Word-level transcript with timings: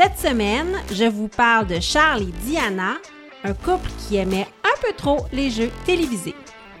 Cette 0.00 0.16
semaine, 0.16 0.76
je 0.92 1.06
vous 1.06 1.26
parle 1.26 1.66
de 1.66 1.80
Charles 1.80 2.22
et 2.22 2.32
Diana, 2.44 2.98
un 3.42 3.52
couple 3.52 3.90
qui 3.98 4.14
aimait 4.14 4.46
un 4.62 4.80
peu 4.80 4.94
trop 4.96 5.26
les 5.32 5.50
jeux 5.50 5.72
télévisés. 5.84 6.36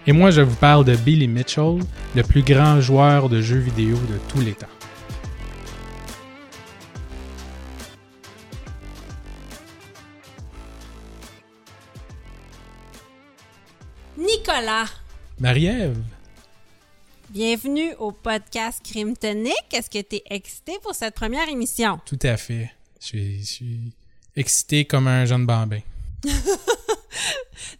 Et 0.06 0.12
moi, 0.12 0.30
je 0.30 0.40
vous 0.40 0.54
parle 0.54 0.84
de 0.84 0.94
Billy 0.94 1.26
Mitchell, 1.26 1.80
le 2.14 2.22
plus 2.22 2.44
grand 2.44 2.80
joueur 2.80 3.28
de 3.28 3.40
jeux 3.40 3.58
vidéo 3.58 3.96
de 3.96 4.18
tous 4.28 4.40
les 4.40 4.52
temps. 4.52 4.68
Nicolas, 14.16 14.86
Marie-Ève, 15.40 15.98
bienvenue 17.30 17.94
au 17.98 18.12
podcast 18.12 18.80
Crime 18.84 19.16
Tonic. 19.16 19.56
Est-ce 19.72 19.90
que 19.90 20.06
tu 20.06 20.16
es 20.18 20.22
excité 20.30 20.78
pour 20.84 20.94
cette 20.94 21.16
première 21.16 21.48
émission? 21.48 21.98
tout 22.04 22.20
à 22.22 22.36
fait. 22.36 22.70
Je 23.00 23.06
suis, 23.06 23.44
je 23.44 24.40
excité 24.40 24.84
comme 24.84 25.06
un 25.06 25.24
jeune 25.24 25.46
bambin. 25.46 25.80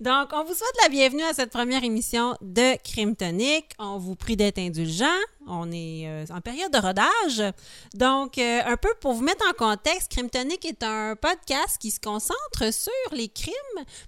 Donc, 0.00 0.28
on 0.32 0.44
vous 0.44 0.54
souhaite 0.54 0.76
la 0.82 0.88
bienvenue 0.88 1.24
à 1.24 1.34
cette 1.34 1.50
première 1.50 1.82
émission 1.82 2.36
de 2.40 2.76
Crime 2.84 3.16
Tonic. 3.16 3.66
On 3.80 3.98
vous 3.98 4.14
prie 4.14 4.36
d'être 4.36 4.58
indulgent. 4.58 5.06
On 5.48 5.72
est 5.72 6.06
euh, 6.06 6.24
en 6.30 6.40
période 6.40 6.72
de 6.72 6.78
rodage. 6.78 7.52
Donc, 7.94 8.38
euh, 8.38 8.60
un 8.64 8.76
peu 8.76 8.90
pour 9.00 9.14
vous 9.14 9.24
mettre 9.24 9.44
en 9.48 9.52
contexte, 9.54 10.12
Crime 10.12 10.30
Tonic 10.30 10.64
est 10.64 10.84
un 10.84 11.16
podcast 11.16 11.78
qui 11.80 11.90
se 11.90 11.98
concentre 11.98 12.72
sur 12.72 12.92
les 13.12 13.28
crimes, 13.28 13.54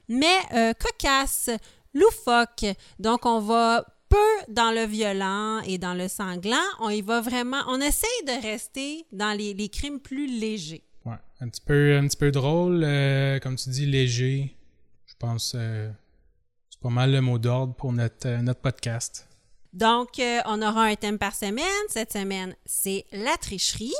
mais 0.09 0.39
euh, 0.55 0.73
cocasses, 0.75 1.51
loufoques. 1.93 2.67
Donc, 3.01 3.27
on 3.27 3.41
va 3.41 3.85
peu 4.09 4.17
dans 4.49 4.71
le 4.71 4.87
violent 4.87 5.61
et 5.61 5.79
dans 5.79 5.95
le 5.95 6.09
sanglant. 6.09 6.57
On 6.81 6.91
y 6.91 7.03
va 7.03 7.21
vraiment... 7.21 7.63
On 7.67 7.81
essaye 7.81 8.25
de 8.27 8.43
rester 8.43 9.07
dans 9.13 9.37
les 9.37 9.69
crimes 9.69 10.01
plus 10.01 10.27
légers. 10.27 10.85
Un 11.43 11.49
petit 11.49 11.63
peu, 11.63 11.97
un 11.97 12.07
petit 12.07 12.19
peu 12.19 12.31
drôle, 12.31 12.83
euh, 12.85 13.39
comme 13.39 13.57
tu 13.57 13.71
dis, 13.71 13.87
léger. 13.87 14.55
Je 15.07 15.15
pense 15.19 15.55
euh, 15.55 15.91
c'est 16.69 16.81
pas 16.81 16.91
mal 16.91 17.13
le 17.13 17.21
mot 17.21 17.39
d'ordre 17.39 17.75
pour 17.75 17.93
notre, 17.93 18.29
euh, 18.29 18.43
notre 18.43 18.61
podcast. 18.61 19.27
Donc, 19.73 20.19
euh, 20.19 20.41
on 20.47 20.61
aura 20.61 20.85
un 20.85 20.95
thème 20.97 21.19
par 21.19 21.35
semaine. 21.35 21.65
Cette 21.89 22.13
semaine, 22.13 22.55
c'est 22.67 23.07
la 23.13 23.37
tricherie. 23.37 23.95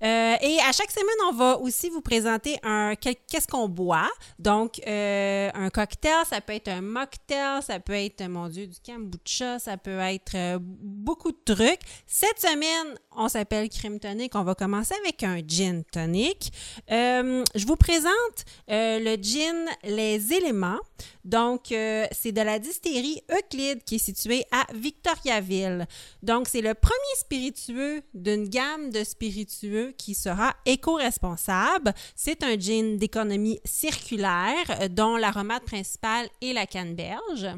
Et 0.00 0.58
à 0.64 0.70
chaque 0.70 0.92
semaine, 0.92 1.28
on 1.28 1.32
va 1.34 1.58
aussi 1.58 1.90
vous 1.90 2.00
présenter 2.00 2.56
un 2.62 2.94
qu'est-ce 2.94 3.48
qu'on 3.48 3.68
boit. 3.68 4.08
Donc, 4.38 4.80
un 4.86 5.70
cocktail, 5.70 6.24
ça 6.24 6.40
peut 6.40 6.52
être 6.52 6.68
un 6.68 6.82
mocktail, 6.82 7.60
ça 7.64 7.80
peut 7.80 7.94
être, 7.94 8.22
mon 8.28 8.46
Dieu, 8.46 8.68
du 8.68 8.76
kombucha, 8.78 9.58
ça 9.58 9.76
peut 9.76 9.98
être 9.98 10.58
beaucoup 10.60 11.32
de 11.32 11.40
trucs. 11.44 11.80
Cette 12.06 12.38
semaine, 12.40 12.96
on 13.18 13.28
s'appelle 13.28 13.68
Crime 13.68 13.98
Tonic. 13.98 14.34
On 14.34 14.44
va 14.44 14.54
commencer 14.54 14.94
avec 15.02 15.22
un 15.24 15.40
gin 15.46 15.82
tonic. 15.84 16.52
Euh, 16.90 17.44
je 17.54 17.66
vous 17.66 17.76
présente 17.76 18.44
euh, 18.70 19.00
le 19.00 19.20
gin 19.20 19.66
Les 19.82 20.32
Éléments. 20.32 20.78
Donc, 21.24 21.72
euh, 21.72 22.06
c'est 22.12 22.32
de 22.32 22.40
la 22.40 22.58
distillerie 22.58 23.20
Euclide 23.30 23.82
qui 23.84 23.96
est 23.96 23.98
située 23.98 24.44
à 24.50 24.66
Victoriaville. 24.72 25.86
Donc, 26.22 26.48
c'est 26.48 26.62
le 26.62 26.74
premier 26.74 26.94
spiritueux 27.16 28.02
d'une 28.14 28.48
gamme 28.48 28.90
de 28.90 29.04
spiritueux 29.04 29.92
qui 29.98 30.14
sera 30.14 30.54
éco-responsable. 30.64 31.92
C'est 32.14 32.42
un 32.44 32.56
gin 32.56 32.96
d'économie 32.96 33.60
circulaire 33.64 34.88
dont 34.90 35.16
l'aromate 35.16 35.64
principal 35.64 36.28
est 36.40 36.52
la 36.52 36.66
canneberge. 36.66 37.48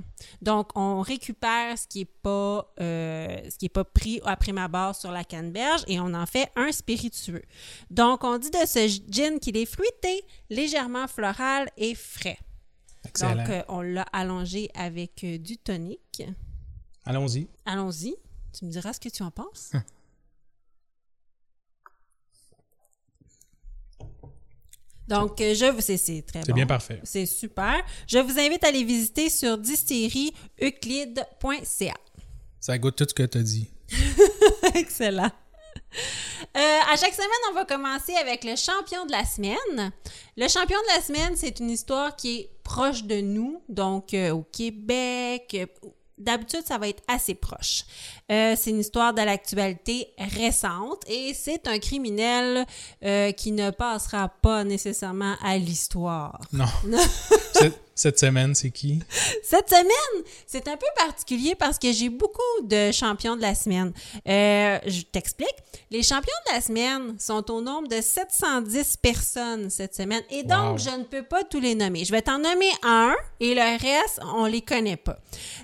Donc, 0.43 0.71
on 0.75 1.03
récupère 1.03 1.79
ce 1.79 1.87
qui 1.87 2.01
n'est 2.01 2.05
pas, 2.23 2.73
ce 2.79 3.57
qui 3.57 3.67
est 3.67 3.69
pas 3.69 3.85
pris 3.85 4.21
à 4.25 4.37
prime 4.37 4.59
abord 4.59 4.97
sur 4.97 5.13
la 5.13 5.23
canneberge 5.23 5.50
et 5.87 6.01
on 6.01 6.13
en 6.15 6.27
fait 6.27 6.49
un 6.57 6.73
spiritueux. 6.73 7.43
Donc, 7.91 8.25
on 8.25 8.39
dit 8.39 8.51
de 8.51 8.67
ce 8.67 8.87
gin 9.11 9.39
qu'il 9.41 9.57
est 9.57 9.67
fruité, 9.67 10.23
légèrement 10.49 11.07
floral 11.09 11.69
et 11.77 11.95
frais. 11.95 12.39
Excellent. 13.07 13.37
Donc, 13.37 13.49
euh, 13.49 13.63
on 13.69 13.81
l'a 13.81 14.03
allongé 14.13 14.69
avec 14.75 15.25
euh, 15.25 15.39
du 15.39 15.57
tonic. 15.59 16.23
Allons-y. 17.05 17.49
Allons-y. 17.65 18.15
Tu 18.53 18.65
me 18.67 18.71
diras 18.71 18.93
ce 18.93 19.01
que 19.01 19.09
tu 19.09 19.23
en 19.23 19.31
penses. 19.31 19.73
Donc, 25.09 25.41
euh, 25.41 25.55
je 25.55 25.65
vous... 25.73 25.81
C'est 25.81 25.97
c'est 25.97 26.21
très 26.23 26.43
C'est 26.43 26.51
bon. 26.53 26.57
bien 26.57 26.67
parfait. 26.67 27.01
C'est 27.03 27.27
super. 27.27 27.83
Je 28.07 28.19
vous 28.19 28.39
invite 28.39 28.63
à 28.63 28.69
aller 28.69 28.85
visiter 28.85 29.29
sur 29.29 29.59
distillerie-euclide.ca. 29.59 31.95
Ça 32.61 32.79
goûte 32.79 32.95
tout 32.97 33.07
ce 33.09 33.15
que 33.15 33.25
tu 33.25 33.39
as 33.39 33.43
dit. 33.43 33.69
Excellent. 34.75 35.31
Euh, 36.57 36.79
à 36.93 36.97
chaque 36.97 37.15
semaine, 37.15 37.29
on 37.51 37.55
va 37.55 37.65
commencer 37.65 38.15
avec 38.15 38.45
le 38.45 38.57
champion 38.57 39.07
de 39.07 39.13
la 39.13 39.25
semaine. 39.25 39.93
Le 40.37 40.49
champion 40.49 40.79
de 40.79 40.97
la 40.97 41.03
semaine, 41.03 41.37
c'est 41.37 41.59
une 41.61 41.71
histoire 41.71 42.17
qui 42.17 42.41
est 42.41 42.51
proche 42.65 43.05
de 43.05 43.21
nous, 43.21 43.63
donc 43.69 44.15
euh, 44.15 44.31
au 44.31 44.43
Québec. 44.43 45.55
euh, 45.55 45.67
D'habitude, 46.19 46.63
ça 46.67 46.77
va 46.77 46.87
être 46.87 47.03
assez 47.09 47.35
proche. 47.35 47.85
C'est 48.29 48.67
une 48.67 48.81
histoire 48.81 49.15
de 49.15 49.23
l'actualité 49.23 50.13
récente 50.19 51.03
et 51.09 51.33
c'est 51.33 51.67
un 51.67 51.79
criminel 51.79 52.67
qui 53.39 53.53
ne 53.53 53.71
passera 53.71 54.29
pas 54.29 54.63
nécessairement 54.63 55.37
à 55.43 55.57
l'histoire. 55.57 56.39
Non. 56.53 56.67
cette, 58.01 58.19
semaine, 58.19 58.55
c'est 58.55 58.71
qui? 58.71 59.01
Cette 59.43 59.69
semaine, 59.69 60.25
c'est 60.47 60.69
un 60.69 60.77
peu 60.77 60.87
particulier 60.97 61.55
parce 61.55 61.79
que 61.79 61.93
j'ai 61.93 62.09
beaucoup 62.09 62.41
de 62.63 62.93
champions 62.93 63.37
de 63.37 63.43
la 63.43 63.55
semaine. 63.55 63.93
Euh, 64.29 64.79
je 64.87 65.03
t'explique. 65.03 65.55
Les 65.91 66.03
champions 66.03 66.33
de 66.49 66.55
la 66.55 66.61
semaine 66.61 67.19
sont 67.19 67.51
au 67.51 67.61
nombre 67.61 67.89
de 67.89 68.01
710 68.01 68.97
personnes 68.99 69.71
cette 69.71 69.95
semaine 69.95 70.23
et 70.31 70.43
donc 70.43 70.61
Wow. 70.61 70.79
je 70.79 70.91
ne 70.91 71.05
peux 71.05 71.23
pas 71.23 71.43
tous 71.43 71.61
les 71.61 71.75
nommer. 71.75 72.05
Je 72.05 72.13
vais 72.13 72.23
t'en 72.23 72.39
nommer 72.39 72.71
un 72.83 73.15
et 73.41 73.55
le 73.55 73.61
reste, 73.61 74.21
on 74.35 74.47
les 74.47 74.61
connaît 74.63 74.97
pas. 74.97 75.19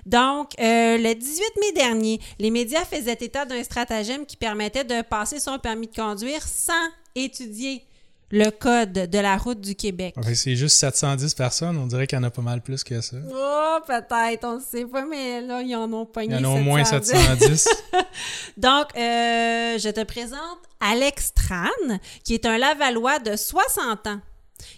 Donc, 0.05 0.51
euh, 0.59 0.97
le 0.97 1.13
18 1.13 1.43
mai 1.61 1.71
dernier, 1.73 2.19
les 2.39 2.51
médias 2.51 2.83
faisaient 2.85 3.17
état 3.21 3.45
d'un 3.45 3.63
stratagème 3.63 4.25
qui 4.25 4.37
permettait 4.37 4.83
de 4.83 5.01
passer 5.01 5.39
son 5.39 5.57
permis 5.59 5.87
de 5.87 5.95
conduire 5.95 6.41
sans 6.43 6.73
étudier 7.15 7.83
le 8.29 8.49
code 8.49 8.91
de 8.93 9.19
la 9.19 9.37
route 9.37 9.61
du 9.61 9.75
Québec. 9.75 10.15
Que 10.21 10.33
c'est 10.33 10.55
juste 10.55 10.77
710 10.77 11.33
personnes. 11.33 11.77
On 11.77 11.87
dirait 11.87 12.07
qu'il 12.07 12.17
y 12.17 12.21
en 12.21 12.23
a 12.23 12.29
pas 12.29 12.41
mal 12.41 12.61
plus 12.61 12.83
que 12.83 12.99
ça. 13.01 13.17
Oh, 13.29 13.77
peut-être, 13.85 14.43
on 14.43 14.57
ne 14.57 14.61
sait 14.61 14.85
pas, 14.85 15.05
mais 15.05 15.41
là, 15.41 15.61
ils 15.61 15.75
en 15.75 15.91
ont 15.93 16.03
Il 16.03 16.11
pogné 16.11 16.35
y 16.35 16.37
en 16.37 16.43
a 16.43 16.49
au 16.49 16.59
moins 16.59 16.83
710. 16.83 17.25
710. 17.25 17.67
Donc, 18.57 18.87
euh, 18.97 19.77
je 19.77 19.89
te 19.89 20.03
présente 20.03 20.59
Alex 20.79 21.33
Tran, 21.33 21.97
qui 22.23 22.33
est 22.33 22.45
un 22.45 22.57
Lavallois 22.57 23.19
de 23.19 23.35
60 23.35 24.07
ans 24.07 24.21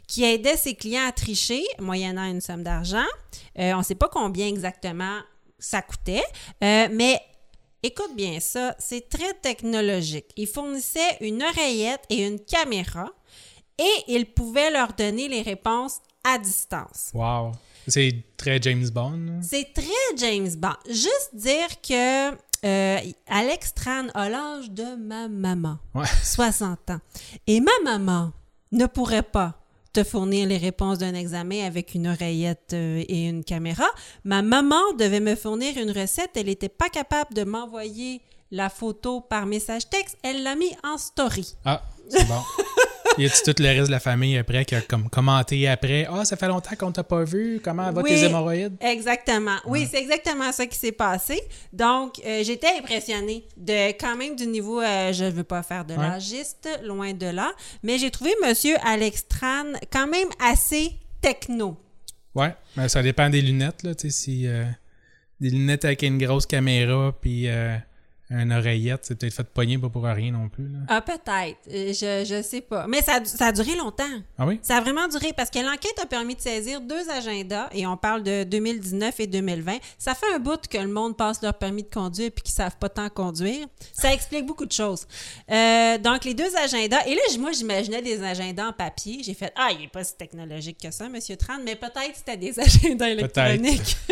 qui 0.08 0.24
aidait 0.24 0.58
ses 0.58 0.76
clients 0.76 1.08
à 1.08 1.12
tricher, 1.12 1.64
moyennant 1.80 2.26
une 2.26 2.42
somme 2.42 2.64
d'argent. 2.64 3.06
Euh, 3.58 3.74
on 3.74 3.80
ne 3.80 3.84
sait 3.84 3.96
pas 3.96 4.10
combien 4.10 4.48
exactement 4.48 5.20
ça 5.58 5.82
coûtait, 5.82 6.24
euh, 6.64 6.88
mais 6.92 7.20
écoute 7.84 8.12
bien 8.16 8.40
ça, 8.40 8.76
c'est 8.80 9.10
très 9.10 9.34
technologique. 9.34 10.26
Il 10.36 10.48
fournissait 10.48 11.18
une 11.22 11.44
oreillette 11.44 12.04
et 12.10 12.26
une 12.26 12.40
caméra 12.40 13.10
et 13.80 14.04
il 14.08 14.26
pouvait 14.28 14.70
leur 14.72 14.94
donner 14.94 15.28
les 15.28 15.42
réponses 15.42 15.98
à 16.24 16.38
distance. 16.38 17.10
wow. 17.14 17.52
C'est 17.88 18.14
très 18.38 18.62
James 18.62 18.88
Bond. 18.90 19.12
là. 19.26 19.34
C'est 19.42 19.74
très 19.74 20.18
James 20.18 20.52
Bond. 20.58 20.76
Juste 20.88 21.30
dire 21.34 21.68
que 21.82 22.30
euh, 22.66 22.98
Alex 23.28 23.74
Tran 23.74 24.08
a 24.14 24.30
l'âge 24.30 24.70
de 24.70 24.96
ma 24.96 25.28
maman, 25.28 25.78
Ouais. 25.96 26.06
60 26.24 26.92
ans. 26.92 27.00
Et 27.48 27.62
ma 27.62 27.72
maman 27.84 28.32
ne 28.72 28.86
pourrait 28.86 29.24
pas 29.24 29.56
te 29.92 30.04
fournir 30.04 30.48
les 30.48 30.58
réponses 30.58 31.00
d'un 31.00 31.16
examen 31.16 31.66
avec 31.66 31.96
une 31.96 32.08
oreillette 32.08 32.74
euh, 32.74 33.04
et 33.08 33.28
une 33.28 33.44
caméra. 33.44 33.88
Ma 34.24 34.44
maman 34.44 34.94
devait 35.00 35.20
me 35.22 35.34
fournir 35.36 35.76
une 35.78 35.90
recette. 35.90 36.32
Elle 36.36 36.46
n'était 36.46 36.70
pas 36.70 36.90
capable 36.90 37.34
de 37.34 37.44
m'envoyer 37.44 38.22
la 38.52 38.70
photo 38.70 39.22
par 39.22 39.48
message 39.48 39.90
texte. 39.90 40.18
Elle 40.22 40.44
l'a 40.44 40.56
mis 40.56 40.72
en 40.84 41.00
story. 41.00 41.56
Ah, 41.66 41.82
c'est 42.08 42.28
bon. 42.28 42.42
Y 43.18 43.26
a-tu 43.26 43.44
tout 43.54 43.62
le 43.62 43.68
reste 43.70 43.88
de 43.88 43.92
la 43.92 44.00
famille 44.00 44.38
après 44.38 44.64
qui 44.66 44.76
a 44.76 44.82
comme 44.82 45.10
commenté 45.10 45.68
après? 45.68 46.08
Ah, 46.10 46.24
ça 46.24 46.38
fait 46.38 46.48
longtemps 46.48 46.76
qu'on 46.78 46.92
t'a 46.92 47.04
pas 47.04 47.24
vu, 47.24 47.60
comment 47.64 47.92
va 47.92 48.02
Oui. 48.02 48.12
tes 48.12 48.24
hémorroïdes? 48.26 48.78
Exactement. 48.82 49.58
Oui, 49.66 49.82
Ouais. 49.82 49.88
c'est 49.92 50.00
exactement 50.02 50.52
ça 50.52 50.66
qui 50.68 50.78
s'est 50.78 50.92
passé. 50.94 51.42
Donc, 51.74 52.22
euh, 52.26 52.44
j'étais 52.44 52.70
impressionnée 52.80 53.44
de 53.58 53.90
quand 54.00 54.16
même 54.16 54.36
du 54.36 54.46
niveau, 54.48 54.80
euh, 54.82 55.12
je 55.12 55.26
ne 55.26 55.32
veux 55.32 55.44
pas 55.44 55.64
faire 55.64 55.84
de 55.86 55.94
Ouais. 55.96 56.00
l'âgiste, 56.08 56.70
loin 56.84 57.14
de 57.14 57.26
là, 57.28 57.52
mais 57.84 57.98
j'ai 57.98 58.12
trouvé 58.12 58.32
Monsieur 58.48 58.76
Alex 58.86 59.28
Tran 59.28 59.66
quand 59.92 60.08
même 60.08 60.30
assez 60.40 60.92
techno. 61.22 61.78
Ouais, 62.36 62.54
mais 62.78 62.88
ça 62.88 63.02
dépend 63.02 63.30
des 63.30 63.42
lunettes, 63.42 63.84
là, 63.84 63.96
tu 63.96 64.10
sais, 64.10 64.18
si 64.18 64.48
euh, 64.48 64.64
des 65.42 65.50
lunettes 65.50 65.84
avec 65.84 66.04
une 66.04 66.18
grosse 66.20 66.46
caméra 66.46 67.12
puis 67.20 67.48
euh, 67.50 67.76
une 68.30 68.52
oreillette, 68.54 69.00
c'est 69.04 69.16
peut-être 69.18 69.34
fait 69.34 69.44
pogner 69.44 69.78
pas 69.78 69.90
pour 69.90 70.04
rien 70.04 70.32
non 70.32 70.50
plus. 70.50 70.68
Là. 70.68 70.80
Ah, 70.88 71.02
peut-être. 71.02 71.58
Euh, 71.74 71.94
Je, 71.94 72.26
je 72.26 72.42
sais 72.44 72.62
pas. 72.62 72.86
Mais 72.88 73.02
ça, 73.02 73.16
a- 73.16 73.26
ça 73.26 73.48
a 73.48 73.52
duré 73.52 73.76
longtemps. 73.76 74.04
Ah 74.38 74.46
oui? 74.46 74.60
Ça 74.62 74.78
a 74.78 74.82
vraiment 74.82 75.08
duré 75.08 75.34
parce 75.36 75.50
que 75.50 75.60
l'enquête 75.60 75.98
a 76.02 76.06
permis 76.06 76.36
de 76.36 76.42
saisir 76.42 76.80
deux 76.82 77.10
agendas 77.10 77.70
et 77.74 77.88
on 77.88 77.98
parle 77.98 78.22
de 78.24 78.44
2019 78.44 79.20
et 79.20 79.28
2020. 79.28 79.78
Ça 79.98 80.14
fait 80.14 80.28
un 80.36 80.40
bout 80.40 80.62
que 80.68 80.78
le 80.78 80.88
monde 80.88 81.18
passe 81.18 81.42
leur 81.42 81.56
permis 81.56 81.84
de 81.84 81.90
conduire 81.90 82.30
puis 82.32 82.44
qu'ils 82.44 82.54
savent 82.54 82.78
pas 82.80 82.90
tant 82.90 83.10
conduire. 83.10 83.66
Ça 83.94 84.14
explique 84.14 84.46
beaucoup 84.46 84.66
de 84.68 84.72
choses. 84.72 85.08
Euh, 85.52 85.98
donc, 85.98 86.24
les 86.26 86.34
deux 86.36 86.56
agendas. 86.56 87.06
Et 87.08 87.16
là, 87.16 87.22
moi, 87.40 87.52
j'imaginais 87.52 88.02
des 88.02 88.22
agendas 88.24 88.68
en 88.68 88.74
papier. 88.74 89.22
J'ai 89.24 89.34
fait 89.34 89.52
Ah, 89.56 89.70
il 89.72 89.86
est 89.86 89.88
pas 89.88 90.04
si 90.04 90.16
technologique 90.16 90.78
que 90.84 90.92
ça, 90.92 91.10
Monsieur 91.10 91.36
Tran, 91.36 91.56
mais 91.66 91.76
peut-être 91.76 92.14
c'était 92.16 92.38
des 92.38 92.60
agendas 92.60 93.08
électroniques. 93.10 93.98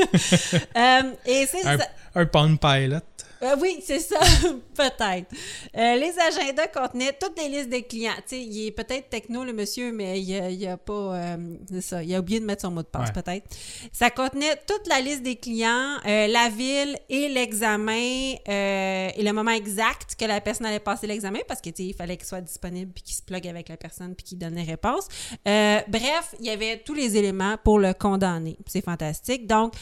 Euh, 0.76 1.02
et 1.26 1.46
c'est 1.48 1.66
Un, 1.66 1.78
ça. 1.78 1.86
un 2.16 2.26
Palm 2.26 2.58
Pilot. 2.58 3.00
Euh, 3.44 3.56
oui, 3.62 3.80
c'est 3.86 4.00
ça, 4.00 4.20
peut-être. 4.76 5.32
Euh, 5.78 5.96
les 5.96 6.14
agendas 6.20 6.68
contenaient 6.68 7.14
toutes 7.20 7.38
les 7.40 7.50
listes 7.50 7.70
des 7.70 7.84
clients. 7.84 8.14
Tu 8.28 8.36
sais, 8.36 8.42
il 8.42 8.68
est 8.68 8.72
peut-être 8.72 9.10
techno, 9.10 9.44
le 9.44 9.54
monsieur, 9.54 9.92
mais 9.92 10.20
il 10.20 10.36
a, 10.42 10.50
il 10.50 10.68
a 10.68 10.78
pas... 10.78 10.94
euh, 11.16 11.38
c'est 11.70 11.82
ça, 11.82 12.04
il 12.04 12.14
a 12.16 12.20
oublié 12.20 12.40
de 12.40 12.46
mettre 12.46 12.64
son 12.64 12.72
mot 12.72 12.82
de 12.82 12.88
passe, 12.88 13.10
Ouais. 13.10 13.22
peut-être. 13.22 13.46
Ça 13.92 14.10
contenait 14.10 14.56
toute 14.68 14.88
la 14.88 15.02
liste 15.02 15.22
des 15.22 15.36
clients, 15.36 15.98
euh, 16.06 16.28
la 16.28 16.50
ville 16.50 16.98
et 17.10 17.30
l'examen 17.30 18.34
euh, 18.48 19.10
et 19.16 19.24
le 19.24 19.32
moment 19.34 19.52
exact 19.52 20.16
que 20.16 20.26
la 20.26 20.42
personne 20.42 20.66
allait 20.66 20.80
passer 20.80 21.06
l'examen 21.08 21.40
parce 21.48 21.62
que, 21.62 21.70
tu 21.70 21.84
sais, 21.84 21.90
il 21.90 21.94
fallait 21.94 22.18
qu'il 22.18 22.28
soit 22.28 22.42
disponible 22.42 22.92
puis 22.94 23.04
qu'il 23.04 23.16
se 23.16 23.22
plug 23.22 23.48
avec 23.48 23.70
la 23.70 23.78
personne 23.78 24.16
puis 24.16 24.24
qu'il 24.24 24.38
donne 24.40 24.56
les 24.56 24.64
réponses. 24.64 25.08
Euh, 25.48 25.80
bref, 25.88 26.34
il 26.40 26.46
y 26.46 26.50
avait 26.50 26.80
tous 26.80 26.94
les 26.94 27.16
éléments 27.18 27.58
pour 27.64 27.80
le 27.80 27.94
condamner. 27.94 28.58
C'est 28.68 28.84
fantastique. 28.84 29.46
Donc, 29.48 29.74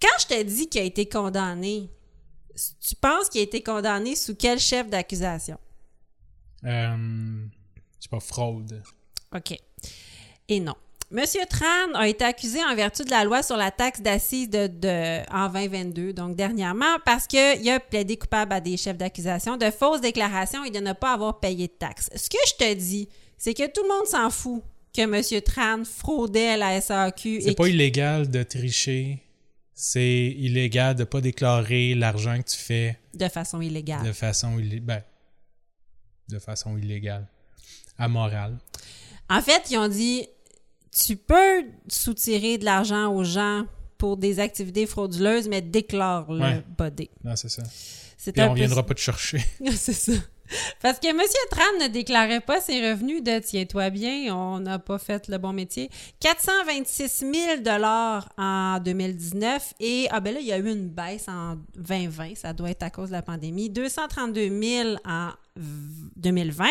quand 0.00 0.16
je 0.20 0.26
te 0.26 0.42
dis 0.42 0.68
qu'il 0.68 0.80
a 0.80 0.84
été 0.84 1.06
condamné, 1.08 1.90
tu 2.86 2.94
penses 2.96 3.28
qu'il 3.28 3.40
a 3.40 3.44
été 3.44 3.62
condamné 3.62 4.16
sous 4.16 4.34
quel 4.34 4.58
chef 4.58 4.88
d'accusation? 4.88 5.58
Euh, 6.64 7.44
sais 8.00 8.08
pas, 8.08 8.20
fraude. 8.20 8.82
OK. 9.34 9.56
Et 10.48 10.60
non. 10.60 10.74
Monsieur 11.10 11.40
Tran 11.48 11.94
a 11.94 12.06
été 12.06 12.22
accusé 12.24 12.62
en 12.62 12.74
vertu 12.74 13.02
de 13.02 13.10
la 13.10 13.24
loi 13.24 13.42
sur 13.42 13.56
la 13.56 13.70
taxe 13.70 14.02
d'assises 14.02 14.50
de, 14.50 14.66
de- 14.66 15.22
en 15.32 15.48
2022, 15.48 16.12
donc 16.12 16.36
dernièrement, 16.36 16.98
parce 17.06 17.26
qu'il 17.26 17.68
a 17.70 17.80
plaidé 17.80 18.18
coupable 18.18 18.52
à 18.52 18.60
des 18.60 18.76
chefs 18.76 18.98
d'accusation 18.98 19.56
de 19.56 19.70
fausses 19.70 20.02
déclarations 20.02 20.64
et 20.64 20.70
de 20.70 20.80
ne 20.80 20.92
pas 20.92 21.14
avoir 21.14 21.40
payé 21.40 21.66
de 21.68 21.72
taxes. 21.72 22.10
Ce 22.14 22.28
que 22.28 22.36
je 22.48 22.54
te 22.62 22.74
dis, 22.74 23.08
c'est 23.38 23.54
que 23.54 23.66
tout 23.72 23.82
le 23.84 23.88
monde 23.88 24.06
s'en 24.06 24.28
fout 24.28 24.62
que 24.94 25.06
Monsieur 25.06 25.40
Tran 25.40 25.82
fraudait 25.84 26.48
à 26.48 26.56
la 26.58 26.78
SAQ. 26.78 27.40
C'est 27.40 27.52
et 27.52 27.54
pas 27.54 27.68
illégal 27.68 28.30
de 28.30 28.42
tricher. 28.42 29.22
C'est 29.80 30.34
illégal 30.36 30.96
de 30.96 31.04
pas 31.04 31.20
déclarer 31.20 31.94
l'argent 31.94 32.36
que 32.42 32.48
tu 32.48 32.56
fais 32.56 32.98
de 33.14 33.28
façon 33.28 33.60
illégale. 33.60 34.04
de 34.04 34.10
façon 34.10 34.58
illégale. 34.58 34.82
Ben, 34.82 35.02
de 36.28 36.40
façon 36.40 36.76
illégale. 36.76 37.28
Amorale. 37.96 38.58
En 39.30 39.40
fait, 39.40 39.70
ils 39.70 39.78
ont 39.78 39.86
dit 39.86 40.26
tu 40.90 41.14
peux 41.14 41.64
soutirer 41.86 42.58
de 42.58 42.64
l'argent 42.64 43.14
aux 43.14 43.22
gens 43.22 43.66
pour 43.98 44.16
des 44.16 44.40
activités 44.40 44.84
frauduleuses, 44.84 45.46
mais 45.48 45.62
déclare-le 45.62 46.40
Ouais. 46.40 46.64
Non, 47.22 47.36
c'est 47.36 47.48
ça. 47.48 47.62
C'est 48.16 48.32
Puis 48.32 48.42
un 48.42 48.50
on 48.50 48.68
ça. 48.68 48.82
pas 48.82 48.94
te 48.94 49.00
chercher. 49.00 49.44
C'est 49.76 49.92
ça. 49.92 50.12
Parce 50.82 50.98
que 50.98 51.08
M. 51.08 51.20
Tran 51.50 51.62
ne 51.80 51.88
déclarait 51.88 52.40
pas 52.40 52.60
ses 52.60 52.90
revenus 52.90 53.22
de 53.22 53.38
tiens-toi 53.38 53.90
bien, 53.90 54.34
on 54.34 54.60
n'a 54.60 54.78
pas 54.78 54.98
fait 54.98 55.28
le 55.28 55.38
bon 55.38 55.52
métier. 55.52 55.90
426 56.20 57.08
000 57.18 57.32
en 58.36 58.78
2019 58.80 59.74
et 59.80 60.06
ah 60.10 60.20
ben 60.20 60.34
là, 60.34 60.40
il 60.40 60.46
y 60.46 60.52
a 60.52 60.58
eu 60.58 60.70
une 60.70 60.88
baisse 60.88 61.26
en 61.28 61.56
2020, 61.76 62.36
ça 62.36 62.52
doit 62.52 62.70
être 62.70 62.82
à 62.82 62.90
cause 62.90 63.08
de 63.08 63.12
la 63.14 63.22
pandémie. 63.22 63.68
232 63.70 64.48
000 64.62 64.96
en 65.04 65.28
v- 65.56 66.10
2020. 66.16 66.66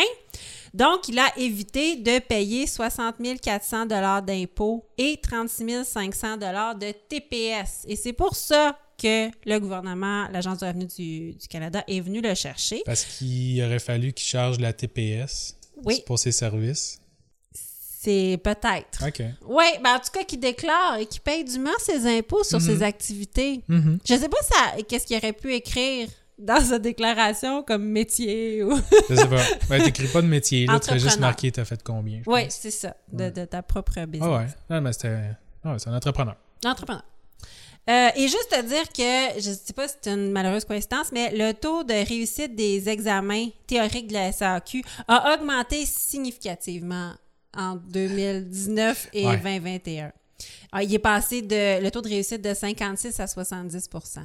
Donc, 0.74 1.08
il 1.08 1.18
a 1.18 1.26
évité 1.38 1.96
de 1.96 2.18
payer 2.18 2.66
60 2.66 3.16
400 3.40 3.86
d'impôts 3.86 4.86
et 4.98 5.18
36 5.20 5.84
500 5.84 6.36
de 6.36 6.92
TPS. 7.08 7.84
Et 7.88 7.96
c'est 7.96 8.12
pour 8.12 8.36
ça 8.36 8.76
que 9.00 9.30
le 9.48 9.58
gouvernement, 9.58 10.28
l'Agence 10.28 10.58
du 10.58 10.64
revenu 10.64 10.86
du, 10.86 11.32
du 11.34 11.48
Canada, 11.48 11.84
est 11.88 12.00
venu 12.00 12.20
le 12.20 12.34
chercher. 12.34 12.82
Parce 12.84 13.04
qu'il 13.04 13.62
aurait 13.62 13.78
fallu 13.78 14.12
qu'il 14.12 14.26
charge 14.26 14.58
la 14.58 14.72
TPS 14.72 15.56
Oui. 15.84 16.02
pour 16.06 16.18
ses 16.18 16.32
services. 16.32 17.00
C'est 18.00 18.38
peut-être. 18.42 19.04
OK. 19.06 19.22
Oui, 19.48 19.64
ben 19.82 19.94
en 19.96 19.98
tout 19.98 20.10
cas, 20.12 20.22
qui 20.24 20.38
déclare 20.38 20.98
et 20.98 21.06
qui 21.06 21.18
paye 21.20 21.44
dûment 21.44 21.70
ses 21.80 22.06
impôts 22.18 22.44
sur 22.44 22.60
Mhm. 22.60 22.66
ses 22.66 22.82
activités. 22.82 23.62
Mhm. 23.68 23.98
Je 24.08 24.14
sais 24.14 24.28
pas 24.28 24.42
ça, 24.42 24.82
qu'est-ce 24.88 25.06
qu'il 25.06 25.16
aurait 25.16 25.32
pu 25.32 25.52
écrire 25.52 26.08
dans 26.38 26.60
sa 26.60 26.78
déclaration 26.78 27.64
comme 27.64 27.84
métier 27.84 28.62
ou... 28.62 28.76
Je 29.10 29.14
sais 29.16 29.28
pas. 29.28 29.42
Ben, 29.68 29.82
t'écris 29.82 30.06
pas 30.06 30.22
de 30.22 30.28
métier, 30.28 30.66
là. 30.66 30.78
Tu 30.78 30.96
juste 30.98 31.18
marquer 31.18 31.50
t'as 31.50 31.64
fait 31.64 31.82
combien. 31.82 32.22
Oui, 32.26 32.42
c'est 32.50 32.70
ça, 32.70 32.94
de, 33.12 33.24
Ouais. 33.24 33.30
de 33.32 33.44
ta 33.44 33.62
propre 33.62 34.04
business. 34.06 34.30
Ah 34.32 34.38
ouais. 34.38 34.46
Non, 34.70 34.80
mais 34.80 34.92
c'était. 34.92 35.30
Ah 35.64 35.72
ouais, 35.72 35.78
c'est 35.80 35.88
un 35.90 35.96
entrepreneur. 35.96 36.36
Entrepreneur. 36.64 37.02
Euh, 37.88 38.08
et 38.16 38.22
juste 38.22 38.48
te 38.50 38.60
dire 38.62 38.88
que, 38.92 39.40
je 39.40 39.50
ne 39.50 39.54
sais 39.54 39.72
pas 39.72 39.88
si 39.88 39.94
c'est 40.02 40.10
une 40.12 40.30
malheureuse 40.30 40.64
coïncidence, 40.64 41.10
mais 41.12 41.30
le 41.34 41.52
taux 41.52 41.84
de 41.84 41.94
réussite 42.06 42.54
des 42.54 42.88
examens 42.88 43.46
théoriques 43.66 44.08
de 44.08 44.12
la 44.14 44.30
SAQ 44.32 44.82
a 45.06 45.34
augmenté 45.34 45.86
significativement 45.86 47.12
en 47.56 47.76
2019 47.76 49.08
et 49.14 49.26
Ouais. 49.26 49.36
2021. 49.38 50.12
Ah, 50.70 50.82
il 50.82 50.94
est 50.94 50.98
passé 50.98 51.42
de 51.42 51.82
le 51.82 51.90
taux 51.90 52.02
de 52.02 52.08
réussite 52.08 52.42
de 52.42 52.52
56 52.54 53.18
à 53.20 53.24
70% 53.24 54.20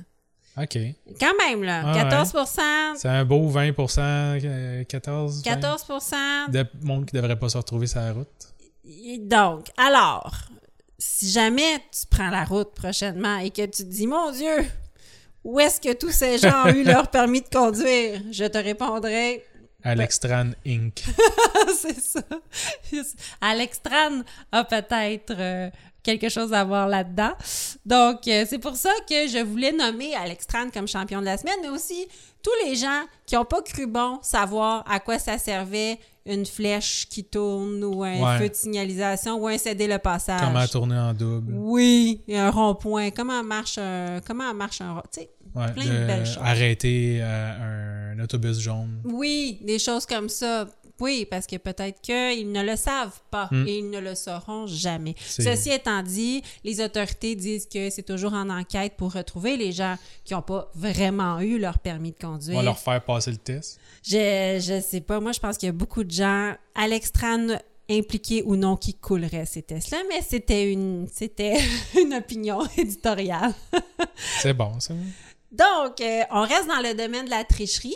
OK. 0.55 0.77
Quand 1.19 1.33
même, 1.39 1.63
là. 1.63 1.81
Ah 1.83 1.93
ouais. 1.93 2.09
14 2.09 2.33
C'est 2.97 3.07
un 3.07 3.25
beau 3.25 3.47
20 3.47 3.71
euh, 3.97 4.83
14 4.83 5.43
20 5.43 5.51
14% 5.55 6.51
de 6.51 6.65
monde 6.83 7.05
qui 7.05 7.15
devrait 7.15 7.39
pas 7.39 7.49
se 7.49 7.57
retrouver 7.57 7.87
sur 7.87 8.01
la 8.01 8.13
route. 8.13 8.27
Donc, 9.21 9.67
alors, 9.77 10.31
si 11.05 11.29
jamais 11.29 11.79
tu 11.91 12.07
prends 12.09 12.29
la 12.29 12.45
route 12.45 12.73
prochainement 12.73 13.37
et 13.37 13.49
que 13.49 13.65
tu 13.65 13.83
te 13.83 13.89
dis, 13.89 14.07
mon 14.07 14.31
Dieu, 14.31 14.65
où 15.43 15.59
est-ce 15.59 15.81
que 15.81 15.93
tous 15.93 16.11
ces 16.11 16.37
gens 16.37 16.65
ont 16.65 16.69
eu 16.69 16.83
leur 16.85 17.09
permis 17.09 17.41
de 17.41 17.49
conduire? 17.49 18.21
Je 18.31 18.45
te 18.45 18.57
répondrai, 18.57 19.43
Alex 19.83 20.21
Tran 20.21 20.51
Inc. 20.65 21.03
c'est 21.77 21.99
ça. 21.99 22.21
Alex 23.41 23.81
Tran 23.83 24.21
a 24.53 24.63
peut-être 24.63 25.33
euh, 25.37 25.69
quelque 26.03 26.29
chose 26.29 26.53
à 26.53 26.63
voir 26.63 26.87
là-dedans. 26.87 27.33
Donc, 27.85 28.25
euh, 28.29 28.45
c'est 28.49 28.59
pour 28.59 28.77
ça 28.77 28.91
que 29.09 29.27
je 29.27 29.43
voulais 29.43 29.73
nommer 29.73 30.15
Alex 30.15 30.47
Tran 30.47 30.69
comme 30.69 30.87
champion 30.87 31.19
de 31.19 31.25
la 31.25 31.37
semaine, 31.37 31.57
mais 31.61 31.69
aussi 31.69 32.07
tous 32.41 32.65
les 32.65 32.77
gens 32.77 33.03
qui 33.25 33.35
n'ont 33.35 33.43
pas 33.43 33.61
cru 33.61 33.87
bon 33.87 34.19
savoir 34.21 34.89
à 34.89 35.01
quoi 35.01 35.19
ça 35.19 35.37
servait 35.37 35.99
une 36.25 36.45
flèche 36.45 37.07
qui 37.09 37.23
tourne 37.25 37.83
ou 37.83 38.03
un 38.03 38.19
Ouais. 38.21 38.37
feu 38.39 38.49
de 38.49 38.55
signalisation 38.55 39.35
ou 39.35 39.47
un 39.47 39.57
céder 39.57 39.87
le 39.87 39.97
passage. 39.99 40.39
Comment 40.41 40.65
tourner 40.67 40.97
en 40.97 41.13
double. 41.13 41.53
Oui, 41.53 42.21
et 42.27 42.37
un 42.37 42.49
rond-point. 42.49 43.09
Comment 43.11 43.43
marche 43.43 43.77
un, 43.77 44.21
comment 44.25 44.53
marche 44.53 44.79
un 44.81 44.93
rond- 44.93 45.01
tu 45.11 45.21
sais, 45.21 45.29
Ouais, 45.55 45.71
plein 45.73 45.85
de 45.85 45.89
de 45.89 46.05
belles 46.07 46.25
choses. 46.25 46.39
Arrêter 46.41 47.19
euh, 47.21 48.13
un 48.15 48.19
autobus 48.23 48.57
jaune. 48.59 49.01
Oui, 49.03 49.59
des 49.63 49.77
choses 49.79 50.05
comme 50.05 50.29
ça. 50.29 50.65
Oui, 50.99 51.25
parce 51.29 51.47
que 51.47 51.57
peut-être 51.57 51.99
qu'ils 52.01 52.51
ne 52.51 52.63
le 52.63 52.75
savent 52.75 53.19
pas 53.31 53.47
Hmm. 53.51 53.67
et 53.67 53.79
ils 53.79 53.89
ne 53.89 53.99
le 53.99 54.15
sauront 54.15 54.67
jamais. 54.67 55.15
Ceci 55.19 55.71
étant 55.71 56.01
dit, 56.03 56.41
les 56.63 56.79
autorités 56.81 57.35
disent 57.35 57.67
que 57.67 57.89
c'est 57.89 58.03
toujours 58.03 58.33
en 58.33 58.49
enquête 58.49 58.93
pour 58.95 59.11
retrouver 59.13 59.57
les 59.57 59.71
gens 59.71 59.95
qui 60.23 60.33
n'ont 60.33 60.41
pas 60.41 60.69
vraiment 60.75 61.39
eu 61.41 61.57
leur 61.59 61.79
permis 61.79 62.11
de 62.11 62.17
On 62.23 62.33
conduire. 62.33 62.57
va 62.57 62.63
leur 62.63 62.79
faire 62.79 63.03
passer 63.03 63.31
le 63.31 63.37
test. 63.37 63.79
Je, 64.03 64.59
je 64.61 64.81
sais 64.81 65.01
pas. 65.01 65.19
Moi, 65.19 65.31
je 65.31 65.39
pense 65.39 65.57
qu'il 65.57 65.67
y 65.67 65.69
a 65.69 65.73
beaucoup 65.73 66.03
de 66.03 66.11
gens 66.11 66.53
à 66.75 66.87
l'extrême 66.87 67.57
impliqués 67.89 68.43
ou 68.45 68.55
non 68.55 68.77
qui 68.77 68.93
couleraient 68.93 69.45
ces 69.45 69.61
tests-là, 69.61 69.97
mais 70.09 70.21
c'était 70.21 70.71
une, 70.71 71.07
c'était 71.11 71.57
une 72.01 72.13
opinion 72.13 72.59
éditoriale. 72.77 73.53
C'est 74.41 74.53
bon, 74.53 74.79
ça. 74.79 74.93
Donc, 75.51 75.99
euh, 76.01 76.21
on 76.31 76.41
reste 76.41 76.67
dans 76.67 76.81
le 76.81 76.93
domaine 76.95 77.25
de 77.25 77.29
la 77.29 77.43
tricherie. 77.43 77.95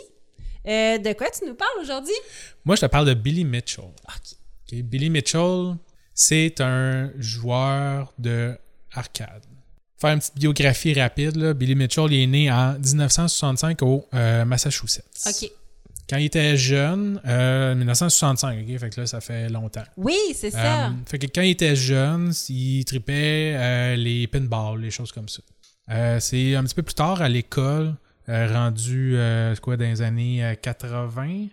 Euh, 0.68 0.98
de 0.98 1.12
quoi 1.14 1.28
tu 1.30 1.46
nous 1.46 1.54
parles 1.54 1.80
aujourd'hui? 1.80 2.14
Moi, 2.64 2.76
je 2.76 2.82
te 2.82 2.86
parle 2.86 3.06
de 3.06 3.14
Billy 3.14 3.44
Mitchell. 3.44 3.84
Billy 4.70 5.08
Mitchell, 5.08 5.76
c'est 6.14 6.60
un 6.60 7.10
joueur 7.18 8.12
de 8.18 8.54
arcade. 8.92 9.44
Faire 9.98 10.10
une 10.10 10.18
petite 10.20 10.36
biographie 10.36 10.94
rapide, 10.94 11.36
là. 11.36 11.54
Billy 11.54 11.74
Mitchell 11.74 12.06
il 12.10 12.22
est 12.22 12.26
né 12.26 12.52
en 12.52 12.74
1965 12.74 13.82
au 13.82 14.06
euh, 14.14 14.44
Massachusetts. 14.44 15.04
OK. 15.26 15.50
Quand 16.08 16.16
il 16.16 16.26
était 16.26 16.56
jeune, 16.56 17.20
euh, 17.26 17.74
1965, 17.74 18.60
ok? 18.62 18.78
Fait 18.78 18.90
que 18.90 19.00
là, 19.00 19.06
ça 19.06 19.20
fait 19.20 19.48
longtemps. 19.48 19.82
Oui, 19.96 20.16
c'est 20.34 20.50
ça. 20.50 20.86
Euh, 20.86 20.90
fait 21.06 21.18
que 21.18 21.26
quand 21.26 21.42
il 21.42 21.50
était 21.50 21.76
jeune, 21.76 22.32
il 22.48 22.84
tripait 22.84 23.96
les 23.96 24.26
pinballs, 24.26 24.80
les 24.80 24.90
choses 24.90 25.12
comme 25.12 25.28
ça. 25.28 25.42
C'est 26.20 26.54
un 26.54 26.64
petit 26.64 26.74
peu 26.74 26.82
plus 26.82 26.94
tard 26.94 27.20
à 27.20 27.28
l'école, 27.28 27.94
rendu 28.28 29.14
euh, 29.16 29.54
quoi, 29.56 29.76
dans 29.76 29.84
les 29.84 30.02
années 30.02 30.44
euh, 30.44 30.54
80. 30.54 31.46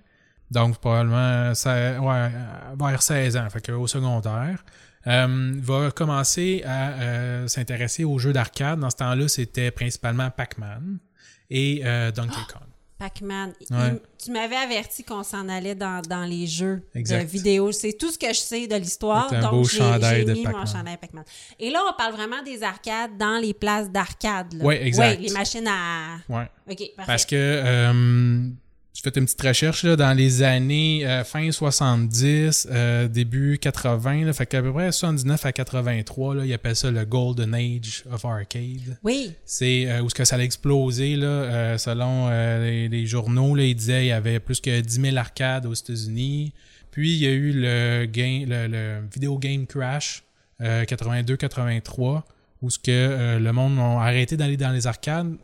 Donc, 0.52 0.78
probablement 0.78 1.54
ça, 1.56 2.00
ouais, 2.00 2.30
euh, 2.34 2.76
vers 2.78 3.02
16 3.02 3.38
ans, 3.38 3.50
fait 3.50 3.70
au 3.72 3.88
secondaire. 3.88 4.64
Euh, 5.08 5.54
va 5.60 5.92
commencer 5.92 6.64
à 6.66 6.90
euh, 6.90 7.48
s'intéresser 7.48 8.04
aux 8.04 8.18
jeux 8.18 8.34
d'arcade. 8.34 8.80
Dans 8.80 8.90
ce 8.90 8.98
temps-là, 8.98 9.28
c'était 9.28 9.70
principalement 9.70 10.32
Pac-Man 10.32 10.98
et 11.50 11.82
euh, 11.86 12.12
Donkey 12.12 12.42
Kong. 12.52 12.68
Pac-Man. 12.98 13.54
Ouais. 13.72 14.02
Tu 14.24 14.32
m'avais 14.32 14.56
averti 14.56 15.04
qu'on 15.04 15.24
s'en 15.24 15.50
allait 15.50 15.76
dans, 15.76 16.02
dans 16.02 16.24
les 16.24 16.48
jeux 16.48 16.82
Exact. 16.96 17.24
de 17.24 17.28
vidéo. 17.30 17.72
C'est 17.72 17.94
tout 17.94 18.10
ce 18.12 18.18
que 18.18 18.30
je 18.30 18.40
sais 18.40 18.68
de 18.68 18.76
l'histoire. 18.76 19.30
Donc, 19.42 19.70
j'ai 19.70 19.80
mis 20.26 20.44
mon 20.46 20.66
chandail 20.66 20.98
Pac-Man. 20.98 21.24
Et 21.60 21.70
là, 21.70 21.82
on 21.90 21.94
parle 21.98 22.14
vraiment 22.14 22.42
des 22.44 22.64
arcades 22.64 23.18
dans 23.18 23.38
les 23.42 23.54
places 23.54 23.90
d'arcade. 23.90 24.56
Ouais, 24.62 24.86
exact. 24.88 25.20
Ouais, 25.20 25.28
les 25.28 25.34
machines 25.34 25.68
à... 25.68 26.18
Ouais. 26.30 26.50
OK, 26.70 26.78
parfait. 26.96 27.12
Parce 27.12 27.26
que 27.26 27.36
euh, 27.36 28.48
fait 29.06 29.20
une 29.20 29.26
petite 29.26 29.42
recherche 29.42 29.84
là, 29.84 29.96
dans 29.96 30.14
les 30.14 30.42
années 30.42 31.06
euh, 31.06 31.24
fin 31.24 31.52
70, 31.52 32.68
euh, 32.72 33.08
début 33.08 33.60
80, 33.60 34.26
là, 34.26 34.34
fait 34.34 34.48
qu'à 34.48 34.64
peu 34.64 34.74
près 34.74 34.92
79 34.92 35.46
à 35.46 35.52
83, 35.52 36.36
là, 36.36 36.46
ils 36.46 36.54
appellent 36.54 36.76
ça 36.76 36.90
le 36.90 37.06
Golden 37.06 37.54
Age 37.54 38.04
of 38.12 38.26
Arcade. 38.26 38.98
Oui. 39.04 39.34
C'est 39.46 39.86
euh, 39.88 40.02
où 40.02 40.10
ce 40.10 40.16
que 40.16 40.26
ça 40.26 40.38
a 40.38 40.40
explosé, 40.40 41.16
là, 41.16 41.78
selon 41.78 42.30
les, 42.30 42.90
les 42.90 43.06
journaux, 43.06 43.54
là, 43.54 43.64
ils 43.64 43.76
disaient 43.76 44.00
qu'il 44.00 44.08
y 44.08 44.12
avait 44.12 44.40
plus 44.40 44.60
que 44.60 44.82
10 44.82 45.02
000 45.02 45.18
arcades 45.18 45.68
aux 45.68 45.74
États-Unis. 45.74 46.52
Puis 46.90 47.14
il 47.14 47.20
y 47.20 47.28
a 47.28 47.32
eu 47.32 47.52
le, 47.54 48.06
game, 48.06 48.46
le, 48.48 48.68
le 48.68 49.02
Video 49.14 49.38
Game 49.38 49.68
Crash 49.68 50.24
euh, 50.62 50.84
82-83, 50.86 52.24
où 52.62 52.70
ce 52.72 52.80
que 52.80 53.38
le 53.38 53.52
monde 53.52 53.78
a 53.78 54.02
arrêté 54.02 54.36
d'aller 54.36 54.58
dans 54.58 54.72
les 54.72 54.88
arcades, 54.88 55.36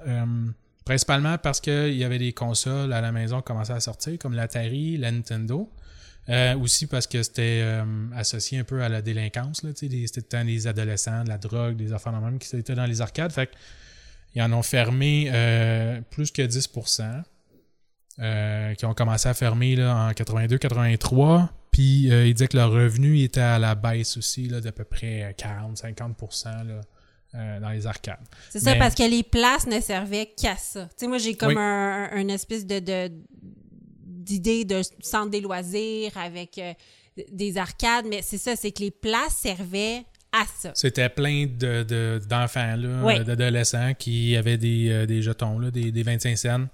principalement 0.91 1.37
parce 1.37 1.61
qu'il 1.61 1.93
y 1.95 2.03
avait 2.03 2.19
des 2.19 2.33
consoles 2.33 2.91
à 2.91 2.99
la 2.99 3.13
maison 3.13 3.37
qui 3.37 3.45
commençaient 3.45 3.71
à 3.71 3.79
sortir, 3.79 4.19
comme 4.19 4.33
l'Atari, 4.33 4.97
la 4.97 5.09
Nintendo. 5.09 5.71
Euh, 6.27 6.57
aussi 6.57 6.85
parce 6.85 7.07
que 7.07 7.23
c'était 7.23 7.61
euh, 7.63 7.85
associé 8.13 8.59
un 8.59 8.65
peu 8.65 8.83
à 8.83 8.89
la 8.89 9.01
délinquance. 9.01 9.61
C'était 9.73 10.43
des 10.43 10.67
adolescents, 10.67 11.23
de 11.23 11.29
la 11.29 11.37
drogue, 11.37 11.77
des 11.77 11.93
affaires 11.93 12.11
même 12.19 12.39
qui 12.39 12.53
étaient 12.57 12.75
dans 12.75 12.85
les 12.85 12.99
arcades. 12.99 13.31
Fait 13.31 13.49
ils 14.35 14.41
en 14.41 14.51
ont 14.51 14.63
fermé 14.63 15.29
euh, 15.31 16.01
plus 16.09 16.29
que 16.29 16.41
10%. 16.41 17.23
euh, 18.19 18.73
qui 18.75 18.85
ont 18.85 18.93
commencé 18.93 19.29
à 19.29 19.33
fermer 19.33 19.77
là, 19.77 19.95
en 19.95 20.11
82-83. 20.11 21.47
Puis 21.71 22.09
ils 22.09 22.33
disaient 22.33 22.49
que 22.49 22.57
leur 22.57 22.71
revenu 22.71 23.21
était 23.21 23.39
à 23.39 23.59
la 23.59 23.75
baisse 23.75 24.17
aussi 24.17 24.49
d'à 24.49 24.73
peu 24.73 24.83
près 24.83 25.33
40-50% 25.39 26.67
là, 26.67 26.81
euh, 27.35 27.59
dans 27.59 27.69
les 27.69 27.87
arcades. 27.87 28.19
C'est 28.49 28.59
ça, 28.59 28.73
Mais- 28.73 28.79
parce 28.79 28.95
que 28.95 29.03
les 29.09 29.23
places 29.23 29.67
ne 29.67 29.79
servaient 29.79 30.27
qu'à 30.35 30.55
ça. 30.57 30.85
Tu 30.85 30.91
sais, 30.97 31.07
moi, 31.07 31.17
j'ai 31.17 31.35
comme 31.35 31.49
Oui. 31.49 31.57
un, 31.57 32.27
espèce 32.27 32.65
de, 32.65 32.79
de- 32.79 33.11
d'idée 34.05 34.65
de 34.65 34.81
centre 35.01 35.29
des 35.31 35.41
loisirs 35.41 36.11
avec 36.17 36.57
euh, 36.57 36.73
des 37.31 37.57
arcades, 37.57 38.05
mais 38.09 38.21
c'est 38.21 38.37
ça, 38.37 38.55
c'est 38.55 38.71
que 38.71 38.81
les 38.83 38.91
places 38.91 39.37
servaient 39.37 40.03
à 40.31 40.43
ça. 40.59 40.71
C'était 40.75 41.09
plein 41.09 41.45
de, 41.45 41.83
de- 41.83 42.21
d'enfants, 42.29 42.75
Oui. 43.03 43.19
euh, 43.19 43.23
d'adolescents 43.23 43.93
qui 43.97 44.35
avaient 44.37 44.57
des, 44.57 44.89
euh, 44.89 45.05
des 45.05 45.21
jetons, 45.21 45.59
là, 45.59 45.71
des, 45.71 45.91
des 45.91 46.03
25 46.03 46.37
cents, 46.37 46.65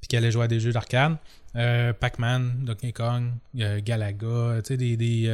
puis 0.00 0.08
qui 0.08 0.16
allaient 0.16 0.30
jouer 0.30 0.44
à 0.44 0.48
des 0.48 0.60
jeux 0.60 0.72
d'arcade. 0.72 1.16
Euh, 1.54 1.92
Pac-Man, 1.92 2.64
Donkey 2.64 2.92
Kong, 2.92 3.30
Galaga, 3.54 4.62
tu 4.62 4.68
sais, 4.68 4.76
des, 4.78 4.96
des 4.96 5.24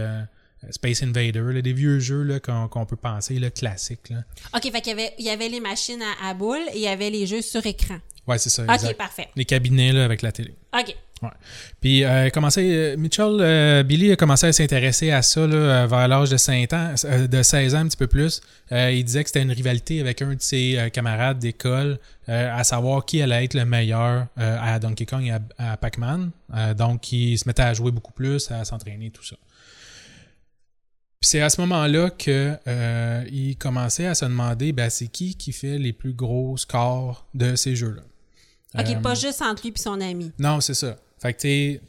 Space 0.71 1.03
Invader, 1.03 1.43
là, 1.53 1.63
des 1.63 1.73
vieux 1.73 1.99
jeux 2.01 2.23
là, 2.23 2.41
qu'on, 2.41 2.69
qu'on 2.69 2.85
peut 2.87 2.97
penser 2.97 3.39
là, 3.39 3.51
classiques. 3.51 4.11
Là. 4.11 4.19
OK, 4.55 4.71
fait 4.71 4.81
qu'il 4.81 4.91
y 4.91 4.93
avait, 4.93 5.13
il 5.19 5.25
y 5.25 5.31
avait 5.31 5.49
les 5.49 5.61
machines 5.61 6.03
à, 6.23 6.29
à 6.29 6.35
boules 6.35 6.59
et 6.73 6.77
il 6.77 6.83
y 6.83 6.89
avait 6.89 7.11
les 7.11 7.27
jeux 7.27 7.43
sur 7.43 7.65
écran. 7.67 7.99
Ouais, 8.27 8.39
c'est 8.39 8.51
ça. 8.51 8.65
OK, 8.65 8.75
exact. 8.75 8.99
parfait. 8.99 9.29
Les 9.37 9.45
cabinets 9.45 9.93
là, 9.93 10.05
avec 10.05 10.23
la 10.23 10.33
télé. 10.33 10.55
OK. 10.79 10.95
Puis 11.81 12.05
euh, 12.05 12.31
commencé, 12.31 12.71
euh, 12.71 12.97
Mitchell, 12.97 13.39
euh, 13.41 13.83
Billy 13.83 14.13
a 14.13 14.17
commencé 14.17 14.47
à 14.47 14.53
s'intéresser 14.53 15.11
à 15.11 15.23
ça 15.23 15.47
là, 15.47 15.57
euh, 15.57 15.87
vers 15.87 16.07
l'âge 16.07 16.31
de 16.31 16.37
5 16.37 16.73
ans, 16.73 16.95
euh, 17.05 17.27
de 17.27 17.43
16 17.43 17.75
ans 17.75 17.79
un 17.79 17.89
petit 17.89 17.97
peu 17.97 18.07
plus. 18.07 18.41
Euh, 18.71 18.93
il 18.93 19.05
disait 19.05 19.25
que 19.25 19.31
c'était 19.31 19.43
une 19.43 19.51
rivalité 19.51 20.01
avec 20.01 20.23
un 20.23 20.35
de 20.35 20.41
ses 20.41 20.79
euh, 20.79 20.89
camarades 20.91 21.39
d'école, 21.39 21.99
euh, 22.29 22.57
à 22.57 22.63
savoir 22.63 23.05
qui 23.05 23.21
allait 23.21 23.45
être 23.45 23.55
le 23.55 23.65
meilleur 23.65 24.27
euh, 24.39 24.59
à 24.61 24.79
Donkey 24.79 25.07
Kong 25.07 25.25
et 25.25 25.33
à, 25.33 25.73
à 25.73 25.77
Pac-Man. 25.77 26.31
Euh, 26.55 26.75
donc, 26.75 27.11
il 27.11 27.37
se 27.37 27.49
mettait 27.49 27.63
à 27.63 27.75
jouer 27.75 27.91
beaucoup 27.91 28.13
plus, 28.13 28.51
à 28.53 28.65
s'entraîner, 28.65 29.11
tout 29.11 29.25
ça. 29.25 29.37
Puis 31.21 31.31
c'est 31.31 31.41
à 31.41 31.51
ce 31.51 31.61
moment-là 31.63 32.11
que 32.11 32.57
euh, 32.69 33.25
il 33.31 33.57
commençait 33.57 34.07
à 34.07 34.15
se 34.15 34.25
demander, 34.25 34.73
ben, 34.73 34.89
c'est 34.89 35.09
qui 35.09 35.35
qui 35.35 35.53
fait 35.53 35.79
les 35.79 35.93
plus 35.93 36.13
gros 36.13 36.57
scores 36.57 37.27
de 37.35 37.57
ces 37.57 37.75
jeux-là? 37.75 38.03
OK, 38.79 38.87
Euh, 38.89 39.01
pas 39.01 39.15
juste 39.15 39.43
entre 39.43 39.63
lui 39.65 39.73
et 39.75 39.79
son 39.79 40.01
ami. 40.01 40.31
non, 40.39 40.61
c'est 40.61 40.75
ça. 40.75 40.97
Fait 41.21 41.33
que, 41.35 41.41
tu 41.41 41.49
sais, 41.49 41.81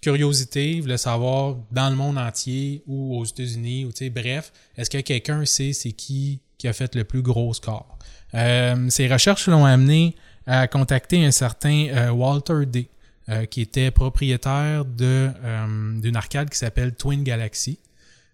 curiosité, 0.00 0.72
il 0.76 0.82
voulait 0.82 0.98
savoir 0.98 1.56
dans 1.72 1.90
le 1.90 1.96
monde 1.96 2.16
entier 2.18 2.82
ou 2.86 3.18
aux 3.18 3.24
États-Unis, 3.24 3.84
ou 3.86 3.90
tu 3.92 4.04
sais, 4.04 4.10
bref, 4.10 4.52
est-ce 4.76 4.88
que 4.88 4.98
quelqu'un 4.98 5.44
sait 5.44 5.72
c'est 5.72 5.92
qui 5.92 6.40
qui 6.56 6.68
a 6.68 6.72
fait 6.72 6.94
le 6.94 7.04
plus 7.04 7.22
gros 7.22 7.52
score? 7.54 7.98
Euh, 8.34 8.86
ces 8.90 9.08
recherches 9.08 9.48
l'ont 9.48 9.64
amené 9.64 10.14
à 10.46 10.68
contacter 10.68 11.24
un 11.24 11.30
certain 11.32 11.88
euh, 11.88 12.10
Walter 12.10 12.66
Day, 12.66 12.88
euh, 13.28 13.46
qui 13.46 13.62
était 13.62 13.90
propriétaire 13.90 14.84
euh, 15.00 16.00
d'une 16.00 16.16
arcade 16.16 16.50
qui 16.50 16.58
s'appelle 16.58 16.94
Twin 16.94 17.24
Galaxy 17.24 17.78
euh, 17.78 17.89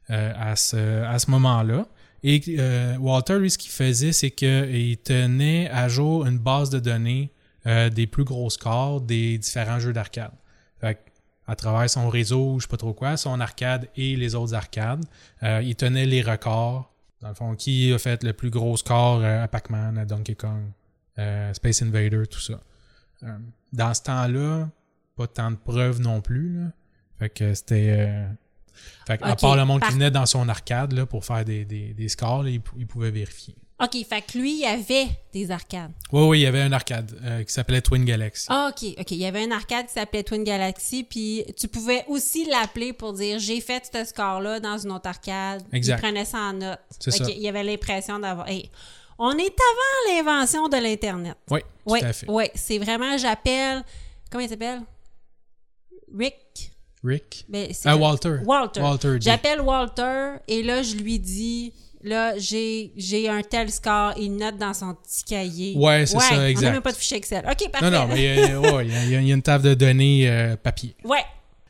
à 0.09 0.57
ce, 0.57 1.03
à 1.05 1.19
ce 1.19 1.31
moment-là. 1.31 1.87
Et 2.23 2.43
euh, 2.59 2.97
Walter, 2.97 3.39
lui, 3.39 3.51
ce 3.51 3.59
qu'il 3.59 3.71
faisait, 3.71 4.13
c'est 4.13 4.33
qu'il 4.33 4.97
tenait 4.99 5.71
à 5.71 5.89
jour 5.89 6.27
une 6.27 6.39
base 6.39 6.71
de 6.71 6.81
données 6.81 7.31
euh, 7.67 7.89
des 7.89 8.09
plus 8.09 8.25
gros 8.25 8.51
scores 8.51 9.01
des 9.01 9.39
différents 9.39 9.79
jeux 9.79 9.93
d'arcade. 9.93 10.33
Fait 10.81 10.99
à 11.47 11.55
travers 11.55 11.89
son 11.89 12.09
réseau, 12.09 12.59
je 12.59 12.65
sais 12.65 12.69
pas 12.69 12.77
trop 12.77 12.93
quoi, 12.93 13.17
son 13.17 13.39
arcade 13.39 13.89
et 13.95 14.17
les 14.17 14.35
autres 14.35 14.55
arcades, 14.55 15.05
euh, 15.45 15.63
il 15.65 15.77
tenait 15.77 16.07
les 16.07 16.21
records. 16.21 16.93
Dans 17.21 17.29
le 17.29 17.35
fond, 17.35 17.55
qui 17.55 17.93
a 17.93 17.99
fait 17.99 18.25
le 18.25 18.33
plus 18.33 18.51
gros 18.51 18.77
score 18.77 19.21
euh, 19.23 19.45
à 19.45 19.49
Pac-Man, 19.49 19.97
à 19.97 20.05
Donkey 20.05 20.35
Kong, 20.35 20.65
euh, 21.19 21.55
Space 21.55 21.83
Invader, 21.83 22.27
tout 22.27 22.41
ça. 22.41 22.61
Euh, 23.23 23.39
dans 23.73 23.95
ce 23.95 24.03
temps-là, 24.03 24.69
pas 25.17 25.29
tant 25.29 25.53
de 25.53 25.57
preuves 25.57 26.01
non 26.01 26.21
plus. 26.21 26.61
Fait 27.21 27.31
que 27.31 27.55
c'était. 27.55 28.27
Fait 29.07 29.23
à 29.23 29.37
part 29.37 29.57
le 29.57 29.65
monde 29.65 29.81
par- 29.81 29.89
qui 29.89 29.95
venait 29.95 30.11
dans 30.11 30.27
son 30.27 30.49
arcade 30.49 30.93
là, 30.93 31.07
pour 31.07 31.25
faire 31.25 31.45
des, 31.45 31.65
des, 31.65 31.95
des 31.95 32.09
scores, 32.09 32.43
là, 32.43 32.51
il, 32.51 32.61
pou- 32.61 32.75
il 32.79 32.87
pouvait 32.87 33.11
vérifier. 33.11 33.55
OK, 33.79 33.95
fait 34.09 34.23
que 34.23 34.39
lui, 34.39 34.53
il 34.55 34.61
y 34.61 34.65
avait 34.65 35.07
des 35.35 35.51
arcades. 35.51 35.93
Oui, 36.11 36.23
oui, 36.27 36.39
il 36.39 36.43
y 36.45 36.47
avait 36.47 36.63
un 36.63 36.73
arcade 36.73 37.15
euh, 37.23 37.43
qui 37.45 37.53
s'appelait 37.53 37.83
Twin 37.83 38.07
Galaxy. 38.07 38.47
Ah, 38.49 38.71
OK, 38.71 38.89
OK. 38.99 39.11
Il 39.11 39.19
y 39.19 39.27
avait 39.27 39.45
un 39.45 39.51
arcade 39.51 39.87
qui 39.87 39.93
s'appelait 39.93 40.23
Twin 40.23 40.45
Galaxy, 40.45 41.05
puis 41.05 41.45
tu 41.59 41.69
pouvais 41.69 42.03
aussi 42.09 42.47
l'appeler 42.47 42.95
pour 42.95 43.13
dire 43.13 43.39
j'ai 43.39 43.61
fait 43.61 43.87
ce 43.93 44.05
score-là 44.07 44.61
dans 44.61 44.79
une 44.79 44.93
autre 44.93 45.07
arcade. 45.11 45.63
Exact. 45.75 45.99
Il 45.99 46.03
prenait 46.03 46.25
ça 46.25 46.39
en 46.39 46.53
note. 46.55 46.79
C'est 46.99 47.11
ça. 47.11 47.31
y 47.31 47.47
avait 47.49 47.65
l'impression 47.65 48.19
d'avoir. 48.19 48.49
Hey, 48.49 48.71
on 49.19 49.33
est 49.33 49.43
avant 49.45 50.15
l'invention 50.17 50.69
de 50.69 50.77
l'Internet. 50.79 51.37
Oui, 51.51 51.61
tout 51.61 51.67
Oui, 51.93 52.03
à 52.03 52.13
fait. 52.15 52.27
oui. 52.31 52.45
C'est 52.55 52.79
vraiment, 52.79 53.19
j'appelle. 53.19 53.85
Comment 54.31 54.43
il 54.45 54.49
s'appelle? 54.49 54.81
Rick? 56.17 56.73
Rick. 57.07 57.47
C'est- 57.53 57.87
Ah, 57.89 57.97
Walter. 57.97 58.37
Walter. 58.45 58.81
Walter. 58.81 59.17
J'appelle 59.21 59.61
Walter 59.61 60.35
et 60.49 60.63
là, 60.63 60.83
je 60.83 60.97
lui 60.97 61.19
dis 61.19 61.73
là, 62.03 62.37
j'ai 62.39 62.93
j'ai 62.97 63.29
un 63.29 63.43
tel 63.43 63.71
score. 63.71 64.13
Il 64.19 64.37
note 64.37 64.59
dans 64.59 64.75
son 64.75 64.95
petit 64.95 65.25
cahier. 65.25 65.75
Ouais, 65.77 66.07
c'est 66.07 66.19
ça, 66.19 66.29
On 66.39 66.43
exact. 66.47 66.67
n'a 66.67 66.73
même 66.73 66.83
pas 66.83 66.93
de 66.93 66.97
fichier 66.97 67.17
Excel. 67.19 67.45
OK, 67.51 67.71
parfait. 67.71 67.91
Non, 67.91 68.07
non, 68.07 68.09
mais 68.09 68.51
euh, 68.51 68.59
ouais, 68.61 68.87
il 68.87 68.93
y, 68.93 68.97
a- 68.97 69.21
il 69.21 69.27
y 69.29 69.31
a 69.33 69.35
une 69.35 69.43
table 69.43 69.65
de 69.65 69.75
données 69.75 70.29
euh, 70.29 70.57
papier. 70.57 70.95
Ouais. 71.05 71.25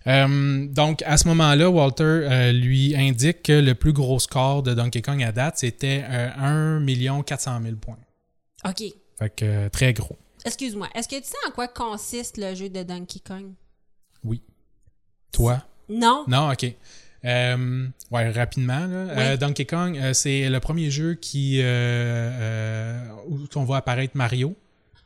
Euh, 0.06 0.66
donc, 0.68 1.02
à 1.02 1.16
ce 1.16 1.26
moment-là, 1.28 1.68
Walter 1.68 2.04
euh, 2.04 2.52
lui 2.52 2.94
indique 2.96 3.42
que 3.42 3.52
le 3.52 3.74
plus 3.74 3.92
gros 3.92 4.20
score 4.20 4.62
de 4.62 4.72
Donkey 4.72 5.02
Kong 5.02 5.20
à 5.22 5.32
date, 5.32 5.58
c'était 5.58 6.04
euh, 6.08 6.28
1 6.38 7.22
400 7.24 7.60
000 7.62 7.74
points. 7.76 7.98
OK. 8.64 8.84
Fait 9.18 9.30
que 9.34 9.44
euh, 9.44 9.68
très 9.68 9.92
gros. 9.92 10.16
Excuse-moi. 10.44 10.88
Est-ce 10.94 11.08
que 11.08 11.16
tu 11.16 11.24
sais 11.24 11.34
en 11.48 11.50
quoi 11.50 11.66
consiste 11.66 12.36
le 12.38 12.54
jeu 12.54 12.68
de 12.68 12.84
Donkey 12.84 13.18
Kong? 13.26 13.46
Oui. 14.22 14.42
Toi? 15.32 15.62
Non? 15.88 16.24
Non, 16.28 16.50
ok. 16.52 16.66
Euh, 17.24 17.86
ouais, 18.10 18.30
rapidement. 18.30 18.86
là. 18.86 19.04
Oui. 19.08 19.12
Euh, 19.16 19.36
Donkey 19.36 19.64
Kong, 19.64 19.98
euh, 19.98 20.12
c'est 20.12 20.48
le 20.48 20.60
premier 20.60 20.90
jeu 20.90 21.14
qui 21.14 21.60
où 23.28 23.38
on 23.56 23.64
voit 23.64 23.78
apparaître 23.78 24.16
Mario 24.16 24.54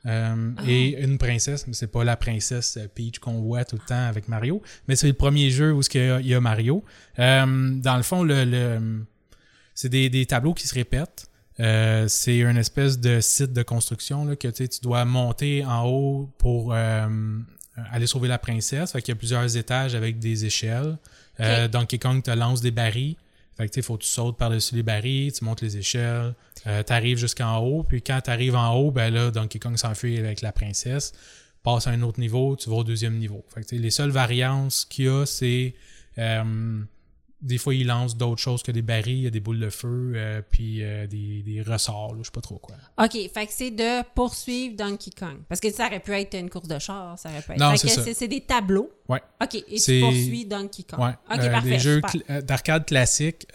euh, 0.07 0.53
Ah. 0.57 0.63
et 0.67 1.03
une 1.03 1.19
princesse. 1.19 1.67
Mais 1.67 1.73
c'est 1.75 1.87
pas 1.91 2.05
la 2.05 2.17
princesse 2.17 2.79
Peach 2.95 3.19
qu'on 3.19 3.41
voit 3.41 3.65
tout 3.65 3.77
le 3.77 3.87
temps 3.87 4.07
avec 4.07 4.29
Mario, 4.29 4.63
mais 4.89 4.97
c'est 4.97 5.07
le 5.09 5.15
premier 5.15 5.51
jeu 5.51 5.73
où 5.73 5.81
y 5.95 5.99
a- 5.99 6.21
il 6.21 6.27
y 6.27 6.35
a 6.35 6.41
Mario. 6.41 6.85
Dans 7.17 7.97
le 7.97 8.03
fond, 8.03 8.23
le, 8.23 8.45
le- 8.45 9.05
c'est 9.75 9.89
des, 9.89 10.11
des 10.11 10.27
tableaux 10.27 10.55
qui 10.55 10.67
se 10.67 10.75
répètent. 10.75 11.27
C'est 11.59 12.39
une 12.39 12.57
espèce 12.57 12.99
de 12.99 13.21
site 13.21 13.53
de 13.53 13.63
construction 13.63 14.25
là, 14.25 14.37
que 14.37 14.49
tu 14.49 14.67
dois 14.83 15.05
monter 15.05 15.65
en 15.65 15.85
haut 15.87 16.31
pour 16.39 16.75
aller 17.93 18.07
sauver 18.07 18.29
la 18.29 18.39
princesse. 18.39 18.93
Fait 18.93 19.03
qu'il 19.03 19.13
y 19.13 19.17
a 19.17 19.19
plusieurs 19.19 19.57
étages 19.57 19.95
avec 19.95 20.19
des 20.19 20.45
échelles. 20.45 20.99
Euh, 21.41 21.69
Donkey 21.69 21.99
Kong 21.99 22.23
te 22.23 22.31
lance 22.31 22.61
des 22.61 22.71
barils. 22.71 23.17
Fait 23.57 23.69
que 23.69 23.75
tu 23.75 23.83
faut 23.83 23.99
que 23.99 24.05
tu 24.05 24.09
sautes 24.09 24.39
par-dessus 24.39 24.75
les 24.75 24.83
barils, 24.83 25.33
tu 25.33 25.45
montes 25.45 25.61
les 25.61 25.77
échelles, 25.77 26.35
euh, 26.67 26.83
tu 26.83 26.93
arrives 26.95 27.19
jusqu'en 27.19 27.59
haut, 27.59 27.83
puis 27.83 28.01
quand 28.01 28.19
tu 28.23 28.31
arrives 28.31 28.57
en 28.57 28.73
haut, 28.75 28.91
ben 28.91 29.13
là, 29.13 29.31
Donkey 29.31 29.59
Kong 29.59 29.77
s'enfuit 29.77 30.19
avec 30.19 30.41
la 30.41 30.51
princesse, 30.51 31.13
passe 31.63 31.87
à 31.87 31.91
un 31.91 32.01
autre 32.01 32.21
niveau, 32.21 32.57
tu 32.57 32.71
vas 32.71 32.77
au 32.77 32.85
deuxième 32.85 33.19
niveau. 33.19 33.45
Fait 33.55 33.63
que 33.63 33.75
les 33.75 33.91
seules 33.91 34.11
variances 34.11 34.87
qu'il 34.87 35.05
y 35.05 35.09
a, 35.09 35.27
c'est 35.27 35.75
euh, 36.17 36.81
des 37.43 37.59
fois, 37.59 37.75
ils 37.75 37.87
lancent 37.87 38.17
d'autres 38.17 38.41
choses 38.41 38.63
que 38.63 38.71
des 38.71 38.83
barils, 38.83 39.17
il 39.17 39.23
y 39.23 39.27
a 39.27 39.31
des 39.31 39.41
boules 39.41 39.61
de 39.61 39.71
feu, 39.71 40.13
euh, 40.15 40.43
puis 40.51 40.83
euh, 40.83 41.07
des, 41.07 41.43
des, 41.43 41.63
ressorts, 41.63 42.15
je 42.19 42.25
sais 42.25 42.31
pas 42.33 42.41
trop 42.41 42.59
quoi. 42.59 42.77
OK, 43.03 43.13
fait 43.13 43.47
que 43.47 43.53
c'est 43.53 43.71
de 43.71 44.03
poursuivre 44.15 44.77
Donkey 44.77 45.11
Kong. 45.19 45.39
Parce 45.49 45.61
que 45.61 45.71
ça 45.71 45.87
aurait 45.87 46.01
pu 46.01 46.13
être 46.13 46.35
une 46.35 46.51
course 46.51 46.69
de 46.69 46.79
char, 46.79 47.19
ça 47.19 47.31
aurait 47.31 47.41
pu 47.41 47.53
être. 47.53 47.59
Non, 47.59 47.75
c'est 47.77 48.15
C'est 48.15 48.29
des 48.29 48.43
tableaux. 48.43 48.91
Ouais. 49.09 49.23
OK, 49.43 49.55
et 49.55 49.81
tu 49.81 50.01
poursuis 50.01 50.45
Donkey 50.45 50.83
Kong. 50.83 51.01
Ouais. 51.01 51.15
OK, 51.31 51.43
euh, 51.43 51.51
parfait. 51.51 51.71
Des 51.71 51.79
jeux 51.79 52.03
d'arcade 52.43 52.85
classiques, 52.85 53.47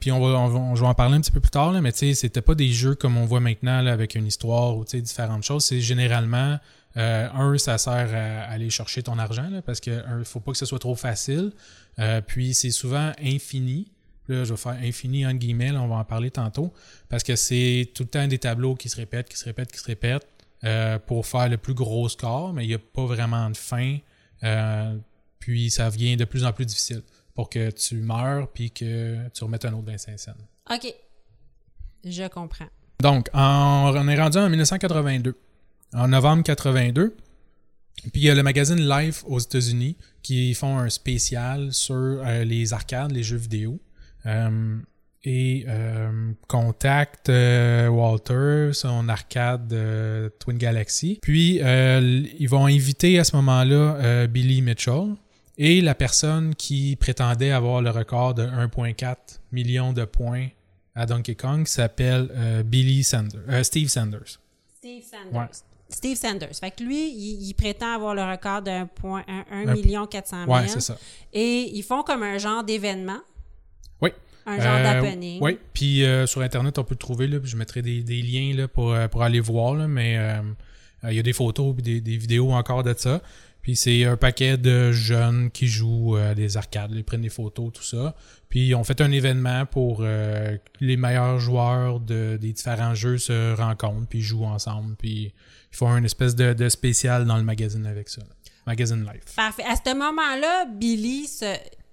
puis 0.00 0.12
on 0.12 0.20
va, 0.20 0.38
on 0.38 0.74
je 0.74 0.80
vais 0.80 0.86
en 0.86 0.94
parler 0.94 1.16
un 1.16 1.20
petit 1.20 1.32
peu 1.32 1.40
plus 1.40 1.50
tard, 1.50 1.72
là, 1.72 1.80
mais 1.80 1.92
tu 1.92 1.98
sais, 1.98 2.14
c'était 2.14 2.42
pas 2.42 2.54
des 2.54 2.68
jeux 2.68 2.94
comme 2.94 3.18
on 3.18 3.26
voit 3.26 3.40
maintenant, 3.40 3.82
là, 3.82 3.92
avec 3.92 4.14
une 4.14 4.26
histoire 4.26 4.76
ou 4.76 4.84
tu 4.84 4.92
sais, 4.92 5.00
différentes 5.02 5.42
choses. 5.42 5.64
C'est 5.64 5.80
généralement 5.80 6.58
euh, 6.96 7.28
un, 7.30 7.58
ça 7.58 7.76
sert 7.78 8.14
à 8.14 8.50
aller 8.50 8.70
chercher 8.70 9.02
ton 9.02 9.18
argent 9.18 9.48
là, 9.50 9.60
parce 9.60 9.80
qu'il 9.80 10.02
ne 10.08 10.24
faut 10.24 10.40
pas 10.40 10.52
que 10.52 10.58
ce 10.58 10.66
soit 10.66 10.78
trop 10.78 10.94
facile. 10.94 11.52
Euh, 11.98 12.20
puis 12.20 12.54
c'est 12.54 12.70
souvent 12.70 13.12
infini. 13.22 13.92
Là, 14.28 14.44
je 14.44 14.54
vais 14.54 14.56
faire 14.56 14.78
infini 14.82 15.26
en 15.26 15.34
guillemets, 15.34 15.70
on 15.72 15.88
va 15.88 15.96
en 15.96 16.04
parler 16.04 16.30
tantôt. 16.30 16.72
Parce 17.08 17.22
que 17.22 17.36
c'est 17.36 17.90
tout 17.94 18.04
le 18.04 18.08
temps 18.08 18.26
des 18.26 18.38
tableaux 18.38 18.74
qui 18.74 18.88
se 18.88 18.96
répètent, 18.96 19.28
qui 19.28 19.36
se 19.36 19.44
répètent, 19.44 19.70
qui 19.70 19.78
se 19.78 19.84
répètent 19.86 20.26
euh, 20.64 20.98
pour 20.98 21.26
faire 21.26 21.48
le 21.48 21.58
plus 21.58 21.74
gros 21.74 22.08
score, 22.08 22.52
mais 22.52 22.64
il 22.64 22.68
n'y 22.68 22.74
a 22.74 22.78
pas 22.78 23.04
vraiment 23.04 23.50
de 23.50 23.56
fin. 23.56 23.98
puis 25.38 25.70
ça 25.70 25.90
devient 25.90 26.16
de 26.16 26.24
plus 26.24 26.44
en 26.44 26.52
plus 26.52 26.66
difficile 26.66 27.02
pour 27.34 27.50
que 27.50 27.70
tu 27.70 27.96
meurs 27.96 28.48
puis 28.48 28.70
que 28.70 29.28
tu 29.34 29.44
remettes 29.44 29.66
un 29.66 29.74
autre 29.74 29.86
25 29.86 30.18
cents. 30.18 30.32
OK. 30.70 30.94
Je 32.04 32.26
comprends. 32.28 32.68
Donc, 33.00 33.28
on 33.34 34.08
est 34.08 34.20
rendu 34.20 34.38
en 34.38 34.48
1982 34.48 35.36
en 35.92 36.08
novembre 36.08 36.42
82. 36.42 37.16
Puis 38.12 38.22
il 38.22 38.24
y 38.24 38.30
a 38.30 38.34
le 38.34 38.42
magazine 38.42 38.88
Life 38.88 39.24
aux 39.26 39.38
États-Unis 39.38 39.96
qui 40.22 40.54
font 40.54 40.78
un 40.78 40.90
spécial 40.90 41.72
sur 41.72 41.94
euh, 41.94 42.44
les 42.44 42.72
arcades, 42.72 43.12
les 43.12 43.22
jeux 43.22 43.36
vidéo. 43.36 43.80
Euh, 44.26 44.76
et 45.28 45.64
euh, 45.66 46.32
contacte 46.46 47.28
Walter, 47.28 48.70
son 48.72 49.08
arcade 49.08 49.74
Twin 50.38 50.56
Galaxy. 50.56 51.18
Puis 51.20 51.56
ils 51.58 52.48
vont 52.48 52.66
inviter 52.66 53.18
à 53.18 53.24
ce 53.24 53.34
moment-là 53.34 54.28
Billy 54.28 54.62
Mitchell 54.62 55.16
et 55.58 55.80
la 55.80 55.96
personne 55.96 56.54
qui 56.54 56.94
prétendait 56.94 57.50
avoir 57.50 57.82
le 57.82 57.90
record 57.90 58.34
de 58.34 58.44
1,4 58.44 59.16
million 59.50 59.92
de 59.92 60.04
points 60.04 60.46
à 60.94 61.06
Donkey 61.06 61.34
Kong 61.34 61.66
s'appelle 61.66 62.62
Billy 62.64 63.02
Sanders, 63.02 63.64
Steve 63.64 63.88
Sanders. 63.88 64.38
Steve 64.76 65.02
Sanders. 65.02 65.65
Steve 65.88 66.16
Sanders. 66.16 66.54
Fait 66.58 66.70
que 66.70 66.82
lui, 66.82 67.12
il, 67.12 67.54
prétend 67.54 67.94
avoir 67.94 68.14
le 68.14 68.22
record 68.22 68.62
d'un 68.62 68.86
point 68.86 69.24
1 69.50 69.72
million 69.74 70.06
400 70.06 70.44
000. 70.44 70.52
Ouais, 70.52 70.68
c'est 70.68 70.80
ça. 70.80 70.98
Et 71.32 71.70
ils 71.74 71.82
font 71.82 72.02
comme 72.02 72.22
un 72.22 72.38
genre 72.38 72.64
d'événement. 72.64 73.20
Oui. 74.00 74.10
Un 74.46 74.60
genre 74.60 74.76
euh, 74.76 74.82
d'happening. 74.82 75.38
Oui. 75.40 75.58
Puis 75.72 76.04
euh, 76.04 76.26
sur 76.26 76.40
Internet, 76.40 76.78
on 76.78 76.84
peut 76.84 76.94
le 76.94 76.98
trouver. 76.98 77.28
Là, 77.28 77.38
je 77.42 77.56
mettrai 77.56 77.82
des, 77.82 78.02
liens 78.02 78.54
là, 78.56 78.68
pour, 78.68 78.92
euh, 78.92 79.06
pour 79.06 79.22
aller 79.22 79.40
voir. 79.40 79.74
Là, 79.74 79.86
mais 79.86 80.18
il 81.04 81.12
y 81.14 81.18
a 81.18 81.22
des 81.22 81.32
photos 81.32 81.74
et 81.78 81.82
des, 81.82 82.00
des, 82.00 82.16
vidéos 82.16 82.52
encore 82.52 82.82
de 82.82 82.94
ça. 82.96 83.22
Puis 83.62 83.76
c'est 83.76 84.04
un 84.04 84.16
paquet 84.16 84.56
de 84.56 84.92
jeunes 84.92 85.50
qui 85.50 85.66
jouent 85.66 86.16
à 86.16 86.36
des 86.36 86.56
arcades, 86.56 86.92
ils 86.94 87.02
prennent 87.02 87.22
des 87.22 87.28
photos, 87.28 87.72
tout 87.72 87.82
ça. 87.82 88.14
Puis 88.48 88.76
on 88.76 88.84
fait 88.84 89.00
un 89.00 89.10
événement 89.10 89.66
pour 89.66 89.98
que 89.98 90.60
les 90.80 90.96
meilleurs 90.96 91.40
joueurs 91.40 91.98
de, 91.98 92.38
des 92.40 92.52
différents 92.52 92.94
jeux 92.94 93.18
se 93.18 93.54
rencontrent, 93.54 94.06
puis 94.06 94.20
jouent 94.20 94.44
ensemble. 94.44 94.94
Puis 94.94 95.32
ils 95.76 95.78
font 95.78 95.94
une 95.94 96.06
espèce 96.06 96.34
de, 96.34 96.68
spécial 96.70 97.26
dans 97.26 97.36
le 97.36 97.42
magazine 97.42 97.84
avec 97.84 98.08
ça. 98.08 98.22
Magazine 98.66 99.04
Life. 99.04 99.36
Parfait. 99.36 99.62
À 99.62 99.76
ce 99.76 99.94
moment-là, 99.94 100.64
Billy, 100.64 101.28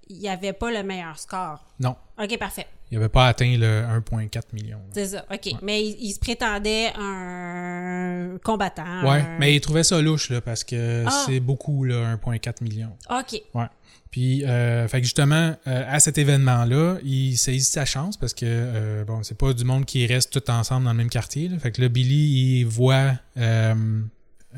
il 0.07 0.19
n'y 0.19 0.29
avait 0.29 0.53
pas 0.53 0.71
le 0.71 0.83
meilleur 0.83 1.19
score. 1.19 1.65
Non. 1.81 1.97
OK, 2.21 2.37
parfait. 2.37 2.67
Il 2.91 2.97
n'avait 2.99 3.09
pas 3.09 3.27
atteint 3.27 3.57
le 3.57 3.81
1,4 3.81 4.41
million. 4.53 4.77
C'est 4.93 5.07
ça, 5.07 5.25
OK. 5.31 5.53
Mais 5.63 5.83
il, 5.83 6.13
se 6.13 6.19
prétendait 6.19 6.91
un 6.95 8.37
combattant. 8.43 9.09
Ouais, 9.09 9.23
mais 9.39 9.55
il 9.55 9.61
trouvait 9.61 9.83
ça 9.83 9.99
louche, 9.99 10.29
là, 10.29 10.41
parce 10.41 10.63
que 10.63 11.03
ah! 11.07 11.23
c'est 11.25 11.39
beaucoup, 11.39 11.85
là, 11.85 12.15
1,4 12.15 12.63
million. 12.63 12.89
OK. 13.09 13.41
Ouais. 13.55 13.65
Puis, 14.13 14.45
euh, 14.45 14.87
fait 14.87 14.99
que 14.99 15.05
justement, 15.05 15.55
euh, 15.65 15.83
à 15.87 15.99
cet 15.99 16.19
événement-là, 16.19 16.97
il 17.03 17.35
saisit 17.35 17.65
sa 17.65 17.83
chance 17.83 18.15
parce 18.15 18.35
que, 18.35 18.45
euh, 18.45 19.03
bon, 19.05 19.23
c'est 19.23 19.35
pas 19.35 19.53
du 19.53 19.63
monde 19.63 19.85
qui 19.85 20.05
reste 20.05 20.39
tout 20.39 20.51
ensemble 20.51 20.85
dans 20.85 20.91
le 20.91 20.97
même 20.97 21.09
quartier. 21.09 21.49
Fait 21.57 21.71
que 21.71 21.81
là, 21.81 21.89
Billy, 21.89 22.59
il 22.59 22.65
voit 22.65 23.13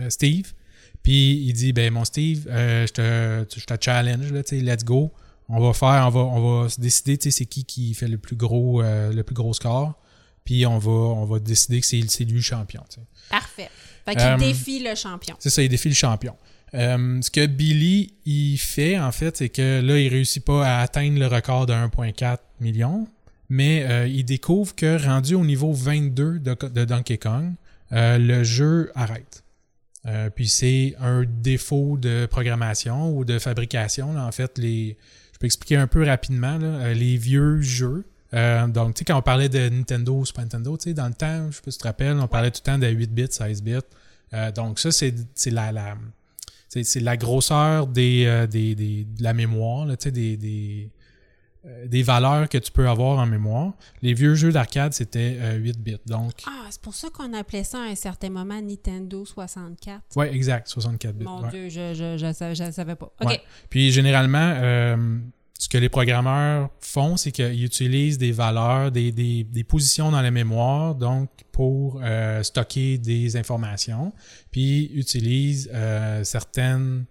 Steve, 0.10 0.52
puis 1.04 1.36
il 1.48 1.54
dit, 1.54 1.72
ben, 1.72 1.94
mon 1.94 2.04
Steve, 2.04 2.50
je, 2.50 2.92
te, 2.92 3.46
je 3.58 3.66
te 3.66 3.74
challenge, 3.80 4.30
là, 4.34 4.44
tu 4.44 4.60
sais, 4.60 4.62
let's 4.62 4.84
go. 4.84 5.14
On 5.50 5.60
va 5.60 5.74
faire, 5.74 6.06
on 6.08 6.10
va, 6.10 6.20
on 6.20 6.62
va 6.64 6.70
se 6.70 6.80
décider, 6.80 7.18
tu 7.18 7.32
sais, 7.32 7.38
c'est 7.38 7.46
qui 7.46 7.66
qui 7.66 7.94
fait 7.94 8.08
le 8.08 8.18
plus 8.18 8.36
gros, 8.36 8.82
le 8.82 9.22
plus 9.22 9.36
gros 9.36 9.54
score. 9.54 9.94
Puis 10.44 10.66
on 10.66 10.78
va, 10.78 10.92
on 10.92 11.26
va 11.26 11.40
décider 11.40 11.82
que 11.82 11.88
c'est 11.88 12.24
lui 12.24 12.36
le 12.36 12.42
champion, 12.42 12.84
tu 12.90 12.96
sais. 12.96 13.08
Parfait. 13.30 13.70
Fait 14.06 14.16
qu'il 14.16 14.38
défie 14.38 14.80
le 14.80 14.96
champion. 14.96 15.36
C'est 15.40 15.50
ça, 15.50 15.64
il 15.64 15.70
défie 15.70 15.90
le 15.90 15.96
champion. 15.96 16.36
Euh, 16.76 17.22
ce 17.22 17.32
que 17.32 17.46
Billy 17.46 18.14
il 18.26 18.58
fait, 18.58 19.00
en 19.00 19.12
fait, 19.12 19.38
c'est 19.38 19.50
que 19.50 19.82
là, 19.82 20.00
il 20.00 20.10
réussit 20.10 20.44
pas 20.44 20.66
à 20.68 20.82
atteindre 20.82 21.20
le 21.20 21.28
record 21.28 21.66
de 21.66 21.74
1.4 21.74 22.38
million, 22.60 23.08
mais 23.50 23.84
euh, 23.84 24.08
il 24.08 24.26
découvre 24.26 24.76
que 24.76 25.04
rendu 25.04 25.36
au 25.36 25.46
niveau 25.46 25.72
22 25.72 26.40
de, 26.40 26.86
Donkey 26.86 27.18
Kong, 27.18 27.54
euh, 27.92 28.18
le 28.18 28.44
jeu 28.44 28.92
arrête. 28.96 29.44
puis 30.36 30.48
c'est 30.48 30.96
un 31.00 31.24
défaut 31.26 31.98
de 31.98 32.28
programmation 32.30 33.16
ou 33.16 33.26
de 33.26 33.40
fabrication. 33.40 34.18
en 34.18 34.32
fait, 34.32 34.58
les, 34.58 34.98
je 35.36 35.40
peux 35.40 35.46
expliquer 35.46 35.76
un 35.76 35.88
peu 35.88 36.04
rapidement 36.04 36.58
les 36.58 37.18
vieux 37.18 37.62
jeux. 37.62 38.06
donc, 38.32 38.96
tu 38.96 39.00
sais, 39.00 39.06
quand 39.06 39.18
on 39.18 39.22
parlait 39.22 39.50
de 39.50 39.70
Nintendo, 39.70 40.24
Super 40.24 40.46
Nintendo, 40.46 40.78
tu 40.78 40.86
sais, 40.86 40.94
dans 40.94 41.08
le 41.08 41.14
temps, 41.14 41.52
je 41.52 41.58
sais 41.58 41.62
pas 41.62 41.72
si 41.72 41.78
tu 41.78 41.82
te 41.82 41.88
rappelles, 41.88 42.18
on 42.18 42.28
parlait 42.28 42.52
tout 42.52 42.62
le 42.66 42.72
temps 42.72 42.80
de 42.80 42.88
8 42.88 43.14
bits, 43.14 43.28
16 43.30 43.62
bits. 43.62 43.80
donc, 44.56 44.80
ça, 44.80 44.92
c'est 44.92 45.14
la, 45.52 47.18
grosseur 47.18 47.88
des, 47.88 48.26
euh, 48.26 48.48
de 48.48 49.24
la 49.24 49.34
mémoire, 49.34 49.86
là, 49.86 49.96
des, 49.96 50.38
des, 50.38 50.90
euh, 50.90 51.05
des 51.88 52.04
valeurs 52.04 52.50
que 52.50 52.58
tu 52.58 52.72
peux 52.72 52.88
avoir 52.88 53.20
en 53.20 53.26
mémoire. 53.26 53.74
Les 54.02 54.14
vieux 54.14 54.36
jeux 54.36 54.52
d'arcade, 54.52 54.94
c'était 54.94 55.38
8 55.58 55.70
euh, 55.70 55.74
bits. 55.80 55.98
Donc... 56.06 56.34
Ah, 56.48 56.66
c'est 56.70 56.82
pour 56.82 56.94
ça 56.96 57.10
qu'on 57.10 57.34
appelait 57.34 57.64
ça 57.64 57.80
à 57.80 57.86
un 57.86 57.96
certain 57.96 58.30
moment 58.30 58.62
Nintendo 58.62 59.26
64. 59.26 60.02
Oui, 60.16 60.26
exact, 60.28 60.68
64 60.68 61.16
bits. 61.16 61.26
Mon 61.26 61.48
Dieu, 61.48 61.70
je 61.70 62.12
ne 62.12 62.18
je, 62.18 62.54
je, 62.54 62.72
savais 62.72 62.96
pas. 62.96 63.12
OK. 63.22 63.42
Puis 63.70 63.92
généralement, 63.92 64.54
ce 65.58 65.70
que 65.70 65.78
les 65.78 65.90
programmeurs 65.90 66.70
font, 66.80 67.18
c'est 67.18 67.32
qu'ils 67.32 67.64
utilisent 67.64 68.18
des 68.18 68.32
valeurs, 68.32 68.92
des, 68.92 69.12
des, 69.12 69.44
des, 69.44 69.64
positions 69.64 70.12
dans 70.12 70.22
la 70.22 70.32
mémoire, 70.32 70.96
donc 70.96 71.30
pour 71.52 72.02
euh, 72.04 72.44
stocker 72.44 72.98
des 72.98 73.38
informations, 73.38 74.12
puis 74.52 74.92
utilisent 74.94 75.70
euh, 75.74 76.24
certaines 76.24 77.06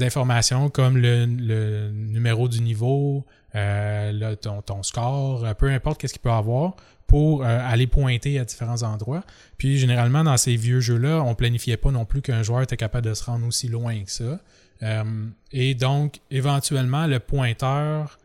informations 0.00 0.68
comme 0.68 0.98
le, 0.98 1.26
le, 1.26 1.90
numéro 1.90 2.48
du 2.48 2.60
niveau, 2.60 3.24
euh, 3.54 4.12
le, 4.12 4.36
ton, 4.36 4.82
score, 4.82 5.54
peu 5.56 5.70
importe 5.70 6.00
qu'est-ce 6.00 6.12
qu'il 6.12 6.22
peut 6.22 6.30
avoir, 6.30 6.76
pour 7.06 7.42
aller 7.42 7.86
pointer 7.86 8.38
à 8.38 8.44
différents 8.44 8.82
endroits. 8.82 9.24
Puis 9.56 9.78
généralement, 9.78 10.24
dans 10.24 10.36
ces 10.36 10.56
vieux 10.56 10.80
jeux-là, 10.80 11.22
on 11.22 11.34
planifiait 11.34 11.78
pas 11.78 11.90
non 11.90 12.04
plus 12.04 12.20
qu'un 12.20 12.42
joueur 12.42 12.60
était 12.60 12.76
capable 12.76 13.06
de 13.06 13.14
se 13.14 13.24
rendre 13.24 13.46
aussi 13.46 13.68
loin 13.68 14.04
que 14.04 14.10
ça. 14.10 14.38
Euh, 14.82 15.26
et 15.52 15.74
donc, 15.74 16.20
éventuellement, 16.30 17.06
le 17.06 17.18
pointeur 17.18 18.18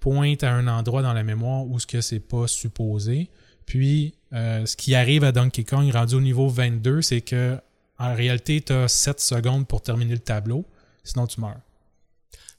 pointe 0.00 0.42
à 0.42 0.52
un 0.52 0.66
endroit 0.66 1.02
dans 1.02 1.12
la 1.12 1.22
mémoire 1.22 1.66
où 1.66 1.78
ce 1.78 1.86
que 1.86 2.00
c'est 2.00 2.20
pas 2.20 2.46
supposé. 2.46 3.30
Puis, 3.66 4.14
euh, 4.32 4.64
ce 4.66 4.76
qui 4.76 4.94
arrive 4.94 5.24
à 5.24 5.32
Donkey 5.32 5.64
Kong 5.64 5.90
rendu 5.92 6.14
au 6.14 6.20
niveau 6.20 6.48
22, 6.48 7.02
c'est 7.02 7.20
que 7.20 7.58
en 7.98 8.14
réalité, 8.14 8.62
tu 8.62 8.72
as 8.72 8.88
7 8.88 9.20
secondes 9.20 9.68
pour 9.68 9.82
terminer 9.82 10.14
le 10.14 10.20
tableau, 10.20 10.64
sinon 11.04 11.26
tu 11.26 11.40
meurs. 11.40 11.60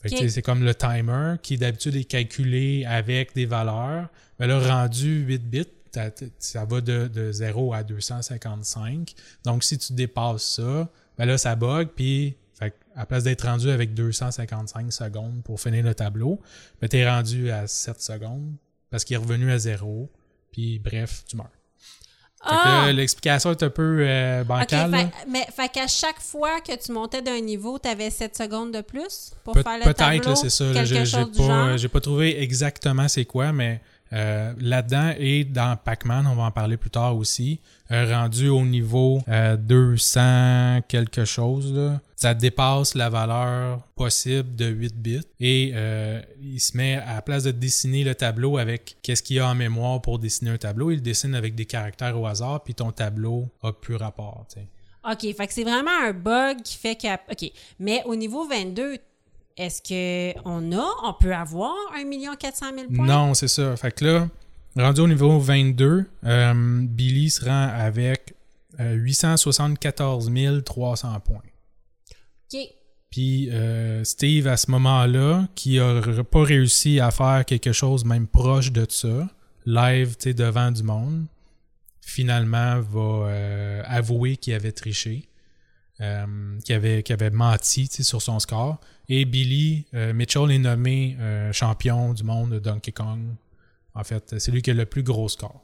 C'est 0.05 0.41
comme 0.41 0.63
le 0.63 0.73
timer 0.73 1.35
qui 1.41 1.57
d'habitude 1.57 1.95
est 1.95 2.05
calculé 2.05 2.85
avec 2.85 3.35
des 3.35 3.45
valeurs. 3.45 4.09
Mais 4.39 4.47
là, 4.47 4.59
rendu 4.59 5.21
8 5.21 5.49
bits, 5.49 5.65
ça 6.39 6.65
va 6.65 6.81
de, 6.81 7.07
de 7.07 7.31
0 7.31 7.73
à 7.73 7.83
255. 7.83 9.13
Donc, 9.45 9.63
si 9.63 9.77
tu 9.77 9.93
dépasses 9.93 10.55
ça, 10.55 10.89
ben 11.17 11.25
là, 11.25 11.37
ça 11.37 11.55
bug, 11.55 11.89
puis 11.95 12.35
à 12.95 13.05
place 13.05 13.23
d'être 13.23 13.47
rendu 13.47 13.69
avec 13.69 13.93
255 13.93 14.91
secondes 14.91 15.41
pour 15.43 15.59
finir 15.59 15.83
le 15.83 15.95
tableau, 15.95 16.41
ben, 16.81 16.87
tu 16.87 16.97
es 16.97 17.09
rendu 17.09 17.49
à 17.51 17.67
7 17.67 18.01
secondes 18.01 18.53
parce 18.89 19.03
qu'il 19.05 19.15
est 19.15 19.19
revenu 19.19 19.51
à 19.51 19.57
zéro. 19.57 20.11
Puis 20.51 20.79
bref, 20.79 21.23
tu 21.25 21.37
meurs. 21.37 21.49
Ah! 22.43 22.91
l'explication 22.91 23.51
est 23.51 23.63
un 23.63 23.69
peu 23.69 23.97
euh, 24.01 24.43
bancale. 24.43 24.91
fait, 24.91 25.07
mais 25.29 25.45
fait 25.55 25.69
qu'à 25.69 25.87
chaque 25.87 26.19
fois 26.19 26.59
que 26.61 26.75
tu 26.75 26.91
montais 26.91 27.21
d'un 27.21 27.39
niveau, 27.39 27.77
tu 27.77 27.87
avais 27.87 28.09
7 28.09 28.35
secondes 28.35 28.71
de 28.73 28.81
plus 28.81 29.31
pour 29.43 29.53
Pe- 29.53 29.61
faire 29.63 29.77
le 29.77 29.83
Peut-être, 29.83 29.97
tableau? 29.97 30.29
là, 30.29 30.35
c'est 30.35 30.49
ça. 30.49 30.83
j'ai, 30.83 31.05
pas, 31.05 31.87
pas 31.89 31.99
trouvé 32.01 32.41
exactement 32.41 33.07
c'est 33.07 33.25
quoi, 33.25 33.51
mais 33.51 33.79
euh, 34.13 34.51
là-dedans 34.59 35.13
et 35.17 35.43
dans 35.45 35.77
Pac-Man, 35.77 36.27
on 36.27 36.35
va 36.35 36.43
en 36.43 36.51
parler 36.51 36.77
plus 36.77 36.89
tard 36.89 37.15
aussi, 37.15 37.59
euh, 37.91 38.13
rendu 38.13 38.49
au 38.49 38.63
niveau 38.65 39.21
euh, 39.29 39.55
200 39.55 40.81
quelque 40.87 41.25
chose, 41.25 41.71
là, 41.73 41.99
ça 42.21 42.35
dépasse 42.35 42.93
la 42.93 43.09
valeur 43.09 43.79
possible 43.95 44.55
de 44.55 44.67
8 44.67 44.95
bits 44.95 45.21
et 45.39 45.71
euh, 45.73 46.21
il 46.39 46.59
se 46.59 46.77
met 46.77 46.97
à 46.97 47.15
la 47.15 47.21
place 47.23 47.45
de 47.45 47.49
dessiner 47.49 48.03
le 48.03 48.13
tableau 48.13 48.59
avec 48.59 48.97
qu'est-ce 49.01 49.23
qu'il 49.23 49.37
y 49.37 49.39
a 49.39 49.47
en 49.47 49.55
mémoire 49.55 50.03
pour 50.03 50.19
dessiner 50.19 50.51
un 50.51 50.59
tableau, 50.59 50.91
il 50.91 51.01
dessine 51.01 51.33
avec 51.33 51.55
des 51.55 51.65
caractères 51.65 52.19
au 52.21 52.27
hasard, 52.27 52.61
puis 52.63 52.75
ton 52.75 52.91
tableau 52.91 53.49
a 53.63 53.73
plus 53.73 53.95
rapport. 53.95 54.45
OK, 55.03 55.19
fait 55.35 55.47
que 55.47 55.51
c'est 55.51 55.63
vraiment 55.63 55.99
un 56.03 56.13
bug 56.13 56.61
qui 56.61 56.77
fait 56.77 56.95
que... 56.95 57.07
OK, 57.31 57.51
mais 57.79 58.03
au 58.05 58.15
niveau 58.15 58.47
22, 58.47 58.99
est-ce 59.57 59.81
qu'on 59.81 60.71
a, 60.73 60.87
on 61.03 61.13
peut 61.19 61.33
avoir 61.33 61.73
1 61.95 62.35
400 62.35 62.65
000 62.75 62.87
points? 62.93 63.07
Non, 63.07 63.33
c'est 63.33 63.47
ça. 63.47 63.75
Fait 63.77 63.91
que 63.91 64.05
là, 64.05 64.29
rendu 64.77 65.01
au 65.01 65.07
niveau 65.07 65.39
22, 65.39 66.05
euh, 66.25 66.53
Billy 66.83 67.31
se 67.31 67.43
rend 67.43 67.67
avec 67.67 68.35
euh, 68.79 68.93
874 68.93 70.29
300 70.63 71.19
points. 71.21 71.41
OK. 72.53 72.59
Puis 73.11 73.49
euh, 73.51 74.03
Steve, 74.05 74.47
à 74.47 74.55
ce 74.55 74.71
moment-là, 74.71 75.47
qui 75.53 75.79
a 75.79 76.01
pas 76.23 76.43
réussi 76.43 76.99
à 76.99 77.11
faire 77.11 77.43
quelque 77.45 77.73
chose 77.73 78.05
même 78.05 78.25
proche 78.25 78.71
de 78.71 78.85
ça, 78.89 79.29
live, 79.65 80.15
devant 80.33 80.71
du 80.71 80.81
monde, 80.81 81.25
finalement 81.99 82.79
va 82.79 83.27
euh, 83.27 83.83
avouer 83.85 84.37
qu'il 84.37 84.53
avait 84.53 84.71
triché, 84.71 85.27
euh, 85.99 86.57
qu'il 86.63 86.73
avait, 86.73 87.03
avait 87.11 87.29
menti 87.29 87.89
sur 88.01 88.21
son 88.21 88.39
score. 88.39 88.79
Et 89.09 89.25
Billy 89.25 89.85
Mitchell 89.91 90.49
est 90.51 90.59
nommé 90.59 91.17
champion 91.51 92.13
du 92.13 92.23
monde 92.23 92.51
de 92.53 92.59
Donkey 92.59 92.93
Kong. 92.93 93.35
En 93.93 94.05
fait, 94.05 94.39
c'est 94.39 94.51
lui 94.51 94.61
qui 94.61 94.71
a 94.71 94.73
le 94.73 94.85
plus 94.85 95.03
gros 95.03 95.27
score. 95.27 95.61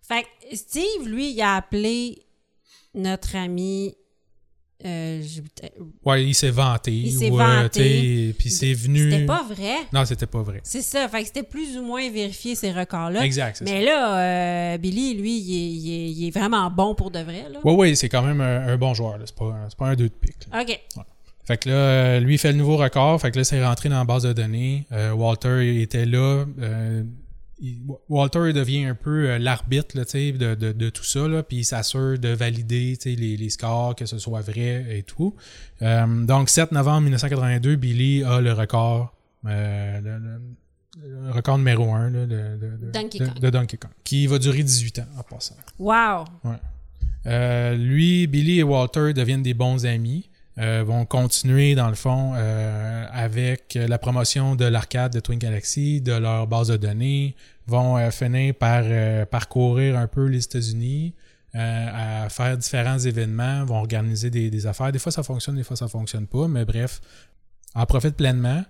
Fait 0.00 0.22
que 0.22 0.56
Steve, 0.56 1.06
lui, 1.06 1.32
il 1.32 1.42
a 1.42 1.56
appelé 1.56 2.24
notre 2.94 3.36
ami... 3.36 3.97
euh, 4.84 5.22
Ouais, 6.04 6.24
il 6.24 6.34
s'est 6.34 6.50
vanté. 6.50 6.92
Il 6.92 7.12
s'est 7.12 7.30
euh, 7.30 7.36
vanté. 7.36 8.34
Puis 8.38 8.50
c'est 8.50 8.72
venu. 8.74 9.10
C'était 9.10 9.26
pas 9.26 9.42
vrai. 9.42 9.74
Non, 9.92 10.04
c'était 10.04 10.26
pas 10.26 10.42
vrai. 10.42 10.60
C'est 10.62 10.82
ça. 10.82 11.08
Fait 11.08 11.20
que 11.22 11.26
c'était 11.26 11.42
plus 11.42 11.76
ou 11.78 11.82
moins 11.82 12.08
vérifié 12.10 12.54
ces 12.54 12.70
records-là. 12.72 13.24
Exact. 13.24 13.56
ça. 13.56 13.64
Mais 13.64 13.84
là, 13.84 14.74
euh, 14.74 14.78
Billy, 14.78 15.14
lui, 15.14 15.38
il 15.38 15.54
est, 15.54 15.70
il 15.70 15.92
est- 15.92 16.10
il 16.12 16.26
est 16.28 16.30
vraiment 16.30 16.70
bon 16.70 16.94
pour 16.94 17.10
de 17.10 17.18
vrai. 17.20 17.46
Là. 17.52 17.58
Oui, 17.64 17.74
oui, 17.76 17.96
c'est 17.96 18.08
quand 18.08 18.22
même 18.22 18.40
un, 18.40 18.68
un 18.68 18.76
bon 18.76 18.94
joueur. 18.94 19.18
C'est 19.24 19.34
pas, 19.34 19.54
pas 19.76 19.86
un 19.88 19.94
2 19.96 20.04
de 20.04 20.08
pique. 20.14 20.36
là. 20.52 20.62
OK. 20.62 20.80
Fait 21.44 21.56
que 21.56 21.68
là, 21.70 21.74
euh, 21.74 22.20
lui, 22.20 22.34
il 22.34 22.38
fait 22.38 22.52
le 22.52 22.58
nouveau 22.58 22.76
record. 22.76 23.18
Fait 23.20 23.30
que 23.30 23.38
là, 23.38 23.44
c'est 23.44 23.64
rentré 23.64 23.88
dans 23.88 23.96
la 23.98 24.04
base 24.04 24.22
de 24.24 24.32
données. 24.34 24.86
Euh, 24.92 25.12
Walter 25.12 25.80
était 25.80 26.04
là. 26.04 26.44
Il- 27.60 27.78
Walter 28.08 28.52
devient 28.52 28.84
un 28.84 28.94
peu 28.94 29.30
euh, 29.30 29.38
l'arbitre 29.38 29.96
là, 29.96 30.04
de, 30.04 30.54
de, 30.54 30.72
de 30.72 30.90
tout 30.90 31.04
ça. 31.04 31.26
Là, 31.28 31.42
puis 31.42 31.58
il 31.58 31.64
s'assure 31.64 32.18
de 32.18 32.28
valider 32.28 32.96
les, 33.04 33.36
les 33.36 33.50
scores, 33.50 33.94
que 33.96 34.06
ce 34.06 34.18
soit 34.18 34.40
vrai 34.40 34.86
et 34.98 35.02
tout. 35.02 35.34
Euh, 35.82 36.24
donc, 36.24 36.48
7 36.50 36.72
novembre 36.72 37.02
1982, 37.02 37.76
Billy 37.76 38.22
a 38.24 38.40
le 38.40 38.52
record. 38.52 39.14
euh, 39.46 40.00
le, 40.00 40.18
le- 40.18 40.40
le 41.00 41.30
record 41.30 41.58
numéro 41.58 41.92
1 41.92 42.10
de, 42.10 42.90
Donkey 42.92 43.18
de- 43.20 43.24
Kong. 43.26 43.38
de 43.40 43.50
Donkey 43.50 43.76
Kong. 43.76 43.90
Qui 44.02 44.26
va 44.26 44.38
durer 44.40 44.64
18 44.64 44.98
ans 44.98 45.06
en 45.16 45.22
passant. 45.22 45.54
Wow. 45.78 46.24
Euh, 47.26 47.74
lui, 47.76 48.26
Billy 48.26 48.58
et 48.58 48.62
Walter 48.64 49.12
deviennent 49.12 49.42
des 49.42 49.54
bons 49.54 49.86
amis. 49.86 50.28
Euh, 50.58 50.82
vont 50.84 51.04
continuer, 51.04 51.76
dans 51.76 51.88
le 51.88 51.94
fond, 51.94 52.32
euh, 52.34 53.06
avec 53.12 53.78
la 53.80 53.96
promotion 53.96 54.56
de 54.56 54.64
l'arcade 54.64 55.12
de 55.12 55.20
Twin 55.20 55.38
Galaxy, 55.38 56.00
de 56.00 56.12
leur 56.12 56.48
base 56.48 56.68
de 56.68 56.76
données, 56.76 57.36
vont 57.68 57.96
euh, 57.96 58.10
finir 58.10 58.54
par 58.54 58.84
parcourir 59.28 59.96
un 59.96 60.08
peu 60.08 60.26
les 60.26 60.44
États-Unis, 60.44 61.14
à 61.54 62.28
faire 62.28 62.56
différents 62.56 62.98
événements, 62.98 63.64
vont 63.64 63.78
organiser 63.78 64.30
des, 64.30 64.66
affaires. 64.66 64.92
Des 64.92 64.98
fois, 64.98 65.12
ça 65.12 65.22
fonctionne, 65.22 65.56
des 65.56 65.64
fois, 65.64 65.76
ça 65.76 65.88
fonctionne 65.88 66.26
pas, 66.26 66.46
mais 66.46 66.64
bref, 66.64 67.00
en 67.74 67.86
profitent 67.86 68.16
pleinement, 68.16 68.64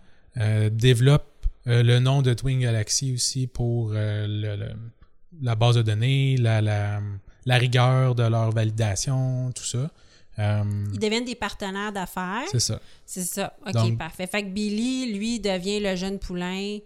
développent 0.71 1.47
euh, 1.67 1.83
le 1.83 1.99
nom 1.99 2.23
de 2.23 2.33
Twin 2.35 2.61
Galaxy 2.61 3.13
aussi 3.13 3.47
pour 3.47 3.93
la 3.93 5.55
base 5.55 5.77
de 5.77 5.83
données, 5.83 6.37
la 6.37 7.01
rigueur 7.47 8.15
de 8.15 8.25
leur 8.25 8.53
validation, 8.53 9.53
tout 9.53 9.65
ça. 9.65 9.91
Euh, 10.39 10.63
Ils 10.93 10.99
deviennent 10.99 11.25
des 11.25 11.35
partenaires 11.35 11.93
d'affaires. 11.93 12.45
c'est 12.51 12.61
ça. 12.61 12.81
C'est 13.05 13.23
ça. 13.25 13.53
OK, 13.67 13.73
Donc- 13.73 13.99
parfait. 13.99 14.27
Fait 14.27 14.43
que 14.43 14.49
Billy, 14.49 15.13
lui, 15.13 15.41
devient 15.41 15.81
le 15.81 15.97
jeune 15.97 16.19
poulain, 16.19 16.79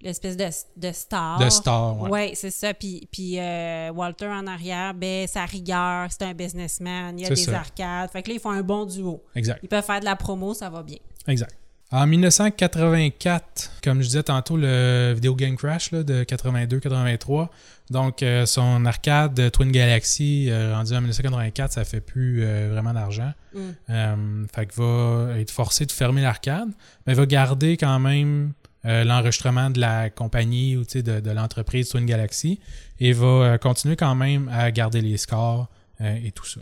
l'espèce 0.00 0.36
de, 0.36 0.48
de 0.76 0.92
star. 0.92 1.38
De 1.38 1.48
star, 1.48 1.98
ouais. 2.00 2.10
Oui, 2.10 2.30
c'est 2.34 2.50
ça. 2.50 2.74
Puis, 2.74 3.08
puis 3.10 3.38
euh, 3.38 3.90
Walter 3.92 4.26
en 4.26 4.46
arrière, 4.46 4.92
ben, 4.94 5.26
sa 5.26 5.44
rigueur, 5.44 6.08
c'est 6.10 6.22
un 6.24 6.34
businessman. 6.34 7.18
Il 7.18 7.22
y 7.22 7.26
a 7.26 7.28
des 7.30 7.36
ça. 7.36 7.58
arcades. 7.60 8.10
Fait 8.10 8.22
que 8.22 8.28
là, 8.28 8.34
ils 8.34 8.40
font 8.40 8.50
un 8.50 8.62
bon 8.62 8.84
duo. 8.86 9.22
Exact. 9.34 9.60
Ils 9.62 9.68
peuvent 9.68 9.84
faire 9.84 10.00
de 10.00 10.04
la 10.04 10.16
promo, 10.16 10.52
ça 10.54 10.68
va 10.68 10.82
bien. 10.82 10.98
Exact. 11.28 11.54
En 11.92 12.04
1984, 12.08 13.70
comme 13.82 14.00
je 14.02 14.06
disais 14.08 14.22
tantôt, 14.24 14.56
le 14.56 15.12
Video 15.14 15.34
Game 15.34 15.56
Crash 15.56 15.92
là, 15.92 16.02
de 16.02 16.24
82-83, 16.24 17.48
donc 17.90 18.22
euh, 18.22 18.46
son 18.46 18.84
arcade 18.84 19.34
de 19.34 19.48
Twin 19.48 19.70
Galaxy 19.70 20.48
euh, 20.50 20.74
rendu 20.74 20.92
en 20.92 21.00
1984, 21.00 21.72
ça 21.72 21.84
fait 21.84 22.00
plus 22.00 22.42
euh, 22.42 22.68
vraiment 22.72 22.92
d'argent. 22.92 23.32
Mm. 23.54 23.60
Euh, 23.90 24.44
fait 24.54 24.66
qu'il 24.66 24.82
va 24.82 25.38
être 25.38 25.50
forcé 25.50 25.86
de 25.86 25.92
fermer 25.92 26.22
l'arcade, 26.22 26.68
mais 27.06 27.12
il 27.12 27.16
va 27.16 27.26
garder 27.26 27.76
quand 27.76 27.98
même 27.98 28.52
euh, 28.84 29.04
l'enregistrement 29.04 29.70
de 29.70 29.80
la 29.80 30.10
compagnie 30.10 30.76
ou 30.76 30.84
de, 30.84 31.20
de 31.20 31.30
l'entreprise 31.30 31.88
Twin 31.88 32.06
Galaxy 32.06 32.60
et 33.00 33.12
va 33.12 33.26
euh, 33.26 33.58
continuer 33.58 33.96
quand 33.96 34.14
même 34.14 34.48
à 34.52 34.70
garder 34.70 35.00
les 35.00 35.16
scores 35.16 35.68
euh, 36.00 36.18
et 36.24 36.30
tout 36.32 36.46
ça. 36.46 36.60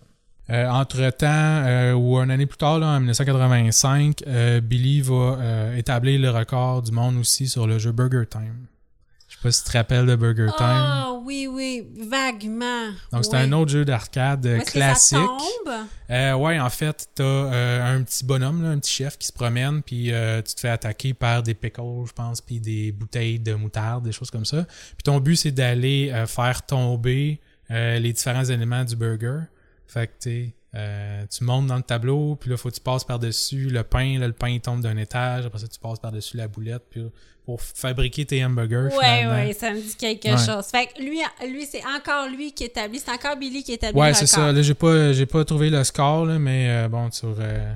Euh, 0.51 0.69
entre-temps, 0.69 1.27
euh, 1.29 1.95
ou 1.95 2.19
une 2.19 2.31
année 2.31 2.45
plus 2.45 2.59
tard, 2.59 2.79
là, 2.79 2.89
en 2.89 3.01
1985, 3.01 4.25
euh, 4.27 4.61
Billy 4.61 5.01
va 5.01 5.15
euh, 5.15 5.77
établir 5.77 6.21
le 6.21 6.31
record 6.31 6.83
du 6.83 6.93
monde 6.93 7.17
aussi 7.17 7.49
sur 7.49 7.67
le 7.67 7.79
jeu 7.79 7.93
Burger 7.93 8.27
Time. 8.29 8.67
Je 9.35 9.41
sais 9.41 9.43
pas 9.43 9.53
si 9.53 9.65
tu 9.65 9.71
te 9.71 9.77
rappelles 9.77 10.07
de 10.07 10.17
Burger 10.17 10.49
Time. 10.57 10.67
Ah, 10.67 11.13
oui, 11.23 11.49
oui, 11.51 11.87
vaguement. 12.09 12.91
Donc, 13.13 13.25
c'est 13.25 13.35
un 13.35 13.51
autre 13.53 13.71
jeu 13.71 13.85
d'arcade 13.85 14.47
euh, 14.47 14.61
que 14.61 14.71
classique. 14.71 15.19
ça 15.19 15.27
tombe? 15.27 15.75
Euh, 16.11 16.35
ouais, 16.35 16.59
en 16.61 16.71
fait, 16.71 17.09
t'as 17.15 17.25
euh, 17.25 17.97
un 17.97 18.03
petit 18.03 18.25
bonhomme, 18.25 18.63
là, 18.63 18.71
un 18.71 18.79
petit 18.79 18.93
chef 18.93 19.19
qui 19.19 19.27
se 19.27 19.33
promène, 19.33 19.83
puis 19.83 20.13
tu 20.47 20.55
te 20.55 20.61
fais 20.61 20.69
attaquer 20.69 21.15
par 21.15 21.43
des 21.43 21.55
pickles, 21.55 22.07
je 22.07 22.13
pense, 22.13 22.41
puis 22.41 22.61
des 22.61 22.93
bouteilles 22.93 23.39
de 23.39 23.55
moutarde, 23.55 24.05
des 24.05 24.13
choses 24.13 24.31
comme 24.31 24.45
ça. 24.45 24.65
Puis 24.65 25.03
ton 25.05 25.19
but, 25.19 25.37
c'est 25.37 25.53
d'aller 25.53 26.13
faire 26.27 26.63
tomber 26.63 27.41
les 27.71 28.13
différents 28.13 28.45
éléments 28.45 28.85
du 28.85 28.97
burger. 28.97 29.41
Fait 29.87 30.07
que, 30.07 30.13
tu 30.21 30.55
euh, 30.75 31.25
tu 31.31 31.45
montes 31.45 31.67
dans 31.67 31.77
le 31.77 31.83
tableau, 31.83 32.37
puis 32.37 32.51
là, 32.51 32.57
faut 32.57 32.69
que 32.69 32.75
tu 32.75 32.81
passes 32.81 33.05
par-dessus 33.05 33.69
le 33.71 33.83
pain. 33.85 34.19
Là, 34.19 34.27
le 34.27 34.33
pain 34.33 34.49
il 34.49 34.61
tombe 34.61 34.81
d'un 34.81 34.97
étage. 34.97 35.47
Après 35.47 35.59
ça, 35.61 35.69
tu 35.69 35.79
passes 35.79 35.99
par-dessus 36.01 36.37
la 36.37 36.49
boulette, 36.49 36.83
puis 36.91 37.03
pour 37.45 37.61
fabriquer 37.61 38.25
tes 38.25 38.43
hamburgers, 38.45 38.89
Ouais, 38.97 39.27
ouais, 39.27 39.53
ça 39.53 39.71
me 39.71 39.81
dit 39.81 39.95
quelque 39.97 40.29
Ouais. 40.29 40.37
chose. 40.39 40.65
Fait 40.67 40.87
que 40.87 41.03
lui, 41.03 41.21
lui 41.47 41.67
c'est 41.67 41.83
encore 41.85 42.29
lui 42.29 42.53
qui 42.53 42.65
établit, 42.65 42.99
c'est 42.99 43.11
encore 43.13 43.37
Billy 43.37 43.63
qui 43.63 43.73
établit 43.75 44.01
Ouais, 44.01 44.09
le 44.09 44.15
c'est 44.15 44.27
ça. 44.27 44.51
Là, 44.51 44.63
j'ai 44.63 44.75
pas, 44.75 45.13
j'ai 45.13 45.27
pas 45.27 45.45
trouvé 45.45 45.69
le 45.71 45.85
score, 45.85 46.25
là, 46.25 46.39
mais 46.39 46.69
euh, 46.71 46.89
bon, 46.89 47.11
sur, 47.11 47.37
euh, 47.39 47.75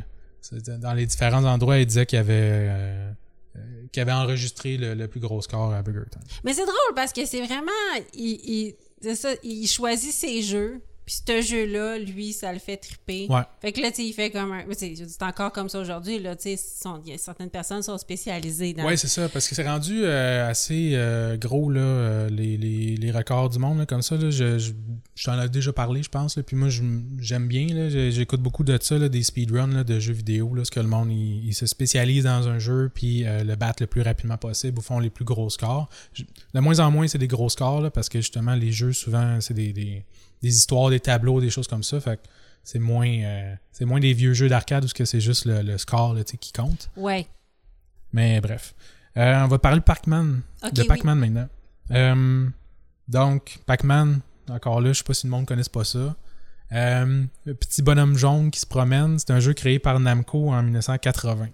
dans 0.79 0.95
les 0.95 1.05
différents 1.05 1.45
endroits, 1.45 1.79
il 1.79 1.85
disait 1.87 2.07
qu'il 2.07 2.19
avait, 2.19 2.33
euh, 2.35 3.11
qu'il 3.93 4.01
avait 4.01 4.13
enregistré 4.13 4.79
le, 4.79 4.95
le 4.95 5.07
plus 5.07 5.21
gros 5.21 5.43
score 5.43 5.73
à 5.75 5.83
Burger 5.83 6.09
Time. 6.11 6.23
Mais 6.45 6.55
c'est 6.55 6.65
drôle 6.65 6.95
parce 6.97 7.13
que 7.13 7.27
c'est 7.27 7.43
vraiment. 7.45 7.71
Il, 8.15 8.75
ça, 9.15 9.29
il 9.43 9.67
choisit 9.67 10.13
ses 10.13 10.41
jeux. 10.43 10.81
Puis 11.09 11.23
ce 11.27 11.41
jeu-là, 11.41 11.99
lui, 11.99 12.35
ça 12.35 12.53
le 12.53 12.59
fait 12.59 12.77
triper. 12.77 13.29
Ouais. 13.31 13.41
Fait 13.63 13.73
que 13.73 13.81
là, 13.81 13.89
tu 13.91 13.97
sais, 13.97 14.05
il 14.09 14.13
fait 14.13 14.31
comme 14.31 14.53
un. 14.53 14.65
C'est 14.77 15.23
encore 15.23 15.53
comme 15.53 15.71
ça 15.71 15.81
aujourd'hui, 15.81 16.19
là. 16.19 16.37
Tu 16.37 16.55
sais, 16.55 16.61
certaines 17.17 17.49
personnes 17.49 17.83
sont 17.83 17.97
spécialisées 17.97 18.75
dans. 18.75 18.85
Ouais, 18.85 18.99
c'est 18.99 19.09
ça, 19.09 19.27
parce 19.31 19.49
que 19.49 19.55
c'est 19.55 19.67
rendu 19.67 20.05
euh, 20.05 20.47
assez 20.51 20.91
euh, 20.93 21.39
gros, 21.39 21.71
là, 21.71 21.81
euh, 21.81 22.29
les, 22.29 22.59
les, 22.59 22.97
les 22.97 23.11
records 23.11 23.49
du 23.49 23.59
monde, 23.59 23.79
là, 23.79 23.87
comme 23.87 24.03
ça. 24.03 24.17
Là, 24.17 24.29
je, 24.29 24.59
je, 24.59 24.73
je 25.15 25.25
t'en 25.25 25.41
ai 25.41 25.49
déjà 25.49 25.73
parlé, 25.73 26.03
je 26.03 26.11
pense. 26.11 26.37
Là, 26.37 26.43
puis 26.43 26.57
moi, 26.57 26.69
j'aime 26.69 27.49
bien. 27.49 27.69
là, 27.69 27.89
J'écoute 28.11 28.43
beaucoup 28.43 28.63
de 28.65 28.79
ça, 28.79 28.99
là, 28.99 29.09
des 29.09 29.23
speedruns 29.23 29.69
là, 29.73 29.85
de 29.85 29.99
jeux 29.99 30.13
vidéo. 30.13 30.53
Là, 30.55 30.67
ce 30.67 30.71
que 30.71 30.81
le 30.81 30.89
monde, 30.89 31.11
il, 31.11 31.47
il 31.47 31.55
se 31.55 31.65
spécialise 31.65 32.25
dans 32.25 32.49
un 32.49 32.59
jeu, 32.59 32.91
puis 32.95 33.25
le 33.25 33.55
battre 33.55 33.83
le 33.83 33.87
plus 33.87 34.03
rapidement 34.03 34.37
possible, 34.37 34.79
ou 34.79 34.83
font 34.83 34.99
les 34.99 35.09
plus 35.09 35.25
gros 35.25 35.49
scores. 35.49 35.89
Je- 36.13 36.25
de 36.53 36.61
moins 36.61 36.81
en 36.81 36.91
moins, 36.91 37.09
c'est 37.09 37.17
des 37.17 37.29
gros 37.29 37.49
scores, 37.49 37.81
là, 37.81 37.91
parce 37.91 38.11
que 38.11 38.19
justement, 38.21 38.55
les 38.55 38.73
jeux, 38.73 38.93
souvent, 38.93 39.41
c'est 39.41 39.55
des, 39.55 39.73
des, 39.73 40.05
des 40.43 40.57
histoires, 40.57 40.91
des 40.91 41.01
tableaux, 41.01 41.41
des 41.41 41.51
choses 41.51 41.69
comme 41.69 41.83
ça. 41.83 42.01
Fait 42.01 42.17
que 42.17 42.29
c'est 42.65 42.79
moins, 42.79 43.09
euh, 43.09 43.55
c'est 43.73 43.85
moins 43.85 44.01
des 44.01 44.13
vieux 44.13 44.35
jeux 44.35 44.49
d'arcade 44.49 44.85
où 44.85 44.89
c'est 44.89 45.21
juste 45.21 45.47
le, 45.47 45.63
le 45.63 45.79
score 45.79 46.15
là, 46.15 46.25
qui 46.25 46.53
compte. 46.53 46.91
Ouais. 46.97 47.27
Mais 48.13 48.41
bref. 48.41 48.75
Euh, 49.17 49.45
on 49.45 49.49
va 49.49 49.59
parler 49.59 49.79
de 49.79 49.85
Pac-Man. 49.85 50.43
De 50.73 50.83
oui. 50.83 50.87
Pac-Man 50.87 51.19
maintenant. 51.19 51.49
Euh, 51.91 52.49
donc, 53.09 53.59
Pac-Man, 53.67 54.21
Encore 54.51 54.81
là, 54.81 54.93
je 54.93 54.99
sais 54.99 55.05
pas 55.05 55.15
si 55.15 55.27
le 55.27 55.31
monde 55.31 55.47
connaisse 55.47 55.69
pas 55.69 55.85
ça. 55.85 56.15
Euh, 56.73 57.25
le 57.47 57.55
petit 57.55 57.83
bonhomme 57.83 58.17
jaune 58.17 58.51
qui 58.51 58.61
se 58.61 58.67
promène, 58.67 59.19
c'est 59.19 59.31
un 59.31 59.41
jeu 59.41 59.55
créé 59.55 59.79
par 59.79 59.99
Namco 59.99 60.51
en 60.51 60.63
1980. 60.63 61.49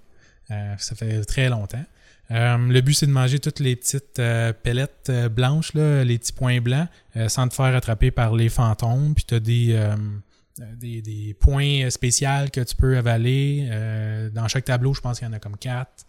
Euh, 0.51 0.75
ça 0.79 0.95
fait 0.95 1.25
très 1.25 1.49
longtemps. 1.49 1.85
Euh, 2.31 2.57
le 2.57 2.81
but, 2.81 2.95
c'est 2.95 3.07
de 3.07 3.13
manger 3.13 3.39
toutes 3.39 3.61
les 3.61 3.77
petites 3.77 4.19
euh, 4.19 4.53
pellettes 4.53 5.09
euh, 5.11 5.29
blanches, 5.29 5.75
là, 5.75 6.05
les 6.05 6.19
petits 6.19 6.33
points 6.33 6.61
blancs, 6.61 6.89
sans 7.29 7.49
te 7.49 7.55
faire 7.55 7.75
attraper 7.75 8.11
par 8.11 8.35
les 8.35 8.49
fantômes. 8.49 9.15
Puis 9.15 9.25
tu 9.25 9.35
as 9.35 9.41
des, 9.41 9.79
des, 11.03 11.37
points 11.39 11.89
spéciaux 11.91 12.49
que 12.53 12.61
tu 12.61 12.75
peux 12.77 12.97
avaler. 12.97 13.69
Dans 14.33 14.49
chaque 14.49 14.65
tableau, 14.65 14.95
je 14.95 15.01
pense 15.01 15.19
qu'il 15.19 15.29
y 15.29 15.31
en 15.31 15.35
a 15.35 15.39
comme 15.39 15.57
quatre. 15.57 16.05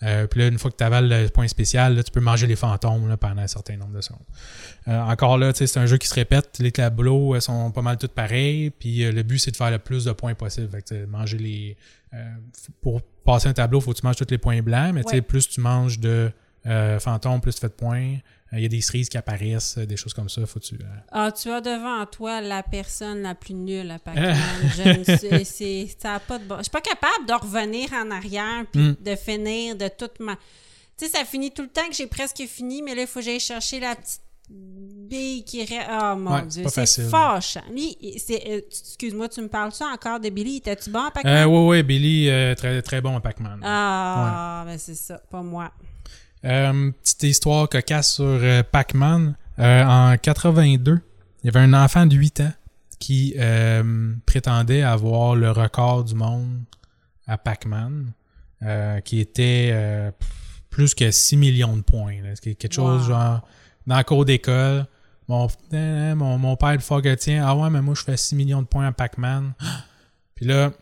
Puis 0.00 0.40
là, 0.40 0.48
une 0.48 0.58
fois 0.58 0.70
que 0.70 0.76
tu 0.76 0.84
avales 0.84 1.08
le 1.08 1.28
point 1.28 1.48
spécial, 1.48 1.96
là, 1.96 2.02
tu 2.02 2.10
peux 2.10 2.20
manger 2.20 2.46
les 2.46 2.56
fantômes 2.56 3.16
pendant 3.16 3.40
un 3.40 3.46
certain 3.46 3.76
nombre 3.76 3.94
de 3.94 4.00
secondes. 4.02 4.20
Encore 4.86 5.38
là, 5.38 5.52
c'est 5.54 5.78
un 5.78 5.86
jeu 5.86 5.96
qui 5.96 6.08
se 6.08 6.14
répète. 6.14 6.58
Les 6.58 6.72
tableaux 6.72 7.38
sont 7.40 7.70
pas 7.70 7.82
mal 7.82 7.96
tous 7.96 8.08
pareils. 8.08 8.68
Puis 8.70 9.10
le 9.10 9.22
but, 9.22 9.38
c'est 9.38 9.50
de 9.50 9.56
faire 9.56 9.70
le 9.70 9.78
plus 9.78 10.04
de 10.04 10.12
points 10.12 10.34
possible. 10.34 10.68
Fait 10.70 10.82
que, 10.82 11.06
manger 11.06 11.38
les. 11.38 11.76
pour 12.82 13.00
passer 13.24 13.48
un 13.48 13.52
tableau, 13.52 13.78
il 13.80 13.82
faut 13.82 13.92
que 13.92 13.98
tu 14.00 14.06
manges 14.06 14.16
tous 14.16 14.26
les 14.30 14.38
points 14.38 14.62
blancs. 14.62 14.92
Mais 14.94 15.02
tu 15.02 15.10
sais, 15.10 15.14
Ouais. 15.16 15.20
plus 15.22 15.48
tu 15.48 15.60
manges 15.60 15.98
de 15.98 16.30
euh, 16.66 16.98
fantômes, 17.00 17.40
plus 17.40 17.54
tu 17.54 17.60
fais 17.60 17.68
de 17.68 17.72
points. 17.72 18.16
Euh, 18.52 18.56
Il 18.58 18.62
y 18.62 18.66
a 18.66 18.68
des 18.68 18.80
cerises 18.80 19.08
qui 19.08 19.16
apparaissent, 19.16 19.78
euh, 19.78 19.86
des 19.86 19.96
choses 19.96 20.12
comme 20.12 20.28
ça. 20.28 20.44
Faut 20.44 20.58
que 20.60 20.64
tu. 20.64 20.74
euh, 20.74 20.84
Ah, 21.12 21.30
tu 21.32 21.50
as 21.50 21.60
devant 21.60 22.04
toi 22.06 22.40
la 22.40 22.62
personne 22.62 23.22
la 23.22 23.34
plus 23.34 23.54
nulle 23.54 23.90
à 23.90 23.98
Pac-Man. 23.98 24.36
Je 24.76 25.28
ne 25.40 25.86
ça 25.98 26.14
a 26.14 26.20
pas 26.20 26.38
de 26.38 26.44
bon. 26.44 26.56
Je 26.58 26.62
suis 26.64 26.70
pas 26.70 26.80
capable 26.80 27.26
de 27.26 27.32
revenir 27.32 27.92
en 27.94 28.10
arrière 28.10 28.64
puis 28.72 28.80
Mm. 28.82 28.96
de 29.00 29.16
finir 29.16 29.76
de 29.76 29.88
toute 29.88 30.18
ma. 30.20 30.36
Tu 30.98 31.06
sais, 31.06 31.12
ça 31.12 31.24
finit 31.24 31.50
tout 31.50 31.62
le 31.62 31.68
temps 31.68 31.88
que 31.88 31.94
j'ai 31.94 32.06
presque 32.06 32.42
fini, 32.46 32.82
mais 32.82 32.94
là, 32.94 33.02
il 33.02 33.06
faut 33.06 33.20
que 33.20 33.24
j'aille 33.24 33.40
chercher 33.40 33.80
la 33.80 33.94
petite 33.96 34.20
bille 34.50 35.44
qui 35.44 35.64
reste. 35.64 35.88
Oh 35.90 36.14
mon 36.16 36.32
Ouais, 36.34 36.46
Dieu, 36.46 36.64
c'est 36.68 37.08
fâchant. 37.08 37.62
Lui, 37.72 37.96
c'est. 38.18 38.42
euh, 38.48 38.60
Excuse-moi, 38.68 39.28
tu 39.28 39.40
me 39.42 39.48
parles 39.48 39.72
ça 39.72 39.86
encore 39.86 40.20
de 40.20 40.28
Billy? 40.30 40.56
Étais-tu 40.58 40.90
bon 40.90 41.00
à 41.00 41.06
Euh, 41.06 41.10
Pac-Man? 41.10 41.46
ouais, 41.48 41.66
ouais, 41.66 41.82
Billy, 41.82 42.28
euh, 42.28 42.54
très, 42.54 42.80
très 42.82 43.00
bon 43.00 43.16
à 43.16 43.20
Pac-Man. 43.20 43.60
Ah, 43.64 44.62
ben 44.66 44.78
c'est 44.78 44.94
ça, 44.94 45.20
pas 45.30 45.42
moi. 45.42 45.72
Euh, 46.44 46.90
petite 47.02 47.22
histoire 47.24 47.68
cocasse 47.68 48.14
sur 48.14 48.24
euh, 48.24 48.62
Pac-Man. 48.62 49.36
Euh, 49.58 49.84
en 49.84 50.16
82, 50.16 51.00
il 51.42 51.46
y 51.46 51.48
avait 51.48 51.60
un 51.60 51.74
enfant 51.74 52.06
de 52.06 52.14
8 52.16 52.40
ans 52.40 52.52
qui 52.98 53.34
euh, 53.38 54.14
prétendait 54.26 54.82
avoir 54.82 55.34
le 55.36 55.50
record 55.50 56.04
du 56.04 56.14
monde 56.14 56.60
à 57.26 57.36
Pac-Man, 57.36 58.12
euh, 58.62 59.00
qui 59.00 59.20
était 59.20 59.70
euh, 59.72 60.10
plus 60.70 60.94
que 60.94 61.10
6 61.10 61.36
millions 61.36 61.76
de 61.76 61.82
points. 61.82 62.22
là. 62.22 62.30
C'est 62.42 62.54
quelque 62.54 62.72
chose 62.72 63.02
Wow. 63.02 63.08
genre 63.08 63.48
dans 63.86 63.96
la 63.96 64.04
cour 64.04 64.24
d'école. 64.24 64.86
Mon, 65.28 65.48
euh, 65.74 66.14
mon, 66.14 66.38
mon 66.38 66.56
père 66.56 66.72
le 66.72 67.14
tien. 67.14 67.44
Ah 67.46 67.54
ouais, 67.54 67.70
mais 67.70 67.80
moi 67.80 67.94
je 67.94 68.02
fais 68.02 68.16
6 68.16 68.34
millions 68.34 68.62
de 68.62 68.66
points 68.66 68.86
à 68.86 68.92
Pac-Man. 68.92 69.52
Puis 70.34 70.46
là, 70.46 70.72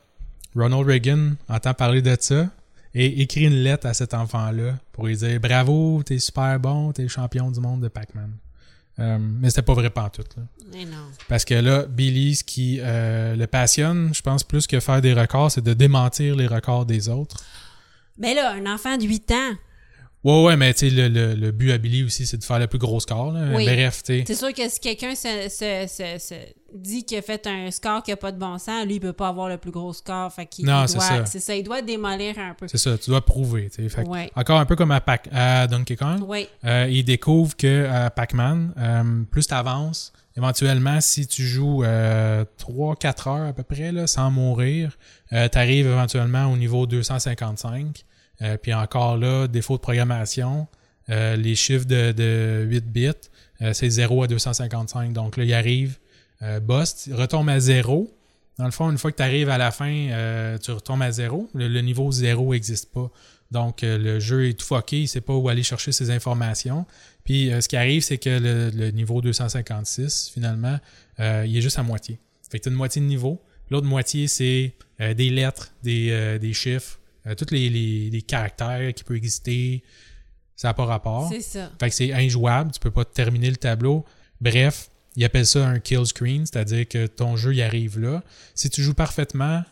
Ronald 0.57 0.87
Reagan 0.87 1.33
entend 1.49 1.75
parler 1.75 2.01
de 2.01 2.17
ça 2.19 2.49
et 2.95 3.21
écrit 3.21 3.45
une 3.45 3.63
lettre 3.63 3.87
à 3.87 3.95
cet 3.95 4.15
enfant-là 4.15 4.79
pour 4.93 5.07
lui 5.07 5.17
dire 5.17 5.39
bravo, 5.41 6.03
t'es 6.05 6.19
super 6.19 6.59
bon, 6.59 6.93
t'es 6.93 7.03
le 7.03 7.09
champion 7.09 7.51
du 7.51 7.61
monde 7.61 7.83
de 7.83 7.89
Pac-Man. 7.89 8.33
Euh, 9.01 9.19
mais 9.21 9.51
c'était 9.51 9.63
pas 9.63 9.75
vrai 9.75 9.91
pantoute. 9.91 10.37
Là. 10.37 10.43
Mais 10.73 10.85
non. 10.85 11.07
Parce 11.29 11.45
que 11.45 11.55
là, 11.55 11.85
Billy, 11.87 12.35
ce 12.35 12.45
qui 12.45 12.79
euh, 12.81 13.37
le 13.37 13.47
passionne, 13.47 14.13
je 14.13 14.23
pense 14.23 14.43
plus 14.43 14.67
que 14.67 14.81
faire 14.81 15.01
des 15.01 15.13
records, 15.13 15.53
c'est 15.53 15.65
de 15.65 15.73
démentir 15.73 16.35
les 16.35 16.47
records 16.47 16.87
des 16.87 17.09
autres. 17.09 17.45
Mais 18.19 18.35
là, 18.35 18.53
un 18.53 18.67
enfant 18.67 18.97
de 18.97 19.05
8 19.05 19.31
ans, 19.31 19.55
Ouais, 20.25 20.43
ouais, 20.43 20.57
mais 20.57 20.75
tu 20.75 20.91
sais, 20.91 20.95
le, 20.95 21.09
le, 21.09 21.35
le 21.35 21.53
but 21.53 21.71
à 21.71 21.79
Billy 21.79 22.03
aussi, 22.03 22.27
c'est 22.27 22.37
de 22.39 22.45
faire 22.45 22.59
le 22.59 22.67
plus 22.67 22.79
gros 22.81 22.99
score. 22.99 23.31
Là. 23.33 23.55
Oui. 23.55 23.65
Bref, 23.65 24.03
tu 24.03 24.19
sais. 24.19 24.25
C'est 24.27 24.35
sûr 24.35 24.53
que 24.53 24.69
si 24.69 24.81
quelqu'un 24.81 25.15
se, 25.15 25.49
se- 25.49 25.87
se- 25.89 26.19
se 26.19 26.35
dit 26.75 27.05
qu'il 27.05 27.19
a 27.19 27.23
fait 27.23 27.47
un 27.47 27.71
score 27.71 28.03
qui 28.03 28.11
n'a 28.11 28.17
pas 28.17 28.33
de 28.33 28.39
bon 28.39 28.59
sens, 28.59 28.85
lui, 28.85 28.97
il 28.97 29.01
peut 29.01 29.13
pas 29.13 29.29
avoir 29.29 29.49
le 29.49 29.59
plus 29.59 29.71
gros 29.71 29.93
score. 29.93 30.33
Fait 30.33 30.45
qu'il 30.47 30.67
Non, 30.67 30.83
il 30.83 30.89
c'est 30.89 30.95
doit, 30.97 31.05
ça. 31.07 31.27
c'est 31.27 31.39
ça. 31.39 31.55
Il 31.55 31.63
doit 31.63 31.83
démolir 31.83 32.37
un 32.39 32.53
peu. 32.55 32.67
C'est 32.67 32.79
ça, 32.79 32.99
tu 32.99 33.11
dois 33.11 33.25
prouver. 33.25 33.69
Fait 33.71 34.07
Ouais. 34.09 34.29
Encore 34.35 34.59
un 34.59 34.67
peu 34.67 34.75
comme 34.75 34.91
à, 34.91 35.01
Pac- 35.01 35.29
à 35.33 35.69
Donkey 35.69 35.95
Kong. 35.95 36.21
Oui. 36.27 36.49
Euh, 36.65 36.89
il 36.91 37.05
découvre 37.05 37.57
que 37.57 37.87
à 37.87 38.11
Pac-Man, 38.11 38.75
euh, 38.77 39.23
plus 39.31 39.47
tu 39.47 39.55
avances, 39.55 40.13
éventuellement, 40.37 41.01
si 41.01 41.29
tu 41.29 41.45
joues 41.47 41.85
3-4 41.85 43.29
heures 43.29 43.49
à 43.49 43.53
peu 43.53 43.63
près, 43.63 43.93
là, 43.93 44.07
sans 44.07 44.31
mourir, 44.31 44.99
tu 45.31 45.37
arrives 45.37 45.87
éventuellement 45.87 46.47
au 46.53 46.57
niveau 46.57 46.87
255. 46.87 48.05
Euh, 48.43 48.57
puis 48.57 48.73
encore 48.75 49.17
là, 49.17 49.47
défaut 49.49 49.77
de 49.77 49.83
programmation, 49.83 50.67
euh, 51.11 51.37
les 51.37 51.55
chiffres 51.55 51.87
de, 51.87 52.13
de 52.13 52.65
8 52.69 52.93
bits, 52.93 53.11
euh, 53.63 53.73
c'est 53.73 53.89
0 53.89 54.23
à 54.23 54.27
255. 54.27 55.13
Donc 55.13 55.37
là, 55.37 55.45
il 55.45 55.55
arrive, 55.55 55.99
il 56.41 57.15
retombe 57.15 57.49
à 57.49 57.59
0. 57.59 58.13
Dans 58.59 58.65
le 58.65 58.71
fond, 58.71 58.91
une 58.91 58.99
fois 58.99 59.11
que 59.13 59.17
tu 59.17 59.23
arrives 59.23 59.51
à 59.51 59.59
la 59.59 59.71
fin, 59.71 60.09
tu 60.63 60.71
retombes 60.73 61.03
à 61.03 61.13
0. 61.13 61.49
Le, 61.55 61.81
niveau 61.81 62.11
0 62.11 62.53
n'existe 62.53 62.93
pas. 62.93 63.11
Donc, 63.51 63.81
le 63.83 64.19
jeu 64.21 64.49
est 64.49 64.55
tout 64.55 64.67
fucké, 64.67 65.03
il 65.03 65.09
sait 65.09 65.21
pas 65.21 65.33
où 65.33 65.49
aller 65.49 65.63
chercher 65.63 65.93
ses 65.93 66.11
informations. 66.11 66.85
Puis, 67.25 67.51
ce 67.61 67.69
qui 67.69 67.77
arrive, 67.77 68.03
c'est 68.03 68.19
que 68.19 68.31
le, 68.31 68.91
niveau 68.91 69.21
256, 69.21 70.31
finalement, 70.35 70.79
il 71.19 71.57
est 71.57 71.61
juste 71.61 71.79
à 71.79 71.85
moitié. 71.85 72.19
Fait 72.51 72.59
que 72.59 72.65
tu 72.65 72.71
une 72.71 72.77
moitié 72.77 73.01
de 73.01 73.07
niveau. 73.07 73.41
L'autre 73.71 73.87
moitié, 73.87 74.27
c'est 74.27 74.75
des 74.99 75.31
lettres, 75.31 75.73
des 75.83 76.53
chiffres, 76.53 76.99
euh, 77.29 77.35
tous 77.35 77.53
les, 77.53 77.69
les, 77.71 78.11
les 78.11 78.23
caractères 78.23 78.93
qui 78.95 79.05
peuvent 79.05 79.17
exister. 79.17 79.83
Ça 80.57 80.69
n'a 80.69 80.75
pas 80.75 80.87
rapport. 80.87 81.29
C'est 81.31 81.41
ça. 81.41 81.71
Fait 81.79 81.89
que 81.89 81.95
c'est 81.95 82.13
injouable, 82.13 82.73
tu 82.73 82.81
peux 82.81 82.91
pas 82.91 83.05
terminer 83.05 83.51
le 83.51 83.57
tableau. 83.57 84.05
Bref, 84.41 84.89
ils 85.15 85.25
appellent 85.25 85.47
ça 85.47 85.67
un 85.67 85.79
kill 85.79 86.05
screen, 86.07 86.47
c'est-à-dire 86.47 86.87
que 86.89 87.07
ton 87.07 87.37
jeu 87.37 87.55
il 87.55 87.63
arrive 87.63 87.99
là. 88.01 88.23
Si 88.57 88.69
tu 88.71 88.83
joues 88.83 88.95
parfaitement, 88.95 89.63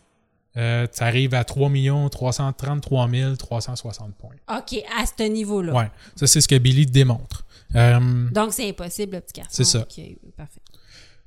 euh, 0.57 0.87
tu 0.87 1.03
arrives 1.03 1.35
à 1.35 1.45
3 1.45 1.71
333 2.11 3.09
360 3.37 4.15
points. 4.15 4.35
OK, 4.49 4.81
à 4.97 5.05
ce 5.07 5.29
niveau-là. 5.29 5.73
Ouais, 5.75 5.91
ça 6.15 6.27
c'est 6.27 6.41
ce 6.41 6.49
que 6.49 6.57
Billy 6.59 6.87
démontre. 6.87 7.45
Euh, 7.75 8.29
Donc, 8.31 8.53
c'est 8.53 8.69
impossible, 8.69 9.17
le 9.17 9.21
petit 9.21 9.35
garçon. 9.41 9.51
C'est 9.53 9.65
ça. 9.65 9.81
OK, 9.81 10.01
parfait. 10.37 10.61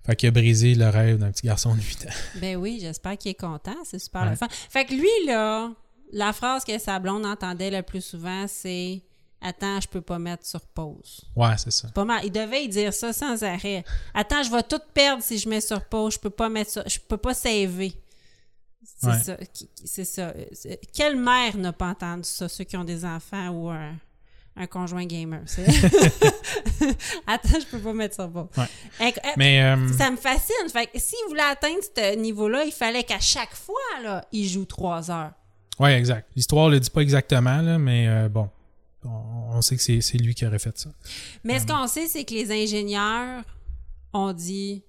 fait 0.06 0.15
qu'il 0.15 0.30
a 0.30 0.32
brisé 0.32 0.74
le 0.74 0.88
rêve 0.89 1.18
d'un 1.18 1.32
petit 1.32 1.46
garçon 1.46 1.76
de 1.76 1.82
8 1.82 2.06
ans. 2.08 2.13
Ben 2.42 2.56
oui, 2.56 2.78
j'espère 2.82 3.18
qu'il 3.18 3.32
est 3.32 3.39
content. 3.39 3.76
C'est 3.84 4.00
super 4.00 4.24
Ouais. 4.24 4.30
le 4.32 4.36
fun. 4.38 4.48
Fait 4.50 4.86
que 4.86 4.94
lui, 4.94 5.10
là, 5.28 5.70
la 6.12 6.34
phrase 6.34 6.63
que 6.63 6.78
sa 6.80 7.00
blonde 7.00 7.26
entendait 7.26 7.72
le 7.72 7.82
plus 7.84 8.02
souvent, 8.02 8.45
c'est 8.48 9.02
Attends, 9.41 9.80
je 9.80 9.88
peux 9.88 10.02
pas 10.02 10.19
mettre 10.19 10.45
sur 10.45 10.60
pause. 10.60 11.22
Ouais, 11.34 11.58
c'est 11.58 11.72
ça. 11.72 11.88
Pas 11.88 12.04
mal. 12.04 12.19
Il 12.26 12.32
devait 12.32 12.65
y 12.65 12.67
dire 12.67 12.93
ça 12.93 13.13
sans 13.13 13.41
arrêt. 13.41 13.86
Attends, 14.13 14.43
je 14.43 14.52
vais 14.52 14.63
tout 14.63 14.82
perdre 14.93 15.24
si 15.24 15.38
je 15.38 15.48
mets 15.48 15.62
sur 15.62 15.82
pause. 15.86 16.15
Je 16.15 16.19
peux 16.19 16.30
pas 16.30 16.50
mettre 16.50 16.72
ça. 16.72 16.84
Je 16.86 17.00
peux 17.00 17.15
pas 17.15 17.34
saver. 17.34 17.93
C'est 18.84 19.08
Ouais. 19.08 19.19
ça. 19.24 19.38
C'est 19.86 20.04
ça. 20.04 20.34
Quelle 20.93 21.15
mère 21.15 21.56
n'a 21.56 21.72
pas 21.72 21.88
entendu 21.88 22.24
ça, 22.28 22.50
ceux 22.50 22.65
qui 22.65 22.76
ont 22.76 22.84
des 22.84 23.06
enfants 23.06 23.48
ou 23.52 23.69
un, 23.69 23.93
un 24.58 24.67
conjoint 24.67 25.06
gamer? 25.06 25.39
Attends, 27.28 27.60
je 27.62 27.65
peux 27.65 27.80
pas 27.80 27.93
mettre 27.93 28.15
sur 28.15 28.30
pause. 28.30 28.48
Ouais. 28.58 28.65
Euh, 29.02 29.30
Mais 29.38 29.62
euh, 29.63 29.88
Ça 29.98 30.12
me 30.12 30.17
fascine. 30.17 30.67
Fait 30.69 30.89
s'il 30.95 31.17
voulait 31.30 31.43
atteindre 31.43 31.80
ce 31.95 32.15
niveau-là, 32.15 32.65
il 32.65 32.72
fallait 32.74 33.04
qu'à 33.04 33.19
chaque 33.19 33.56
fois, 33.56 33.76
là, 34.04 34.26
il 34.32 34.48
joue 34.48 34.65
trois 34.65 35.10
heures. 35.12 35.32
Ouais, 35.80 35.98
exact. 35.98 36.30
L'histoire 36.36 36.70
le 36.70 36.80
dit 36.80 36.89
pas 36.89 37.02
exactement, 37.02 37.62
là, 37.62 37.78
mais 37.78 38.08
euh, 38.08 38.30
bon, 38.30 38.50
on, 39.06 39.10
on 39.58 39.62
sait 39.62 39.76
que 39.76 39.82
c'est 39.82 40.02
c'est 40.02 40.18
lui 40.18 40.34
qui 40.36 40.46
aurait 40.46 40.60
fait 40.60 40.78
ça. 40.78 40.89
Mais 41.44 41.60
ce 41.60 41.65
qu'on 41.68 41.88
sait, 41.88 42.08
c'est 42.08 42.24
que 42.26 42.34
les 42.34 42.52
ingénieurs 42.52 43.44
ont 44.13 44.34
dit 44.34 44.84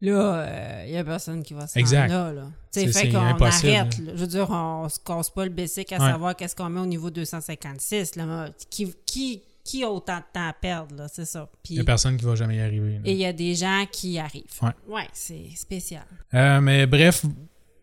là, 0.00 0.84
il 0.86 0.92
n'y 0.92 0.98
a 0.98 1.04
personne 1.04 1.42
qui 1.42 1.54
va 1.54 1.66
se 1.66 1.78
Exact. 1.78 2.08
là. 2.08 2.32
C'est- 2.70 2.92
fait 2.92 3.08
qu'on 3.10 3.18
impossible, 3.18 3.72
arrête. 3.72 3.98
là. 3.98 4.12
Je 4.14 4.20
veux 4.20 4.26
dire, 4.26 4.50
on 4.50 4.88
se 4.88 4.98
casse 4.98 5.30
pas 5.30 5.44
le 5.44 5.50
basic 5.50 5.92
à 5.92 5.98
Ouais. 5.98 6.10
savoir 6.10 6.36
qu'est-ce 6.36 6.54
qu'on 6.56 6.68
met 6.68 6.80
au 6.80 6.86
niveau 6.86 7.08
256. 7.10 8.16
Là. 8.16 8.50
Qui, 8.68 8.92
qui, 9.06 9.42
qui 9.62 9.82
a 9.84 9.88
autant 9.90 10.16
de 10.18 10.24
temps 10.32 10.48
à 10.48 10.52
perdre, 10.52 10.94
là? 10.96 11.06
C'est 11.08 11.24
ça. 11.24 11.48
Il 11.70 11.76
y 11.76 11.80
a 11.80 11.84
personne 11.84 12.16
qui 12.18 12.24
va 12.24 12.34
jamais 12.34 12.56
y 12.56 12.60
arriver. 12.60 12.94
là. 12.94 13.00
et 13.04 13.12
il 13.12 13.18
y 13.18 13.24
a 13.24 13.32
des 13.32 13.54
gens 13.54 13.84
qui 13.90 14.12
y 14.12 14.18
arrivent. 14.18 14.44
Ouais. 14.60 14.70
Ouais, 14.88 15.08
c'est 15.12 15.48
spécial. 15.54 16.04
Euh, 16.34 16.60
mais 16.60 16.86
bref, 16.86 17.24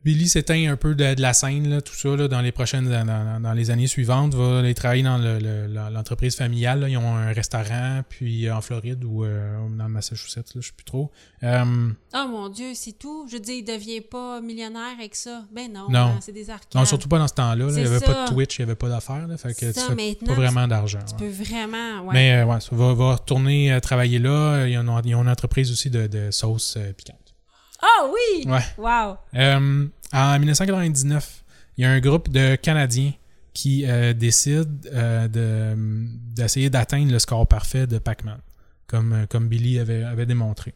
Billy 0.04 0.28
s'éteint 0.28 0.72
un 0.72 0.76
peu 0.78 0.96
de, 0.96 1.14
de 1.14 1.22
la 1.22 1.34
scène, 1.34 1.70
là, 1.70 1.80
tout 1.82 1.94
ça, 1.94 2.16
là, 2.16 2.28
dans 2.28 2.42
les 2.42 2.52
prochaines 2.52 2.90
dans, 2.90 3.40
dans 3.40 3.54
les 3.54 3.70
années 3.70 3.86
suivantes. 3.88 4.34
Va 4.34 4.60
aller 4.60 4.74
travailler 4.74 5.04
dans 5.04 5.18
le- 5.20 5.38
le- 5.38 5.68
la- 5.68 5.90
l'entreprise 5.92 6.36
familiale. 6.36 6.80
là. 6.80 6.90
Ils 6.90 6.98
ont 6.98 7.16
un 7.16 7.32
restaurant, 7.34 8.02
puis 8.10 8.50
en 8.50 8.62
Floride 8.62 9.04
ou 9.04 9.24
euh, 9.24 9.58
dans 9.78 9.84
le 9.86 9.90
Massachusetts, 9.92 10.56
là, 10.56 10.62
je 10.62 10.68
sais 10.68 10.74
plus 10.76 10.86
trop. 10.86 11.12
Euh, 11.44 11.90
Oh 12.16 12.28
mon 12.30 12.50
Dieu, 12.50 12.72
c'est 12.74 12.98
tout. 12.98 13.28
Je 13.30 13.34
veux 13.34 13.40
dire, 13.42 13.56
il 13.60 13.64
devient 13.64 14.02
pas 14.02 14.42
millionnaire 14.42 14.94
avec 14.98 15.14
ça. 15.16 15.44
Ben 15.54 15.72
non, 15.72 15.88
Non. 15.90 16.00
hein, 16.00 16.20
c'est 16.22 16.32
des 16.32 16.50
arcades. 16.50 16.74
non, 16.74 16.86
surtout 16.86 17.08
pas 17.08 17.20
dans 17.20 17.28
ce 17.28 17.34
temps-là. 17.36 17.66
là. 17.68 17.72
Il 17.72 17.76
n'y 17.82 17.86
avait 17.88 18.00
pas 18.00 18.26
de 18.26 18.34
Twitch, 18.34 18.58
il 18.58 18.62
n'y 18.62 18.72
avait 18.72 18.76
pas 18.76 18.90
d'affaires. 18.90 19.28
Fait 19.38 19.54
que 19.54 19.72
Ça, 19.72 19.82
tu 19.82 19.88
fais 19.88 19.96
maintenant, 19.96 20.28
pas 20.28 20.34
vraiment 20.34 20.68
d'argent. 20.68 21.00
Tu 21.08 21.24
ouais. 21.24 21.30
peux 21.30 21.44
vraiment. 21.44 22.02
Ouais. 22.08 22.14
Mais 22.14 22.34
euh, 22.42 22.46
ouais, 22.46 22.60
ça 22.60 22.76
va, 22.76 22.94
va 22.96 23.16
retourner 23.16 23.72
euh, 23.72 23.80
travailler 23.80 24.18
là. 24.20 24.66
Ils 24.68 24.78
ont, 24.80 25.00
ils 25.06 25.16
ont 25.16 25.22
une 25.22 25.30
entreprise 25.30 25.72
aussi 25.72 25.90
de, 25.90 26.08
de 26.08 26.32
sauce 26.32 26.76
euh, 26.78 26.92
piquante. 26.94 27.18
Ah 27.82 28.08
oui! 28.12 28.46
Ouais. 28.50 28.60
Wow! 28.78 29.18
Euh, 29.36 29.88
en 30.14 30.40
1999, 30.40 31.44
il 31.78 31.84
y 31.84 31.86
a 31.86 31.92
un 31.92 32.00
groupe 32.00 32.30
de 32.30 32.56
Canadiens 32.56 33.14
qui 33.54 33.86
euh, 33.86 34.14
décide 34.14 34.90
euh, 34.94 35.28
de- 35.28 36.06
d'essayer 36.36 36.70
d'atteindre 36.70 37.12
le 37.12 37.20
score 37.20 37.48
parfait 37.48 37.88
de 37.88 37.98
Pac-Man, 37.98 38.40
comme, 38.88 39.14
euh, 39.14 39.26
comme 39.28 39.48
Billy 39.48 39.80
avait, 39.80 40.04
avait 40.04 40.26
démontré. 40.26 40.74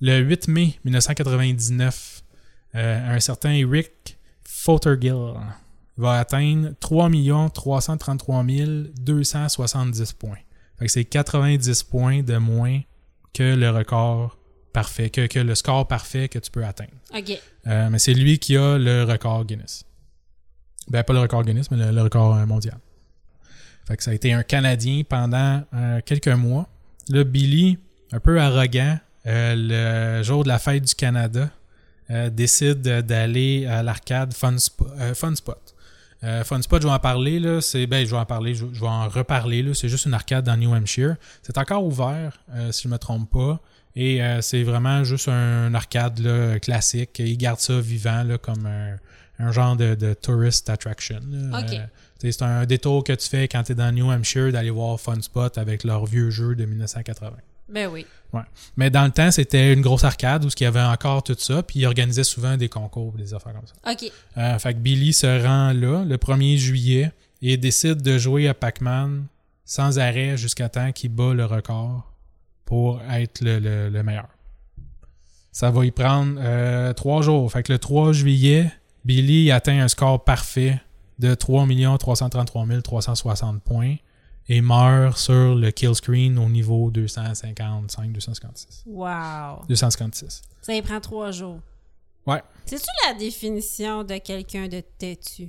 le 0.00 0.18
8 0.20 0.48
mai 0.48 0.78
1999, 0.84 2.22
euh, 2.74 3.14
un 3.16 3.20
certain 3.20 3.66
Rick 3.68 4.18
Fothergill 4.44 5.34
va 5.96 6.18
atteindre 6.18 6.70
3 6.80 7.08
333 7.54 8.44
270 8.98 10.12
points. 10.12 10.38
C'est 10.86 11.04
90 11.04 11.82
points 11.84 12.22
de 12.22 12.36
moins 12.36 12.80
que 13.32 13.54
le 13.54 13.70
record 13.70 14.36
parfait, 14.74 15.08
que, 15.08 15.26
que 15.26 15.38
le 15.38 15.54
score 15.54 15.88
parfait 15.88 16.28
que 16.28 16.38
tu 16.38 16.50
peux 16.50 16.66
atteindre. 16.66 16.90
OK. 17.16 17.40
Euh, 17.66 17.88
mais 17.90 17.98
c'est 17.98 18.12
lui 18.12 18.38
qui 18.38 18.58
a 18.58 18.76
le 18.76 19.04
record 19.04 19.46
Guinness. 19.46 19.84
Ben, 20.88 21.02
pas 21.02 21.14
le 21.14 21.20
record 21.20 21.44
Guinness, 21.44 21.70
mais 21.70 21.78
le, 21.78 21.90
le 21.92 22.02
record 22.02 22.34
euh, 22.34 22.44
mondial. 22.44 22.76
Fait 23.86 23.96
que 23.96 24.02
ça 24.02 24.10
a 24.10 24.14
été 24.14 24.32
un 24.32 24.42
Canadien 24.42 25.02
pendant 25.08 25.62
euh, 25.74 26.00
quelques 26.04 26.28
mois. 26.28 26.68
Là, 27.08 27.24
Billy, 27.24 27.78
un 28.12 28.20
peu 28.20 28.40
arrogant, 28.40 28.98
euh, 29.26 29.54
le 30.18 30.22
jour 30.22 30.42
de 30.42 30.48
la 30.48 30.58
fête 30.58 30.84
du 30.84 30.94
Canada, 30.94 31.48
décide 32.32 32.82
d'aller 32.82 33.64
à 33.64 33.82
l'arcade 33.82 34.34
Fun, 34.34 34.56
euh, 34.98 35.14
Fun 35.14 35.34
Spot. 35.34 35.74
Fun 36.44 36.60
Spot, 36.60 36.82
je 36.82 36.86
vais 36.86 36.92
en 36.92 36.98
parler, 36.98 37.38
là, 37.40 37.60
c'est, 37.62 37.86
ben, 37.86 38.04
je 38.06 38.10
vais 38.10 38.18
en 38.18 38.26
parler, 38.26 38.54
je, 38.54 38.66
je 38.72 38.80
vais 38.80 38.86
en 38.86 39.08
reparler, 39.08 39.62
là, 39.62 39.72
c'est 39.72 39.88
juste 39.88 40.04
une 40.04 40.12
arcade 40.14 40.44
dans 40.44 40.56
New 40.56 40.74
Hampshire. 40.74 41.16
C'est 41.42 41.56
encore 41.56 41.84
ouvert, 41.84 42.38
si 42.70 42.82
je 42.82 42.88
me 42.88 42.98
trompe 42.98 43.30
pas, 43.30 43.60
et 43.96 44.22
euh, 44.22 44.40
c'est 44.40 44.62
vraiment 44.62 45.04
juste 45.04 45.28
un, 45.28 45.72
arcade 45.74 46.18
là, 46.18 46.58
classique. 46.58 47.18
Ils 47.18 47.36
gardent 47.36 47.60
ça 47.60 47.80
vivant, 47.80 48.24
là, 48.24 48.38
comme 48.38 48.66
un, 48.66 48.96
un 49.38 49.52
genre 49.52 49.76
de, 49.76 49.94
de 49.94 50.14
tourist 50.14 50.68
attraction. 50.68 51.20
Euh, 51.32 51.86
c'est 52.18 52.42
un 52.42 52.64
détour 52.66 53.04
que 53.04 53.12
tu 53.12 53.28
fais 53.28 53.48
quand 53.48 53.62
tu 53.64 53.72
es 53.72 53.74
dans 53.74 53.92
New 53.92 54.10
Hampshire 54.10 54.52
d'aller 54.52 54.70
voir 54.70 54.98
Fun 54.98 55.20
Spot 55.20 55.56
avec 55.58 55.84
leur 55.84 56.06
vieux 56.06 56.30
jeu 56.30 56.54
de 56.54 56.64
1980. 56.64 57.32
Ben 57.68 57.88
oui. 57.88 58.06
Mais 58.76 58.90
dans 58.90 59.04
le 59.04 59.10
temps, 59.10 59.30
c'était 59.30 59.72
une 59.72 59.80
grosse 59.80 60.04
arcade 60.04 60.44
où 60.44 60.48
il 60.48 60.62
y 60.62 60.66
avait 60.66 60.80
encore 60.80 61.22
tout 61.22 61.36
ça, 61.38 61.62
puis 61.62 61.80
ils 61.80 61.86
organisaient 61.86 62.24
souvent 62.24 62.56
des 62.56 62.68
concours, 62.68 63.12
des 63.12 63.32
affaires 63.32 63.52
comme 63.52 63.66
ça. 63.66 63.74
OK. 63.90 64.10
Euh, 64.36 64.58
fait 64.58 64.74
que 64.74 64.78
Billy 64.78 65.12
se 65.12 65.26
rend 65.26 65.72
là 65.72 66.04
le 66.04 66.16
1er 66.16 66.56
juillet 66.56 67.12
et 67.42 67.56
décide 67.56 68.02
de 68.02 68.18
jouer 68.18 68.48
à 68.48 68.54
Pac-Man 68.54 69.26
sans 69.64 69.98
arrêt 69.98 70.36
jusqu'à 70.36 70.68
temps 70.68 70.92
qu'il 70.92 71.10
bat 71.10 71.32
le 71.32 71.44
record 71.44 72.13
pour 72.74 73.00
être 73.02 73.40
le, 73.40 73.60
le- 73.60 73.88
le 73.88 74.02
meilleur. 74.02 74.26
Ça 75.52 75.70
va 75.70 75.84
y 75.86 75.92
prendre 75.92 76.34
euh, 76.40 76.92
trois 76.92 77.22
jours. 77.22 77.52
Fait 77.52 77.62
que 77.62 77.72
le 77.72 77.78
3 77.78 78.12
juillet, 78.12 78.68
Billy 79.04 79.52
atteint 79.52 79.78
un 79.80 79.86
score 79.86 80.24
parfait 80.24 80.80
de 81.20 81.34
3 81.36 81.66
333 81.98 82.66
360 82.82 83.62
points 83.62 83.94
et 84.48 84.60
meurt 84.60 85.16
sur 85.16 85.54
le 85.54 85.70
kill 85.70 85.94
screen 85.94 86.36
au 86.36 86.48
niveau 86.48 86.90
255-256. 86.90 88.82
Wow. 88.86 89.64
256. 89.68 90.42
Ça 90.60 90.74
y 90.74 90.82
prend 90.82 91.00
trois 91.00 91.30
jours. 91.30 91.60
Ouais. 92.26 92.42
C'est-tu 92.66 92.88
la 93.06 93.14
définition 93.14 94.02
de 94.02 94.16
quelqu'un 94.18 94.66
de 94.66 94.80
têtu? 94.98 95.48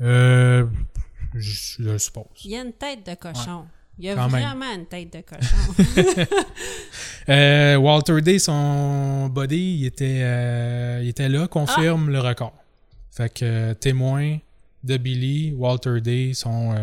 Euh, 0.00 0.66
je, 1.34 1.82
je 1.82 1.98
suppose. 1.98 2.24
Il 2.46 2.52
y 2.52 2.56
a 2.56 2.62
une 2.62 2.72
tête 2.72 3.04
de 3.06 3.14
cochon. 3.14 3.66
Il 3.98 4.06
y 4.06 4.10
a 4.10 4.14
Quand 4.14 4.30
même. 4.30 4.42
vraiment 4.42 4.74
une 4.74 4.86
tête 4.86 5.12
de 5.12 5.20
cochon. 5.20 6.26
Euh, 7.28 7.76
Walter 7.76 8.20
Day, 8.20 8.40
son 8.40 9.28
body, 9.28 9.76
il 9.78 9.86
était, 9.86 10.22
euh, 10.22 10.98
il 11.04 11.08
était 11.08 11.28
là, 11.28 11.46
confirme 11.46 12.10
le 12.10 12.18
record. 12.18 12.52
Fait 13.12 13.32
que 13.32 13.44
euh, 13.44 13.74
témoin 13.74 14.38
de 14.82 14.96
Billy, 14.96 15.52
Walter 15.56 16.00
Day, 16.00 16.32
son, 16.34 16.74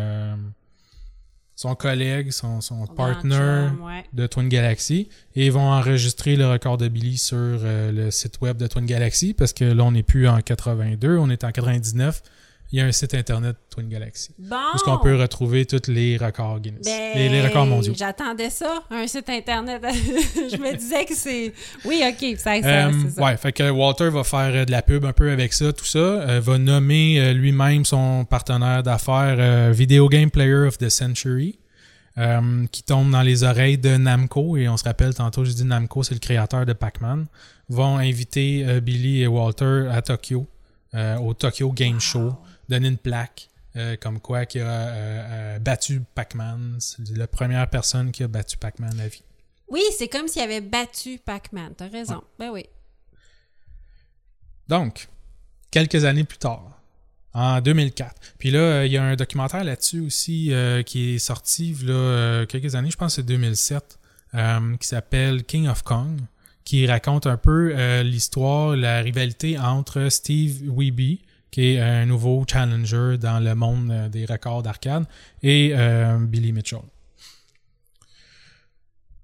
son 1.54 1.74
collègue, 1.74 2.30
son, 2.30 2.62
son 2.62 2.86
Son 2.86 2.94
partner 2.94 3.36
grand 3.36 3.68
chum, 3.68 3.84
ouais. 3.84 4.04
de 4.14 4.26
Twin 4.26 4.48
Galaxy, 4.48 5.10
et 5.36 5.44
ils 5.44 5.52
vont 5.52 5.70
enregistrer 5.70 6.36
le 6.36 6.48
record 6.48 6.78
de 6.78 6.88
Billy 6.88 7.18
sur 7.18 7.36
le 7.36 8.10
site 8.10 8.40
web 8.40 8.56
de 8.56 8.66
Twin 8.66 8.86
Galaxy, 8.86 9.34
parce 9.34 9.52
que 9.52 9.66
là, 9.66 9.84
on 9.84 9.92
n'est 9.92 10.02
plus 10.02 10.26
en 10.26 10.40
82, 10.40 11.18
on 11.18 11.28
est 11.28 11.44
en 11.44 11.52
99. 11.52 12.22
Il 12.72 12.78
y 12.78 12.82
a 12.82 12.84
un 12.84 12.92
site 12.92 13.14
internet 13.14 13.56
Twin 13.68 13.88
Galaxy. 13.88 14.30
Bon. 14.38 14.56
Où 14.56 14.76
est-ce 14.76 14.84
qu'on 14.84 14.98
peut 14.98 15.16
retrouver 15.16 15.66
tous 15.66 15.90
les 15.90 16.16
records 16.16 16.60
Guinness, 16.60 16.84
Ben, 16.84 17.16
les, 17.16 17.28
les 17.28 17.42
records 17.42 17.66
mondiaux. 17.66 17.94
J'attendais 17.96 18.50
ça, 18.50 18.84
un 18.90 19.08
site 19.08 19.28
internet. 19.28 19.82
je 19.84 20.56
me 20.56 20.76
disais 20.76 21.04
que 21.04 21.14
c'est. 21.16 21.52
Oui, 21.84 22.00
ok, 22.06 22.38
ça, 22.38 22.52
c'est 22.62 23.10
ça. 23.10 23.22
ouais, 23.22 23.36
fait 23.36 23.52
que 23.52 23.68
Walter 23.70 24.08
va 24.10 24.22
faire 24.22 24.52
euh, 24.54 24.64
de 24.64 24.70
la 24.70 24.82
pub 24.82 25.04
un 25.04 25.12
peu 25.12 25.32
avec 25.32 25.52
ça, 25.52 25.72
tout 25.72 25.84
ça. 25.84 25.98
Euh, 25.98 26.40
va 26.40 26.58
nommer 26.58 27.34
lui-même 27.34 27.84
son 27.84 28.24
partenaire 28.24 28.84
d'affaires 28.84 29.36
euh, 29.38 29.72
Video 29.74 30.08
Game 30.08 30.30
Player 30.30 30.66
of 30.66 30.78
the 30.78 30.88
Century, 30.90 31.58
euh, 32.18 32.66
qui 32.70 32.84
tombe 32.84 33.10
dans 33.10 33.22
les 33.22 33.42
oreilles 33.42 33.78
de 33.78 33.96
Namco. 33.96 34.56
Et 34.56 34.68
on 34.68 34.76
se 34.76 34.84
rappelle, 34.84 35.12
tantôt, 35.12 35.44
je 35.44 35.50
dis 35.50 35.64
Namco, 35.64 36.04
c'est 36.04 36.14
le 36.14 36.20
créateur 36.20 36.64
de 36.66 36.72
Pac-Man. 36.72 37.26
Vont 37.68 37.98
inviter 37.98 38.80
Billy 38.80 39.22
et 39.22 39.26
Walter 39.26 39.88
à 39.92 40.02
Tokyo, 40.02 40.46
au 41.22 41.34
Tokyo 41.34 41.70
Game 41.70 42.00
Show, 42.00 42.34
donner 42.70 42.88
une 42.88 42.98
plaque. 42.98 43.48
euh, 43.76 43.96
comme 43.96 44.18
quoi 44.18 44.46
qui 44.46 44.58
a 44.58 44.66
euh, 44.66 45.54
euh, 45.54 45.58
battu 45.60 46.02
Pac-Man. 46.16 46.76
C'est 46.80 47.16
la 47.16 47.28
première 47.28 47.70
personne 47.70 48.10
qui 48.10 48.24
a 48.24 48.28
battu 48.28 48.56
Pac-Man 48.56 48.98
à 48.98 49.06
vie. 49.06 49.22
Oui, 49.68 49.82
c'est 49.96 50.08
comme 50.08 50.26
s'il 50.26 50.42
avait 50.42 50.60
battu 50.60 51.20
Pac-Man. 51.24 51.74
T'as 51.76 51.86
raison. 51.88 52.20
Ben 52.36 52.50
oui. 52.50 52.66
Donc, 54.66 55.08
quelques 55.70 56.04
années 56.04 56.24
plus 56.24 56.38
tard, 56.38 56.80
en 57.32 57.60
2004. 57.60 58.12
Puis 58.38 58.50
là, 58.50 58.84
il 58.86 58.92
y 58.92 58.96
a 58.96 59.04
un 59.04 59.14
documentaire 59.14 59.62
là-dessus 59.62 60.00
aussi 60.00 60.52
qui 60.86 61.14
est 61.14 61.18
sorti 61.18 61.76
là, 61.84 62.44
quelques 62.46 62.74
années, 62.74 62.90
je 62.90 62.96
pense 62.96 63.12
que 63.12 63.22
c'est 63.22 63.26
2007, 63.26 63.98
euh, 64.34 64.76
qui 64.78 64.88
s'appelle 64.88 65.44
King 65.44 65.68
of 65.68 65.82
Kong, 65.84 66.20
qui 66.64 66.86
raconte 66.88 67.26
un 67.28 67.36
peu 67.36 67.72
l'histoire, 68.02 68.74
la 68.74 69.00
rivalité 69.00 69.58
entre 69.58 70.08
Steve 70.08 70.62
Weeby, 70.68 71.20
qui 71.50 71.74
est 71.74 71.80
un 71.80 72.06
nouveau 72.06 72.44
challenger 72.50 73.16
dans 73.18 73.40
le 73.40 73.54
monde 73.54 73.90
euh, 73.90 74.08
des 74.08 74.24
records 74.24 74.62
d'arcade, 74.62 75.04
et 75.42 75.72
euh, 75.74 76.18
Billy 76.18 76.52
Mitchell. 76.52 76.80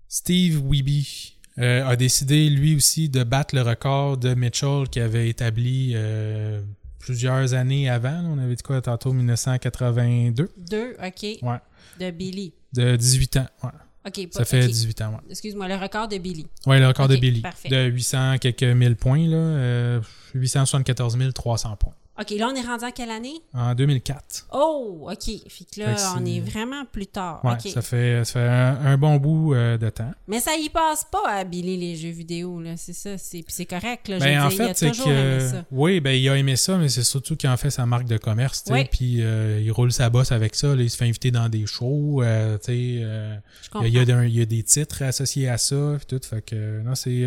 Steve 0.08 0.62
Weeby 0.68 1.34
euh, 1.58 1.86
a 1.86 1.96
décidé 1.96 2.48
lui 2.50 2.76
aussi 2.76 3.08
de 3.08 3.24
battre 3.24 3.54
le 3.54 3.62
record 3.62 4.16
de 4.18 4.34
Mitchell 4.34 4.88
qui 4.90 5.00
avait 5.00 5.28
établi 5.28 5.92
euh, 5.94 6.60
plusieurs 6.98 7.54
années 7.54 7.88
avant. 7.88 8.22
On 8.24 8.38
avait 8.38 8.54
dit 8.54 8.62
quoi 8.62 8.80
tantôt 8.80 9.12
1982 9.12 10.50
Deux, 10.56 10.96
ok. 11.02 11.22
Ouais. 11.42 11.58
De 12.00 12.10
Billy. 12.10 12.52
de 12.72 12.96
18 12.96 13.36
ans. 13.38 13.46
Ouais. 13.62 13.70
Ok, 14.06 14.28
Ça 14.30 14.44
fait 14.44 14.62
ok. 14.64 14.70
18 14.70 15.02
ans. 15.02 15.10
Ouais. 15.12 15.18
Excuse-moi, 15.30 15.66
le 15.66 15.74
record 15.76 16.06
de 16.08 16.18
Billy. 16.18 16.46
Ouais, 16.66 16.78
le 16.78 16.86
record 16.86 17.08
de 17.08 17.16
Billy 17.16 17.40
parfait. 17.40 17.68
de 17.68 17.84
800 17.86 18.38
quelques 18.38 18.62
mille 18.62 18.94
points 18.96 19.26
là, 19.26 19.36
euh, 19.36 20.00
874 20.34 21.16
300 21.34 21.76
points 21.76 21.94
Ok, 22.18 22.30
là, 22.30 22.48
on 22.50 22.54
est 22.54 22.62
rendu 22.66 22.84
en 22.84 22.90
quelle 22.90 23.10
année? 23.10 23.34
en 23.52 23.74
2004. 23.74 24.48
Oh, 24.52 25.08
ok. 25.10 25.24
Fait 25.48 25.64
que 25.64 25.80
là, 25.80 25.96
Fait 25.96 26.02
que 26.02 26.18
on 26.20 26.24
est 26.24 26.40
vraiment 26.40 26.84
plus 26.90 27.06
tard. 27.06 27.44
Ouais, 27.44 27.58
ça 27.70 27.82
fait 27.82 28.24
ça 28.24 28.32
fait 28.32 28.48
un, 28.48 28.86
un 28.86 28.96
bon 28.98 29.16
bout 29.16 29.54
euh, 29.54 29.76
de 29.76 29.88
temps. 29.90 30.10
Mais 30.26 30.40
ça 30.40 30.54
y 30.56 30.68
passe 30.70 31.04
pas 31.04 31.28
à 31.28 31.44
Billy 31.44 31.76
les 31.76 31.94
jeux 31.96 32.10
vidéo, 32.10 32.60
là. 32.60 32.76
C'est 32.76 32.92
ça. 32.94 33.18
C'est 33.18 33.42
puis 33.42 33.52
c'est 33.52 33.66
correct, 33.66 34.08
là. 34.08 34.18
Ben, 34.18 34.40
en 34.42 34.48
dire, 34.48 34.56
fait, 34.68 34.74
c'est 34.76 34.88
toujours 34.90 35.08
aimé 35.08 35.38
que. 35.38 35.48
ça. 35.50 35.64
Oui, 35.70 36.00
ben, 36.00 36.12
il 36.12 36.28
a 36.28 36.36
aimé 36.36 36.56
ça, 36.56 36.78
mais 36.78 36.88
c'est 36.88 37.02
surtout 37.02 37.36
qu'il 37.36 37.50
en 37.50 37.56
fait 37.56 37.70
sa 37.70 37.84
marque 37.86 38.06
de 38.06 38.16
commerce. 38.16 38.64
tu 38.64 38.68
sais, 38.72 38.74
Oui. 38.74 38.88
Puis 38.90 39.22
euh, 39.22 39.60
il 39.60 39.70
roule 39.70 39.92
sa 39.92 40.08
bosse 40.08 40.32
avec 40.32 40.54
ça. 40.54 40.74
là, 40.74 40.82
il 40.82 40.90
se 40.90 40.96
fait 40.96 41.04
inviter 41.06 41.30
dans 41.30 41.48
des 41.48 41.66
shows. 41.66 42.22
euh, 42.22 42.56
tu 42.58 42.64
sais, 42.64 42.72
euh, 43.02 43.36
Je 43.62 43.68
comprends. 43.70 43.86
il, 43.86 43.92
y 43.94 43.98
a, 43.98 44.24
il 44.24 44.34
y 44.34 44.40
a 44.40 44.46
des 44.46 44.62
titres 44.62 45.02
associés 45.02 45.48
à 45.48 45.58
ça. 45.58 45.96
Puis 45.98 46.06
tout, 46.18 46.26
fait 46.26 46.42
que, 46.42 46.80
non, 46.82 46.94
c'est. 46.94 47.26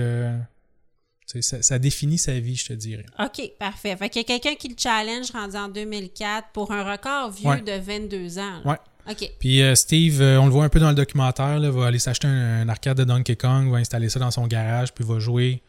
Ça, 1.41 1.61
ça 1.61 1.79
définit 1.79 2.17
sa 2.17 2.39
vie, 2.39 2.55
je 2.55 2.65
te 2.65 2.73
dirais. 2.73 3.05
OK, 3.19 3.51
parfait. 3.59 3.95
Fait 3.95 4.09
qu'il 4.09 4.21
y 4.21 4.25
a 4.25 4.27
quelqu'un 4.27 4.55
qui 4.55 4.69
le 4.69 4.75
challenge 4.77 5.31
rendu 5.31 5.55
en 5.55 5.69
2004 5.69 6.49
pour 6.53 6.71
un 6.71 6.83
record 6.89 7.31
vieux 7.31 7.47
Ouais. 7.49 7.61
de 7.61 7.71
22 7.79 8.39
ans. 8.39 8.61
là. 8.65 8.71
Ouais. 8.71 8.77
OK. 9.11 9.31
Puis 9.39 9.61
euh, 9.61 9.73
Steve, 9.75 10.21
euh, 10.21 10.39
on 10.39 10.45
le 10.45 10.51
voit 10.51 10.65
un 10.65 10.69
peu 10.69 10.79
dans 10.79 10.89
le 10.89 10.95
documentaire, 10.95 11.59
là, 11.59 11.71
va 11.71 11.87
aller 11.87 11.99
s'acheter 11.99 12.27
un, 12.27 12.61
un 12.61 12.69
arcade 12.69 12.97
de 12.97 13.03
Donkey 13.03 13.35
Kong, 13.35 13.69
va 13.71 13.77
installer 13.77 14.09
ça 14.09 14.19
dans 14.19 14.29
son 14.31 14.45
garage, 14.47 14.93
puis 14.93 15.03
va 15.03 15.19
jouer 15.19 15.61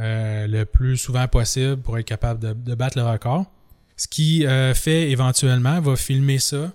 euh, 0.00 0.46
le 0.46 0.64
plus 0.64 0.96
souvent 0.96 1.26
possible 1.26 1.78
pour 1.78 1.98
être 1.98 2.06
capable 2.06 2.40
de, 2.40 2.52
de 2.52 2.74
battre 2.74 2.98
le 2.98 3.04
record. 3.04 3.46
Ce 3.96 4.06
qui 4.08 4.44
fait 4.74 5.10
éventuellement, 5.10 5.80
va 5.80 5.96
filmer 5.96 6.38
ça, 6.38 6.70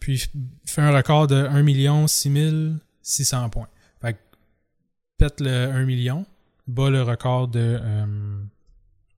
puis 0.00 0.22
fait 0.66 0.82
un 0.82 0.92
record 0.94 1.28
de 1.28 1.36
1 1.36 2.06
6600 2.06 3.48
points. 3.48 3.68
Fait 4.02 4.12
que 4.12 4.18
pète 5.16 5.40
le 5.40 5.50
1 5.50 5.84
million, 5.86 6.26
bat 6.66 6.90
le 6.90 7.02
record 7.02 7.48
de, 7.48 7.78
euh, 7.82 8.04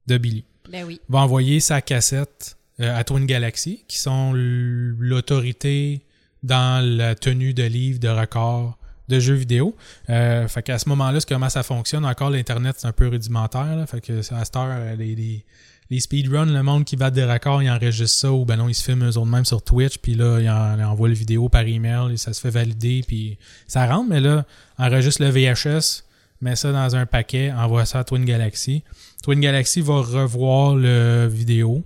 de 0.06 0.18
Billy 0.18 0.44
Ben 0.70 0.84
oui. 0.84 1.00
va 1.08 1.20
envoyer 1.20 1.60
sa 1.60 1.80
cassette 1.80 2.56
euh, 2.80 2.96
à 2.98 3.04
Twin 3.04 3.24
Galaxy, 3.26 3.84
qui 3.88 3.98
sont 3.98 4.32
l'autorité 4.34 6.02
dans 6.42 6.84
la 6.84 7.14
tenue 7.14 7.54
de 7.54 7.62
livres, 7.64 7.98
de 8.00 8.08
records, 8.08 8.76
de 9.08 9.18
jeux 9.20 9.34
vidéo. 9.34 9.74
Euh, 10.10 10.46
fait 10.48 10.62
qu'à 10.62 10.78
ce 10.78 10.88
moment-là, 10.88 11.20
c'est 11.20 11.28
comment 11.28 11.48
ça 11.48 11.62
fonctionne. 11.62 12.04
Encore, 12.04 12.30
l'Internet, 12.30 12.76
c'est 12.78 12.86
un 12.88 12.92
peu 12.92 13.08
rudimentaire. 13.08 13.76
là. 13.76 13.86
fait 13.86 14.00
que 14.00 14.18
à 14.34 14.44
cette 14.44 14.56
heure, 14.56 14.96
les, 14.96 15.14
les, 15.14 15.44
les 15.90 16.00
speedruns, 16.00 16.46
le 16.46 16.62
monde 16.62 16.84
qui 16.84 16.96
bat 16.96 17.10
des 17.10 17.24
records, 17.24 17.62
ils 17.62 17.70
enregistrent 17.70 18.18
ça 18.20 18.32
ou 18.32 18.44
ben 18.44 18.56
non, 18.56 18.68
ils 18.68 18.74
se 18.74 18.82
filment 18.84 19.04
eux 19.08 19.16
autres 19.16 19.30
même 19.30 19.44
sur 19.44 19.62
Twitch, 19.62 19.98
puis 19.98 20.14
là, 20.14 20.40
ils, 20.40 20.50
en- 20.50 20.76
ils 20.78 20.84
envoient 20.84 21.08
la 21.08 21.14
vidéo 21.14 21.48
par 21.48 21.62
email 21.62 22.12
et 22.12 22.16
ça 22.16 22.32
se 22.32 22.40
fait 22.40 22.50
valider, 22.50 23.02
puis 23.06 23.38
ça 23.68 23.86
rentre, 23.86 24.08
mais 24.10 24.20
là, 24.20 24.44
enregistre 24.78 25.22
le 25.22 25.30
VHS, 25.30 26.02
met 26.46 26.54
ça 26.54 26.70
dans 26.70 26.94
un 26.94 27.06
paquet, 27.06 27.50
envoie 27.52 27.84
ça 27.86 27.98
à 28.00 28.04
Twin 28.04 28.24
Galaxy. 28.24 28.84
Twin 29.24 29.40
Galaxy 29.40 29.80
va 29.80 29.94
revoir 29.94 30.76
le 30.76 31.26
vidéo, 31.26 31.82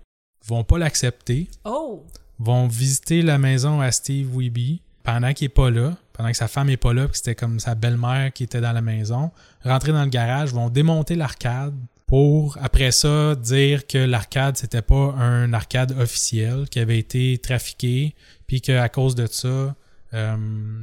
vont 0.46 0.64
pas 0.64 0.76
l'accepter, 0.76 1.48
Oh! 1.64 2.04
vont 2.38 2.66
visiter 2.66 3.22
la 3.22 3.38
maison 3.38 3.80
à 3.80 3.90
Steve 3.90 4.28
Weeby 4.36 4.82
pendant 5.02 5.32
qu'il 5.32 5.46
est 5.46 5.48
pas 5.48 5.70
là, 5.70 5.96
pendant 6.12 6.30
que 6.30 6.36
sa 6.36 6.46
femme 6.46 6.68
est 6.68 6.76
pas 6.76 6.92
là, 6.92 7.08
puis 7.08 7.16
c'était 7.16 7.34
comme 7.34 7.58
sa 7.58 7.74
belle-mère 7.74 8.34
qui 8.34 8.44
était 8.44 8.60
dans 8.60 8.72
la 8.72 8.82
maison, 8.82 9.30
rentrer 9.64 9.92
dans 9.92 10.04
le 10.04 10.10
garage, 10.10 10.52
vont 10.52 10.68
démonter 10.68 11.14
l'arcade 11.14 11.74
pour 12.06 12.58
après 12.60 12.90
ça 12.90 13.34
dire 13.36 13.86
que 13.86 13.96
l'arcade 13.96 14.58
c'était 14.58 14.82
pas 14.82 15.14
un 15.16 15.54
arcade 15.54 15.92
officiel 15.98 16.68
qui 16.68 16.80
avait 16.80 16.98
été 16.98 17.38
trafiqué, 17.38 18.14
puis 18.46 18.60
qu'à 18.60 18.90
cause 18.90 19.14
de 19.14 19.26
ça, 19.26 19.74
euh, 20.12 20.36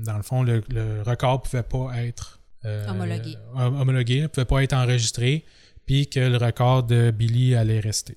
dans 0.03 0.17
le 0.17 0.23
fond, 0.23 0.41
le, 0.41 0.63
le 0.69 1.03
record 1.03 1.43
pouvait 1.43 1.61
pas 1.61 1.91
être 1.97 2.36
euh, 2.65 2.87
Homologué. 2.89 3.35
homologué, 3.55 4.27
pouvait 4.27 4.45
pas 4.45 4.63
être 4.63 4.73
enregistré, 4.73 5.45
puis 5.85 6.07
que 6.09 6.19
le 6.19 6.37
record 6.37 6.83
de 6.83 7.11
Billy 7.11 7.55
allait 7.55 7.79
rester. 7.79 8.15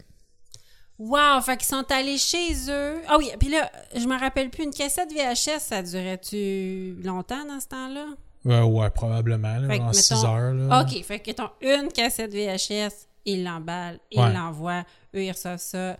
Wow! 0.98 1.40
Fait 1.42 1.56
qu'ils 1.56 1.66
sont 1.66 1.84
allés 1.90 2.18
chez 2.18 2.52
eux. 2.68 2.96
Ah 3.08 3.16
oui, 3.16 3.30
puis 3.38 3.48
là, 3.48 3.70
je 3.94 4.06
me 4.06 4.18
rappelle 4.18 4.50
plus, 4.50 4.64
une 4.64 4.70
cassette 4.72 5.10
VHS, 5.12 5.60
ça 5.60 5.82
durait-tu 5.82 6.96
longtemps 7.02 7.44
dans 7.46 7.58
ce 7.58 7.68
temps-là? 7.68 8.06
Euh, 8.46 8.62
ouais, 8.64 8.90
probablement, 8.90 9.56
là, 9.58 9.76
en 9.82 9.92
6 9.92 10.10
mettons- 10.12 10.26
heures. 10.26 10.54
Là. 10.54 10.82
OK, 10.82 11.02
fait 11.04 11.20
qu'ils 11.20 11.34
ont 11.40 11.50
une 11.62 11.88
cassette 11.88 12.32
VHS, 12.32 13.06
ils 13.24 13.44
l'emballent, 13.44 13.98
ils 14.10 14.20
Ouais. 14.20 14.32
l'envoient, 14.32 14.84
eux, 15.14 15.22
ils 15.24 15.30
reçoivent 15.30 15.58
ça. 15.58 15.98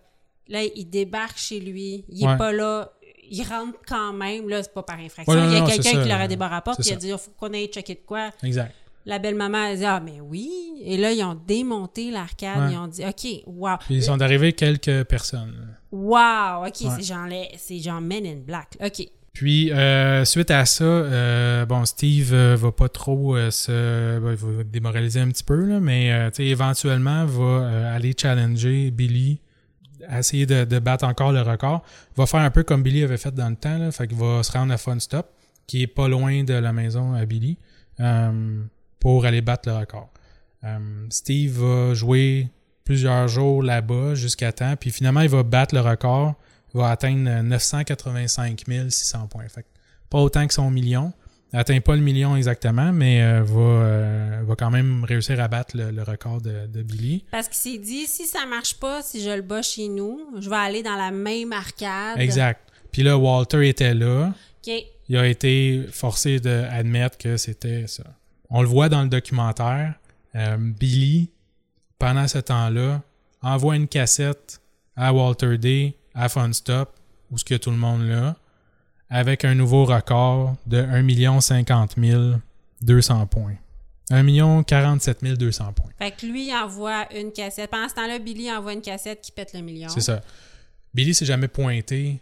Là, 0.48 0.64
ils 0.64 0.88
débarquent 0.88 1.38
chez 1.38 1.60
lui, 1.60 2.04
il 2.08 2.22
est 2.22 2.26
Ouais. 2.26 2.36
pas 2.36 2.52
là, 2.52 2.90
il 3.30 3.42
rentre 3.44 3.78
quand 3.86 4.12
même, 4.12 4.48
là, 4.48 4.62
c'est 4.62 4.72
pas 4.74 4.82
par 4.82 4.98
infraction. 4.98 5.32
Ouais, 5.32 5.40
non, 5.40 5.48
il 5.50 5.58
y 5.58 5.60
a 5.60 5.66
quelqu'un 5.66 6.02
qui 6.02 6.08
leur 6.08 6.20
a 6.20 6.28
débarré 6.28 6.54
la 6.56 6.60
porte, 6.60 6.80
il 6.86 6.92
a 6.92 6.96
dit, 6.96 7.08
il 7.08 7.18
faut 7.18 7.30
qu'on 7.38 7.52
aille 7.54 7.66
checker 7.68 7.94
de 7.94 8.00
quoi. 8.06 8.30
Exact. 8.42 8.74
La 9.06 9.18
belle-maman, 9.18 9.64
elle 9.64 9.78
dit, 9.78 9.84
ah, 9.86 10.00
mais 10.04 10.20
oui. 10.20 10.50
Et 10.84 10.96
là, 10.98 11.10
ils 11.12 11.22
ont 11.24 11.34
démonté 11.46 12.10
l'arcade, 12.10 12.58
Ouais. 12.68 12.72
ils 12.72 12.76
ont 12.78 12.86
dit, 12.86 13.02
OK, 13.04 13.42
wow. 13.46 13.76
Puis 13.86 13.94
ils 13.96 14.02
sont 14.02 14.20
arrivés 14.20 14.52
quelques 14.52 15.04
personnes. 15.04 15.76
Wow, 15.90 16.66
OK, 16.66 16.80
Ouais. 16.82 16.90
c'est 16.98 17.02
genre, 17.02 17.26
genre 17.82 18.00
Men 18.00 18.26
in 18.26 18.36
Black. 18.46 18.76
OK. 18.84 19.08
Puis, 19.32 19.72
euh, 19.72 20.24
suite 20.24 20.50
à 20.50 20.66
ça, 20.66 20.84
euh, 20.84 21.64
bon, 21.64 21.84
Steve 21.84 22.34
euh, 22.34 22.56
va 22.56 22.72
pas 22.72 22.88
trop 22.88 23.36
euh, 23.36 23.50
se. 23.50 24.18
ben, 24.18 24.32
il 24.32 24.36
va 24.36 24.64
démoraliser 24.64 25.20
un 25.20 25.28
petit 25.28 25.44
peu, 25.44 25.64
là, 25.66 25.78
mais 25.80 26.12
euh, 26.12 26.30
éventuellement 26.38 27.24
va 27.26 27.92
aller 27.94 28.12
challenger 28.20 28.90
Billy, 28.90 29.40
essayer 30.18 30.46
de, 30.46 30.78
battre 30.78 31.04
encore 31.04 31.32
le 31.32 31.42
record. 31.42 31.82
Va 32.16 32.26
faire 32.26 32.40
un 32.40 32.50
peu 32.50 32.62
comme 32.62 32.82
Billy 32.82 33.02
avait 33.02 33.16
fait 33.16 33.34
dans 33.34 33.48
le 33.48 33.56
temps, 33.56 33.78
là, 33.78 33.90
fait 33.90 34.06
qu'il 34.06 34.18
va 34.18 34.42
se 34.42 34.52
rendre 34.52 34.72
à 34.72 34.78
Fun 34.78 34.98
Stop, 34.98 35.26
qui 35.66 35.82
est 35.82 35.86
pas 35.86 36.08
loin 36.08 36.44
de 36.44 36.54
la 36.54 36.72
maison 36.72 37.14
à 37.14 37.24
Billy, 37.26 37.58
euh, 38.00 38.62
pour 38.98 39.24
aller 39.24 39.40
battre 39.40 39.68
le 39.68 39.76
record. 39.76 40.10
Euh, 40.64 40.78
Steve 41.10 41.60
va 41.60 41.94
jouer 41.94 42.48
plusieurs 42.84 43.28
jours 43.28 43.62
là-bas 43.62 44.14
jusqu'à 44.14 44.52
temps, 44.52 44.74
puis 44.76 44.90
finalement, 44.90 45.20
il 45.20 45.28
va 45.28 45.42
battre 45.42 45.74
le 45.74 45.80
record 45.80 46.34
va 46.74 46.90
atteindre 46.90 47.28
euh, 47.28 47.42
985 47.42 48.64
600 48.88 49.26
points. 49.28 49.48
Fait 49.48 49.66
pas 50.08 50.18
autant 50.18 50.46
que 50.46 50.54
son 50.54 50.70
million. 50.70 51.12
Atteint 51.52 51.80
pas 51.80 51.96
le 51.96 52.02
million 52.02 52.36
exactement, 52.36 52.92
mais 52.92 53.22
euh, 53.22 53.42
va, 53.42 53.60
euh, 53.60 54.42
va 54.46 54.54
quand 54.54 54.70
même 54.70 55.04
réussir 55.04 55.40
à 55.40 55.48
battre 55.48 55.76
le, 55.76 55.90
le 55.90 56.02
record 56.02 56.40
de, 56.40 56.66
de 56.66 56.82
Billy. 56.82 57.24
Parce 57.30 57.48
qu'il 57.48 57.56
s'est 57.72 57.78
dit, 57.78 58.06
si 58.06 58.26
ça 58.26 58.46
marche 58.46 58.74
pas, 58.74 59.02
si 59.02 59.20
je 59.22 59.30
le 59.30 59.42
bats 59.42 59.62
chez 59.62 59.88
nous, 59.88 60.20
je 60.38 60.48
vais 60.48 60.56
aller 60.56 60.82
dans 60.82 60.94
la 60.96 61.10
même 61.10 61.52
arcade. 61.52 62.18
Exact. 62.20 62.60
Puis 62.92 63.02
là, 63.02 63.18
Walter 63.18 63.68
était 63.68 63.94
là. 63.94 64.32
Il 65.08 65.16
a 65.16 65.26
été 65.26 65.86
forcé 65.90 66.38
d'admettre 66.38 67.18
que 67.18 67.36
c'était 67.36 67.86
ça. 67.88 68.04
On 68.48 68.62
le 68.62 68.68
voit 68.68 68.88
dans 68.88 69.02
le 69.02 69.08
documentaire. 69.08 69.94
euh, 70.36 70.56
Billy, 70.58 71.30
pendant 71.98 72.28
ce 72.28 72.38
temps-là, 72.38 73.02
envoie 73.42 73.74
une 73.74 73.88
cassette 73.88 74.60
à 74.96 75.12
Walter 75.12 75.58
Day, 75.58 75.94
à 76.14 76.28
Fun 76.28 76.52
Stop, 76.52 76.90
où 77.30 77.38
ce 77.38 77.44
que 77.44 77.54
tout 77.56 77.70
le 77.70 77.76
monde 77.76 78.02
là, 78.06 78.36
avec 79.10 79.44
un 79.44 79.54
nouveau 79.54 79.84
record 79.84 80.56
de 80.66 80.78
1 80.78 81.40
50 81.40 81.96
200 82.80 83.26
points. 83.26 83.56
1 84.10 84.62
47 84.64 85.22
200 85.22 85.72
points. 85.72 85.90
Fait 85.98 86.10
que 86.10 86.26
lui, 86.26 86.48
il 86.48 86.54
envoie 86.54 87.12
une 87.14 87.32
cassette. 87.32 87.70
Pendant 87.70 87.88
ce 87.88 87.94
temps-là, 87.94 88.18
Billy 88.18 88.50
envoie 88.50 88.72
une 88.72 88.80
cassette 88.80 89.20
qui 89.20 89.30
pète 89.32 89.52
le 89.52 89.60
million. 89.60 89.88
C'est 89.88 90.00
ça. 90.00 90.20
Billy 90.94 91.14
s'est 91.14 91.26
jamais 91.26 91.48
pointé 91.48 92.20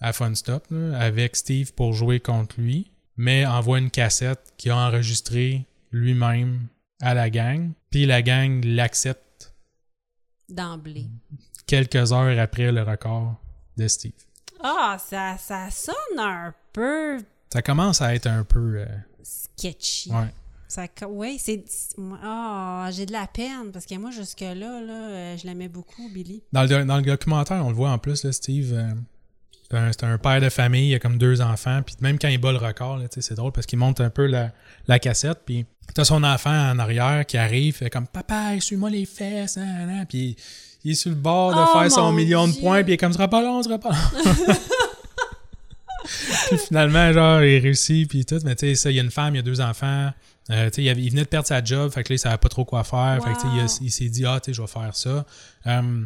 à 0.00 0.12
Fun 0.12 0.34
Stop 0.34 0.64
là, 0.70 0.98
avec 0.98 1.36
Steve 1.36 1.72
pour 1.74 1.92
jouer 1.92 2.18
contre 2.20 2.60
lui, 2.60 2.90
mais 3.16 3.46
envoie 3.46 3.78
une 3.78 3.90
cassette 3.90 4.40
qu'il 4.56 4.72
a 4.72 4.76
enregistrée 4.76 5.64
lui-même 5.92 6.66
à 7.00 7.14
la 7.14 7.30
gang, 7.30 7.70
puis 7.90 8.06
la 8.06 8.22
gang 8.22 8.64
l'accepte 8.64 9.54
D'emblée. 10.48 11.06
quelques 11.66 12.12
heures 12.12 12.38
après 12.40 12.72
le 12.72 12.82
record 12.82 13.36
de 13.76 13.86
Steve. 13.86 14.12
Ah, 14.62 14.96
ça, 14.98 15.36
ça 15.38 15.68
sonne 15.70 16.18
un 16.18 16.52
peu 16.72 17.18
Ça 17.52 17.62
commence 17.62 18.00
à 18.02 18.14
être 18.14 18.26
un 18.26 18.44
peu... 18.44 18.76
euh, 18.78 18.86
sketchy. 19.22 20.10
ouais. 20.10 20.32
Ça, 20.70 20.84
oui, 21.08 21.38
c'est. 21.38 21.64
Ah, 22.22 22.90
j'ai 22.92 23.06
de 23.06 23.12
la 23.12 23.26
peine 23.26 23.72
parce 23.72 23.86
que 23.86 23.94
moi, 23.94 24.10
jusque-là, 24.10 24.54
là, 24.54 25.08
euh, 25.08 25.36
je 25.38 25.46
l'aimais 25.46 25.68
beaucoup, 25.68 26.10
Billy. 26.12 26.42
Dans 26.52 26.62
le, 26.64 26.84
dans 26.84 26.96
le 26.98 27.02
documentaire, 27.02 27.64
on 27.64 27.70
le 27.70 27.74
voit 27.74 27.90
en 27.90 27.96
plus, 27.96 28.22
là, 28.24 28.32
Steve. 28.32 28.74
euh, 28.74 28.90
c'est 29.92 30.04
un, 30.04 30.18
père 30.18 30.40
de 30.42 30.48
famille, 30.50 30.90
il 30.90 30.94
a 30.94 30.98
comme 30.98 31.16
deux 31.18 31.40
enfants. 31.40 31.80
Puis 31.84 31.96
même 32.00 32.18
quand 32.18 32.28
il 32.28 32.38
bat 32.38 32.52
le 32.52 32.58
record, 32.58 33.00
c'est 33.10 33.34
drôle 33.34 33.52
parce 33.52 33.66
qu'il 33.66 33.78
monte 33.78 34.00
un 34.00 34.10
peu 34.10 34.26
la, 34.26 34.52
la 34.86 34.98
cassette. 34.98 35.40
Puis 35.46 35.64
t'as 35.94 36.04
son 36.04 36.22
enfant 36.22 36.70
en 36.70 36.78
arrière 36.78 37.24
qui 37.24 37.36
arrive, 37.38 37.76
fait 37.76 37.90
comme 37.90 38.06
Papa, 38.06 38.58
suis-moi 38.60 38.90
les 38.90 39.06
fesses. 39.06 39.56
Nan. 39.56 40.04
Puis 40.06 40.36
il 40.88 40.92
est 40.92 40.94
sur 40.94 41.10
le 41.10 41.16
bord 41.16 41.54
de 41.54 41.60
Oh, 41.60 41.78
faire 41.78 41.90
son 41.92 42.12
million 42.12 42.46
de 42.48 42.52
points. 42.54 42.82
Puis 42.82 42.92
il 42.92 42.94
est 42.94 42.98
comme 42.98 43.12
Ce 43.12 43.16
sera 43.18 43.28
pas 43.28 43.42
long, 43.42 43.62
ce 43.62 43.68
sera 43.68 43.78
pas 43.78 43.90
long. 43.90 44.54
puis 46.48 46.58
finalement, 46.58 47.12
genre, 47.12 47.42
il 47.42 47.58
réussit. 47.58 48.08
Puis 48.08 48.24
tout. 48.24 48.38
Mais 48.44 48.54
tu 48.56 48.66
sais, 48.66 48.74
ça, 48.74 48.90
il 48.90 48.96
y 48.96 49.00
a 49.00 49.02
une 49.02 49.10
femme, 49.10 49.34
il 49.34 49.38
y 49.38 49.40
a 49.40 49.42
deux 49.42 49.60
enfants. 49.60 50.10
Euh, 50.50 50.70
tu 50.70 50.76
sais, 50.76 50.82
il, 50.84 50.88
avait- 50.88 51.02
il 51.02 51.10
venait 51.10 51.24
de 51.24 51.28
perdre 51.28 51.46
sa 51.46 51.62
job, 51.62 51.92
fait 51.92 52.02
que 52.02 52.08
là, 52.12 52.14
il 52.14 52.18
savait 52.18 52.38
pas 52.38 52.48
trop 52.48 52.64
quoi 52.64 52.82
faire. 52.84 53.20
Fait 53.22 53.32
que, 53.32 53.36
tu 53.36 53.68
sais, 53.68 53.78
il, 53.82 53.86
il 53.86 53.90
s'est 53.90 54.08
dit, 54.08 54.24
ah, 54.24 54.40
tu 54.42 54.46
sais, 54.50 54.54
je 54.54 54.62
vais 54.62 54.66
faire 54.68 54.94
ça. 54.96 55.26
Euh, 55.66 56.04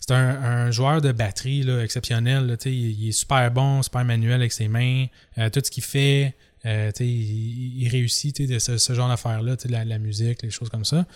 c'est 0.00 0.10
un, 0.12 0.28
un 0.42 0.70
joueur 0.72 1.00
de 1.00 1.12
batterie 1.12 1.62
là, 1.62 1.80
exceptionnel. 1.82 2.46
là, 2.46 2.56
tu 2.56 2.64
sais, 2.64 2.74
il, 2.74 3.02
il 3.04 3.08
est 3.10 3.12
super 3.12 3.50
bon, 3.52 3.82
super 3.82 4.04
manuel 4.04 4.34
avec 4.40 4.52
ses 4.52 4.66
mains. 4.68 5.06
Euh, 5.38 5.48
tout 5.48 5.60
ce 5.64 5.70
qu'il 5.70 5.84
fait, 5.84 6.34
euh, 6.66 6.90
tu 6.90 7.04
sais, 7.04 7.06
il, 7.08 7.82
il 7.82 7.88
réussit 7.88 8.34
tu 8.34 8.46
sais, 8.48 8.52
de 8.52 8.58
ce, 8.58 8.78
ce 8.78 8.92
genre 8.94 9.08
d'affaires-là, 9.08 9.56
tu 9.56 9.68
sais, 9.68 9.72
la, 9.72 9.84
la 9.84 9.98
musique, 9.98 10.42
les 10.42 10.50
choses 10.50 10.70
comme 10.70 10.84
ça. 10.84 11.06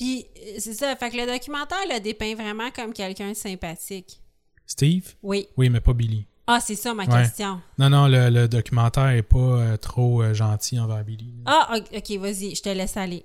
Puis, 0.00 0.24
euh, 0.38 0.56
c'est 0.58 0.72
ça. 0.72 0.96
Fait 0.96 1.10
que 1.10 1.16
le 1.18 1.26
documentaire 1.30 1.76
le 1.92 2.00
dépeint 2.00 2.34
vraiment 2.34 2.70
comme 2.70 2.94
quelqu'un 2.94 3.28
de 3.30 3.34
sympathique. 3.34 4.18
Steve? 4.66 5.14
Oui. 5.22 5.46
Oui, 5.58 5.68
mais 5.68 5.80
pas 5.80 5.92
Billy. 5.92 6.24
Ah, 6.46 6.58
c'est 6.58 6.74
ça 6.74 6.94
ma 6.94 7.04
Ouais. 7.04 7.22
question. 7.22 7.60
Non, 7.78 7.90
non, 7.90 8.08
le, 8.08 8.30
le 8.30 8.48
documentaire 8.48 9.08
est 9.10 9.22
pas 9.22 9.36
euh, 9.38 9.76
trop 9.76 10.22
euh, 10.22 10.32
gentil 10.32 10.80
envers 10.80 11.04
Billy. 11.04 11.34
Ah, 11.44 11.74
ok, 11.94 12.10
vas-y, 12.18 12.54
je 12.54 12.62
te 12.62 12.70
laisse 12.70 12.96
aller. 12.96 13.24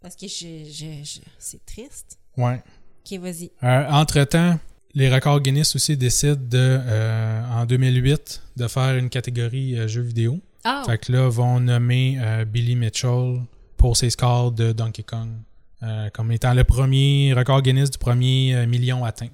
Parce 0.00 0.16
que 0.16 0.26
je, 0.26 0.64
je, 0.64 1.04
je- 1.04 1.20
c'est 1.38 1.64
triste. 1.66 2.18
Ouais. 2.38 2.62
Ok, 3.04 3.18
vas-y. 3.20 3.50
Euh, 3.62 3.86
entre-temps, 3.90 4.58
les 4.94 5.12
records 5.12 5.40
Guinness 5.42 5.76
aussi 5.76 5.98
décident 5.98 6.40
de, 6.48 6.80
en 7.52 7.66
2008 7.66 8.42
de 8.56 8.68
faire 8.68 8.96
une 8.96 9.10
catégorie 9.10 9.86
jeux 9.86 10.00
vidéo. 10.00 10.40
Ah, 10.64 10.82
Fait 10.86 10.96
que 10.98 11.12
là, 11.12 11.28
vont 11.28 11.60
nommer 11.60 12.18
Billy 12.48 12.74
Mitchell 12.74 13.42
pour 13.76 13.96
ses 13.96 14.08
scores 14.10 14.50
de 14.52 14.72
Donkey 14.72 15.02
Kong 15.02 15.28
euh, 15.82 16.10
comme 16.10 16.30
étant 16.32 16.54
le 16.54 16.64
premier 16.64 17.32
record 17.34 17.62
Guinness 17.62 17.90
du 17.90 17.98
premier 17.98 18.54
euh, 18.54 18.66
million 18.66 19.04
atteint. 19.04 19.28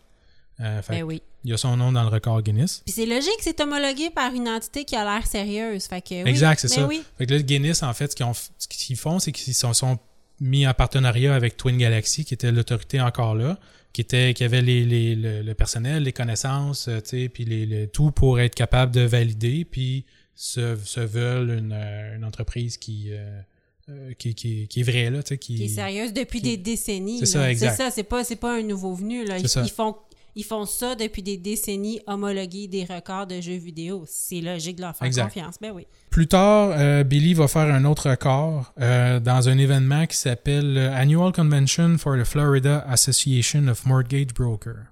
Euh, 0.60 0.80
fait 0.80 0.94
ben 0.94 1.02
oui. 1.02 1.22
il 1.44 1.50
y 1.50 1.52
a 1.54 1.58
son 1.58 1.76
nom 1.76 1.92
dans 1.92 2.02
le 2.02 2.08
record 2.08 2.40
Guinness. 2.42 2.82
Puis 2.86 2.94
c'est 2.94 3.04
logique, 3.06 3.38
c'est 3.40 3.60
homologué 3.60 4.08
par 4.10 4.32
une 4.32 4.48
entité 4.48 4.84
qui 4.84 4.96
a 4.96 5.04
l'air 5.04 5.26
sérieuse. 5.26 5.84
Fait 5.86 6.00
que 6.00 6.22
oui. 6.24 6.30
Exact, 6.30 6.60
c'est 6.60 6.68
Ben 6.68 6.82
ça. 6.82 6.86
oui. 6.86 7.02
Fait 7.18 7.26
que 7.26 7.34
là, 7.34 7.42
Guinness, 7.42 7.82
en 7.82 7.92
fait, 7.92 8.10
ce 8.12 8.16
qu'ils, 8.16 8.24
ont 8.26 8.32
f- 8.32 8.50
ce 8.58 8.66
qu'ils 8.68 8.96
font, 8.96 9.18
c'est 9.18 9.32
qu'ils 9.32 9.52
sont, 9.54 9.74
sont 9.74 9.98
mis 10.40 10.66
en 10.66 10.72
partenariat 10.72 11.34
avec 11.34 11.56
Twin 11.58 11.76
Galaxy, 11.76 12.24
qui 12.24 12.32
était 12.34 12.52
l'autorité 12.52 13.00
encore 13.02 13.34
là, 13.34 13.58
qui 13.92 14.00
était 14.00 14.32
qui 14.34 14.44
avait 14.44 14.62
les, 14.62 14.84
les- 14.84 15.14
le, 15.14 15.42
le 15.42 15.54
personnel, 15.54 16.04
les 16.04 16.12
connaissances, 16.12 16.88
tu 16.88 17.00
sais, 17.04 17.28
puis 17.28 17.44
les, 17.44 17.66
le- 17.66 17.86
tout 17.86 18.10
pour 18.12 18.40
être 18.40 18.54
capable 18.54 18.92
de 18.94 19.02
valider, 19.02 19.64
puis 19.66 20.06
se, 20.34 20.76
se 20.76 21.00
veulent 21.00 21.50
une, 21.50 21.72
une 22.16 22.24
entreprise 22.24 22.76
qui, 22.78 23.08
euh, 23.10 23.40
euh, 23.88 24.12
qui, 24.18 24.34
qui, 24.34 24.66
qui 24.68 24.80
est 24.80 24.82
vraie, 24.82 25.10
là, 25.10 25.22
tu 25.22 25.28
sais, 25.28 25.38
qui... 25.38 25.54
Qui 25.56 25.64
est 25.64 25.68
sérieuse 25.68 26.12
depuis 26.12 26.40
des 26.40 26.56
décennies. 26.56 27.18
C'est 27.20 27.26
ça, 27.26 27.50
exact. 27.50 27.70
C'est 27.76 27.76
ça, 27.84 27.90
c'est 27.90 28.02
pas, 28.02 28.24
c'est 28.24 28.36
pas 28.36 28.56
un 28.58 28.62
nouveau 28.62 28.94
venu. 28.94 29.24
Là. 29.24 29.38
Ils, 29.38 29.70
font, 29.70 29.94
ils 30.34 30.44
font 30.44 30.66
ça 30.66 30.94
depuis 30.96 31.22
des 31.22 31.36
décennies, 31.36 32.00
homologuer 32.06 32.66
des 32.66 32.84
records 32.84 33.26
de 33.28 33.40
jeux 33.40 33.56
vidéo. 33.56 34.04
C'est 34.08 34.40
logique 34.40 34.76
de 34.76 34.82
leur 34.82 34.96
faire 34.96 35.06
Exact. 35.06 35.24
confiance. 35.24 35.54
Ben 35.60 35.72
oui. 35.74 35.86
Plus 36.10 36.26
tard, 36.26 36.72
euh, 36.76 37.04
Billy 37.04 37.34
va 37.34 37.46
faire 37.48 37.72
un 37.72 37.84
autre 37.84 38.10
record 38.10 38.72
euh, 38.80 39.20
dans 39.20 39.48
un 39.48 39.56
événement 39.58 40.06
qui 40.06 40.16
s'appelle 40.16 40.74
le 40.74 40.88
Annual 40.88 41.32
Convention 41.32 41.96
for 41.98 42.16
the 42.18 42.24
Florida 42.24 42.84
Association 42.88 43.68
of 43.68 43.86
Mortgage 43.86 44.34
Brokers. 44.34 44.86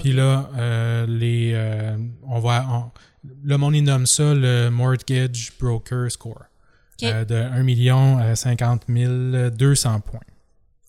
Puis 0.00 0.12
là, 0.12 0.50
euh, 0.56 1.06
les, 1.06 1.54
on 2.26 2.40
va, 2.40 2.66
on- 2.68 2.90
le 3.44 3.56
monde 3.56 3.76
il 3.76 3.84
nomme 3.84 4.06
ça 4.06 4.34
le 4.34 4.68
Mortgage 4.70 5.52
Broker 5.60 6.10
Score. 6.10 6.44
Euh, 7.04 7.24
de 7.24 7.34
1 7.34 7.62
million 7.62 8.18
euh, 8.20 8.34
50 8.34 8.84
200 8.88 10.00
points. 10.00 10.20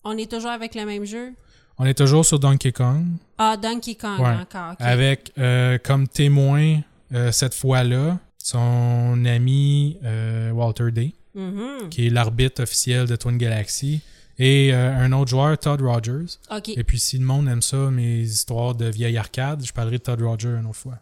On 0.04 0.16
est 0.16 0.30
toujours 0.30 0.50
avec 0.50 0.74
le 0.74 0.84
même 0.84 1.04
jeu? 1.04 1.32
On 1.78 1.84
est 1.86 1.94
toujours 1.94 2.24
sur 2.24 2.38
Donkey 2.38 2.70
Kong, 2.72 3.04
Ah, 3.38 3.56
Donkey 3.56 3.96
Kong 3.96 4.20
Ouais. 4.20 4.28
encore. 4.40 4.74
Avec 4.78 5.32
euh, 5.38 5.76
comme 5.82 6.06
témoin 6.06 6.80
euh, 7.12 7.32
cette 7.32 7.54
fois-là 7.54 8.18
son 8.38 9.24
ami 9.24 9.98
euh, 10.04 10.50
Walter 10.52 10.90
Day, 10.92 11.12
Mhm. 11.34 11.88
qui 11.90 12.06
est 12.06 12.10
l'arbitre 12.10 12.62
officiel 12.62 13.06
de 13.08 13.16
Twin 13.16 13.38
Galaxy, 13.38 14.02
et 14.38 14.72
euh, 14.74 14.94
un 14.96 15.10
autre 15.12 15.30
joueur, 15.30 15.56
Todd 15.58 15.80
Rogers. 15.80 16.38
OK. 16.54 16.68
Et 16.68 16.84
puis 16.84 17.00
si 17.00 17.18
le 17.18 17.24
monde 17.24 17.48
aime 17.48 17.62
ça, 17.62 17.90
mes 17.90 18.20
histoires 18.20 18.74
de 18.74 18.84
vieille 18.86 19.16
arcade, 19.16 19.64
je 19.64 19.72
parlerai 19.72 19.98
de 19.98 20.02
Todd 20.02 20.20
Rogers 20.22 20.58
une 20.60 20.66
autre 20.66 20.76
fois. 20.76 20.98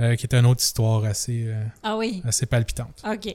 Euh, 0.00 0.16
qui 0.16 0.24
est 0.26 0.34
une 0.34 0.46
autre 0.46 0.62
histoire 0.62 1.04
assez, 1.04 1.44
euh, 1.46 1.64
Ah 1.82 1.96
oui. 1.98 2.22
assez 2.24 2.46
palpitante. 2.46 3.02
OK. 3.06 3.34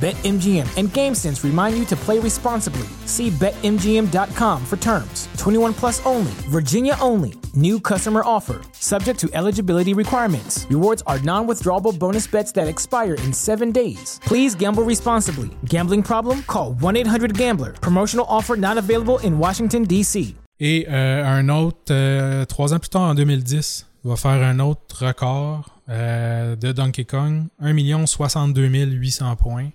BetMGM 0.00 0.66
and 0.76 0.88
GameSense 0.90 1.42
remind 1.42 1.76
you 1.76 1.84
to 1.86 1.96
play 1.96 2.20
responsibly. 2.20 2.86
See 3.04 3.30
BetMGM.com 3.30 4.64
for 4.64 4.76
terms. 4.76 5.28
21 5.38 5.74
plus 5.74 6.04
only, 6.06 6.30
Virginia 6.50 6.96
only. 7.00 7.34
New 7.54 7.80
customer 7.80 8.22
offer. 8.24 8.60
Subject 8.74 9.18
to 9.18 9.28
eligibility 9.34 9.94
requirements. 9.94 10.66
Rewards 10.70 11.02
are 11.08 11.18
non 11.20 11.48
withdrawable 11.48 11.98
bonus 11.98 12.28
bets 12.28 12.52
that 12.52 12.68
expire 12.68 13.14
in 13.24 13.32
seven 13.32 13.72
days. 13.72 14.20
Please 14.22 14.54
gamble 14.54 14.84
responsibly. 14.84 15.50
Gambling 15.64 16.04
problem? 16.04 16.44
Call 16.44 16.74
1 16.74 16.96
800 16.96 17.36
Gambler. 17.36 17.72
Promotional 17.72 18.26
offer 18.28 18.56
not 18.56 18.78
available 18.78 19.18
in 19.24 19.36
Washington, 19.36 19.82
D.C. 19.82 20.36
Et 20.60 20.86
euh, 20.88 21.24
un 21.24 21.48
autre, 21.48 21.90
euh, 21.90 22.44
trois 22.44 22.72
ans 22.72 22.78
plus 22.78 22.88
tard, 22.88 23.02
en 23.02 23.14
2010, 23.14 23.86
va 24.04 24.16
faire 24.16 24.42
un 24.42 24.60
autre 24.60 25.06
record 25.06 25.70
euh, 25.88 26.54
de 26.56 26.72
Donkey 26.72 27.04
Kong, 27.04 27.46
1 27.60 28.06
62 28.06 28.66
800 28.66 29.36
points. 29.36 29.70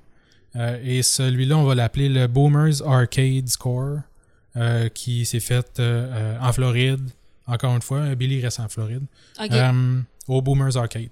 Euh, 0.55 0.79
et 0.83 1.01
celui-là, 1.01 1.57
on 1.57 1.63
va 1.63 1.75
l'appeler 1.75 2.09
le 2.09 2.27
Boomers 2.27 2.81
Arcade 2.85 3.47
Score, 3.47 3.99
euh, 4.55 4.87
qui 4.89 5.25
s'est 5.25 5.39
fait 5.39 5.79
euh, 5.79 6.37
en 6.39 6.53
Floride. 6.53 7.09
Encore 7.47 7.75
une 7.75 7.81
fois, 7.81 8.13
Billy 8.15 8.39
reste 8.41 8.59
en 8.59 8.69
Floride. 8.69 9.03
Au 10.27 10.41
Boomers 10.41 10.77
Arcade. 10.77 11.09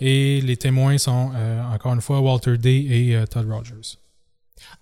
Et 0.00 0.40
les 0.40 0.56
témoins 0.56 0.96
sont, 0.96 1.32
encore 1.72 1.92
une 1.94 2.00
fois, 2.00 2.20
Walter 2.20 2.56
Day 2.56 2.76
et 2.76 3.24
Todd 3.30 3.46
Rogers. 3.50 3.98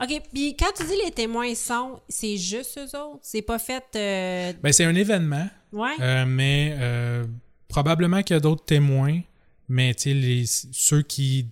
OK. 0.01 0.23
Puis 0.33 0.57
quand 0.57 0.71
tu 0.77 0.85
dis 0.85 0.95
les 1.05 1.11
témoins 1.11 1.53
sont, 1.57 2.01
c'est 2.09 2.37
juste 2.37 2.79
eux 2.79 2.97
autres? 2.97 3.19
C'est 3.23 3.43
pas 3.43 3.59
fait. 3.59 3.83
Ben, 4.63 4.73
c'est 4.73 4.85
un 4.85 4.95
événement. 4.95 5.49
Ouais. 5.73 6.25
Mais 6.27 6.79
probablement 7.67 8.23
qu'il 8.23 8.35
y 8.35 8.37
a 8.37 8.41
d'autres 8.41 8.65
témoins, 8.65 9.21
mais 9.69 9.95
tu 9.95 10.03
sais, 10.03 10.15
les- 10.15 10.45
ceux 10.47 11.03
qui, 11.03 11.47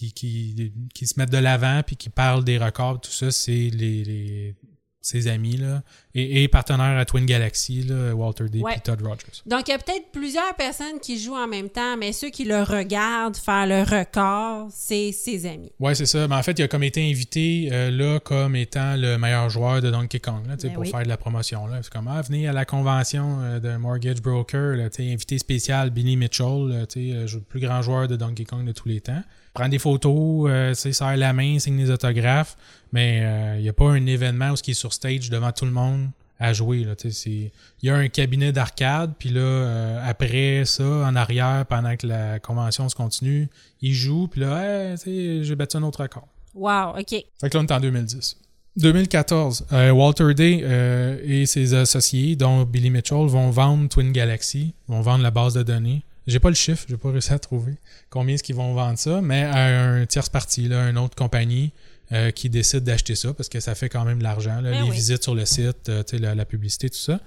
qui, 0.00 0.12
qui, 0.12 0.72
qui 0.94 1.06
se 1.06 1.18
mettent 1.18 1.30
de 1.32 1.38
l'avant 1.38 1.82
puis 1.86 1.96
qui 1.96 2.08
parlent 2.08 2.44
des 2.44 2.58
records, 2.58 3.00
tout 3.00 3.10
ça, 3.10 3.30
c'est 3.30 3.52
les, 3.52 4.04
les- 4.04 4.54
ses 5.02 5.28
amis 5.28 5.56
là, 5.56 5.82
et, 6.14 6.42
et 6.42 6.48
partenaires 6.48 6.98
à 6.98 7.06
Twin 7.06 7.24
Galaxy, 7.24 7.84
là, 7.84 8.14
Walter 8.14 8.44
Ouais. 8.60 8.74
et 8.76 8.80
Todd 8.80 9.00
Rogers. 9.00 9.40
Donc, 9.46 9.66
il 9.66 9.70
y 9.70 9.74
a 9.74 9.78
peut-être 9.78 10.12
plusieurs 10.12 10.54
personnes 10.56 11.00
qui 11.00 11.18
jouent 11.18 11.36
en 11.38 11.48
même 11.48 11.70
temps, 11.70 11.96
mais 11.96 12.12
ceux 12.12 12.28
qui 12.28 12.44
le 12.44 12.62
regardent 12.62 13.38
faire 13.38 13.66
le 13.66 13.80
record, 13.82 14.68
c'est 14.70 15.10
ses 15.12 15.46
amis. 15.46 15.72
Ouais, 15.80 15.94
c'est 15.94 16.04
ça. 16.04 16.28
Mais 16.28 16.34
en 16.34 16.42
fait, 16.42 16.58
il 16.58 16.62
a 16.64 16.68
comme 16.68 16.82
été 16.82 17.00
invité 17.10 17.70
euh, 17.72 17.90
là 17.90 18.20
comme 18.20 18.54
étant 18.56 18.94
le 18.94 19.16
meilleur 19.16 19.48
joueur 19.48 19.80
de 19.80 19.90
Donkey 19.90 20.20
Kong 20.20 20.46
là, 20.46 20.56
Ben 20.62 20.70
pour 20.74 20.82
oui. 20.82 20.90
faire 20.90 21.02
de 21.02 21.08
la 21.08 21.16
promotion. 21.16 21.62
C'est 21.82 21.90
comme 21.90 22.06
ah, 22.08 22.20
venez 22.20 22.46
à 22.46 22.52
la 22.52 22.66
convention 22.66 23.38
euh, 23.40 23.58
de 23.58 23.74
Mortgage 23.78 24.20
Broker, 24.20 24.76
là, 24.76 24.90
invité 24.98 25.38
spécial 25.38 25.88
Billy 25.88 26.18
Mitchell, 26.18 26.44
euh, 26.46 26.84
le 26.94 27.38
plus 27.40 27.60
grand 27.60 27.80
joueur 27.80 28.06
de 28.06 28.16
Donkey 28.16 28.44
Kong 28.44 28.66
de 28.66 28.72
tous 28.72 28.88
les 28.88 29.00
temps. 29.00 29.22
Prend 29.52 29.68
des 29.68 29.78
photos, 29.78 30.48
euh, 30.48 30.74
serre 30.74 31.16
la 31.16 31.32
main, 31.32 31.58
signe 31.58 31.76
des 31.76 31.90
autographes, 31.90 32.56
mais 32.92 33.20
euh, 33.22 33.56
il 33.58 33.62
n'y 33.62 33.68
a 33.68 33.72
pas 33.72 33.88
un 33.90 34.06
événement 34.06 34.50
où 34.50 34.54
il 34.66 34.70
est 34.70 34.74
sur 34.74 34.92
stage 34.92 35.28
devant 35.30 35.52
tout 35.52 35.64
le 35.64 35.72
monde 35.72 36.10
à 36.40 36.54
jouer. 36.54 36.86
Il 37.26 37.50
y 37.82 37.90
a 37.90 37.94
un 37.94 38.08
cabinet 38.08 38.50
d'arcade, 38.50 39.12
puis 39.18 39.28
là, 39.28 39.40
euh, 39.40 40.08
après 40.08 40.64
ça, 40.64 40.84
en 40.84 41.14
arrière, 41.14 41.66
pendant 41.68 41.94
que 41.96 42.06
la 42.06 42.38
convention 42.38 42.88
se 42.88 42.94
continue, 42.94 43.48
il 43.82 43.92
joue, 43.92 44.26
puis 44.26 44.40
là, 44.40 44.94
Hey, 45.06 45.44
j'ai 45.44 45.54
battu 45.54 45.76
un 45.76 45.82
autre 45.82 46.02
record. 46.02 46.26
Wow, 46.54 46.98
OK. 46.98 47.10
Fait 47.10 47.50
que 47.50 47.56
là, 47.56 47.62
on 47.62 47.66
est 47.66 47.72
en 47.72 47.80
2010. 47.80 48.36
2014, 48.76 49.66
euh, 49.72 49.90
Walter 49.90 50.32
Day 50.32 50.60
euh, 50.62 51.18
et 51.22 51.44
ses 51.44 51.74
associés, 51.74 52.36
dont 52.36 52.62
Billy 52.62 52.90
Mitchell, 52.90 53.26
vont 53.26 53.50
vendre 53.50 53.88
Twin 53.88 54.12
Galaxy, 54.12 54.74
vont 54.88 55.00
vendre 55.00 55.22
la 55.22 55.30
base 55.30 55.54
de 55.54 55.62
données. 55.62 56.02
J'ai 56.26 56.38
pas 56.38 56.48
le 56.50 56.54
chiffre, 56.54 56.84
j'ai 56.88 56.96
pas 56.96 57.10
réussi 57.10 57.32
à 57.32 57.38
trouver 57.38 57.74
combien 58.10 58.34
est-ce 58.34 58.42
qu'ils 58.42 58.54
vont 58.56 58.74
vendre 58.74 58.98
ça, 58.98 59.20
mais 59.20 59.42
à 59.42 59.90
un 59.90 60.06
tierce 60.06 60.28
parti, 60.28 60.68
là, 60.68 60.88
une 60.88 60.98
autre 60.98 61.16
compagnie 61.16 61.72
euh, 62.12 62.30
qui 62.30 62.50
décide 62.50 62.80
d'acheter 62.84 63.14
ça 63.14 63.32
parce 63.32 63.48
que 63.48 63.58
ça 63.60 63.74
fait 63.74 63.88
quand 63.88 64.04
même 64.04 64.18
de 64.18 64.22
l'argent, 64.24 64.60
là, 64.60 64.70
Ben 64.70 64.82
les 64.82 64.88
oui. 64.90 64.94
visites 64.94 65.22
sur 65.22 65.34
le 65.34 65.46
site, 65.46 65.88
euh, 65.88 66.02
la, 66.12 66.34
la 66.34 66.44
publicité, 66.44 66.90
tout 66.90 66.98
ça. 66.98 67.20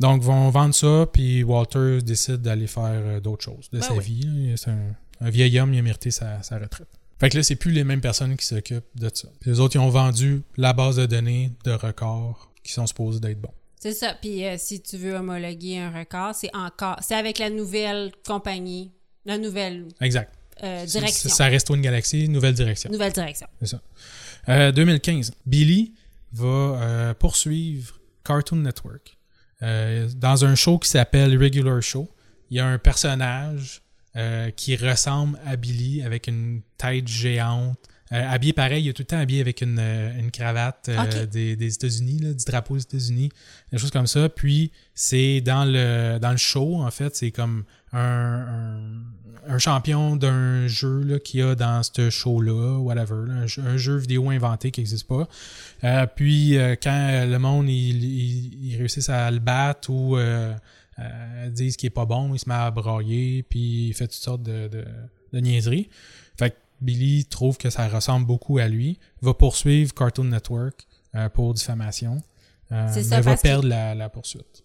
Donc, 0.00 0.22
vont 0.22 0.50
vendre 0.50 0.74
ça, 0.74 1.06
puis 1.12 1.42
Walter 1.44 1.98
décide 2.02 2.38
d'aller 2.42 2.66
faire 2.66 2.84
euh, 2.90 3.20
d'autres 3.20 3.44
choses 3.44 3.68
de 3.70 3.78
Ben 3.78 3.86
sa 3.86 3.94
oui. 3.94 4.04
vie. 4.04 4.52
C'est 4.56 4.70
un, 4.70 4.94
un 5.20 5.30
vieil 5.30 5.58
homme, 5.60 5.72
il 5.72 5.78
a 5.78 5.82
mérité 5.82 6.10
sa, 6.10 6.42
sa 6.42 6.58
retraite. 6.58 6.88
Fait 7.20 7.28
que 7.30 7.36
là, 7.36 7.42
c'est 7.44 7.54
plus 7.56 7.70
les 7.70 7.84
mêmes 7.84 8.00
personnes 8.00 8.36
qui 8.36 8.44
s'occupent 8.44 8.82
de 8.96 9.08
ça. 9.14 9.28
Puis 9.40 9.50
les 9.50 9.60
autres, 9.60 9.76
ils 9.76 9.78
ont 9.78 9.90
vendu 9.90 10.42
la 10.56 10.72
base 10.72 10.96
de 10.96 11.06
données 11.06 11.52
de 11.64 11.70
records 11.70 12.50
qui 12.64 12.72
sont 12.72 12.86
supposés 12.86 13.20
d'être 13.20 13.40
bons. 13.40 13.54
C'est 13.82 13.94
ça. 13.94 14.14
Puis 14.14 14.46
euh, 14.46 14.54
si 14.58 14.80
tu 14.80 14.96
veux 14.96 15.14
homologuer 15.14 15.80
un 15.80 15.90
record, 15.90 16.36
c'est 16.36 16.54
encore. 16.54 16.98
C'est 17.02 17.16
avec 17.16 17.40
la 17.40 17.50
nouvelle 17.50 18.12
compagnie, 18.24 18.92
la 19.24 19.38
nouvelle 19.38 19.88
Exact. 20.00 20.32
euh, 20.62 20.86
direction. 20.86 21.28
Ça 21.28 21.46
reste 21.46 21.68
une 21.70 21.80
galaxie, 21.80 22.28
nouvelle 22.28 22.54
direction. 22.54 22.90
Nouvelle 22.92 23.12
direction. 23.12 23.48
C'est 23.58 23.66
ça. 23.66 23.80
Euh, 24.48 24.70
2015, 24.70 25.32
Billy 25.46 25.94
va 26.32 26.46
euh, 26.46 27.14
poursuivre 27.14 27.98
Cartoon 28.24 28.58
Network 28.58 29.18
euh, 29.62 30.08
dans 30.16 30.44
un 30.44 30.54
show 30.54 30.78
qui 30.78 30.88
s'appelle 30.88 31.36
Regular 31.36 31.82
Show. 31.82 32.08
Il 32.50 32.58
y 32.58 32.60
a 32.60 32.66
un 32.66 32.78
personnage 32.78 33.82
euh, 34.14 34.50
qui 34.50 34.76
ressemble 34.76 35.40
à 35.44 35.56
Billy 35.56 36.04
avec 36.04 36.28
une 36.28 36.62
tête 36.78 37.08
géante. 37.08 37.78
Euh, 38.12 38.28
habillé 38.28 38.52
pareil, 38.52 38.84
il 38.84 38.88
est 38.88 38.92
tout 38.92 39.02
le 39.02 39.06
temps 39.06 39.18
habillé 39.18 39.40
avec 39.40 39.62
une, 39.62 39.78
euh, 39.78 40.18
une 40.18 40.30
cravate 40.30 40.90
euh, 40.90 41.26
des, 41.26 41.56
des 41.56 41.74
États-Unis, 41.74 42.34
du 42.34 42.44
drapeau 42.44 42.76
des 42.76 42.82
États-Unis, 42.82 43.30
des 43.72 43.78
choses 43.78 43.90
comme 43.90 44.06
ça. 44.06 44.28
Puis 44.28 44.70
c'est 44.94 45.40
dans 45.40 45.64
le 45.64 46.18
dans 46.20 46.32
le 46.32 46.36
show, 46.36 46.82
en 46.82 46.90
fait, 46.90 47.16
c'est 47.16 47.30
comme 47.30 47.64
un, 47.92 48.00
un, 49.48 49.54
un 49.54 49.58
champion 49.58 50.16
d'un 50.16 50.66
jeu 50.66 51.02
là, 51.02 51.18
qu'il 51.18 51.40
y 51.40 51.42
a 51.42 51.54
dans 51.54 51.82
ce 51.82 52.10
show-là, 52.10 52.78
whatever, 52.78 53.26
là, 53.26 53.34
un, 53.34 53.46
jeu, 53.46 53.62
un 53.62 53.76
jeu 53.76 53.96
vidéo 53.96 54.30
inventé 54.30 54.70
qui 54.70 54.80
n'existe 54.80 55.08
pas. 55.08 55.28
Euh, 55.84 56.06
puis 56.06 56.56
euh, 56.58 56.76
quand 56.80 57.24
le 57.26 57.38
monde 57.38 57.68
il, 57.68 58.04
il, 58.04 58.72
il 58.72 58.76
réussissent 58.76 59.08
à 59.08 59.30
le 59.30 59.38
battre 59.38 59.90
ou 59.90 60.16
euh, 60.16 60.54
euh, 60.98 61.48
disent 61.50 61.76
qu'il 61.76 61.86
est 61.86 61.90
pas 61.90 62.04
bon, 62.06 62.34
il 62.34 62.38
se 62.38 62.48
met 62.48 62.54
à 62.54 62.70
brailler, 62.70 63.42
puis 63.42 63.88
il 63.88 63.94
fait 63.94 64.06
toutes 64.06 64.12
sortes 64.12 64.42
de, 64.42 64.68
de, 64.68 64.84
de 65.32 65.40
niaiseries. 65.40 65.88
Billy 66.82 67.24
trouve 67.24 67.56
que 67.56 67.70
ça 67.70 67.88
ressemble 67.88 68.26
beaucoup 68.26 68.58
à 68.58 68.68
lui, 68.68 68.98
va 69.20 69.32
poursuivre 69.34 69.94
Cartoon 69.94 70.24
Network 70.24 70.86
euh, 71.14 71.28
pour 71.28 71.54
diffamation, 71.54 72.22
euh, 72.72 72.86
C'est 72.88 72.96
mais 73.00 73.02
ça, 73.04 73.20
va 73.20 73.36
que- 73.36 73.42
perdre 73.42 73.68
la, 73.68 73.94
la 73.94 74.08
poursuite. 74.08 74.64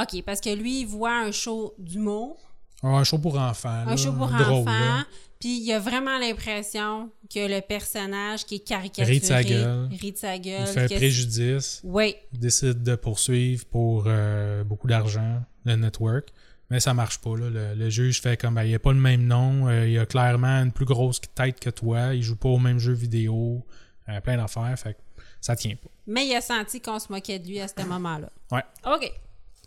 OK, 0.00 0.22
parce 0.24 0.40
que 0.40 0.54
lui, 0.54 0.80
il 0.80 0.86
voit 0.86 1.18
un 1.18 1.32
show 1.32 1.74
d'humour, 1.78 2.36
Un 2.82 3.04
show 3.04 3.18
pour 3.18 3.38
enfants. 3.38 3.68
un 3.86 3.96
show 3.96 4.12
pour 4.12 4.28
drôle, 4.28 4.66
enfants, 4.68 5.02
puis 5.38 5.60
il 5.60 5.72
a 5.72 5.78
vraiment 5.78 6.18
l'impression 6.18 7.10
que 7.32 7.46
le 7.48 7.60
personnage 7.60 8.44
qui 8.46 8.56
est 8.56 8.66
caricaturé 8.66 9.12
Rit 9.14 9.20
de 9.20 9.24
sa 9.26 9.42
gueule. 9.44 9.88
rit 9.90 10.12
de 10.12 10.16
sa 10.16 10.38
gueule. 10.38 10.66
Il 10.68 10.72
fait 10.72 10.88
que- 10.88 10.94
préjudice. 10.94 11.80
Oui, 11.84 12.14
décide 12.32 12.82
de 12.82 12.94
poursuivre 12.94 13.66
pour 13.66 14.04
euh, 14.06 14.64
beaucoup 14.64 14.86
d'argent 14.88 15.42
le 15.64 15.76
network. 15.76 16.28
Mais 16.72 16.80
ça 16.80 16.92
marche 16.94 17.18
pas. 17.18 17.36
Là. 17.36 17.48
Le, 17.50 17.74
le 17.76 17.90
juge 17.90 18.20
fait 18.20 18.36
comme 18.40 18.54
ben, 18.54 18.64
il 18.64 18.74
a 18.74 18.78
pas 18.80 18.92
le 18.92 18.98
même 18.98 19.24
nom, 19.26 19.68
euh, 19.68 19.86
il 19.86 19.96
a 19.98 20.06
clairement 20.06 20.62
une 20.62 20.72
plus 20.72 20.86
grosse 20.86 21.20
tête 21.34 21.60
que 21.60 21.70
toi, 21.70 22.14
il 22.14 22.22
joue 22.22 22.34
pas 22.36 22.48
au 22.48 22.58
même 22.58 22.78
jeu 22.80 22.92
vidéo. 22.94 23.64
euh, 24.08 24.20
plein 24.20 24.36
d'affaires. 24.38 24.74
Fait 24.76 24.94
que 24.94 24.98
ça 25.40 25.54
tient 25.54 25.74
pas. 25.76 25.90
Mais 26.06 26.26
il 26.26 26.34
a 26.34 26.40
senti 26.40 26.80
qu'on 26.80 26.98
se 26.98 27.12
moquait 27.12 27.38
de 27.38 27.46
lui 27.46 27.60
à 27.60 27.68
ce 27.68 27.84
moment-là. 27.86 28.30
Ouais. 28.50 28.62
OK. 28.86 29.12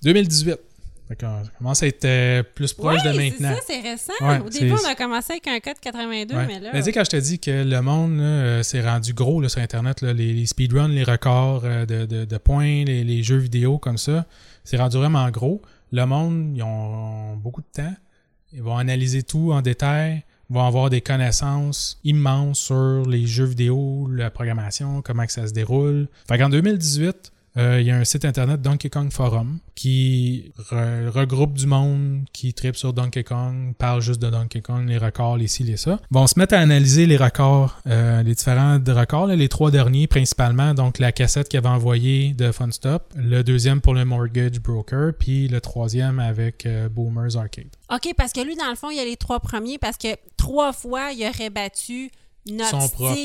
2018. 0.03 0.55
Fait 1.07 1.15
qu'on 1.21 1.43
commence 1.59 1.83
à 1.83 1.87
être 1.87 2.03
euh, 2.05 2.41
plus 2.41 2.73
proche 2.73 2.95
Ouais, 3.03 3.11
de 3.11 3.15
c'est 3.15 3.29
maintenant. 3.29 3.53
ça, 3.55 3.61
c'est 3.67 3.79
récent. 3.79 4.13
Ouais, 4.21 4.39
Au 4.39 4.49
début, 4.49 4.75
c'est- 4.75 4.85
on 4.87 4.89
a 4.89 4.95
commencé 4.95 5.33
avec 5.33 5.47
un 5.47 5.59
code 5.59 5.79
82, 5.79 6.35
Ouais. 6.35 6.47
mais 6.47 6.59
là. 6.59 6.71
Mais 6.73 6.81
quand 6.91 7.03
je 7.03 7.09
te 7.11 7.17
dis 7.17 7.37
que 7.37 7.63
le 7.63 7.81
monde 7.81 8.19
euh, 8.19 8.63
s'est 8.63 8.81
rendu 8.81 9.13
gros 9.13 9.39
là, 9.39 9.47
sur 9.47 9.61
Internet, 9.61 10.01
là, 10.01 10.13
les, 10.13 10.33
les 10.33 10.45
speedruns, 10.47 10.87
les 10.87 11.03
records 11.03 11.61
euh, 11.63 11.85
de, 11.85 12.05
de- 12.07 12.25
de 12.25 12.37
points, 12.39 12.83
les, 12.85 13.03
les 13.03 13.21
jeux 13.21 13.37
vidéo 13.37 13.77
comme 13.77 13.99
ça, 13.99 14.25
c'est 14.63 14.77
rendu 14.77 14.97
vraiment 14.97 15.29
gros. 15.29 15.61
Le 15.91 16.05
monde, 16.05 16.51
ils 16.55 16.63
ont 16.63 17.35
beaucoup 17.37 17.61
de 17.61 17.67
temps. 17.83 17.93
Ils 18.53 18.61
vont 18.61 18.77
analyser 18.77 19.23
tout 19.23 19.51
en 19.51 19.61
détail, 19.61 20.23
vont 20.49 20.65
avoir 20.65 20.89
des 20.89 21.01
connaissances 21.01 21.99
immenses 22.03 22.59
sur 22.59 23.03
les 23.05 23.25
jeux 23.25 23.45
vidéo, 23.45 24.07
la 24.11 24.29
programmation, 24.29 25.01
comment 25.01 25.25
que 25.25 25.31
ça 25.31 25.47
se 25.47 25.53
déroule. 25.53 26.07
Fait 26.27 26.37
qu'en 26.37 26.49
2018, 26.49 27.05
euh, 27.07 27.11
il 27.55 27.81
y 27.85 27.91
a 27.91 27.95
un 27.97 28.03
site 28.03 28.25
internet 28.25 28.61
Donkey 28.61 28.89
Kong 28.89 29.11
Forum 29.11 29.59
qui 29.75 30.51
re- 30.71 31.07
regroupe 31.09 31.53
du 31.53 31.67
monde 31.67 32.25
qui 32.33 32.53
tripe 32.53 32.75
sur 32.75 32.93
Donkey 32.93 33.23
Kong, 33.23 33.73
parle 33.77 34.01
juste 34.01 34.21
de 34.21 34.29
Donkey 34.29 34.61
Kong, 34.61 34.87
les 34.87 34.97
records, 34.97 35.37
les 35.37 35.47
ci, 35.47 35.63
les 35.63 35.77
ça. 35.77 35.99
Vont 36.11 36.27
se 36.27 36.37
mettre 36.37 36.53
à 36.53 36.59
analyser 36.59 37.05
les 37.05 37.17
records, 37.17 37.77
euh, 37.87 38.23
les 38.23 38.35
différents 38.35 38.79
records, 38.85 39.27
là, 39.27 39.35
les 39.35 39.49
trois 39.49 39.71
derniers 39.71 40.07
principalement, 40.07 40.73
donc 40.73 40.99
la 40.99 41.11
cassette 41.11 41.47
qu'il 41.49 41.57
avait 41.57 41.69
envoyée 41.69 42.33
de 42.33 42.51
Fun 42.51 42.71
Stop, 42.71 43.13
le 43.15 43.43
deuxième 43.43 43.81
pour 43.81 43.93
le 43.93 44.05
Mortgage 44.05 44.59
Broker, 44.59 45.13
puis 45.17 45.47
le 45.47 45.61
troisième 45.61 46.19
avec 46.19 46.65
euh, 46.65 46.89
Boomers 46.89 47.37
Arcade. 47.37 47.67
OK, 47.93 48.13
parce 48.17 48.33
que 48.33 48.41
lui, 48.41 48.55
dans 48.55 48.69
le 48.69 48.75
fond, 48.75 48.89
il 48.89 48.97
y 48.97 48.99
a 48.99 49.05
les 49.05 49.17
trois 49.17 49.39
premiers 49.39 49.77
parce 49.77 49.97
que 49.97 50.07
trois 50.37 50.73
fois, 50.73 51.11
il 51.11 51.25
aurait 51.27 51.49
battu 51.49 52.11
notre 52.49 52.81
Son 52.81 52.89
propre. 52.89 53.15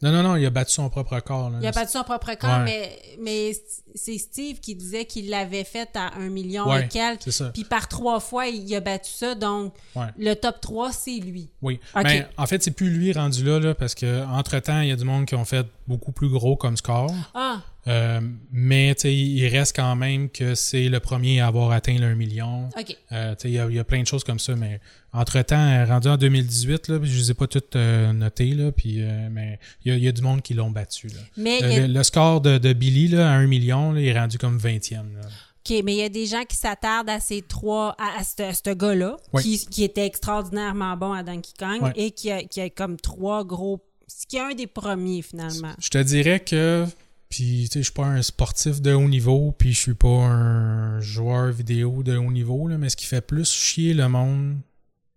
Non, 0.00 0.12
non, 0.12 0.22
non, 0.22 0.36
il 0.36 0.46
a 0.46 0.50
battu 0.50 0.72
son 0.72 0.88
propre 0.90 1.14
là. 1.50 1.58
Il 1.60 1.66
a 1.66 1.72
battu 1.72 1.92
son 1.92 2.04
propre 2.04 2.32
corps, 2.34 2.58
Ouais. 2.60 2.64
mais, 2.64 2.98
mais 3.20 3.52
c'est 3.96 4.16
Steve 4.18 4.60
qui 4.60 4.74
disait 4.76 5.04
qu'il 5.06 5.28
l'avait 5.28 5.64
fait 5.64 5.88
à 5.96 6.12
un 6.18 6.28
million 6.28 6.68
Ouais, 6.68 6.84
et 6.84 6.88
quelques. 6.88 7.32
ça. 7.32 7.50
Puis 7.52 7.64
par 7.64 7.88
trois 7.88 8.20
fois, 8.20 8.46
il 8.46 8.72
a 8.76 8.80
battu 8.80 9.10
ça. 9.10 9.34
Donc, 9.34 9.74
Ouais. 9.96 10.06
le 10.16 10.34
top 10.34 10.60
3, 10.60 10.92
c'est 10.92 11.18
lui. 11.18 11.50
Oui. 11.62 11.80
Mais 11.96 12.26
en 12.36 12.46
fait, 12.46 12.62
c'est 12.62 12.70
plus 12.70 12.90
lui 12.90 13.12
rendu 13.12 13.42
là, 13.44 13.58
là 13.58 13.74
parce 13.74 13.94
que 13.96 14.24
entre 14.26 14.58
temps, 14.60 14.80
il 14.80 14.88
y 14.88 14.92
a 14.92 14.96
du 14.96 15.04
monde 15.04 15.26
qui 15.26 15.34
ont 15.34 15.44
fait 15.44 15.66
beaucoup 15.88 16.12
plus 16.12 16.28
gros 16.28 16.56
comme 16.56 16.76
score. 16.76 17.12
Ah, 17.34 17.60
Euh, 17.88 18.20
mais 18.52 18.92
il 18.92 19.46
reste 19.48 19.74
quand 19.74 19.96
même 19.96 20.28
que 20.28 20.54
c'est 20.54 20.88
le 20.88 21.00
premier 21.00 21.40
à 21.40 21.46
avoir 21.46 21.70
atteint 21.72 21.96
le 21.98 22.06
1 22.06 22.14
million. 22.14 22.68
Euh, 23.12 23.34
il 23.44 23.50
y, 23.50 23.58
a- 23.58 23.66
il 23.68 23.74
y 23.74 23.78
a 23.78 23.84
plein 23.84 24.02
de 24.02 24.06
choses 24.06 24.24
comme 24.24 24.38
ça, 24.38 24.54
mais 24.56 24.80
entre-temps, 25.12 25.86
rendu 25.86 26.08
en 26.08 26.16
2018, 26.16 26.88
là, 26.88 26.98
je 27.02 27.16
les 27.18 27.30
ai 27.30 27.34
pas 27.34 27.46
toutes 27.46 27.76
euh, 27.76 28.12
notées, 28.12 28.50
là, 28.52 28.72
puis, 28.72 29.00
mais 29.30 29.58
il 29.84 29.92
y, 29.92 29.94
a- 29.94 29.96
il 29.98 30.04
y 30.04 30.08
a 30.08 30.12
du 30.12 30.22
monde 30.22 30.42
qui 30.42 30.54
l'ont 30.54 30.70
battu. 30.70 31.08
Là. 31.08 31.20
Mais, 31.36 31.86
Le, 31.88 31.98
a, 31.98 32.04
score 32.04 32.40
de, 32.40 32.58
de 32.58 32.72
Billy 32.72 33.08
là, 33.08 33.30
à 33.32 33.34
1 33.36 33.46
million, 33.46 33.92
là, 33.92 34.00
il 34.00 34.06
est 34.06 34.18
rendu 34.18 34.38
comme 34.38 34.58
20e. 34.58 34.94
là. 35.14 35.28
OK, 35.70 35.82
mais 35.84 35.94
il 35.94 35.98
y 35.98 36.02
a 36.02 36.08
des 36.08 36.24
gens 36.26 36.44
qui 36.44 36.56
s'attardent 36.56 37.10
à 37.10 37.20
ces 37.20 37.42
trois, 37.42 37.94
à, 37.98 38.20
à 38.20 38.24
ce, 38.24 38.58
ce 38.64 38.70
gars-là, 38.74 39.16
Oui. 39.32 39.42
qui, 39.42 39.66
qui 39.66 39.84
était 39.84 40.06
extraordinairement 40.06 40.96
bon 40.96 41.12
à 41.12 41.22
Donkey 41.22 41.52
Kong 41.58 41.92
et 41.96 42.10
qui 42.10 42.30
a, 42.30 42.42
qui 42.42 42.60
a 42.60 42.70
comme 42.70 42.96
trois 42.98 43.44
gros. 43.44 43.80
qui 44.28 44.36
est 44.36 44.40
un 44.40 44.54
des 44.54 44.66
premiers, 44.66 45.20
finalement. 45.22 45.72
Je 45.80 45.88
te 45.90 45.98
dirais 45.98 46.40
que, 46.40 46.86
puis 47.28 47.64
tu 47.64 47.74
sais, 47.74 47.78
je 47.80 47.84
suis 47.84 47.92
pas 47.92 48.06
un 48.06 48.22
sportif 48.22 48.80
de 48.80 48.92
haut 48.92 49.08
niveau, 49.08 49.52
puis 49.56 49.72
je 49.72 49.78
suis 49.78 49.94
pas 49.94 50.08
un 50.08 51.00
joueur 51.00 51.52
vidéo 51.52 52.02
de 52.02 52.16
haut 52.16 52.32
niveau, 52.32 52.68
là, 52.68 52.78
mais 52.78 52.88
ce 52.88 52.96
qui 52.96 53.06
fait 53.06 53.20
plus 53.20 53.52
chier 53.52 53.94
le 53.94 54.08
monde, 54.08 54.56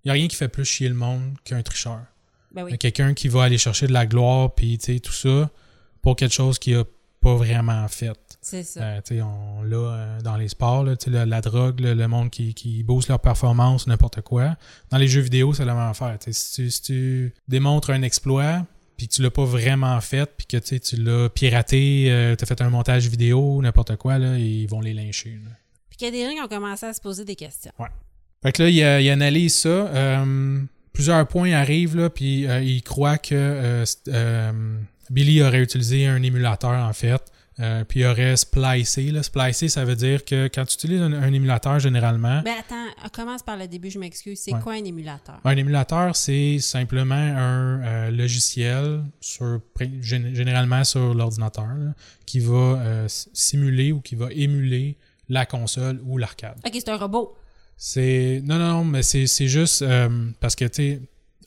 il 0.03 0.07
y 0.07 0.12
a 0.12 0.14
rien 0.14 0.28
qui 0.28 0.36
fait 0.36 0.49
plus 0.49 0.66
chier 0.66 0.89
le 0.89 0.95
monde 0.95 1.36
qu'un 1.43 1.62
tricheur. 1.62 2.01
Ben 2.53 2.66
oui. 2.66 2.78
Quelqu'un 2.78 3.14
qui 3.14 3.30
va 3.30 3.43
aller 3.43 3.57
chercher 3.57 3.88
de 3.88 3.93
la 3.93 4.05
gloire, 4.05 4.53
puis 4.53 4.78
tu 4.78 4.93
sais, 4.93 4.99
tout 4.99 5.14
ça, 5.14 5.49
pour 6.01 6.16
quelque 6.16 6.34
chose 6.34 6.59
qu'il 6.59 6.76
a 6.76 6.84
pas 7.22 7.36
vraiment 7.36 7.88
fait. 7.88 8.18
C'est 8.41 8.64
ça. 8.64 8.82
Euh, 8.82 9.01
tu 9.05 9.16
sais, 9.16 9.22
on 9.22 9.62
l'a 9.62 9.78
euh, 9.78 10.22
dans 10.22 10.36
les 10.36 10.47
sports, 10.47 10.84
là, 10.84 10.97
tu 10.97 11.05
sais, 11.05 11.12
la, 11.12 11.26
la 11.26 11.39
drogue, 11.39 11.80
le, 11.80 11.93
le 11.93 12.07
monde 12.07 12.30
qui, 12.32 12.53
qui 12.55 12.84
booste 12.84 13.09
leur 13.09 13.20
performance, 13.20 13.86
n'importe 13.88 14.22
quoi. 14.22 14.57
Dans 14.89 14.97
les 14.97 15.07
jeux 15.07 15.22
vidéo, 15.22 15.53
c'est 15.53 15.64
la 15.64 15.76
même 15.76 15.89
affaire. 15.89 16.18
Si 16.28 16.55
tu, 16.55 16.72
si 16.72 16.82
tu 16.82 17.34
démontres 17.47 17.91
un 17.91 18.01
exploit, 18.01 18.66
puis 19.02 19.08
que 19.08 19.16
tu 19.16 19.24
l'as 19.24 19.32
pas 19.32 19.45
vraiment 19.45 19.99
fait, 19.99 20.30
puis 20.38 20.45
que 20.45 20.58
tu 20.58 20.68
sais, 20.68 20.80
tu 20.80 20.95
l'as 20.95 21.28
piraté, 21.28 22.12
euh, 22.12 22.36
tu 22.36 22.43
as 22.43 22.45
fait 22.45 22.62
un 22.62 22.70
montage 22.70 23.08
vidéo, 23.08 23.60
n'importe 23.64 23.95
quoi, 23.95 24.20
là, 24.20 24.38
ils 24.38 24.68
vont 24.68 24.80
les 24.80 24.93
lyncher. 24.93 25.39
là. 25.43 25.49
Puis 25.89 25.97
qu'il 25.97 26.16
y 26.16 26.24
a 26.24 26.34
des 26.34 26.39
ont 26.39 26.47
commencé 26.47 26.86
à 26.86 26.93
se 26.93 27.02
poser 27.02 27.26
des 27.26 27.36
questions. 27.36 27.72
Fait 28.43 28.52
que 28.52 28.62
là, 28.62 28.70
il, 28.70 29.04
il 29.04 29.10
analyse 29.10 29.56
ça. 29.56 29.70
euh, 29.70 30.62
plusieurs 30.93 31.28
points 31.28 31.52
arrivent, 31.54 31.95
là, 31.97 32.12
puis 32.12 32.45
euh, 32.47 32.62
il 32.62 32.84
croit 32.84 33.18
que 33.18 33.34
euh, 33.34 33.86
euh, 34.10 34.78
Billy 35.10 35.41
aurait 35.41 35.62
utilisé 35.62 36.06
un 36.06 36.22
émulateur, 36.22 36.74
en 36.74 36.93
fait. 36.93 37.24
Euh, 37.62 37.84
puis 37.84 37.99
il 38.01 38.05
aurait 38.05 38.36
splicé. 38.36 39.12
Là. 39.12 39.22
Splicé, 39.24 39.70
ça 39.70 39.86
veut 39.86 39.95
dire 39.95 40.26
que 40.26 40.47
quand 40.53 40.66
tu 40.66 40.74
utilises 40.76 41.01
un, 41.01 41.14
un 41.14 41.32
émulateur, 41.32 41.80
généralement, 41.80 42.41
Ben 42.43 42.55
attends, 42.59 42.86
on 43.05 43.09
commence 43.09 43.43
par 43.43 43.55
le 43.57 43.68
début, 43.68 43.89
je 43.91 43.99
m'excuse. 43.99 44.39
C'est 44.39 44.53
Ouais. 44.53 44.59
quoi 44.62 44.74
un 44.74 44.84
émulateur? 44.84 45.39
un 45.43 45.55
émulateur, 45.55 46.16
c'est 46.16 46.59
simplement 46.59 47.16
un 47.16 47.82
euh, 47.84 48.12
logiciel, 48.12 49.03
sur, 49.20 49.59
généralement 50.01 50.84
sur 50.84 51.14
l'ordinateur, 51.14 51.68
qui 52.26 52.39
va 52.39 52.53
euh, 52.82 53.05
simuler 53.07 53.91
ou 53.91 54.01
qui 54.01 54.16
va 54.16 54.28
émuler 54.32 54.97
la 55.30 55.45
console 55.45 56.01
ou 56.05 56.18
l'arcade. 56.18 56.57
OK, 56.66 56.72
c'est 56.74 56.89
un 56.89 56.97
robot. 56.97 57.36
C'est 57.78 58.41
non 58.45 58.59
non 58.59 58.74
non, 58.74 58.84
mais 58.86 59.01
c'est 59.01 59.26
c'est 59.26 59.47
juste 59.47 59.82
euh, 59.82 60.07
parce 60.39 60.55
que 60.55 60.66
tu 60.66 60.76
sais 60.76 61.01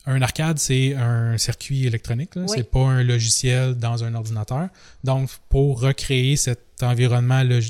un 0.07 0.21
arcade 0.23 0.59
c'est 0.59 0.95
un 0.95 1.39
circuit 1.39 1.87
électronique 1.87 2.33
Oui. 2.37 2.45
c'est 2.49 2.71
pas 2.71 2.81
un 2.81 3.03
logiciel 3.03 3.75
dans 3.75 4.05
un 4.05 4.15
ordinateur. 4.15 4.69
Donc 5.03 5.31
pour 5.49 5.81
recréer 5.81 6.37
cet 6.37 6.83
environnement 6.83 7.45
de, 7.45 7.61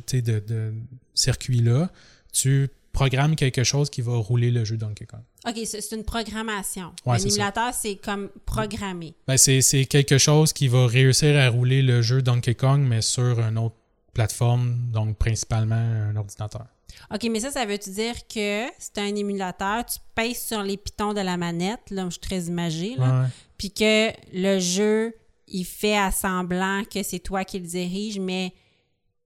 de 0.41 0.75
circuit 1.15 1.61
là, 1.61 1.91
tu 2.33 2.69
programmes 2.93 3.37
quelque 3.37 3.65
chose 3.65 3.91
qui 3.91 4.01
va 4.03 4.17
rouler 4.17 4.51
le 4.51 4.65
jeu 4.65 4.77
Donkey 4.77 5.05
Kong. 5.05 5.21
OK, 5.47 5.61
c'est 5.65 5.93
une 5.93 6.05
programmation. 6.05 6.93
Ouais, 7.05 7.17
un 7.17 7.19
émulateur, 7.19 7.75
c'est 7.75 7.97
comme 7.97 8.31
programmé. 8.47 9.15
Ben, 9.27 9.37
c'est 9.37 9.85
quelque 9.87 10.17
chose 10.19 10.53
qui 10.53 10.69
va 10.69 10.87
réussir 10.87 11.37
à 11.37 11.49
rouler 11.49 11.83
le 11.83 12.03
jeu 12.03 12.23
Donkey 12.23 12.55
Kong 12.55 12.81
mais 12.81 13.03
sur 13.03 13.41
une 13.41 13.59
autre 13.59 13.75
plateforme, 14.15 14.77
donc 14.93 15.19
principalement 15.19 15.75
un 15.75 16.17
ordinateur. 16.17 16.67
OK, 17.13 17.29
mais 17.31 17.41
ça, 17.41 17.51
ça 17.51 17.65
veut-tu 17.65 17.91
dire 17.91 18.15
que 18.33 18.67
c'est 18.79 18.99
un 18.99 19.15
émulateur, 19.15 19.85
tu 19.85 19.99
pèses 20.15 20.45
sur 20.47 20.63
les 20.63 20.77
pitons 20.77 21.13
de 21.13 21.21
la 21.21 21.37
manette, 21.37 21.91
là, 21.91 22.05
je 22.07 22.11
suis 22.11 22.21
très 22.21 22.41
imagée, 22.43 22.95
là, 22.97 23.27
puis 23.59 23.73
que 23.73 24.11
le 24.33 24.59
jeu, 24.59 25.15
il 25.49 25.65
fait 25.65 25.97
à 25.97 26.11
semblant 26.11 26.83
que 26.85 27.03
c'est 27.03 27.19
toi 27.19 27.45
qui 27.45 27.59
le 27.59 27.67
dirige, 27.67 28.19
mais 28.19 28.53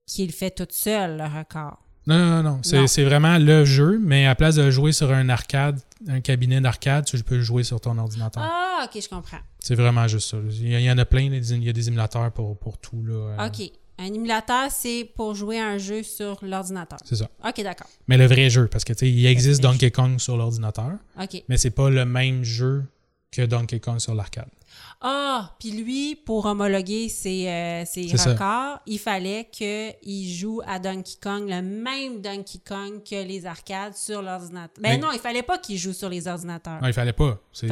qu'il 0.06 0.32
fait 0.32 0.50
tout 0.50 0.66
seul, 0.70 1.18
le 1.18 1.24
record? 1.24 1.78
Non, 2.06 2.18
non, 2.18 2.42
non, 2.42 2.50
non. 2.54 2.60
C'est, 2.62 3.04
vraiment 3.04 3.36
le 3.36 3.66
jeu, 3.66 3.98
mais 4.02 4.26
à 4.26 4.34
place 4.34 4.54
de 4.54 4.70
jouer 4.70 4.92
sur 4.92 5.12
un 5.12 5.28
arcade, 5.28 5.78
un 6.08 6.22
cabinet 6.22 6.58
d'arcade, 6.60 7.04
tu 7.04 7.22
peux 7.22 7.36
le 7.36 7.42
jouer 7.42 7.64
sur 7.64 7.80
ton 7.82 7.98
ordinateur. 7.98 8.42
Ah, 8.42 8.86
OK, 8.86 9.02
je 9.02 9.08
comprends. 9.10 9.40
C'est 9.60 9.74
vraiment 9.74 10.08
juste 10.08 10.30
ça. 10.30 10.38
Il 10.50 10.80
y, 10.80 10.90
en 10.90 10.96
a 10.96 11.04
plein, 11.04 11.20
il 11.20 11.64
y 11.64 11.68
a 11.68 11.72
des 11.72 11.88
émulateurs 11.88 12.32
pour, 12.32 12.56
pour 12.56 12.78
tout. 12.78 13.04
Là, 13.04 13.14
euh, 13.38 13.46
OK. 13.48 13.70
Un 13.98 14.12
émulateur, 14.14 14.70
c'est 14.70 15.10
pour 15.16 15.34
jouer 15.34 15.58
à 15.58 15.66
un 15.66 15.78
jeu 15.78 16.02
sur 16.02 16.38
l'ordinateur. 16.42 16.98
C'est 17.04 17.16
ça. 17.16 17.28
OK, 17.46 17.60
d'accord. 17.62 17.88
Mais 18.06 18.16
le 18.16 18.26
vrai 18.26 18.48
jeu, 18.48 18.68
parce 18.68 18.84
que 18.84 18.92
tu 18.92 19.00
sais, 19.00 19.10
il 19.10 19.26
existe 19.26 19.60
Donkey 19.62 19.90
Kong 19.90 20.18
sur 20.20 20.36
l'ordinateur, 20.36 20.92
OK. 21.20 21.42
mais 21.48 21.56
c'est 21.56 21.70
pas 21.70 21.90
le 21.90 22.04
même 22.04 22.44
jeu 22.44 22.84
que 23.32 23.42
Donkey 23.42 23.80
Kong 23.80 23.98
sur 23.98 24.14
l'arcade. 24.14 24.48
Ah, 25.00 25.54
puis 25.60 25.70
lui, 25.72 26.16
pour 26.16 26.46
homologuer 26.46 27.08
ses, 27.08 27.46
euh, 27.48 27.84
ses 27.84 28.08
C'est 28.08 28.16
ça. 28.16 28.32
records, 28.32 28.80
il 28.86 28.98
fallait 28.98 29.48
qu'il 29.50 30.28
joue 30.32 30.60
à 30.66 30.78
Donkey 30.78 31.14
Kong, 31.22 31.44
le 31.48 31.62
même 31.62 32.20
Donkey 32.20 32.58
Kong 32.66 33.02
que 33.08 33.22
les 33.26 33.46
arcades 33.46 33.94
sur 33.94 34.22
l'ordinateur. 34.22 34.70
Ben 34.80 34.92
Mais- 34.92 34.98
non, 34.98 35.08
il 35.12 35.18
fallait 35.20 35.42
pas 35.42 35.58
qu'il 35.58 35.76
joue 35.78 35.92
sur 35.92 36.08
les 36.08 36.26
ordinateurs. 36.26 36.80
Non, 36.80 36.88
il 36.88 36.92
fallait 36.92 37.12
pas. 37.12 37.38
c'est 37.52 37.70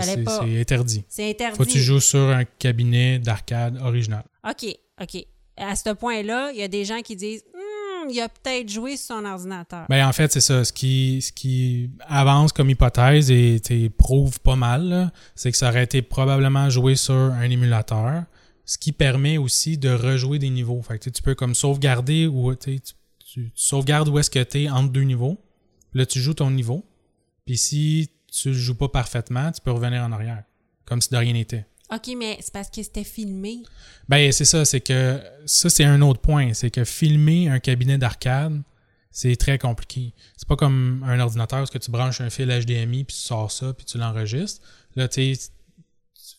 interdit. 0.61 1.05
C'est 1.09 1.31
interdit. 1.31 1.57
Faut 1.57 1.64
que 1.64 1.70
tu 1.70 1.81
joues 1.81 2.01
sur 2.01 2.20
un 2.31 2.45
cabinet 2.45 3.18
d'arcade 3.18 3.77
original. 3.83 4.24
OK, 4.49 4.77
OK. 5.01 5.27
À 5.57 5.75
ce 5.75 5.91
point-là, 5.91 6.51
il 6.53 6.59
y 6.59 6.63
a 6.63 6.69
des 6.69 6.85
gens 6.85 7.01
qui 7.01 7.17
disent 7.17 7.45
Hmm, 7.55 8.11
il 8.11 8.21
a 8.21 8.29
peut-être 8.29 8.69
joué 8.69 8.97
sur 8.97 9.17
son 9.17 9.25
ordinateur. 9.25 9.87
Ben, 9.89 10.07
en 10.07 10.13
fait, 10.13 10.33
c'est 10.33 10.41
ça. 10.41 10.65
Ce 10.65 10.73
qui, 10.73 11.23
ce 11.23 11.33
qui 11.33 11.91
avance 12.07 12.53
comme 12.53 12.71
hypothèse 12.71 13.31
et 13.31 13.91
prouve 13.97 14.41
pas 14.41 14.57
mal, 14.57 15.13
c'est 15.35 15.51
que 15.51 15.57
ça 15.57 15.69
aurait 15.69 15.85
été 15.85 16.03
probablement 16.03 16.69
joué 16.71 16.95
sur 16.95 17.15
un 17.15 17.51
émulateur, 17.51 18.25
ce 18.65 18.79
qui 18.79 18.93
permet 18.93 19.39
aussi 19.39 19.79
de 19.79 19.91
rejouer 19.91 20.39
des 20.39 20.51
niveaux. 20.51 20.83
Fait 20.83 20.99
que, 20.99 21.11
tu 21.11 21.23
peux 21.23 21.35
comme 21.35 21.55
sauvegarder 21.55 22.27
ou 22.27 22.55
tu 22.55 22.81
sauvegardes 23.55 24.09
où 24.09 24.19
est-ce 24.19 24.31
que 24.31 24.43
tu 24.43 24.65
es 24.65 24.71
entre 24.71 24.93
deux 24.93 25.03
niveaux. 25.03 25.39
Là, 25.95 26.05
tu 26.05 26.21
joues 26.21 26.35
ton 26.35 26.51
niveau. 26.51 26.85
Puis 27.47 27.57
si 27.57 28.11
tu 28.31 28.49
le 28.49 28.55
joues 28.55 28.75
pas 28.75 28.89
parfaitement, 28.89 29.51
tu 29.53 29.61
peux 29.61 29.71
revenir 29.71 30.03
en 30.03 30.13
arrière. 30.13 30.43
Comme 30.85 31.01
si 31.01 31.11
de 31.11 31.17
rien 31.17 31.33
n'était. 31.33 31.67
OK, 31.93 32.11
mais 32.16 32.39
c'est 32.41 32.53
parce 32.53 32.68
que 32.68 32.82
c'était 32.82 33.05
filmé. 33.05 33.62
Ben, 34.09 34.32
c'est 34.32 34.45
ça, 34.45 34.64
c'est 34.64 34.80
que 34.80 35.20
ça, 35.47 35.70
c'est 35.70 35.84
un 35.84 36.03
autre 36.03 36.20
point. 36.20 36.53
C'est 36.53 36.70
que 36.70 36.84
filmer 36.84 37.49
un 37.49 37.61
cabinet 37.61 37.97
d'arcade, 37.97 38.61
c'est 39.12 39.37
très 39.37 39.59
compliqué. 39.59 40.12
C'est 40.37 40.49
pas 40.49 40.57
comme 40.57 41.05
un 41.07 41.20
ordinateur 41.20 41.62
où 41.62 41.78
tu 41.78 41.91
branches 41.91 42.20
un 42.20 42.30
fil 42.30 42.49
HDMI 42.49 43.05
puis 43.05 43.16
tu 43.16 43.22
sors 43.22 43.51
ça 43.51 43.72
puis 43.72 43.87
tu 43.87 43.99
l'enregistres. 43.99 44.61
Là, 44.97 45.09
tu 45.09 45.34
sais, 45.34 45.51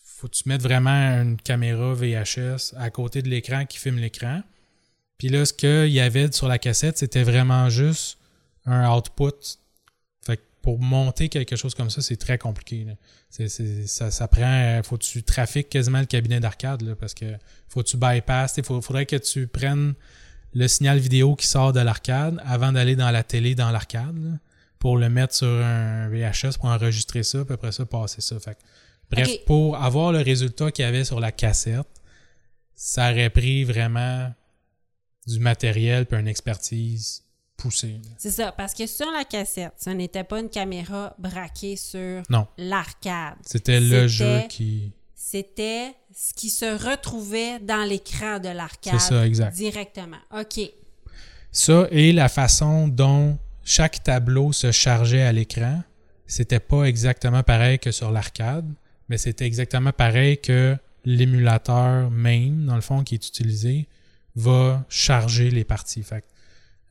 faut 0.03 0.27
que 0.27 0.33
tu 0.33 0.49
mettes 0.49 0.61
vraiment 0.61 0.89
une 1.21 1.37
caméra 1.37 1.93
VHS 1.93 2.73
à 2.77 2.89
côté 2.89 3.21
de 3.21 3.29
l'écran 3.29 3.65
qui 3.65 3.77
filme 3.77 3.97
l'écran. 3.97 4.41
Puis 5.17 5.29
là, 5.29 5.45
ce 5.45 5.53
qu'il 5.53 5.91
y 5.91 5.99
avait 5.99 6.31
sur 6.31 6.47
la 6.47 6.59
cassette, 6.59 6.97
c'était 6.97 7.23
vraiment 7.23 7.69
juste 7.69 8.17
un 8.65 8.91
output. 8.91 9.57
Pour 10.67 10.81
monter 10.81 11.29
quelque 11.29 11.55
chose 11.55 11.73
comme 11.73 11.89
ça, 11.89 12.01
c'est 12.01 12.17
très 12.17 12.37
compliqué. 12.37 12.83
là. 12.83 13.47
Ça, 13.85 14.11
ça 14.11 14.27
prend. 14.27 14.81
Faut 14.83 14.97
que 14.97 15.03
tu 15.03 15.23
trafiques 15.23 15.69
quasiment 15.69 16.01
le 16.01 16.05
cabinet 16.05 16.41
d'arcade 16.41 16.81
là, 16.81 16.93
parce 16.93 17.13
que 17.13 17.37
faut 17.69 17.83
que 17.83 17.87
tu 17.87 17.95
bypasses. 17.95 18.55
Il 18.57 18.65
faudrait 18.65 19.05
que 19.05 19.15
tu 19.15 19.47
prennes 19.47 19.93
le 20.53 20.67
signal 20.67 20.99
vidéo 20.99 21.37
qui 21.37 21.47
sort 21.47 21.71
de 21.71 21.79
l'arcade 21.79 22.41
avant 22.45 22.73
d'aller 22.73 22.97
dans 22.97 23.11
la 23.11 23.23
télé 23.23 23.55
dans 23.55 23.71
l'arcade 23.71 24.39
pour 24.77 24.97
le 24.97 25.07
mettre 25.07 25.35
sur 25.35 25.47
un 25.47 26.09
VHS 26.09 26.57
pour 26.59 26.65
enregistrer 26.65 27.23
ça, 27.23 27.45
puis 27.45 27.53
après 27.53 27.71
ça, 27.71 27.85
passer 27.85 28.19
ça. 28.19 28.37
Fait 28.37 28.55
que, 28.55 28.59
bref, 29.09 29.45
pour 29.45 29.77
avoir 29.77 30.11
le 30.11 30.19
résultat 30.19 30.71
qu'il 30.71 30.83
y 30.83 30.87
avait 30.89 31.05
sur 31.05 31.21
la 31.21 31.31
cassette, 31.31 31.87
ça 32.75 33.09
aurait 33.09 33.29
pris 33.29 33.63
vraiment 33.63 34.33
du 35.27 35.39
matériel 35.39 36.05
puis 36.05 36.19
une 36.19 36.27
expertise 36.27 37.23
poussée. 37.57 37.99
là. 38.03 38.09
C'est 38.17 38.31
ça, 38.31 38.51
parce 38.51 38.73
que 38.73 38.85
sur 38.87 39.09
la 39.11 39.25
cassette, 39.25 39.73
ce 39.77 39.89
n'était 39.89 40.23
pas 40.23 40.39
une 40.39 40.49
caméra 40.49 41.13
braquée 41.17 41.75
sur 41.75 42.21
l'arcade. 42.57 43.35
c'était 43.41 43.79
le 43.79 44.07
jeu 44.07 44.41
qui. 44.49 44.93
C'était 45.15 45.93
ce 46.15 46.33
qui 46.33 46.49
se 46.49 46.65
retrouvait 46.65 47.59
dans 47.59 47.83
l'écran 47.83 48.39
de 48.39 48.47
l'arcade. 48.47 48.93
C'est 48.97 49.09
ça, 49.09 49.27
exact. 49.27 49.53
Directement. 49.55 50.17
OK. 50.31 50.61
Ça 51.51 51.87
et 51.91 52.13
la 52.13 52.29
façon 52.29 52.87
dont 52.87 53.37
chaque 53.65 54.03
tableau 54.03 54.53
se 54.53 54.71
chargeait 54.71 55.23
à 55.23 55.33
l'écran, 55.33 55.83
c'était 56.27 56.61
pas 56.61 56.83
exactement 56.83 57.43
pareil 57.43 57.77
que 57.79 57.91
sur 57.91 58.11
l'arcade, 58.11 58.65
mais 59.09 59.17
c'était 59.17 59.45
exactement 59.45 59.91
pareil 59.91 60.37
que 60.37 60.77
l'émulateur 61.03 62.09
MAME, 62.09 62.65
dans 62.65 62.75
le 62.75 62.81
fond, 62.81 63.03
qui 63.03 63.15
est 63.15 63.27
utilisé, 63.27 63.87
va 64.35 64.85
charger 64.87 65.49
les 65.49 65.63
parties. 65.63 66.03
Fait 66.03 66.21
que, 66.21 66.27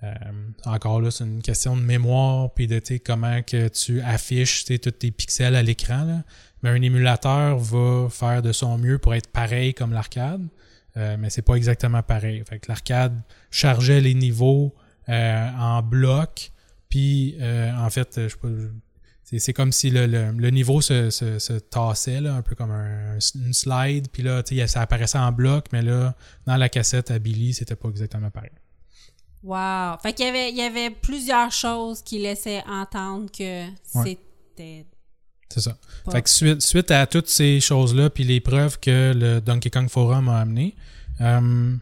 euh, 0.03 0.09
encore 0.65 1.01
là, 1.01 1.11
c'est 1.11 1.25
une 1.25 1.43
question 1.43 1.77
de 1.77 1.83
mémoire 1.83 2.53
puis 2.53 2.67
de 2.67 2.81
comment 3.05 3.43
que 3.43 3.69
tu 3.69 4.01
affiches 4.03 4.65
tous 4.65 4.77
tes 4.91 5.11
pixels 5.11 5.55
à 5.57 5.63
l'écran. 5.63 6.23
Mais 6.63 6.71
un 6.71 6.83
émulateur 6.83 7.59
va 7.59 8.09
faire 8.11 8.43
de 8.43 8.53
son 8.53 8.79
mieux 8.79 8.99
pour 8.99 9.15
être 9.15 9.29
pareil 9.31 9.75
comme 9.75 9.93
l'arcade. 9.93 10.47
Euh, 10.97 11.17
mais 11.19 11.29
c'est 11.31 11.43
pas 11.43 11.55
exactement 11.55 12.03
pareil. 12.03 12.43
Fait 12.49 12.59
que 12.59 12.67
l'arcade 12.69 13.21
chargeait 13.51 14.01
les 14.01 14.15
niveaux 14.15 14.75
euh, 15.09 15.49
en 15.59 15.83
bloc, 15.83 16.51
puis 16.89 17.37
euh, 17.41 17.71
en 17.77 17.91
fait, 17.91 18.09
je 18.17 18.29
sais 18.29 18.37
pas, 18.41 18.49
c'est, 19.39 19.53
comme 19.53 19.73
si 19.73 19.91
le, 19.91 20.07
le- 20.07 20.33
le 20.33 20.51
niveau 20.51 20.81
se, 20.81 21.11
se, 21.11 21.39
se 21.39 21.53
tassait, 21.55 22.21
là, 22.21 22.35
un 22.35 22.43
peu 22.43 22.55
comme 22.55 22.71
un, 22.71 23.19
une 23.35 23.53
slide, 23.53 24.09
puis 24.11 24.23
là, 24.23 24.43
ça 24.67 24.81
apparaissait 24.81 25.19
en 25.19 25.33
bloc, 25.33 25.67
mais 25.73 25.83
là, 25.83 26.15
dans 26.47 26.57
la 26.57 26.69
cassette 26.69 27.11
à 27.11 27.19
Billy, 27.19 27.53
c'était 27.53 27.77
pas 27.77 27.89
exactement 27.89 28.31
pareil. 28.31 28.53
Wow. 29.47 29.97
Fait 30.03 30.13
qu'il 30.13 30.27
y 30.27 30.29
avait, 30.29 30.51
il 30.51 30.57
y 30.57 30.63
avait 30.63 30.91
plusieurs 30.91 31.53
choses 31.53 32.03
qui 32.03 32.19
laissaient 32.19 32.63
entendre 32.69 33.31
que 33.31 33.67
Ouais. 33.95 34.19
c'était. 34.57 34.85
C'est 35.49 35.61
ça. 35.61 35.77
Pas- 36.05 36.11
Fait 36.13 36.23
que 36.23 36.31
suite, 36.31 36.61
suite 36.63 36.91
à 36.91 37.07
toutes 37.07 37.29
ces 37.29 37.61
choses-là, 37.61 38.11
puis 38.11 38.25
les 38.25 38.41
preuves 38.41 38.81
que 38.81 39.13
le 39.15 39.41
Donkey 39.41 39.71
Kong 39.71 39.89
Forum 39.89 40.29
a 40.29 40.41
amené, 40.41 40.75
euh, 41.21 41.75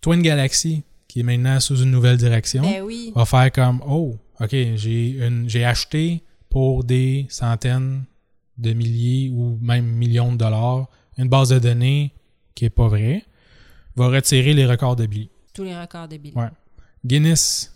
Twin 0.00 0.22
Galaxy, 0.22 0.84
qui 1.08 1.20
est 1.20 1.22
maintenant 1.24 1.58
sous 1.58 1.76
une 1.82 1.90
nouvelle 1.90 2.16
direction, 2.16 2.62
Ben 2.62 2.82
oui. 2.82 3.12
va 3.16 3.24
faire 3.24 3.50
comme 3.50 3.82
oh 3.86 4.16
ok 4.40 4.50
j'ai 4.76 5.64
acheté 5.64 6.22
pour 6.48 6.84
des 6.84 7.26
centaines 7.28 8.04
de 8.58 8.72
milliers 8.72 9.30
ou 9.30 9.58
même 9.60 9.84
millions 9.86 10.32
de 10.32 10.36
dollars 10.38 10.86
une 11.18 11.28
base 11.28 11.48
de 11.48 11.58
données 11.58 12.12
qui 12.54 12.66
est 12.66 12.70
pas 12.70 12.88
vraie 12.88 13.24
va 13.96 14.08
retirer 14.08 14.52
les 14.54 14.64
records 14.66 14.94
de 14.96 15.06
Billy 15.06 15.28
Tous 15.54 15.64
les 15.64 15.76
records 15.78 16.06
de 16.08 16.18
Billy. 16.18 16.34
Ouais. 16.36 16.48
Guinness 17.06 17.72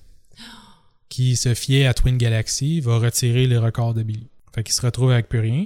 qui 1.08 1.36
se 1.36 1.54
fiait 1.54 1.86
à 1.86 1.94
Twin 1.94 2.18
Galaxy 2.18 2.80
va 2.80 2.98
retirer 2.98 3.46
les 3.46 3.58
records 3.58 3.94
de 3.94 4.02
Billy 4.02 4.28
fait 4.54 4.62
qu'il 4.62 4.74
se 4.74 4.82
retrouve 4.82 5.10
avec 5.12 5.28
plus 5.28 5.40
rien 5.40 5.64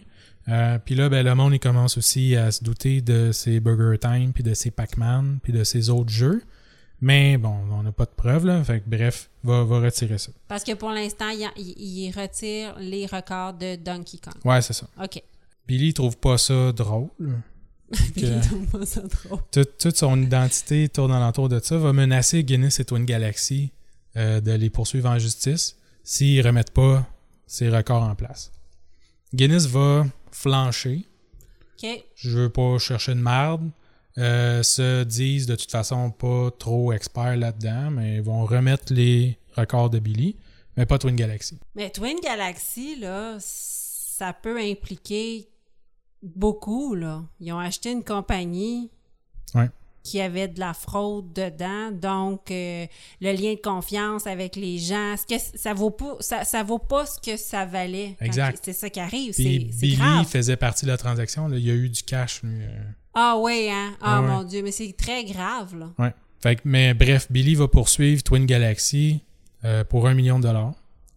Euh, 0.48 0.78
puis 0.78 0.94
là 0.94 1.08
ben 1.08 1.24
le 1.24 1.34
monde 1.34 1.54
il 1.54 1.58
commence 1.58 1.96
aussi 1.96 2.36
à 2.36 2.50
se 2.52 2.62
douter 2.62 3.00
de 3.00 3.32
ses 3.32 3.60
Burger 3.60 3.98
Time 3.98 4.32
puis 4.34 4.42
de 4.44 4.52
ses 4.54 4.70
Pac-Man 4.70 5.38
puis 5.42 5.52
de 5.54 5.64
ses 5.64 5.88
autres 5.88 6.10
jeux 6.10 6.42
mais 7.00 7.38
bon 7.38 7.56
on 7.70 7.82
n'a 7.82 7.92
pas 7.92 8.04
de 8.04 8.10
preuves 8.14 8.44
là 8.46 8.62
fait 8.62 8.80
que 8.80 8.88
bref 8.88 9.30
va, 9.42 9.64
va 9.64 9.80
retirer 9.80 10.18
ça 10.18 10.32
Parce 10.48 10.62
que 10.64 10.74
pour 10.74 10.90
l'instant, 10.90 11.30
il, 11.30 11.48
il- 11.56 12.12
retire 12.14 12.76
les 12.78 13.06
records 13.06 13.54
de 13.54 13.76
Donkey 13.76 14.18
Kong. 14.22 14.34
Ouais, 14.44 14.60
c'est 14.62 14.72
ça. 14.74 14.86
OK. 15.02 15.22
Billy 15.66 15.92
trouve 15.94 16.16
pas 16.18 16.36
ça 16.38 16.72
drôle. 16.72 17.08
Drôle. 17.95 19.40
Toute, 19.51 19.78
toute 19.78 19.97
son 19.97 20.20
identité 20.20 20.88
tourne 20.88 21.12
alentour 21.12 21.49
de 21.49 21.61
ça. 21.61 21.78
Va 21.78 21.92
menacer 21.92 22.45
Guinness 22.45 22.80
et 22.80 22.84
Twin 22.84 23.05
Galaxy 23.05 23.72
euh, 24.16 24.40
de 24.40 24.53
les 24.53 24.70
poursuivre 24.70 25.09
en 25.09 25.18
justice 25.18 25.76
s'ils 26.03 26.47
remettent 26.47 26.72
pas 26.72 27.07
ses 27.47 27.68
records 27.68 28.03
en 28.03 28.14
place. 28.14 28.53
Guinness 29.32 29.66
va 29.66 30.07
flancher. 30.30 31.07
OK. 31.82 32.05
Je 32.14 32.30
veux 32.30 32.49
pas 32.49 32.78
chercher 32.78 33.14
de 33.14 33.20
merde. 33.20 33.70
Euh, 34.16 34.62
se 34.62 35.03
disent 35.03 35.47
de 35.47 35.57
toute 35.57 35.72
façon 35.72 36.12
pas 36.12 36.51
trop 36.57 36.92
experts 36.92 37.36
là-dedans, 37.36 37.90
mais 37.90 38.16
ils 38.16 38.22
vont 38.22 38.45
remettre 38.45 38.92
les 38.92 39.36
records 39.57 39.90
de 39.90 39.99
Billy, 39.99 40.36
mais 40.76 40.86
pas 40.86 40.99
Twin 40.99 41.16
Galaxy. 41.16 41.59
Mais 41.74 41.90
Twin 41.90 42.20
Galaxy, 42.22 42.95
là, 42.95 43.38
ça 43.40 44.32
peut 44.32 44.61
impliquer 44.61 45.49
beaucoup, 46.35 46.95
là. 46.95 47.22
Ils 47.41 47.53
ont 47.53 47.59
acheté 47.59 47.93
une 47.93 48.05
compagnie 48.05 48.91
Ouais. 49.55 49.70
qui 50.03 50.20
avait 50.20 50.49
de 50.49 50.59
la 50.61 50.75
fraude 50.75 51.33
dedans, 51.33 51.91
donc 51.93 52.51
euh, 52.51 52.87
le 53.20 53.33
lien 53.33 53.55
de 53.55 53.61
confiance 53.61 54.27
avec 54.27 54.57
les 54.57 54.79
gens, 54.79 55.14
ce 55.16 55.25
que 55.33 55.41
ça 55.59 55.72
vaut 55.75 55.91
pas, 55.91 56.16
ça, 56.20 56.45
ça 56.45 56.62
vaut 56.62 56.79
pas 56.79 57.07
ce 57.07 57.18
que 57.20 57.37
ça 57.37 57.64
valait. 57.64 58.16
Exact. 58.20 58.61
C'est 58.64 58.72
ça 58.72 58.91
qui 58.91 59.01
arrive, 59.01 59.33
c'est 59.33 59.43
Billy 59.43 60.25
faisait 60.29 60.57
partie 60.57 60.85
de 60.87 60.91
la 60.91 60.97
transaction. 60.97 61.47
là. 61.49 61.57
Il 61.57 61.64
y 61.64 61.70
a 61.70 61.75
eu 61.75 61.89
du 61.89 62.03
cash. 62.03 62.43
lui, 62.43 62.62
euh. 62.62 62.83
Ah 63.14 63.37
oui, 63.39 63.68
hein? 63.70 63.95
Ah 64.01 64.16
Ah 64.16 64.20
ouais. 64.22 64.29
mon 64.29 64.43
Dieu, 64.43 64.62
mais 64.62 64.72
c'est 64.72 64.93
très 64.97 65.25
grave, 65.25 65.77
là. 65.79 65.91
Ouais. 65.99 66.12
Fait 66.43 66.57
que, 66.57 66.62
mais 66.64 66.93
bref, 66.93 67.29
Billy 67.31 67.55
va 67.55 67.68
poursuivre 67.68 68.22
Twin 68.22 68.45
Galaxy 68.45 69.20
euh, 69.64 69.85
pour 69.85 70.07
un 70.09 70.14
million 70.14 70.39
de 70.39 70.43
dollars. 70.43 70.75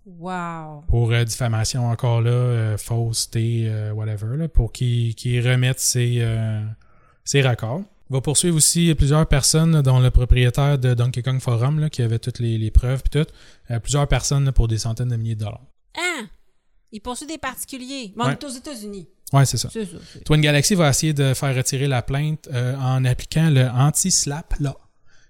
Wow. 0.08 0.84
Pour 0.88 1.12
euh, 1.12 1.26
diffamation 1.26 1.86
encore 1.89 2.22
là, 2.22 2.32
euh, 2.32 2.78
fausseté, 2.78 3.66
euh, 3.68 3.91
whatever, 3.91 4.38
là, 4.38 4.47
pour 4.47 4.72
qu'il 4.72 5.14
qu'il 5.16 5.45
remette 5.45 5.80
ses, 5.82 6.20
euh, 6.22 6.64
ses 7.26 7.41
records. 7.41 7.82
Il 8.10 8.14
va 8.14 8.22
poursuivre 8.22 8.55
aussi 8.55 8.95
plusieurs 8.95 9.28
personnes, 9.28 9.82
dont 9.82 9.99
le 9.99 10.10
propriétaire 10.10 10.80
de 10.80 10.93
Donkey 10.93 11.22
Kong 11.22 11.41
Forum, 11.41 11.82
là, 11.82 11.89
qui 11.89 12.01
avait 12.01 12.20
toutes 12.20 12.39
les, 12.39 12.58
les 12.58 12.72
preuves 12.72 13.01
puis 13.03 13.22
tout. 13.22 13.30
Plusieurs 13.82 14.08
personnes 14.08 14.45
là, 14.45 14.53
pour 14.53 14.70
des 14.70 14.78
centaines 14.78 15.10
de 15.10 15.18
milliers 15.18 15.36
de 15.36 15.41
dollars. 15.43 15.60
Hein? 15.97 16.28
Il 16.93 17.01
poursuit 17.01 17.28
des 17.28 17.38
particuliers. 17.38 18.14
Mais 18.16 18.24
on 18.24 18.28
Ouais. 18.28 18.32
est 18.34 18.43
aux 18.45 18.49
États-Unis. 18.49 19.10
Ouais, 19.34 19.43
c'est 19.43 19.58
ça. 19.58 19.70
Ça. 19.70 19.80
Twin 20.24 20.39
Galaxy 20.39 20.74
va 20.76 20.88
essayer 20.89 21.12
de 21.14 21.34
faire 21.34 21.53
retirer 21.53 21.88
la 21.88 22.01
plainte 22.01 22.47
en 22.53 23.03
appliquant 23.03 23.49
le 23.49 23.68
anti-slap 23.68 24.53
law. 24.62 24.78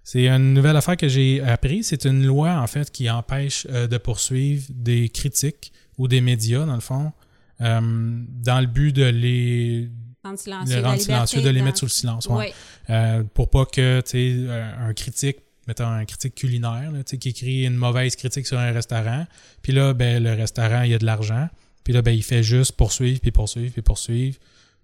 C'est 0.08 0.30
une 0.30 0.54
nouvelle 0.54 0.78
affaire 0.78 0.96
que 0.96 1.10
j'ai 1.10 1.42
appris. 1.42 1.84
C'est 1.84 2.06
une 2.06 2.26
loi, 2.26 2.62
en 2.62 2.68
fait, 2.68 2.90
qui 2.92 3.10
empêche 3.10 3.68
euh, 3.70 3.88
de 3.88 3.98
poursuivre 3.98 4.64
des 4.70 5.10
critiques 5.10 5.74
ou 5.98 6.08
des 6.08 6.22
médias, 6.22 6.66
dans 6.66 6.76
le 6.76 6.80
fond, 6.80 7.12
euh, 7.60 7.82
dans 7.82 8.62
le 8.62 8.68
but 8.68 8.94
de 8.94 9.04
les, 9.04 9.90
Rendre 10.24 10.40
silencieux. 10.40 10.82
rendre 10.82 11.42
de 11.44 11.50
les 11.50 11.62
mettre 11.62 11.80
sous 11.80 11.88
le 11.88 11.90
silence. 11.90 12.28
ouais. 12.28 12.54
Euh, 12.90 13.22
pour 13.34 13.50
pas 13.50 13.66
que, 13.66 14.00
tu 14.00 14.12
sais, 14.12 14.50
un 14.80 14.94
critique, 14.94 15.40
mettons 15.68 15.88
un 15.88 16.06
critique 16.06 16.36
culinaire, 16.36 16.90
là, 16.90 17.04
tu 17.04 17.12
sais, 17.12 17.18
qui 17.18 17.28
écrit 17.28 17.66
une 17.66 17.76
mauvaise 17.76 18.16
critique 18.16 18.48
sur 18.48 18.58
un 18.58 18.72
restaurant, 18.72 19.28
puis 19.62 19.74
là, 19.74 19.94
ben, 19.94 20.24
le 20.24 20.32
restaurant, 20.32 20.84
il 20.84 20.92
y 20.92 20.94
a 20.94 21.00
de 21.00 21.06
l'argent, 21.06 21.50
puis 21.84 21.92
là, 21.92 22.02
ben, 22.02 22.12
il 22.12 22.24
fait 22.24 22.44
juste 22.44 22.78
poursuivre, 22.78 23.20
puis 23.20 23.32
poursuivre, 23.32 23.74
puis 23.74 23.82
poursuivre, 23.82 24.38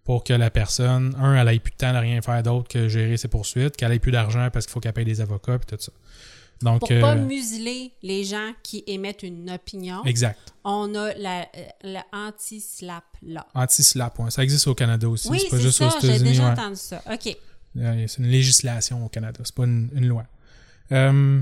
pour 0.04 0.24
que 0.24 0.34
la 0.34 0.50
personne, 0.50 1.16
un, 1.18 1.36
elle 1.36 1.56
ait 1.56 1.60
plus 1.60 1.72
de 1.72 1.78
temps 1.78 1.94
de 1.94 1.98
rien 1.98 2.22
faire 2.22 2.44
d'autre 2.44 2.68
que 2.68 2.88
gérer 2.90 3.16
ses 3.18 3.28
poursuites, 3.30 3.78
qu'elle 3.78 3.92
ait 3.94 4.00
plus 4.00 4.12
d'argent 4.12 4.50
parce 4.52 4.66
qu'il 4.66 4.74
faut 4.74 4.80
qu'elle 4.80 4.94
paye 4.94 5.06
des 5.06 5.22
avocats, 5.22 5.58
puis 5.60 5.76
tout 5.78 5.82
ça. 5.82 5.92
Donc, 6.62 6.80
Pour 6.82 6.92
euh, 6.92 7.02
pas 7.02 7.16
museler 7.16 7.92
les 8.04 8.24
gens 8.24 8.52
qui 8.64 8.84
émettent 8.88 9.24
une 9.24 9.50
opinion, 9.50 10.04
exact. 10.06 10.54
on 10.64 10.94
a 10.96 11.14
la, 11.16 11.42
euh, 11.42 11.46
le 11.84 12.00
anti-slap 12.14 13.04
là. 13.22 13.46
Anti-slap, 13.54 14.18
ouais. 14.20 14.32
ça 14.32 14.44
existe 14.44 14.68
au 14.68 14.76
Canada 14.76 15.10
aussi, 15.10 15.28
Oui, 15.30 15.40
c'est 15.42 15.50
pas 15.50 15.60
juste 15.60 15.78
ça, 15.80 15.88
aux 15.88 16.00
j'ai 16.02 16.08
États-Unis. 16.08 16.30
déjà 16.30 16.46
ouais. 16.46 16.52
entendu 16.52 16.76
ça. 16.78 17.02
OK. 17.12 17.38
Euh, 17.78 18.06
C'est 18.08 18.22
une 18.22 18.30
législation 18.30 19.04
au 19.06 19.10
Canada, 19.10 19.42
c'est 19.44 19.56
pas 19.56 19.64
une, 19.66 19.90
une 19.94 20.08
loi. 20.08 20.26
Euh, 20.92 21.42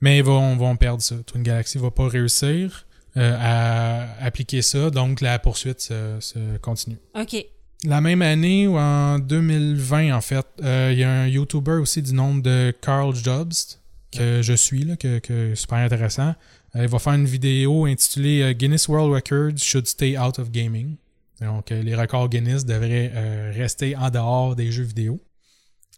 mais 0.00 0.18
ils 0.18 0.24
vont, 0.24 0.56
vont 0.56 0.76
perdre 0.76 1.02
ça. 1.02 1.14
Twin 1.24 1.42
Galaxy 1.42 1.78
va 1.78 1.90
pas 1.90 2.08
réussir 2.08 2.86
euh, 3.18 3.36
à 3.38 4.24
appliquer 4.24 4.62
ça, 4.62 4.88
donc 4.88 5.20
la 5.20 5.38
poursuite 5.38 5.80
se, 5.80 6.16
se 6.20 6.56
continue. 6.58 6.96
OK. 7.14 7.44
La 7.84 8.00
même 8.00 8.22
année, 8.22 8.66
ou 8.66 8.78
en 8.78 9.18
2020, 9.18 10.16
en 10.16 10.20
fait, 10.22 10.46
euh, 10.62 10.90
il 10.92 10.98
y 10.98 11.04
a 11.04 11.10
un 11.10 11.26
YouTuber 11.26 11.72
aussi 11.72 12.00
du 12.00 12.14
nom 12.14 12.34
de 12.34 12.72
Carl 12.80 13.14
Jobs 13.14 13.52
que 14.12 14.40
je 14.40 14.52
suis, 14.54 14.84
là, 14.84 14.96
que, 14.96 15.18
que 15.18 15.54
super 15.54 15.78
intéressant. 15.78 16.34
Euh, 16.74 16.84
il 16.84 16.88
va 16.88 16.98
faire 16.98 17.12
une 17.12 17.26
vidéo 17.26 17.84
intitulée 17.84 18.54
Guinness 18.54 18.88
World 18.88 19.12
Records 19.12 19.58
should 19.58 19.86
stay 19.86 20.16
out 20.16 20.38
of 20.38 20.50
gaming. 20.50 20.96
Donc, 21.40 21.70
les 21.70 21.94
records 21.94 22.28
Guinness 22.28 22.64
devraient 22.64 23.50
rester 23.50 23.96
en 23.96 24.10
dehors 24.10 24.54
des 24.54 24.70
jeux 24.70 24.84
vidéo. 24.84 25.20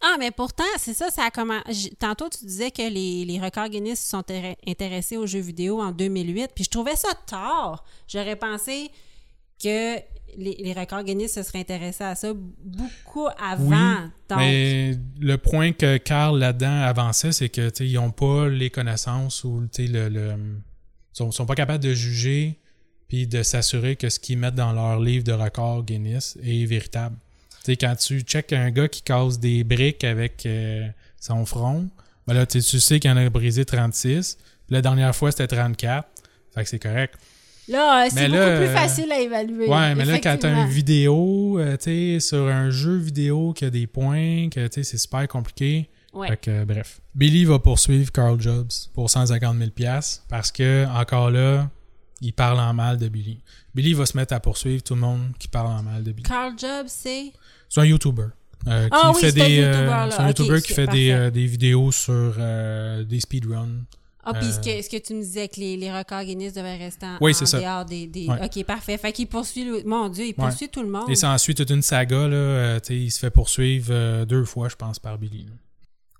Ah, 0.01 0.17
mais 0.19 0.31
pourtant, 0.31 0.63
c'est 0.77 0.93
ça, 0.93 1.09
ça 1.09 1.23
a 1.25 1.31
comment... 1.31 1.61
j- 1.69 1.91
Tantôt, 1.97 2.27
tu 2.29 2.45
disais 2.45 2.69
que 2.69 2.81
les, 2.81 3.25
les 3.25 3.39
records 3.39 3.69
Guinness 3.69 3.99
se 4.01 4.09
sont 4.09 4.19
intér- 4.21 4.55
intéressés 4.67 5.17
aux 5.17 5.25
jeux 5.25 5.39
vidéo 5.39 5.81
en 5.81 5.91
2008, 5.91 6.49
puis 6.53 6.63
je 6.65 6.69
trouvais 6.69 6.95
ça 6.95 7.09
tard. 7.25 7.83
J'aurais 8.07 8.35
pensé 8.35 8.89
que 9.61 9.95
les, 10.37 10.57
les 10.59 10.73
records 10.73 11.03
Guinness 11.03 11.33
se 11.35 11.43
seraient 11.43 11.59
intéressés 11.59 12.03
à 12.03 12.13
ça 12.15 12.33
beaucoup 12.35 13.27
avant. 13.41 14.01
Donc, 14.29 14.37
Mais 14.39 14.95
le 15.19 15.37
point 15.37 15.71
que 15.71 15.95
Carl 15.97 16.37
là-dedans 16.37 16.81
avançait, 16.81 17.31
c'est 17.31 17.49
que 17.49 17.71
ils 17.81 17.93
n'ont 17.93 18.11
pas 18.11 18.49
les 18.49 18.69
connaissances 18.69 19.43
ou 19.45 19.61
le, 19.79 20.09
le 20.09 20.33
sont, 21.13 21.31
sont 21.31 21.45
pas 21.45 21.55
capables 21.55 21.83
de 21.83 21.93
juger 21.93 22.59
puis 23.07 23.27
de 23.27 23.43
s'assurer 23.43 23.95
que 23.95 24.09
ce 24.09 24.19
qu'ils 24.19 24.37
mettent 24.37 24.55
dans 24.55 24.73
leur 24.73 24.99
livre 24.99 25.23
de 25.23 25.31
records 25.31 25.83
Guinness 25.83 26.37
est 26.43 26.65
véritable. 26.65 27.15
Tu 27.65 27.71
sais, 27.71 27.77
quand 27.77 27.95
tu 27.95 28.21
checkes 28.21 28.53
un 28.53 28.69
gars 28.69 28.87
qui 28.87 29.01
casse 29.01 29.39
des 29.39 29.63
briques 29.63 30.03
avec 30.03 30.45
euh, 30.45 30.87
son 31.19 31.45
front, 31.47 31.89
ben 32.27 32.35
là, 32.35 32.45
tu 32.45 32.61
sais, 32.61 32.99
qu'il 32.99 33.09
en 33.09 33.17
a 33.17 33.27
brisé 33.27 33.65
36. 33.65 34.37
Puis 34.37 34.45
la 34.69 34.83
dernière 34.83 35.15
fois, 35.15 35.31
c'était 35.31 35.47
34. 35.47 36.07
Fait 36.53 36.63
que 36.63 36.69
c'est 36.69 36.77
correct. 36.77 37.15
là, 37.67 38.07
c'est 38.07 38.15
mais 38.15 38.27
beaucoup 38.27 38.39
là, 38.39 38.57
plus 38.57 38.67
euh, 38.67 38.75
facile 38.75 39.11
à 39.11 39.19
évaluer. 39.19 39.67
Ouais, 39.67 39.95
mais 39.95 40.05
là, 40.05 40.19
quand 40.19 40.37
t'as 40.39 40.61
une 40.61 40.69
vidéo, 40.69 41.57
euh, 41.57 41.75
tu 41.75 42.19
sais, 42.19 42.19
sur 42.19 42.47
un 42.47 42.69
jeu 42.69 42.97
vidéo 42.97 43.51
qui 43.53 43.65
a 43.65 43.71
des 43.71 43.87
points, 43.87 44.49
que 44.49 44.67
tu 44.67 44.73
sais, 44.73 44.83
c'est 44.83 44.99
super 44.99 45.27
compliqué. 45.27 45.89
Ouais. 46.13 46.27
Fait 46.27 46.37
que, 46.37 46.51
euh, 46.51 46.65
bref. 46.65 47.01
Billy 47.15 47.45
va 47.45 47.57
poursuivre 47.57 48.11
Carl 48.11 48.39
Jobs 48.39 48.69
pour 48.93 49.09
150 49.09 49.57
000 49.57 49.71
parce 50.29 50.51
que, 50.51 50.85
encore 50.87 51.31
là, 51.31 51.67
il 52.21 52.31
parle 52.31 52.59
en 52.59 52.73
mal 52.75 52.97
de 52.99 53.07
Billy. 53.07 53.41
Billy 53.73 53.93
va 53.95 54.05
se 54.05 54.15
mettre 54.15 54.35
à 54.35 54.39
poursuivre 54.39 54.83
tout 54.83 54.93
le 54.93 55.01
monde 55.01 55.33
qui 55.39 55.47
parle 55.47 55.67
en 55.67 55.81
mal 55.81 56.03
de 56.03 56.11
Billy. 56.11 56.27
Carl 56.27 56.53
Jobs, 56.57 56.87
c'est... 56.87 57.33
C'est 57.69 57.81
un 57.81 57.85
YouTuber. 57.85 58.27
euh, 58.67 58.85
qui 58.85 58.89
Ah 58.91 59.11
oui, 59.13 59.21
fait 59.21 59.31
c'est 59.31 59.41
un 59.41 59.45
des, 59.47 59.55
YouTuber, 59.55 59.77
euh, 59.77 59.87
là. 59.87 60.09
c'est 60.11 60.19
un 60.21 60.27
YouTuber 60.27 60.61
qui 60.61 60.67
c'est 60.69 60.73
fait 60.73 60.87
des, 60.87 61.11
euh, 61.11 61.29
des 61.31 61.45
vidéos 61.45 61.91
sur 61.91 62.35
euh, 62.39 63.03
des 63.03 63.19
speedruns. 63.19 63.83
Ah, 64.27 64.33
puis 64.33 64.47
ce, 64.51 64.59
que, 64.59 64.81
ce 64.81 64.89
que 64.89 64.97
tu 64.97 65.13
me 65.13 65.21
disais, 65.21 65.47
que 65.47 65.59
les, 65.59 65.77
les 65.77 65.91
records 65.95 66.23
Guinness 66.23 66.51
devaient 66.53 66.77
rester 66.77 67.05
en, 67.05 67.17
Oui, 67.21 67.31
en 67.31 67.33
c'est 67.35 67.45
ça. 67.45 67.59
dehors 67.59 67.85
des... 67.85 68.07
des- 68.07 68.27
Ouais. 68.27 68.43
OK, 68.43 68.63
parfait. 68.65 68.97
Fait 68.97 69.11
qu'il 69.11 69.27
poursuit... 69.27 69.65
le- 69.65 69.83
Mon 69.85 70.09
Dieu, 70.09 70.25
il 70.25 70.33
poursuit 70.33 70.67
tout 70.67 70.81
le 70.81 70.89
monde. 70.89 71.07
Et 71.11 71.13
ça 71.15 71.29
ensuit 71.29 71.53
toute 71.53 71.69
une 71.69 71.83
saga. 71.83 72.27
Là, 72.27 72.35
euh, 72.35 72.79
il 72.89 73.11
se 73.11 73.19
fait 73.19 73.29
poursuivre 73.29 73.89
euh, 73.91 74.25
deux 74.25 74.43
fois, 74.43 74.67
je 74.67 74.75
pense, 74.75 74.97
par 74.97 75.19
Billy. 75.19 75.45
là. 75.45 75.51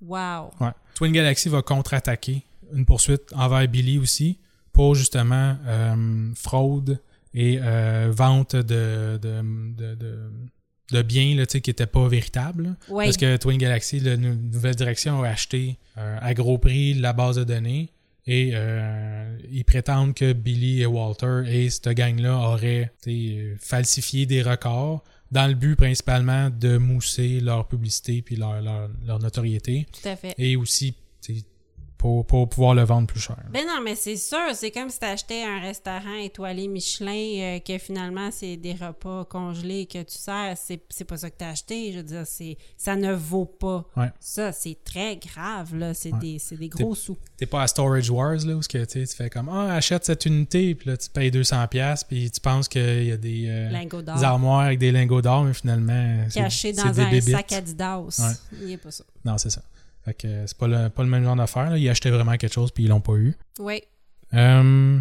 Wow. 0.01 0.51
Ouais. 0.63 0.71
Twin 0.93 1.11
Galaxy 1.13 1.49
va 1.49 1.63
contre-attaquer 1.63 2.43
une 2.75 2.85
poursuite 2.85 3.23
envers 3.35 3.67
Billy 3.67 3.97
aussi 3.97 4.37
pour 4.71 4.93
justement 4.93 5.57
euh, 5.65 6.29
fraude 6.35 6.99
et 7.33 7.57
vente 8.11 8.55
de, 8.55 9.17
de, 9.19 9.41
de, 9.75 9.95
de- 9.95 10.29
de 10.91 11.01
biens 11.01 11.35
là, 11.35 11.45
qui 11.45 11.57
n'étaient 11.57 11.85
pas. 11.85 12.07
Oui. 12.89 13.05
Parce 13.05 13.17
que 13.17 13.37
Twin 13.37 13.57
Galaxy, 13.57 13.99
la 13.99 14.17
nou- 14.17 14.35
nouvelle 14.35 14.75
direction, 14.75 15.23
a 15.23 15.29
acheté 15.29 15.77
euh, 15.97 16.17
à 16.21 16.33
gros 16.33 16.57
prix 16.57 16.93
la 16.93 17.13
base 17.13 17.37
de 17.37 17.43
données 17.43 17.89
et 18.27 18.51
euh, 18.53 19.37
ils 19.51 19.63
prétendent 19.65 20.13
que 20.15 20.33
Billy 20.33 20.81
et 20.81 20.85
Walter 20.85 21.43
et 21.47 21.69
cette 21.69 21.89
gang-là 21.89 22.35
auraient 22.37 22.91
falsifié 23.59 24.25
des 24.25 24.41
records 24.41 25.03
dans 25.31 25.47
le 25.47 25.53
but 25.53 25.75
principalement 25.75 26.49
de 26.49 26.77
mousser 26.77 27.39
leur 27.39 27.67
publicité 27.67 28.21
puis 28.21 28.35
leur, 28.35 28.61
leur, 28.61 28.89
leur 29.05 29.19
notoriété 29.19 29.85
Tout 29.91 30.07
à 30.09 30.15
fait. 30.15 30.33
et 30.37 30.55
aussi 30.55 30.95
pour, 32.05 32.23
pour 32.23 32.47
pouvoir 32.47 32.75
le 32.75 32.83
vendre 32.83 33.07
plus 33.07 33.19
cher. 33.19 33.37
Ben 33.51 33.65
non, 33.65 33.81
mais 33.83 33.95
c'est 33.95 34.15
sûr, 34.15 34.37
c'est 34.53 34.69
comme 34.69 34.91
si 34.91 34.99
t'achetais 34.99 35.43
un 35.43 35.59
restaurant 35.59 36.13
étoilé 36.21 36.67
Michelin 36.67 37.55
euh, 37.55 37.59
que 37.59 37.79
finalement 37.79 38.29
c'est 38.31 38.57
des 38.57 38.73
repas 38.73 39.25
congelés 39.25 39.87
que 39.87 40.03
tu 40.03 40.15
sers, 40.15 40.55
c'est 40.55 40.79
c'est 40.89 41.03
pas 41.05 41.17
ça 41.17 41.31
que 41.31 41.35
t'as 41.35 41.49
acheté, 41.49 41.91
je 41.93 41.97
veux 41.97 42.03
dire, 42.03 42.21
c'est 42.27 42.57
ça 42.77 42.95
ne 42.95 43.11
vaut 43.11 43.45
pas. 43.47 43.85
Ouais. 43.97 44.11
Ça, 44.19 44.51
c'est 44.51 44.77
très 44.83 45.17
grave, 45.17 45.75
là, 45.75 45.95
c'est 45.95 46.13
Ouais. 46.13 46.19
des, 46.19 46.37
c'est 46.37 46.57
des 46.57 46.69
gros 46.69 46.93
sous. 46.93 47.17
T'es 47.37 47.47
pas 47.47 47.63
à 47.63 47.67
Storage 47.67 48.11
Wars 48.11 48.37
là 48.45 48.53
où 48.55 48.59
que, 48.59 48.85
tu 48.85 49.07
tu 49.07 49.15
fais 49.15 49.31
comme 49.31 49.49
ah 49.49 49.73
achète 49.73 50.05
cette 50.05 50.27
unité 50.27 50.75
puis 50.75 50.89
là 50.91 50.97
tu 50.97 51.09
payes 51.09 51.31
200 51.31 51.67
pièces 51.69 52.03
puis 52.03 52.29
tu 52.29 52.39
penses 52.39 52.67
qu'il 52.67 53.05
y 53.05 53.11
a 53.11 53.17
des, 53.17 53.45
euh, 53.47 53.69
des 54.15 54.23
armoires 54.23 54.59
avec 54.61 54.77
des 54.77 54.91
lingots 54.91 55.23
d'or 55.23 55.43
mais 55.43 55.53
finalement 55.55 56.25
c'est- 56.29 56.39
Caché 56.39 56.71
dans 56.71 56.99
un 56.99 57.09
bébites. 57.09 57.31
sac 57.35 57.51
Adidas. 57.51 57.99
Ouais. 58.19 58.59
Il 58.61 58.71
est 58.73 58.77
pas 58.77 58.91
ça. 58.91 59.03
Non, 59.25 59.39
c'est 59.39 59.49
ça. 59.49 59.61
Fait 60.05 60.13
que 60.13 60.27
c'est 60.45 60.57
pas 60.57 60.67
le, 60.67 60.89
pas 60.89 61.03
le 61.03 61.09
même 61.09 61.23
genre 61.23 61.35
d'affaire. 61.35 61.75
Ils 61.75 61.89
achetaient 61.89 62.11
vraiment 62.11 62.37
quelque 62.37 62.53
chose 62.53 62.71
puis 62.71 62.83
ils 62.83 62.89
l'ont 62.89 63.01
pas 63.01 63.13
eu. 63.15 63.35
Oui. 63.59 63.81
Euh, 64.33 64.99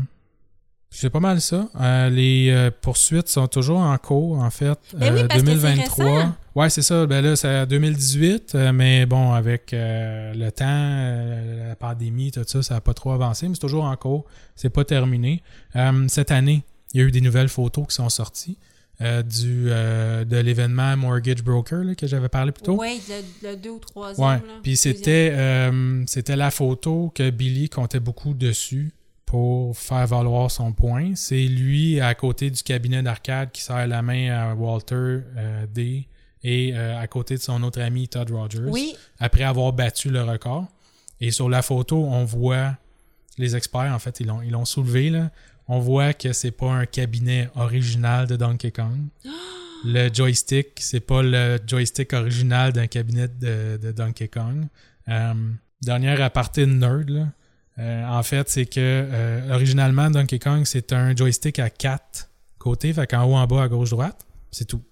c'est 0.91 1.11
pas 1.11 1.21
mal 1.21 1.41
ça. 1.41 1.69
Euh, 1.81 2.09
les 2.09 2.51
euh, 2.51 2.71
poursuites 2.81 3.29
sont 3.29 3.49
toujours 3.49 3.81
en 3.81 3.99
cours, 3.99 4.39
en 4.39 4.51
fait. 4.51 4.79
Ben 4.97 5.13
oui, 5.13 5.21
Euh, 5.23 5.27
parce 5.29 5.43
que 5.43 5.59
c'est 5.59 5.73
récent. 5.73 6.33
Ouais, 6.55 6.71
c'est 6.71 6.83
ça. 6.83 7.05
Ben 7.07 7.23
là, 7.23 7.35
c'est 7.37 7.67
2018, 7.67 8.55
euh, 8.55 8.73
mais 8.73 9.05
bon, 9.05 9.33
avec 9.33 9.71
le 9.73 10.51
temps, 10.51 11.69
la 11.69 11.75
pandémie, 11.77 12.31
tout 12.31 12.45
ça, 12.47 12.63
ça 12.63 12.75
n'a 12.75 12.81
pas 12.81 12.95
trop 12.95 13.11
avancé, 13.13 13.49
mais 13.49 13.55
c'est 13.55 13.61
toujours 13.61 13.85
en 13.85 13.97
cours. 13.97 14.25
C'est 14.55 14.71
pas 14.71 14.85
terminé. 14.85 15.43
Euh, 15.75 16.05
cette 16.09 16.31
année, 16.31 16.65
il 16.93 17.01
y 17.01 17.05
a 17.05 17.07
eu 17.07 17.11
des 17.11 17.21
nouvelles 17.21 17.49
photos 17.49 17.89
qui 17.89 17.95
sont 17.95 18.09
sorties 18.09 18.57
euh, 19.01 19.23
du, 19.23 19.67
euh, 19.71 20.25
de 20.25 20.37
l'événement 20.37 20.97
Mortgage 20.97 21.43
Broker 21.43 21.83
là, 21.83 21.95
que 21.95 22.07
j'avais 22.07 22.29
parlé 22.29 22.53
plus 22.53 22.63
tôt. 22.63 22.77
Oui, 22.81 23.01
le, 23.09 23.49
le 23.51 23.57
deux 23.57 23.71
ou 23.71 23.79
troisième. 23.81 24.27
Ouais. 24.27 24.35
là. 24.37 24.43
Puis 24.63 24.73
Deuxième. 24.73 24.95
c'était 24.95 25.31
euh, 25.35 26.05
c'était 26.07 26.37
la 26.37 26.51
photo 26.51 27.11
que 27.15 27.31
Billy 27.31 27.69
comptait 27.69 28.01
beaucoup 28.01 28.35
dessus 28.35 28.93
pour 29.27 29.77
faire 29.77 30.07
valoir 30.07 30.51
son 30.51 30.73
point. 30.73 31.13
C'est 31.17 31.47
lui 31.47 32.01
à 32.01 32.15
côté 32.15 32.51
du 32.51 32.63
cabinet 32.63 33.03
d'arcade 33.03 33.51
qui 33.51 33.63
serre 33.63 33.87
la 33.89 34.01
main 34.03 34.31
à 34.31 34.55
Walter 34.55 35.21
D 35.73 36.07
et 36.45 36.77
à 36.77 37.05
côté 37.09 37.35
de 37.37 37.41
son 37.41 37.61
autre 37.65 37.81
ami 37.81 38.07
Todd 38.07 38.31
Rogers 38.31 38.61
Oui, 38.69 38.95
après 39.19 39.43
avoir 39.43 39.73
battu 39.73 40.11
le 40.11 40.23
record. 40.23 40.67
Et 41.21 41.33
sur 41.33 41.49
la 41.49 41.63
photo, 41.63 42.05
on 42.05 42.25
voit 42.25 42.77
les 43.39 43.57
experts 43.57 43.93
en 43.93 43.99
fait, 43.99 44.21
ils 44.21 44.27
l'ont 44.29 44.41
ils 44.43 44.51
l'ont 44.53 44.65
soulevé 44.67 45.11
là. 45.11 45.31
On 45.67 45.79
voit 45.81 46.13
que 46.13 46.33
c'est 46.33 46.51
pas 46.51 46.71
un 46.71 46.87
cabinet 46.87 47.49
original 47.55 48.27
de 48.27 48.37
Donkey 48.37 48.71
Kong. 48.71 49.09
Le 49.87 50.09
joystick, 50.13 50.69
c'est 50.81 51.01
pas 51.01 51.23
le 51.23 51.59
joystick 51.67 52.15
original 52.15 52.73
d'un 52.73 52.87
cabinet 52.87 53.29
de, 53.29 53.77
de 53.77 53.93
Donkey 53.93 54.29
Kong. 54.29 54.67
Euh, 55.09 55.35
dernière 55.83 56.23
aparté 56.23 56.65
de 56.65 56.73
nerd, 56.73 57.11
là. 57.11 57.29
Euh, 57.79 58.07
en 58.07 58.23
fait, 58.23 58.49
c'est 58.49 58.65
que 58.65 58.81
euh, 58.81 59.55
originalement, 59.55 60.11
Donkey 60.11 60.39
Kong, 60.39 60.63
c'est 60.65 60.95
un 60.95 61.15
joystick 61.15 61.59
à 61.59 61.69
quatre 61.69 62.31
côtés, 62.59 62.95
fait 62.95 63.07
qu'en 63.07 63.25
haut, 63.25 63.35
en 63.35 63.47
bas, 63.47 63.65
à 63.65 63.69
gauche, 63.69 63.91
droite, 63.91 64.27
c'est 64.51 64.65
tout. 64.65 64.83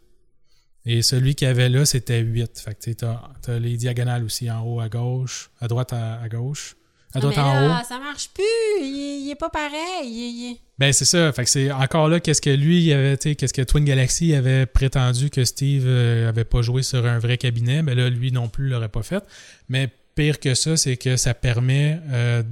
Et 0.84 1.00
celui 1.00 1.34
qu'il 1.36 1.46
y 1.46 1.50
avait 1.50 1.68
là, 1.68 1.86
c'était 1.86 2.20
8. 2.20 2.58
Fait 2.58 2.74
que 2.74 2.90
t'as, 2.90 3.30
t'as 3.40 3.58
les 3.58 3.76
diagonales 3.76 4.24
aussi, 4.24 4.50
en 4.50 4.62
haut 4.62 4.80
à 4.80 4.88
gauche, 4.88 5.50
à 5.60 5.68
droite 5.68 5.92
à, 5.92 6.20
à 6.20 6.28
gauche, 6.28 6.76
Ah, 7.14 7.18
en 7.26 7.60
là, 7.68 7.80
haut. 7.80 7.84
ça 7.88 7.98
marche 7.98 8.28
plus. 8.34 8.42
Il, 8.80 9.24
il 9.26 9.30
est 9.30 9.34
pas 9.34 9.50
pareil. 9.50 10.04
Il- 10.04 10.50
il- 10.52 10.56
Ben 10.78 10.92
c'est 10.92 11.04
ça. 11.04 11.32
Fait 11.32 11.44
que 11.44 11.50
c'est 11.50 11.70
encore 11.70 12.08
là 12.08 12.20
qu'est-ce 12.20 12.40
que 12.40 12.50
lui 12.50 12.82
il 12.84 12.92
avait, 12.92 13.16
qu'est-ce 13.16 13.52
que 13.52 13.62
Twin 13.62 13.84
Galaxy 13.84 14.34
avait 14.34 14.66
prétendu 14.66 15.30
que 15.30 15.44
Steve 15.44 15.84
euh, 15.86 16.28
avait 16.28 16.44
pas 16.44 16.62
joué 16.62 16.82
sur 16.82 17.06
un 17.06 17.18
vrai 17.18 17.38
cabinet, 17.38 17.82
ben 17.82 17.96
là 17.96 18.08
lui 18.10 18.32
non 18.32 18.48
plus 18.48 18.68
l'aurait 18.68 18.88
pas 18.88 19.02
fait. 19.02 19.22
Mais 19.68 19.88
pire 20.14 20.40
que 20.40 20.54
ça, 20.54 20.76
c'est 20.76 20.96
que 20.96 21.16
ça 21.16 21.34
permet 21.34 22.00
euh, 22.10 22.42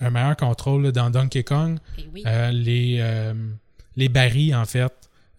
un 0.00 0.10
meilleur 0.10 0.36
contrôle 0.36 0.84
là, 0.84 0.92
dans 0.92 1.10
Donkey 1.10 1.42
Kong. 1.44 1.78
Eh 1.98 2.08
oui. 2.12 2.22
Euh, 2.26 2.50
les 2.50 2.96
euh, 3.00 3.34
les 3.96 4.08
barils 4.08 4.54
en 4.54 4.64
fait 4.64 4.92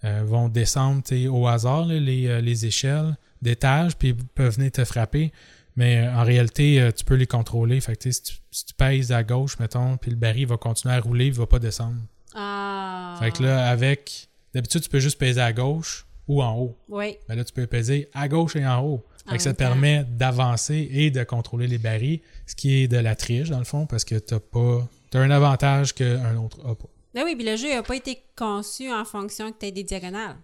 vont 0.03 0.49
descendre 0.49 1.01
au 1.29 1.47
hasard 1.47 1.85
là, 1.85 1.97
les, 1.97 2.41
les 2.41 2.65
échelles 2.65 3.15
d'étage 3.41 3.95
puis 3.97 4.13
peuvent 4.13 4.53
venir 4.55 4.69
te 4.71 4.83
frapper. 4.83 5.31
Mais 5.75 5.97
euh, 5.97 6.15
en 6.15 6.23
réalité, 6.23 6.81
euh, 6.81 6.91
tu 6.91 7.03
peux 7.03 7.15
les 7.15 7.27
contrôler. 7.27 7.79
Fait 7.81 7.95
que, 7.95 8.03
tu 8.03 8.11
sais, 8.11 8.23
si, 8.23 8.33
tu, 8.33 8.41
si 8.51 8.65
tu 8.65 8.73
pèses 8.73 9.11
à 9.11 9.23
gauche, 9.23 9.57
mettons, 9.59 9.97
puis 9.97 10.11
le 10.11 10.17
baril 10.17 10.47
va 10.47 10.57
continuer 10.57 10.93
à 10.93 10.99
rouler, 10.99 11.27
il 11.27 11.33
va 11.33 11.47
pas 11.47 11.59
descendre. 11.59 11.97
Ah. 12.35 13.15
Fait 13.19 13.31
que 13.31 13.43
là, 13.43 13.69
avec. 13.69 14.29
D'habitude, 14.53 14.81
tu 14.81 14.89
peux 14.89 14.99
juste 14.99 15.17
peser 15.17 15.41
à 15.41 15.51
gauche 15.51 16.05
ou 16.27 16.43
en 16.43 16.55
haut. 16.55 16.77
Oui. 16.87 17.17
Mais 17.27 17.35
là, 17.35 17.43
tu 17.43 17.53
peux 17.53 17.65
peser 17.65 18.09
à 18.13 18.27
gauche 18.27 18.55
et 18.55 18.65
en 18.65 18.83
haut. 18.83 19.05
Fait 19.27 19.37
que 19.37 19.43
ça 19.43 19.53
te 19.53 19.57
permet 19.57 20.03
d'avancer 20.03 20.89
et 20.91 21.09
de 21.09 21.23
contrôler 21.23 21.67
les 21.67 21.77
barils, 21.77 22.21
ce 22.45 22.55
qui 22.55 22.83
est 22.83 22.87
de 22.89 22.97
la 22.97 23.15
triche, 23.15 23.49
dans 23.49 23.57
le 23.57 23.63
fond, 23.63 23.85
parce 23.85 24.03
que 24.03 24.15
t'as 24.15 24.39
pas. 24.39 24.87
T'as 25.09 25.19
un 25.19 25.31
avantage 25.31 25.93
qu'un 25.93 26.35
autre 26.37 26.59
a 26.67 26.75
pas. 26.75 26.89
Ben 27.13 27.23
oui, 27.23 27.35
puis 27.35 27.45
le 27.45 27.55
jeu 27.55 27.69
n'a 27.69 27.83
pas 27.83 27.95
été 27.95 28.21
conçu 28.35 28.91
en 28.91 29.05
fonction 29.05 29.51
que 29.51 29.59
tu 29.59 29.67
aies 29.67 29.71
des 29.71 29.83
diagonales. 29.83 30.35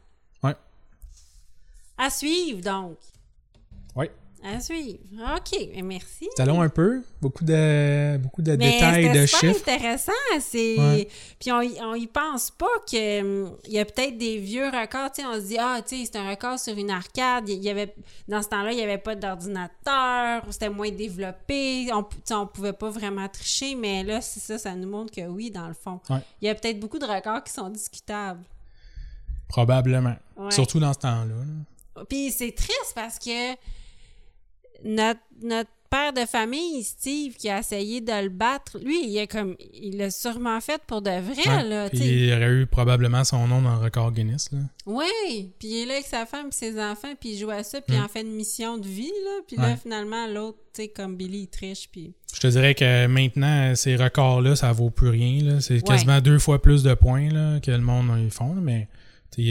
Ouais. 0.44 0.56
À 1.98 2.10
suivre, 2.10 2.62
donc. 2.62 2.98
À 4.42 4.60
suivre. 4.62 5.00
OK, 5.36 5.68
merci. 5.84 6.30
C'est 6.38 6.46
long 6.46 6.62
un 6.62 6.70
peu, 6.70 7.04
beaucoup 7.22 7.44
de, 7.44 8.18
beaucoup 8.18 8.42
de 8.42 8.52
Mais 8.56 8.72
détails, 8.72 9.12
de 9.12 9.26
super 9.26 9.54
chiffres. 9.54 9.70
intéressant. 9.70 10.12
C'est... 10.40 10.80
Ouais. 10.80 11.08
Puis 11.40 11.52
on, 11.52 11.58
on 11.58 11.94
y 11.96 12.08
pense 12.08 12.50
pas 12.52 12.66
que 12.90 13.20
hum, 13.22 13.58
il 13.66 13.74
y 13.74 13.80
a 13.80 13.84
peut-être 13.86 14.18
des 14.18 14.38
vieux 14.38 14.66
records. 14.68 15.10
On 15.26 15.34
se 15.36 15.48
dit, 15.48 15.58
ah, 15.60 15.82
tu 15.86 15.98
sais, 15.98 16.06
c'est 16.06 16.18
un 16.18 16.30
record 16.30 16.58
sur 16.58 16.78
une 16.78 16.90
arcade. 16.90 17.50
Il 17.50 17.62
y 17.62 17.70
avait, 17.70 17.94
dans 18.30 18.42
ce 18.42 18.48
temps-là, 18.48 18.72
il 18.72 18.78
n'y 18.78 18.84
avait 18.84 18.98
pas 18.98 19.16
d'ordinateur. 19.16 20.44
C'était 20.50 20.70
moins 20.70 20.90
développé. 20.92 21.90
On, 21.92 22.06
on 22.32 22.48
pouvait 22.48 22.72
pas 22.74 22.90
vraiment 22.90 23.28
tricher. 23.28 23.76
Mais 23.76 24.04
là, 24.04 24.22
c'est 24.22 24.40
ça, 24.40 24.58
ça 24.58 24.74
nous 24.74 24.88
montre 24.90 25.14
que 25.14 25.28
oui, 25.28 25.52
dans 25.52 25.68
le 25.68 25.74
fond. 25.74 26.00
Ouais. 26.10 26.20
Il 26.42 26.46
y 26.48 26.50
a 26.50 26.56
peut-être 26.56 26.80
beaucoup 26.80 27.00
de 27.00 27.06
records 27.06 27.44
qui 27.44 27.52
sont 27.52 27.70
discutables. 27.70 28.44
Probablement. 29.50 30.16
Ouais. 30.38 30.52
Surtout 30.52 30.80
dans 30.80 30.94
ce 30.94 31.00
temps-là. 31.00 31.26
là. 31.96 32.04
Puis 32.08 32.32
c'est 32.32 32.54
triste 32.56 32.94
parce 32.96 33.20
que 33.20 33.56
notre, 34.84 35.20
notre 35.42 35.70
père 35.90 36.14
de 36.14 36.22
famille, 36.28 36.84
Steve, 36.84 37.34
qui 37.36 37.50
a 37.50 37.58
essayé 37.60 38.00
de 38.00 38.12
le 38.24 38.30
battre, 38.30 38.78
lui, 38.78 39.08
il 39.08 39.18
a 39.18 39.26
comme 39.26 39.56
il 39.74 39.98
l'a 39.98 40.12
sûrement 40.12 40.62
fait 40.62 40.80
pour 40.86 41.02
de 41.02 41.10
vrai, 41.10 41.48
Ouais. 41.50 41.64
là. 41.64 41.90
Il 41.94 42.32
aurait 42.32 42.52
eu 42.52 42.66
probablement 42.68 43.24
son 43.24 43.48
nom 43.48 43.60
dans 43.64 43.74
le 43.74 43.80
record 43.82 44.12
Guinness. 44.12 44.52
Là. 44.52 44.60
Oui, 44.86 45.52
puis 45.58 45.68
il 45.68 45.82
est 45.82 45.86
là 45.88 45.94
avec 45.96 46.06
sa 46.06 46.28
femme 46.28 46.50
et 46.50 46.52
ses 46.52 46.80
enfants, 46.80 47.16
puis 47.20 47.30
il 47.32 47.40
joue 47.40 47.50
à 47.50 47.64
ça, 47.64 47.82
puis 47.82 47.96
il 47.96 48.00
Mm. 48.02 48.06
en 48.06 48.08
fait 48.08 48.22
une 48.22 48.34
mission 48.36 48.78
de 48.78 48.86
vie, 48.88 49.12
là. 49.26 49.40
Puis 49.48 49.58
là, 49.58 49.76
finalement, 49.78 50.28
l'autre, 50.28 50.60
tu 50.76 50.84
sais, 50.84 50.88
comme 50.90 51.16
Billy, 51.18 51.40
il 51.40 51.48
triche, 51.48 51.90
puis... 51.92 52.14
Je 52.36 52.40
te 52.40 52.46
dirais 52.48 52.76
que 52.76 53.08
maintenant, 53.08 53.74
ces 53.76 53.96
records-là, 53.96 54.56
ça 54.56 54.72
vaut 54.72 54.92
plus 54.92 55.10
rien. 55.10 55.60
C'est 55.60 55.82
quasiment 55.84 56.22
deux 56.22 56.38
fois 56.38 56.62
plus 56.62 56.84
de 56.84 56.94
points 56.94 57.30
là, 57.32 57.60
que 57.60 57.72
le 57.72 57.80
monde 57.80 58.12
ils 58.24 58.30
font. 58.30 58.54
Mais 58.54 58.88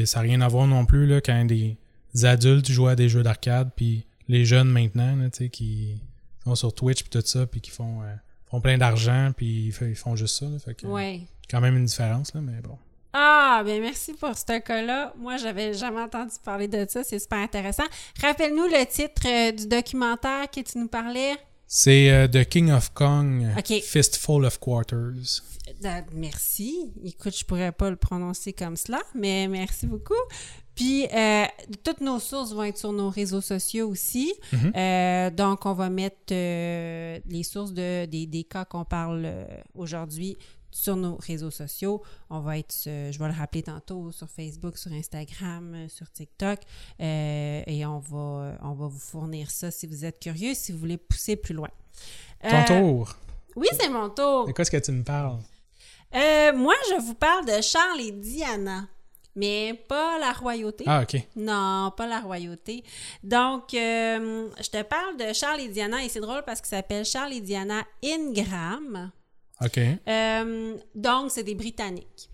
ça 0.04 0.18
n'a 0.20 0.22
rien 0.22 0.40
à 0.40 0.46
voir 0.46 0.68
non 0.68 0.86
plus 0.86 1.06
là, 1.08 1.20
quand 1.20 1.44
des 1.46 1.76
adultes 2.22 2.70
jouent 2.70 2.86
à 2.86 2.94
des 2.94 3.08
jeux 3.08 3.24
d'arcade, 3.24 3.70
puis 3.74 4.04
les 4.28 4.44
jeunes 4.44 4.68
maintenant, 4.68 5.16
là, 5.16 5.28
qui 5.48 6.00
sont 6.44 6.54
sur 6.54 6.74
Twitch 6.74 7.02
puis 7.02 7.10
tout 7.10 7.26
ça, 7.26 7.46
puis 7.46 7.60
qui 7.60 7.70
font, 7.70 8.02
euh, 8.02 8.14
font 8.50 8.60
plein 8.60 8.78
d'argent, 8.78 9.32
puis 9.36 9.72
ils, 9.80 9.94
font 9.94 10.16
juste 10.16 10.38
ça. 10.38 10.46
Là, 10.46 10.58
fait 10.58 10.74
que, 10.74 10.86
Ouais. 10.86 11.22
quand 11.50 11.60
même 11.60 11.76
une 11.76 11.86
différence, 11.86 12.34
là, 12.34 12.40
mais 12.40 12.60
bon. 12.62 12.78
Ah, 13.12 13.62
ben 13.64 13.80
merci 13.80 14.12
pour 14.14 14.36
ce 14.36 14.58
cas-là. 14.58 15.14
Moi, 15.16 15.38
j'avais 15.38 15.72
jamais 15.72 16.02
entendu 16.02 16.34
parler 16.44 16.68
de 16.68 16.84
ça. 16.88 17.02
C'est 17.02 17.18
super 17.18 17.38
intéressant. 17.38 17.84
Rappelle-nous 18.20 18.66
le 18.66 18.84
titre 18.86 19.22
euh, 19.26 19.52
du 19.52 19.66
documentaire 19.66 20.50
que 20.50 20.60
tu 20.60 20.78
nous 20.78 20.88
parlais. 20.88 21.34
C'est 21.70 22.10
euh, 22.10 22.26
The 22.26 22.48
King 22.48 22.72
of 22.72 22.94
Kong. 22.94 23.46
Fistful 23.82 24.46
of 24.46 24.58
Quarters. 24.58 25.42
Merci. 26.12 26.90
Écoute, 27.04 27.36
je 27.36 27.44
pourrais 27.44 27.72
pas 27.72 27.90
le 27.90 27.96
prononcer 27.96 28.54
comme 28.54 28.76
cela, 28.76 29.00
mais 29.14 29.46
merci 29.48 29.86
beaucoup. 29.86 30.14
Puis, 30.74 31.06
euh, 31.12 31.44
toutes 31.84 32.00
nos 32.00 32.20
sources 32.20 32.52
vont 32.52 32.62
être 32.62 32.78
sur 32.78 32.92
nos 32.92 33.10
réseaux 33.10 33.40
sociaux 33.40 33.88
aussi. 33.88 34.32
Mhm. 34.52 34.72
Euh, 34.76 35.30
donc, 35.30 35.66
on 35.66 35.74
va 35.74 35.90
mettre 35.90 36.32
euh, 36.32 37.18
les 37.28 37.42
sources 37.42 37.72
de, 37.72 38.06
des, 38.06 38.26
des 38.26 38.44
cas 38.44 38.64
qu'on 38.64 38.84
parle 38.84 39.30
aujourd'hui 39.74 40.38
sur 40.78 40.96
nos 40.96 41.16
réseaux 41.16 41.50
sociaux. 41.50 42.02
On 42.30 42.40
va 42.40 42.58
être, 42.58 42.74
je 42.84 43.18
vais 43.18 43.26
le 43.28 43.34
rappeler 43.34 43.62
tantôt, 43.64 44.12
sur 44.12 44.28
Facebook, 44.28 44.78
sur 44.78 44.92
Instagram, 44.92 45.74
euh, 45.74 45.88
sur 45.88 46.10
TikTok. 46.10 46.60
Euh, 47.00 47.62
et 47.66 47.84
on 47.84 47.98
va, 47.98 48.56
on 48.62 48.72
va 48.74 48.86
vous 48.86 48.98
fournir 48.98 49.50
ça 49.50 49.70
si 49.70 49.86
vous 49.86 50.04
êtes 50.04 50.20
curieux, 50.20 50.54
si 50.54 50.70
vous 50.72 50.78
voulez 50.78 50.96
pousser 50.96 51.36
plus 51.36 51.54
loin. 51.54 51.68
Ton 52.42 52.48
Euh, 52.56 52.64
tour. 52.66 53.16
Oui, 53.56 53.66
c'est 53.78 53.88
mon 53.88 54.08
tour. 54.10 54.46
De 54.46 54.52
quoi 54.52 54.62
est-ce 54.62 54.70
que 54.70 54.76
tu 54.76 54.92
me 54.92 55.02
parles? 55.02 55.38
Euh, 56.14 56.52
moi, 56.56 56.74
je 56.90 57.00
vous 57.00 57.14
parle 57.14 57.44
de 57.44 57.60
Charles 57.60 58.00
et 58.00 58.12
Diana, 58.12 58.86
mais 59.34 59.74
pas 59.88 60.18
la 60.20 60.32
royauté. 60.32 60.84
Ah, 60.86 61.02
OK. 61.02 61.20
Non, 61.34 61.92
pas 61.96 62.06
la 62.06 62.20
royauté. 62.20 62.84
Donc, 63.24 63.64
je 63.72 64.70
te 64.70 64.82
parle 64.82 65.16
de 65.16 65.32
Charles 65.32 65.60
et 65.60 65.68
Diana, 65.68 66.04
et 66.04 66.08
c'est 66.08 66.20
drôle 66.20 66.44
parce 66.46 66.60
qu'il 66.60 66.68
s'appelle 66.68 67.04
Charles 67.04 67.32
et 67.32 67.40
Diana 67.40 67.82
Ingram. 68.04 69.10
OK. 69.64 69.78
Euh, 70.08 70.76
donc, 70.94 71.30
c'est 71.30 71.42
des 71.42 71.54
Britanniques. 71.54 72.30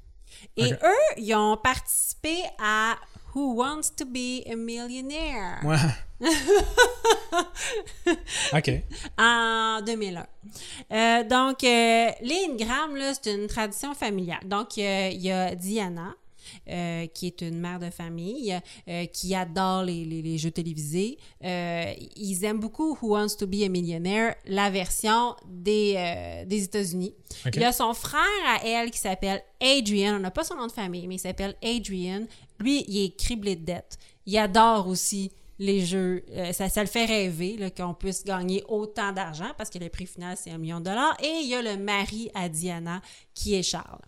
Et 0.57 0.72
eux, 0.72 1.14
ils 1.16 1.35
ont 1.35 1.57
participé 1.57 2.37
à 2.62 2.97
Who 3.35 3.55
Wants 3.55 3.91
to 3.97 4.05
Be 4.05 4.47
a 4.47 4.55
Millionaire? 4.55 5.61
Ouais. 5.64 5.77
OK. 8.53 8.70
en 9.18 9.83
2001. 9.85 10.27
Euh, 10.93 11.25
donc, 11.25 11.64
euh, 11.64 12.11
les 12.20 12.47
Ingram, 12.51 12.95
là, 12.95 13.12
c'est 13.14 13.35
une 13.35 13.49
tradition 13.49 13.95
familiale. 13.95 14.47
Donc, 14.47 14.79
euh, 14.79 15.11
il 15.12 15.20
y 15.20 15.33
a 15.33 15.55
Diana, 15.55 16.14
euh, 16.69 17.07
qui 17.07 17.27
est 17.27 17.41
une 17.43 17.59
mère 17.59 17.79
de 17.79 17.91
famille, 17.91 18.59
euh, 18.89 19.07
qui 19.07 19.35
adore 19.35 19.83
les, 19.85 20.05
les- 20.05 20.23
les 20.23 20.39
jeux 20.39 20.51
télévisés. 20.51 21.19
Euh, 21.45 21.93
ils 22.17 22.45
aiment 22.45 22.61
beaucoup 22.61 22.97
Who 23.01 23.15
Wants 23.17 23.37
to 23.39 23.47
Be 23.47 23.63
a 23.65 23.69
Millionaire, 23.69 24.35
la 24.47 24.71
version 24.71 25.35
des, 25.47 26.45
des 26.47 26.65
États-Unis. 26.65 27.15
Il 27.47 27.61
y 27.61 27.65
a 27.65 27.73
son 27.73 27.95
frère 27.95 28.21
à 28.49 28.67
elle 28.67 28.91
qui 28.91 28.99
s'appelle 28.99 29.43
Adrian. 29.61 30.17
On 30.17 30.21
n'a 30.21 30.31
pas 30.31 30.45
son 30.45 30.57
nom 30.57 30.67
de 30.67 30.73
famille, 30.73 31.07
mais 31.07 31.17
il 31.17 31.21
s'appelle 31.21 31.55
Adrian. 31.63 32.27
Lui, 32.61 32.85
il 32.89 33.05
est 33.07 33.17
criblé 33.17 33.57
de 33.57 33.65
dettes. 33.65 33.99
Il 34.27 34.37
adore 34.39 34.89
aussi 34.89 35.33
les 35.59 35.85
jeux. 35.85 36.25
Euh, 36.33 36.53
ça, 36.53 36.69
ça 36.69 36.81
le 36.83 36.89
fait 36.89 37.05
rêver 37.05 37.59
qu'on 37.77 37.95
puisse 37.95 38.25
gagner 38.25 38.65
autant 38.69 39.13
d'argent 39.13 39.51
parce 39.57 39.71
que 39.71 39.79
le 39.79 39.89
prix 39.89 40.07
final, 40.07 40.37
c'est 40.41 40.51
un 40.51 40.59
million 40.59 40.79
de 40.81 40.85
dollars. 40.85 41.17
Et 41.23 41.41
il 41.43 41.49
y 41.49 41.55
a 41.55 41.63
le 41.63 41.77
mari 41.77 42.31
à 42.35 42.49
Diana 42.49 43.01
qui 43.35 43.55
est 43.55 43.63
Charles. 43.63 44.01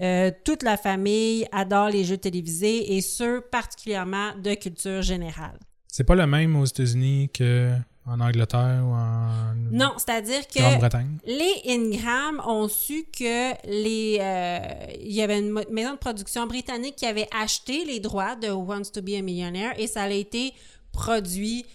Euh, 0.00 0.30
toute 0.44 0.62
la 0.62 0.76
famille 0.76 1.46
adore 1.52 1.88
les 1.88 2.04
jeux 2.04 2.18
télévisés 2.18 2.96
et 2.96 3.00
ceux 3.00 3.40
particulièrement 3.40 4.30
de 4.42 4.54
culture 4.54 5.02
générale. 5.02 5.58
C'est 5.88 6.04
pas 6.04 6.14
le 6.14 6.26
même 6.26 6.56
aux 6.56 6.64
États-Unis 6.64 7.30
qu'en 7.36 8.20
Angleterre 8.20 8.82
ou 8.82 8.94
en 8.94 9.54
Non, 9.70 9.92
c'est-à-dire 9.98 10.46
que 10.48 10.58
Grande-Bretagne? 10.58 11.18
Les 11.26 11.62
Ingram 11.68 12.40
ont 12.46 12.68
su 12.68 13.04
que 13.12 13.52
les 13.68 14.18
euh, 14.20 14.58
il 15.00 15.12
y 15.12 15.20
avait 15.20 15.38
une 15.38 15.52
maison 15.70 15.92
de 15.92 15.98
production 15.98 16.46
britannique 16.46 16.96
qui 16.96 17.06
avait 17.06 17.28
acheté 17.38 17.84
les 17.84 18.00
droits 18.00 18.36
de 18.36 18.48
Who 18.48 18.64
Wants 18.64 18.90
to 18.94 19.02
Be 19.02 19.10
a 19.18 19.22
Millionaire 19.22 19.78
et 19.78 19.86
ça 19.86 20.04
a 20.04 20.08
été 20.08 20.54
produit 20.92 21.66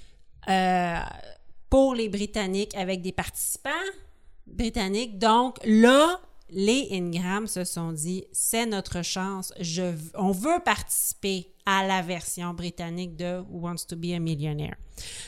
euh, 0.49 0.97
pour 1.69 1.93
les 1.93 2.09
Britanniques 2.09 2.75
avec 2.75 3.01
des 3.01 3.11
participants 3.11 3.69
britanniques. 4.47 5.19
Donc 5.19 5.57
là, 5.65 6.19
les 6.49 6.87
Ingram 6.91 7.47
se 7.47 7.63
sont 7.63 7.91
dit 7.91 8.25
c'est 8.31 8.65
notre 8.65 9.01
chance, 9.01 9.53
on 10.15 10.31
veut 10.31 10.59
participer 10.63 11.53
à 11.65 11.85
la 11.85 12.01
version 12.01 12.53
britannique 12.53 13.17
de 13.17 13.39
Who 13.39 13.59
Wants 13.59 13.85
to 13.89 13.97
Be 13.97 14.13
a 14.15 14.19
Millionaire. 14.19 14.75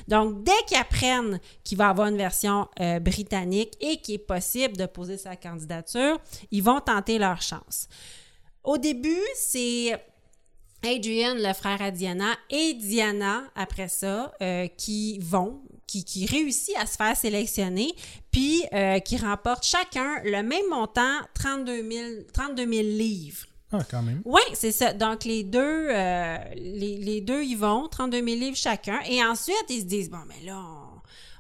Donc, 0.08 0.44
dès 0.44 0.54
qu'ils 0.68 0.78
apprennent 0.78 1.40
qu'il 1.66 1.78
va 1.78 1.88
y 1.88 1.90
avoir 1.90 2.08
une 2.08 2.18
version 2.18 2.70
euh, 2.80 3.00
britannique 3.00 3.74
et 3.82 3.98
qu'il 3.98 4.16
est 4.16 4.20
possible 4.20 4.78
de 4.78 4.86
poser 4.86 5.18
sa 5.18 5.36
candidature, 5.36 6.18
ils 6.50 6.64
vont 6.64 6.80
tenter 6.80 7.20
leur 7.20 7.42
chance. 7.42 7.90
Au 8.64 8.78
début, 8.78 9.22
c'est 9.36 10.02
Adrian, 10.82 11.36
le 11.36 11.54
frère 11.54 11.82
à 11.82 11.92
Diana, 11.92 12.38
et 12.50 12.74
Diana, 12.74 13.44
après 13.56 13.90
ça, 13.90 14.32
euh, 14.42 14.68
qui 14.68 15.20
vont, 15.20 15.62
qui, 15.90 16.06
qui 16.06 16.28
réussit 16.28 16.76
à 16.78 16.86
se 16.86 16.96
faire 16.96 17.18
sélectionner, 17.18 17.92
puis 18.32 18.64
euh, 18.74 19.00
qui 19.00 19.18
remportent 19.18 19.66
chacun 19.66 20.22
le 20.24 20.44
même 20.44 20.70
montant, 20.70 21.18
32 21.34 21.92
000, 21.92 22.10
32 22.32 22.72
000 22.72 22.84
livres. 22.84 23.46
Ah, 23.72 23.80
quand 23.90 24.02
même. 24.02 24.22
Oui, 24.26 24.42
c'est 24.54 24.72
ça. 24.72 24.94
Donc, 24.94 25.26
les 25.26 25.44
deux, 25.44 25.88
euh, 25.90 26.38
les, 26.56 26.98
les 26.98 27.22
deux 27.22 27.44
y 27.44 27.56
vont, 27.56 27.88
32 27.88 28.18
000 28.18 28.40
livres 28.40 28.58
chacun. 28.58 29.00
Et 29.08 29.24
ensuite, 29.24 29.66
ils 29.70 29.82
se 29.82 29.86
disent, 29.86 30.10
bon, 30.10 30.24
mais 30.28 30.46
là, 30.46 30.60
on, 30.60 30.89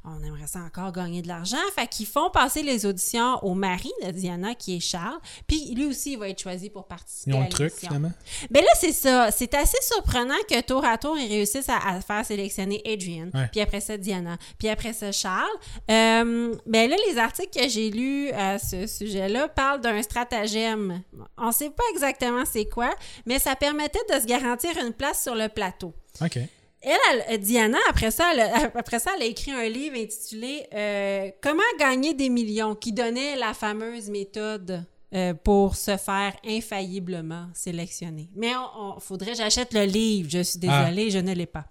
on 0.05 0.23
aimerait 0.23 0.47
ça 0.47 0.59
encore 0.59 0.91
gagner 0.91 1.21
de 1.21 1.27
l'argent. 1.27 1.57
Fait 1.75 1.87
qu'ils 1.87 2.05
font 2.05 2.29
passer 2.29 2.63
les 2.63 2.85
auditions 2.85 3.43
au 3.43 3.53
mari 3.53 3.91
de 4.05 4.11
Diana, 4.11 4.55
qui 4.55 4.77
est 4.77 4.79
Charles. 4.79 5.19
Puis 5.47 5.73
lui 5.75 5.85
aussi, 5.85 6.13
il 6.13 6.17
va 6.19 6.29
être 6.29 6.41
choisi 6.41 6.69
pour 6.69 6.85
participer 6.87 7.31
Ils 7.31 7.35
ont 7.35 7.41
à 7.41 7.43
le 7.45 7.49
truc, 7.49 7.73
finalement? 7.73 8.11
Ben 8.49 8.61
là, 8.63 8.69
c'est 8.79 8.91
ça. 8.93 9.31
C'est 9.31 9.53
assez 9.53 9.77
surprenant 9.81 10.35
que 10.49 10.61
tour 10.61 10.83
à 10.85 10.97
tour, 10.97 11.17
ils 11.17 11.27
réussissent 11.29 11.69
à, 11.69 11.77
à 11.77 12.01
faire 12.01 12.25
sélectionner 12.25 12.81
Adrian, 12.85 13.29
Ouais. 13.33 13.47
puis 13.51 13.61
après 13.61 13.81
ça, 13.81 13.97
Diana, 13.97 14.37
puis 14.57 14.69
après 14.69 14.93
ça, 14.93 15.11
Charles. 15.11 15.47
Euh, 15.91 16.55
ben 16.65 16.89
là, 16.89 16.95
les 17.09 17.17
articles 17.17 17.59
que 17.59 17.67
j'ai 17.69 17.89
lus 17.89 18.31
à 18.31 18.57
ce 18.59 18.87
sujet-là 18.87 19.47
parlent 19.47 19.81
d'un 19.81 20.01
stratagème. 20.01 21.01
On 21.37 21.51
sait 21.51 21.69
pas 21.69 21.83
exactement 21.93 22.43
c'est 22.45 22.65
quoi, 22.65 22.89
mais 23.25 23.39
ça 23.39 23.55
permettait 23.55 23.99
de 24.13 24.19
se 24.19 24.25
garantir 24.25 24.71
une 24.83 24.93
place 24.93 25.23
sur 25.23 25.35
le 25.35 25.49
plateau. 25.49 25.93
OK. 26.21 26.39
Elle, 26.81 27.23
elle- 27.27 27.39
Diana, 27.41 27.77
après 27.89 28.09
ça, 28.11 28.31
elle, 28.33 28.39
a- 28.39 28.71
après 28.75 28.99
ça, 28.99 29.11
elle 29.15 29.23
a 29.23 29.25
écrit 29.25 29.51
un 29.51 29.67
livre 29.67 29.97
intitulé 29.97 30.65
euh, 30.73 31.29
Comment 31.41 31.61
gagner 31.79 32.13
des 32.13 32.29
millions, 32.29 32.75
qui 32.75 32.93
donnait 32.93 33.35
la 33.35 33.53
fameuse 33.53 34.09
méthode 34.09 34.85
euh, 35.13 35.33
pour 35.33 35.75
se 35.75 35.97
faire 35.97 36.33
infailliblement 36.45 37.47
sélectionner. 37.53 38.29
Mais 38.35 38.55
on, 38.55 38.95
on- 38.95 38.99
faudrait 38.99 39.31
que 39.31 39.37
j'achète 39.37 39.73
le 39.73 39.83
livre. 39.83 40.29
Je 40.31 40.41
suis 40.43 40.59
désolée, 40.59 41.09
je 41.11 41.17
ne 41.19 41.33
l'ai 41.33 41.47
pas. 41.47 41.65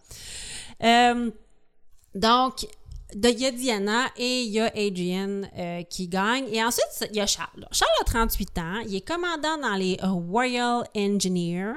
Euh, 0.82 1.30
donc, 2.14 2.66
il 3.14 3.38
y 3.40 3.46
a 3.46 3.50
Diana 3.50 4.06
et 4.18 4.42
il 4.42 4.50
y 4.50 4.60
a 4.60 4.66
Adrian 4.66 5.42
euh, 5.56 5.82
qui 5.84 6.08
gagnent. 6.08 6.48
Et 6.52 6.62
ensuite, 6.62 7.08
il 7.10 7.16
y 7.16 7.20
a 7.20 7.26
Charles. 7.26 7.66
Charles 7.72 7.90
a 8.02 8.04
38 8.04 8.58
ans. 8.58 8.80
Il 8.86 8.94
est 8.96 9.00
commandant 9.06 9.56
dans 9.56 9.74
les 9.76 9.96
euh, 10.02 10.08
Royal 10.08 10.84
Engineers. 10.94 11.72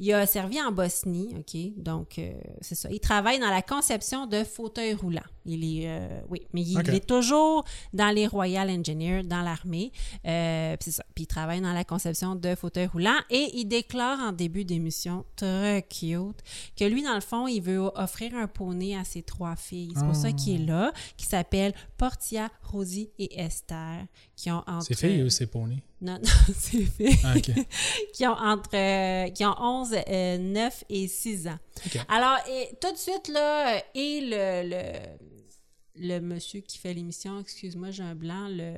Il 0.00 0.12
a 0.12 0.26
servi 0.26 0.60
en 0.62 0.70
Bosnie, 0.70 1.34
OK? 1.38 1.56
Donc, 1.76 2.18
euh, 2.18 2.32
c'est 2.60 2.74
ça. 2.76 2.88
Il 2.90 3.00
travaille 3.00 3.40
dans 3.40 3.50
la 3.50 3.62
conception 3.62 4.26
de 4.26 4.44
fauteuils 4.44 4.94
roulants. 4.94 5.20
Il 5.44 5.64
est, 5.64 5.88
euh, 5.88 6.20
oui, 6.28 6.42
mais 6.52 6.62
il, 6.62 6.78
est 6.90 7.06
toujours 7.06 7.64
dans 7.94 8.14
les 8.14 8.26
Royal 8.26 8.70
Engineers, 8.70 9.22
dans 9.24 9.40
l'armée. 9.40 9.90
Euh, 10.26 10.76
c'est 10.80 10.90
ça. 10.90 11.04
Puis 11.14 11.24
il 11.24 11.26
travaille 11.26 11.60
dans 11.60 11.72
la 11.72 11.84
conception 11.84 12.34
de 12.36 12.54
fauteuils 12.54 12.86
roulants 12.86 13.18
et 13.30 13.48
il 13.54 13.64
déclare 13.64 14.20
en 14.20 14.32
début 14.32 14.64
d'émission, 14.64 15.24
très 15.36 15.82
cute, 15.88 16.38
que 16.76 16.84
lui, 16.84 17.02
dans 17.02 17.14
le 17.14 17.20
fond, 17.20 17.46
il 17.48 17.60
veut 17.60 17.80
offrir 17.94 18.34
un 18.36 18.46
poney 18.46 18.94
à 18.96 19.04
ses 19.04 19.22
trois 19.22 19.56
filles. 19.56 19.92
C'est 19.96 20.02
pour 20.04 20.10
Oh. 20.10 20.22
ça 20.22 20.32
qu'il 20.32 20.62
est 20.62 20.64
là, 20.66 20.92
qui 21.16 21.26
s'appellent 21.26 21.74
Portia, 21.96 22.50
Rosie 22.62 23.10
et 23.18 23.40
Esther, 23.40 24.04
qui 24.38 24.52
ont 24.52 24.62
entre... 24.68 24.86
C'est 24.86 24.94
filles 24.94 25.24
ou 25.24 25.30
c'est 25.30 25.48
poney? 25.48 25.82
Non, 26.00 26.12
non, 26.22 26.54
c'est 26.56 26.84
filles. 26.84 27.18
Ah, 27.24 27.34
ok. 27.36 27.50
qui 28.14 28.24
ont 28.24 28.36
entre... 28.38 28.70
euh, 28.74 29.30
qui 29.30 29.44
ont 29.44 29.54
11, 29.60 29.96
euh, 30.08 30.38
9 30.38 30.84
et 30.88 31.08
6 31.08 31.48
ans. 31.48 31.58
Ok. 31.84 31.98
Alors, 32.08 32.38
et, 32.48 32.68
tout 32.80 32.92
de 32.92 32.96
suite, 32.96 33.26
là, 33.28 33.82
et 33.96 34.20
le... 34.22 34.70
le 34.70 35.37
le 36.00 36.20
monsieur 36.20 36.60
qui 36.60 36.78
fait 36.78 36.94
l'émission, 36.94 37.40
excuse-moi, 37.40 37.90
j'ai 37.90 38.02
un 38.02 38.14
blanc, 38.14 38.48
le 38.48 38.72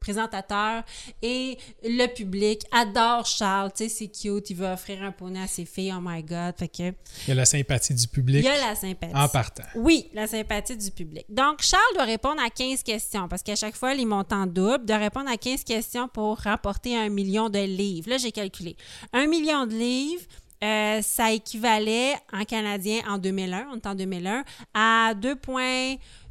présentateur 0.00 0.82
et 1.22 1.56
le 1.82 2.06
public 2.08 2.62
adore 2.72 3.24
Charles, 3.26 3.72
tu 3.74 3.84
sais, 3.84 3.88
c'est 3.88 4.08
cute, 4.08 4.50
il 4.50 4.56
veut 4.56 4.66
offrir 4.66 5.02
un 5.02 5.12
poney 5.12 5.40
à 5.40 5.46
ses 5.46 5.64
filles, 5.64 5.92
oh 5.96 6.00
my 6.02 6.22
god, 6.22 6.54
fait 6.58 6.68
que 6.68 6.82
Il 7.26 7.28
y 7.28 7.32
a 7.32 7.34
la 7.34 7.44
sympathie 7.46 7.94
du 7.94 8.02
il 8.02 8.08
public 8.08 8.44
y 8.44 8.48
a 8.48 8.68
la 8.68 8.74
sympathie. 8.74 9.14
en 9.14 9.28
partant. 9.28 9.62
Oui, 9.76 10.10
la 10.12 10.26
sympathie 10.26 10.76
du 10.76 10.90
public. 10.90 11.24
Donc, 11.28 11.62
Charles 11.62 11.82
doit 11.94 12.04
répondre 12.04 12.40
à 12.44 12.50
15 12.50 12.82
questions 12.82 13.28
parce 13.28 13.42
qu'à 13.42 13.56
chaque 13.56 13.76
fois, 13.76 13.94
les 13.94 14.04
montants 14.04 14.46
doubles, 14.46 14.84
doit 14.84 14.98
répondre 14.98 15.30
à 15.30 15.36
15 15.36 15.64
questions 15.64 16.08
pour 16.08 16.40
remporter 16.42 16.96
un 16.96 17.08
million 17.08 17.48
de 17.48 17.60
livres. 17.60 18.10
Là, 18.10 18.18
j'ai 18.18 18.32
calculé. 18.32 18.76
Un 19.12 19.26
million 19.26 19.66
de 19.66 19.72
livres, 19.74 20.22
euh, 20.64 21.02
ça 21.02 21.30
équivalait 21.32 22.14
en 22.32 22.44
canadien 22.44 23.00
en 23.08 23.18
2001, 23.18 23.66
on 23.72 23.76
est 23.76 23.86
en 23.86 23.94
2001, 23.94 24.44
à 24.72 25.12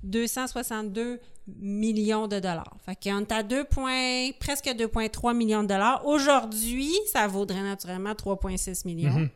2,262 0.03 1.19
millions 1.59 2.27
de 2.27 2.39
dollars. 2.39 2.73
Fait 2.85 2.95
qu'on 2.95 3.19
est 3.19 3.31
à 3.31 3.43
2, 3.43 3.63
points- 3.65 4.31
presque 4.39 4.65
2,3 4.67 5.33
millions 5.35 5.61
de 5.63 5.67
dollars. 5.67 6.05
Aujourd'hui, 6.05 6.93
ça 7.11 7.27
vaudrait 7.27 7.61
naturellement 7.61 8.13
3,6 8.13 8.85
millions. 8.85 9.29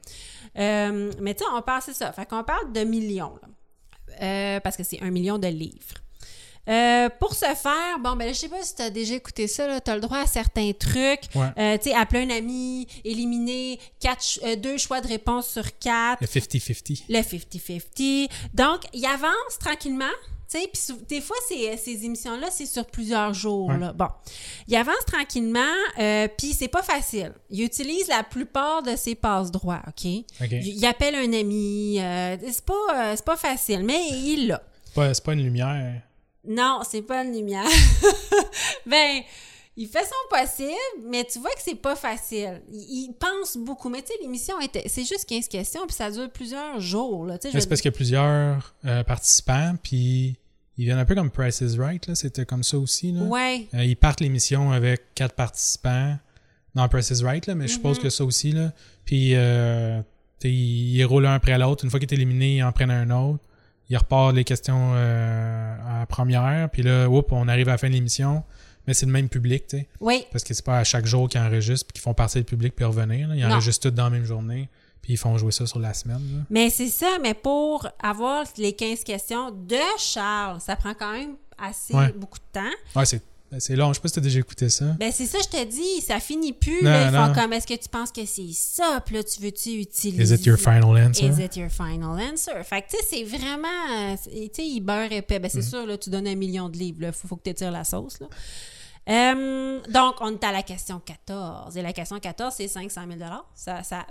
Euh, 0.58 1.12
mais 1.22 1.34
tu 1.36 1.44
sais, 1.44 1.50
on 1.54 1.62
parle, 1.62 1.82
c'est 1.84 1.94
ça. 1.94 2.12
Fait 2.14 2.26
qu'on 2.26 2.44
parle 2.44 2.72
de 2.72 2.84
millions, 2.84 3.34
là. 3.42 3.48
Euh, 4.22 4.60
parce 4.62 4.76
que 4.78 4.84
c'est 4.84 5.02
un 5.04 5.12
million 5.12 5.38
de 5.38 5.48
livres. 5.48 5.96
Euh, 6.68 7.10
pour 7.20 7.34
ce 7.34 7.46
faire, 7.46 8.00
bon, 8.04 8.16
ben, 8.16 8.30
je 8.34 8.40
sais 8.40 8.50
pas 8.50 8.62
si 8.62 8.76
tu 8.76 8.82
as 8.82 8.90
déjà 8.90 9.16
écouté 9.16 9.48
ça, 9.48 9.80
tu 9.80 9.90
as 9.92 9.96
le 9.96 10.02
droit 10.02 10.18
à 10.20 10.26
certains 10.28 10.72
trucs. 10.74 11.22
Ouais. 11.36 11.48
Euh, 11.58 11.78
tu 11.78 11.90
sais, 11.90 11.96
appeler 11.96 12.24
un 12.24 12.30
ami, 12.36 12.88
éliminer 13.04 13.80
quatre, 14.00 14.40
euh, 14.44 14.56
deux 14.56 14.78
choix 14.78 15.02
de 15.02 15.08
réponse 15.08 15.48
sur 15.48 15.78
quatre, 15.80 16.20
Le 16.22 16.28
50-50. 16.28 17.04
le 17.10 17.20
50-50. 17.22 18.30
Donc, 18.54 18.82
il 18.94 19.06
avance 19.06 19.58
tranquillement. 19.60 20.06
Tu 20.50 20.60
sais, 20.60 20.70
puis 20.72 21.06
des 21.10 21.20
fois, 21.20 21.36
ces, 21.50 21.76
ces 21.76 22.06
émissions-là, 22.06 22.48
c'est 22.52 22.66
sur 22.66 22.86
plusieurs 22.86 23.34
jours. 23.34 23.68
Ouais. 23.68 23.78
là. 23.78 23.92
Bon, 23.92 24.08
il 24.70 24.76
avance 24.78 25.04
tranquillement, 25.06 25.60
euh, 26.00 26.28
puis 26.38 26.54
c'est 26.54 26.70
pas 26.70 26.82
facile. 26.84 27.34
Il 27.50 27.64
utilise 27.64 28.08
la 28.08 28.24
plupart 28.24 28.82
de 28.82 28.96
ses 28.96 29.16
passe-droits, 29.16 29.82
OK? 29.88 30.06
OK. 30.42 30.48
Il, 30.52 30.78
il 30.78 30.86
appelle 30.86 31.16
un 31.16 31.34
ami. 31.34 31.98
euh, 32.00 32.38
c'est 32.50 32.64
pas, 32.66 32.74
euh, 32.96 33.14
c'est 33.18 33.26
pas 33.26 33.36
facile, 33.36 33.84
mais 33.84 34.00
il 34.10 34.48
l'a. 34.48 34.62
Pas- 34.96 35.14
C'est 35.14 35.24
pas 35.24 35.34
une 35.34 35.44
lumière. 35.44 36.02
Non, 36.48 36.82
c'est 36.90 37.02
pas 37.02 37.24
une 37.24 37.34
lumière. 37.34 37.66
ben, 38.86 39.22
il 39.76 39.88
fait 39.88 40.04
son 40.04 40.36
possible, 40.36 41.08
mais 41.08 41.24
tu 41.26 41.40
vois 41.40 41.52
que 41.52 41.62
c'est 41.62 41.76
pas 41.76 41.96
facile. 41.96 42.62
Il, 42.72 42.80
il 42.80 43.14
pense 43.14 43.58
beaucoup. 43.58 43.90
Mais 43.90 44.02
tu 44.02 44.08
sais, 44.08 44.14
l'émission, 44.22 44.60
était, 44.60 44.84
c'est 44.88 45.04
juste 45.04 45.26
15 45.28 45.48
questions, 45.48 45.86
puis 45.86 45.96
ça 45.96 46.10
dure 46.10 46.30
plusieurs 46.32 46.80
jours. 46.80 47.26
Là, 47.26 47.38
C'est 47.42 47.52
parce 47.52 47.82
qu'il 47.82 47.92
y 47.92 47.94
a 47.94 47.96
plusieurs 47.96 48.76
euh, 48.86 49.04
participants, 49.04 49.76
puis 49.84 50.36
ils 50.78 50.86
viennent 50.86 50.98
un 51.00 51.06
peu 51.06 51.16
comme 51.16 51.30
Price 51.30 51.62
is 51.62 51.78
Right, 51.78 52.08
là. 52.08 52.16
C'était 52.16 52.46
comme 52.46 52.64
ça 52.64 52.78
aussi, 52.78 53.12
là. 53.12 53.22
Ouais. 53.24 53.68
Euh, 53.76 53.84
ils 53.84 53.98
partent 53.98 54.22
l'émission 54.22 54.72
avec 54.72 55.14
quatre 55.14 55.36
participants 55.36 56.18
dans 56.74 56.88
Price 56.88 57.10
is 57.12 57.24
Right, 57.24 57.46
là, 57.48 57.56
mais 57.56 57.68
je 57.68 57.74
suppose 57.74 57.98
Mhm. 57.98 58.04
que 58.04 58.10
ça 58.10 58.24
aussi, 58.24 58.52
là. 58.52 58.72
Puis, 59.06 59.32
euh, 59.36 60.02
ils, 60.44 61.04
roulent 61.06 61.26
un 61.26 61.34
après 61.36 61.58
l'autre. 61.58 61.84
Une 61.84 61.90
fois 61.92 62.00
qu'ils 62.00 62.12
est 62.12 62.16
éliminé, 62.16 62.58
ils 62.58 62.64
en 62.64 62.72
prennent 62.72 62.92
un 62.92 63.10
autre. 63.12 63.44
Ils 63.90 63.98
repartent 63.98 64.36
les 64.36 64.44
questions 64.44 64.92
euh, 64.96 65.76
à 65.96 66.00
la 66.00 66.06
première, 66.06 66.70
puis 66.70 66.82
là, 66.84 67.08
oups, 67.10 67.28
on 67.32 67.48
arrive 67.48 67.70
à 67.70 67.74
la 67.74 67.78
fin 67.78 67.88
de 67.88 67.94
l'émission. 67.94 68.44
Mais 68.86 68.94
c'est 68.94 69.06
le 69.06 69.12
même 69.12 69.28
public, 69.28 69.68
tu 69.68 69.78
sais. 69.80 69.88
Oui. 70.00 70.26
Parce 70.32 70.44
que 70.46 70.54
c'est 70.54 70.64
pas 70.66 70.78
à 70.80 70.84
chaque 70.86 71.06
jour 71.06 71.28
qu'ils 71.28 71.42
enregistrent 71.42 71.86
puis 71.88 71.94
qu'ils 71.94 72.02
font 72.02 72.14
partir 72.14 72.40
le 72.40 72.46
public 72.46 72.74
puis 72.76 72.86
revenir. 72.86 73.28
là. 73.28 73.36
Ils 73.36 73.44
Non. 73.46 73.52
enregistrent 73.56 73.90
tout 73.90 73.96
dans 73.96 74.06
la 74.06 74.10
même 74.12 74.24
journée 74.26 74.70
puis 75.02 75.14
ils 75.14 75.18
font 75.18 75.38
jouer 75.38 75.52
ça 75.52 75.66
sur 75.66 75.80
la 75.80 75.94
semaine. 75.94 76.22
là. 76.34 76.44
Mais 76.50 76.70
c'est 76.70 76.88
ça, 76.88 77.18
mais 77.22 77.34
pour 77.34 77.86
avoir 78.02 78.46
les 78.58 78.74
15 78.74 79.04
questions 79.04 79.52
de 79.52 79.76
Charles, 79.98 80.62
ça 80.62 80.76
prend 80.78 80.94
quand 80.94 81.12
même 81.12 81.36
assez 81.58 81.94
Ouais. 81.94 82.14
beaucoup 82.16 82.40
de 82.40 82.46
temps. 82.60 82.76
Ouais, 83.00 83.06
c'est 83.06 83.22
c'est 83.60 83.76
long. 83.76 83.90
Je 83.90 83.94
sais 83.96 84.02
pas 84.02 84.08
si 84.10 84.16
t'as 84.16 84.22
déjà 84.22 84.40
écouté 84.40 84.70
ça. 84.70 84.86
Ben 85.00 85.12
c'est 85.12 85.26
ça, 85.26 85.38
je 85.42 85.48
te 85.48 85.64
dis, 85.66 86.02
ça 86.02 86.20
finit 86.20 86.54
plus. 86.54 86.82
Non, 86.84 86.90
là, 86.90 87.08
ils 87.10 87.16
font 87.16 87.34
comme, 87.40 87.54
est-ce 87.54 87.68
que 87.68 87.74
tu 87.74 87.90
penses 87.90 88.12
que 88.12 88.26
c'est 88.26 88.52
ça? 88.54 89.02
Puis 89.06 89.16
là, 89.16 89.24
tu 89.24 89.42
veux-tu 89.42 89.70
utiliser... 89.82 90.24
Is 90.24 90.40
it 90.40 90.46
your 90.46 90.58
final 90.58 90.98
answer? 90.98 91.26
Is 91.28 91.40
it 91.44 91.56
your 91.56 91.70
final 91.70 92.20
answer? 92.20 92.64
Fait 92.64 92.82
que, 92.82 92.88
tu 92.90 92.98
sais, 92.98 93.04
c'est 93.10 93.24
vraiment... 93.24 94.16
Tu 94.24 94.30
sais, 94.54 94.66
il 94.66 94.82
beurre 94.82 95.12
épais. 95.12 95.40
Ben, 95.40 95.50
c'est 95.50 95.60
Mm-hmm. 95.60 95.70
sûr, 95.70 95.86
là, 95.86 95.98
tu 95.98 96.10
donnes 96.10 96.28
un 96.28 96.36
million 96.36 96.70
de 96.70 96.78
livres. 96.78 97.00
Il 97.02 97.12
faut, 97.12 97.28
faut 97.28 97.36
que 97.36 97.44
tu 97.50 97.54
tires 97.54 97.72
la 97.72 97.84
sauce, 97.84 98.20
là. 98.20 98.28
Euh, 99.10 99.80
donc, 99.90 100.16
on 100.20 100.34
est 100.34 100.44
à 100.44 100.52
la 100.52 100.64
question 100.64 101.00
14. 101.00 101.78
Et 101.78 101.82
la 101.82 101.94
question 101.94 102.20
14, 102.20 102.54
c'est 102.58 102.68
500 102.68 103.02
000 103.18 103.20
ça, 103.56 103.82
ça, 103.84 104.06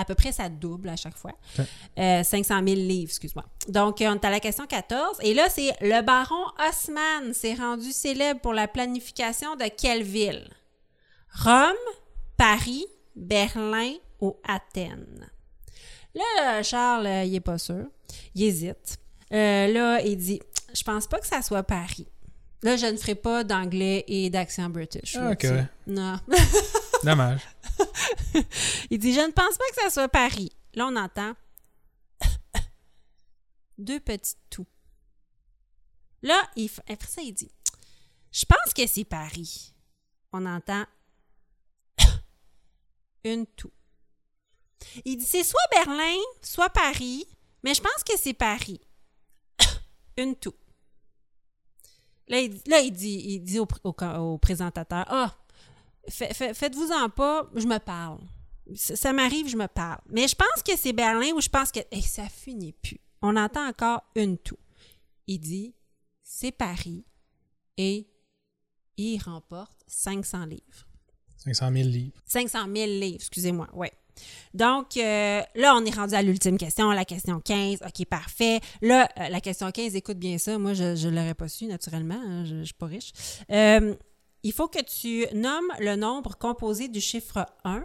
À 0.00 0.04
peu 0.06 0.14
près, 0.14 0.32
ça 0.32 0.48
double 0.48 0.88
à 0.88 0.96
chaque 0.96 1.18
fois. 1.18 1.32
Ok. 1.58 1.66
Euh, 1.98 2.22
500 2.22 2.54
000 2.64 2.64
livres, 2.76 3.10
excuse-moi. 3.10 3.44
Donc, 3.68 4.00
euh, 4.00 4.08
on 4.08 4.14
est 4.14 4.24
à 4.24 4.30
la 4.30 4.40
question 4.40 4.66
14. 4.66 5.18
Et 5.20 5.34
là, 5.34 5.50
c'est 5.50 5.72
le 5.82 6.00
baron 6.02 6.42
Haussmann 6.58 7.34
s'est 7.34 7.52
rendu 7.52 7.92
célèbre 7.92 8.40
pour 8.40 8.54
la 8.54 8.66
planification 8.66 9.56
de 9.56 9.64
quelle 9.68 10.02
ville? 10.02 10.48
Rome, 11.44 11.74
Paris, 12.38 12.86
Berlin 13.14 13.92
ou 14.22 14.36
Athènes? 14.48 15.28
Là, 16.14 16.62
Charles, 16.62 17.06
euh, 17.06 17.24
il 17.24 17.34
est 17.34 17.40
pas 17.40 17.58
sûr. 17.58 17.84
Il 18.34 18.44
hésite. 18.44 18.96
Euh, 19.34 19.66
là, 19.66 20.00
il 20.00 20.16
dit 20.16 20.40
Je 20.74 20.82
pense 20.82 21.06
pas 21.06 21.18
que 21.18 21.26
ça 21.26 21.42
soit 21.42 21.62
Paris. 21.62 22.08
Là, 22.62 22.76
je 22.76 22.86
ne 22.86 22.96
ferai 22.96 23.14
pas 23.14 23.44
d'anglais 23.44 24.04
et 24.08 24.30
d'accent 24.30 24.70
british. 24.70 25.16
Ah, 25.16 25.32
ok. 25.32 25.46
Non. 25.86 26.18
Dommage. 27.04 27.42
il 28.90 28.98
dit 28.98 29.12
Je 29.14 29.20
ne 29.20 29.32
pense 29.32 29.56
pas 29.56 29.64
que 29.74 29.82
ça 29.82 29.90
soit 29.90 30.08
Paris. 30.08 30.50
Là, 30.74 30.86
on 30.86 30.96
entend 30.96 31.34
deux 33.78 34.00
petites 34.00 34.38
toux. 34.50 34.66
Là, 36.22 36.38
il, 36.56 36.66
f- 36.68 36.80
après 36.92 37.08
ça, 37.08 37.22
il 37.22 37.32
dit 37.32 37.50
Je 38.32 38.44
pense 38.44 38.74
que 38.74 38.86
c'est 38.86 39.04
Paris. 39.04 39.74
On 40.32 40.44
entend 40.46 40.84
une 43.24 43.46
toux. 43.46 43.72
Il 45.04 45.16
dit 45.18 45.24
c'est 45.24 45.44
soit 45.44 45.60
Berlin, 45.72 46.16
soit 46.42 46.70
Paris, 46.70 47.24
mais 47.62 47.74
je 47.74 47.80
pense 47.80 48.02
que 48.04 48.16
c'est 48.18 48.34
Paris. 48.34 48.80
une 50.18 50.36
toux. 50.36 50.54
Là, 52.28 52.38
il, 52.40 52.50
dit- 52.92 53.40
là, 53.64 54.22
au 54.22 54.38
présentateur 54.38 55.04
Ah, 55.08 55.36
fa- 56.08 56.32
fa- 56.34 56.54
faites-vous-en 56.54 57.08
pas, 57.10 57.48
je 57.54 57.66
me 57.66 57.78
parle. 57.78 58.18
Ça, 58.74 58.94
ça 58.96 59.12
m'arrive, 59.12 59.48
je 59.48 59.56
me 59.56 59.66
parle. 59.66 60.00
Mais 60.10 60.28
je 60.28 60.34
pense 60.36 60.62
que 60.64 60.76
c'est 60.76 60.92
Berlin 60.92 61.32
ou 61.34 61.40
je 61.40 61.48
pense 61.48 61.70
que. 61.72 61.80
Hey, 61.90 62.02
ça 62.02 62.28
finit 62.28 62.72
plus. 62.72 63.00
On 63.22 63.36
entend 63.36 63.66
encore 63.68 64.02
une 64.14 64.38
toux. 64.38 64.58
Il 65.26 65.38
dit 65.40 65.74
c'est 66.22 66.52
Paris 66.52 67.04
et 67.76 68.06
il 68.96 69.18
remporte 69.18 69.82
500 69.88 70.46
livres. 70.46 70.86
500 71.38 71.72
000 71.72 71.88
livres. 71.88 72.20
500 72.26 72.58
000 72.64 72.72
livres, 72.86 73.14
excusez-moi, 73.16 73.68
ouais. 73.72 73.92
Donc, 74.52 74.96
euh, 74.98 75.40
là, 75.54 75.74
on 75.76 75.84
est 75.86 75.94
rendu 75.94 76.14
à 76.14 76.20
l'ultime 76.22 76.58
question, 76.58 76.90
la 76.90 77.06
question 77.06 77.40
15. 77.40 77.78
OK, 77.86 78.04
parfait. 78.06 78.60
Là, 78.82 79.08
euh, 79.18 79.28
la 79.30 79.40
question 79.40 79.70
15, 79.70 79.96
écoute 79.96 80.18
bien 80.18 80.36
ça. 80.36 80.58
Moi, 80.58 80.74
je 80.74 81.06
ne 81.08 81.14
l'aurais 81.14 81.34
pas 81.34 81.48
su, 81.48 81.64
naturellement. 81.66 82.20
hein, 82.22 82.44
je 82.44 82.56
ne 82.56 82.64
suis 82.64 82.74
pas 82.74 82.86
riche. 82.86 83.12
Euh, 83.50 83.94
il 84.42 84.52
faut 84.52 84.68
que 84.68 84.82
tu 84.82 85.26
nommes 85.36 85.70
le 85.78 85.96
nombre 85.96 86.36
composé 86.36 86.88
du 86.88 87.00
chiffre 87.00 87.46
1 87.64 87.84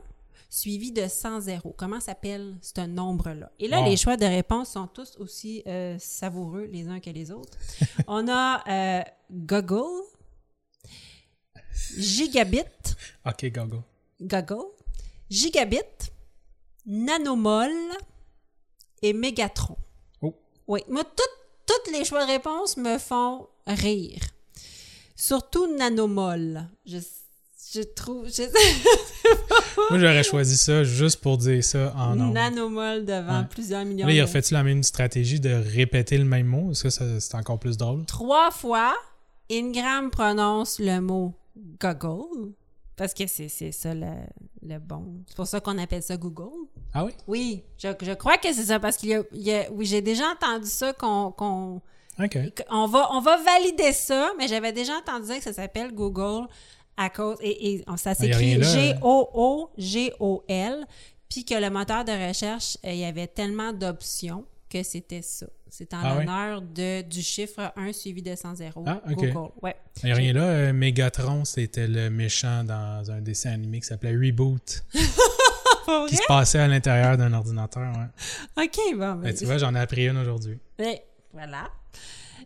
suivi 0.49 0.91
de 0.91 1.07
100 1.07 1.41
zéros. 1.41 1.73
Comment 1.77 1.99
s'appelle 1.99 2.56
ce 2.61 2.82
nombre-là? 2.86 3.52
Et 3.60 3.68
là, 3.68 3.82
Wow. 3.82 3.90
les 3.90 3.98
choix 3.98 4.15
de 4.15 4.26
réponse 4.26 4.69
sont 4.69 4.88
tous 4.88 5.18
aussi 5.19 5.64
euh, 5.68 5.98
savoureux 5.99 6.65
les 6.72 6.88
uns 6.88 6.99
que 6.99 7.10
les 7.10 7.30
autres. 7.32 7.57
on 8.07 8.27
a 8.30 8.64
euh, 8.69 9.03
Google, 9.32 10.03
Gigabit, 11.98 12.64
OK, 13.26 13.45
gogo. 13.52 13.84
Goggle, 14.22 14.65
Gigabit, 15.30 16.11
Nanomol 16.86 17.72
et 19.02 19.11
Mégatron. 19.14 19.76
Oh. 20.22 20.34
Oui, 20.68 20.82
moi, 20.88 21.03
tout- 21.03 21.23
toutes 21.65 21.91
les 21.94 22.06
choix 22.06 22.26
de 22.26 22.32
réponse 22.32 22.77
me 22.77 22.98
font 22.98 23.48
rire. 23.68 24.22
Surtout 25.16 25.68
Nanomol. 25.78 26.66
Je, 26.86 26.98
je 27.74 27.82
trouve... 27.82 28.28
je- 28.28 28.44
Moi, 29.90 30.00
j'aurais 30.00 30.24
choisi 30.24 30.58
ça 30.58 30.84
juste 30.84 31.22
pour 31.22 31.38
dire 31.38 31.64
ça 31.64 31.94
en 31.98 32.16
nombre. 32.16 32.34
Nanomol 32.34 33.06
devant 33.06 33.40
Ouais. 33.42 33.48
plusieurs 33.50 33.86
millions 33.86 34.06
Là, 34.08 34.14
il 34.14 34.20
a 34.20 34.26
de- 34.26 34.30
fait-tu 34.30 34.54
la 34.54 34.64
même 34.64 34.84
stratégie 34.84 35.40
de 35.40 35.50
répéter 35.54 36.18
le 36.18 36.26
même 36.26 36.48
mot? 36.48 36.72
Est-ce 36.72 36.84
que 36.84 36.90
ça, 36.90 37.20
c'est 37.20 37.36
encore 37.36 37.60
plus 37.60 37.78
drôle? 37.78 38.06
Trois 38.06 38.52
fois, 38.52 38.94
Ingram 39.52 40.10
prononce 40.10 40.80
le 40.80 41.00
mot 41.00 41.34
Goggle. 41.80 42.52
Parce 42.98 43.14
que 43.14 43.28
c'est 43.28 43.50
c'est 43.50 43.74
ça 43.74 43.94
le, 43.94 44.08
le 44.62 44.80
bon. 44.80 45.18
C'est 45.28 45.36
pour 45.36 45.48
ça 45.48 45.60
qu'on 45.60 45.78
appelle 45.78 46.02
ça 46.02 46.16
Google. 46.16 46.68
Ah 46.94 47.04
oui? 47.04 47.12
Oui, 47.28 47.64
je, 47.78 47.90
je 48.02 48.14
crois 48.14 48.38
que 48.38 48.54
c'est 48.54 48.64
ça 48.64 48.80
parce 48.80 48.96
qu'il 48.96 49.10
y 49.10 49.16
a, 49.16 49.22
il 49.34 49.42
y 49.42 49.54
a- 49.54 49.70
oui, 49.74 49.86
j'ai 49.86 50.02
déjà 50.02 50.24
entendu 50.32 50.68
ça 50.70 50.94
qu'on 50.94 51.32
qu'on 51.32 51.82
OK. 52.20 52.38
On 52.70 52.88
va, 52.88 53.10
on 53.12 53.20
va 53.22 53.38
valider 53.38 53.92
ça, 53.94 54.32
mais 54.38 54.48
j'avais 54.48 54.72
déjà 54.72 54.94
entendu 54.94 55.26
dire 55.28 55.38
que 55.38 55.44
ça 55.44 55.54
s'appelle 55.54 55.92
Google 55.94 56.48
à 56.98 57.10
cause. 57.10 57.38
Et, 57.42 57.74
et 57.74 57.86
ça 57.98 58.12
a 58.12 58.16
s'écrit 58.16 58.56
hein. 58.56 58.62
G-O-O-G-O-L. 59.78 60.86
Puis 61.30 61.44
que 61.44 61.56
le 61.56 61.70
moteur 61.70 62.06
de 62.06 62.12
recherche, 62.28 62.78
euh, 62.86 62.92
il 62.92 63.00
y 63.00 63.06
avait 63.06 63.28
tellement 63.28 63.74
d'options 63.74 64.46
que 64.70 64.84
c'était 64.84 65.22
ça. 65.22 65.48
C'est 65.70 65.94
en 65.94 65.98
Ah 66.02 66.16
l'honneur 66.16 66.62
de, 66.62 67.02
du 67.02 67.22
chiffre 67.22 67.74
1 67.76 67.92
suivi 67.92 68.22
de 68.22 68.34
100 68.36 68.56
zéro. 68.56 68.86
Ah, 68.88 69.02
ok. 69.10 69.16
Google. 69.16 69.52
Ouais. 69.62 69.76
Il 70.04 70.06
n'y 70.06 70.12
a 70.14 70.16
rien 70.16 70.32
là. 70.32 70.44
euh, 70.44 70.72
Megatron, 70.74 71.44
c'était 71.44 71.88
le 71.88 72.10
méchant 72.10 72.64
dans 72.64 73.12
un 73.12 73.20
dessin 73.20 73.52
animé 73.52 73.82
qui 73.82 73.88
s'appelait 73.88 74.16
Reboot, 74.16 74.84
qui 74.94 76.16
se 76.16 76.26
passait 76.28 76.60
à 76.60 76.68
l'intérieur 76.68 77.18
d'un 77.18 77.34
ordinateur. 77.34 77.92
Ouais. 78.58 78.64
OK, 78.66 78.78
bon. 78.94 79.16
Ben, 79.16 79.16
ben, 79.18 79.34
tu 79.36 79.44
vois, 79.46 79.58
j'en 79.58 79.76
ai 79.76 79.80
appris 79.80 80.08
une 80.08 80.18
aujourd'hui. 80.18 80.58
Ouais, 80.80 81.04
voilà. 81.36 81.70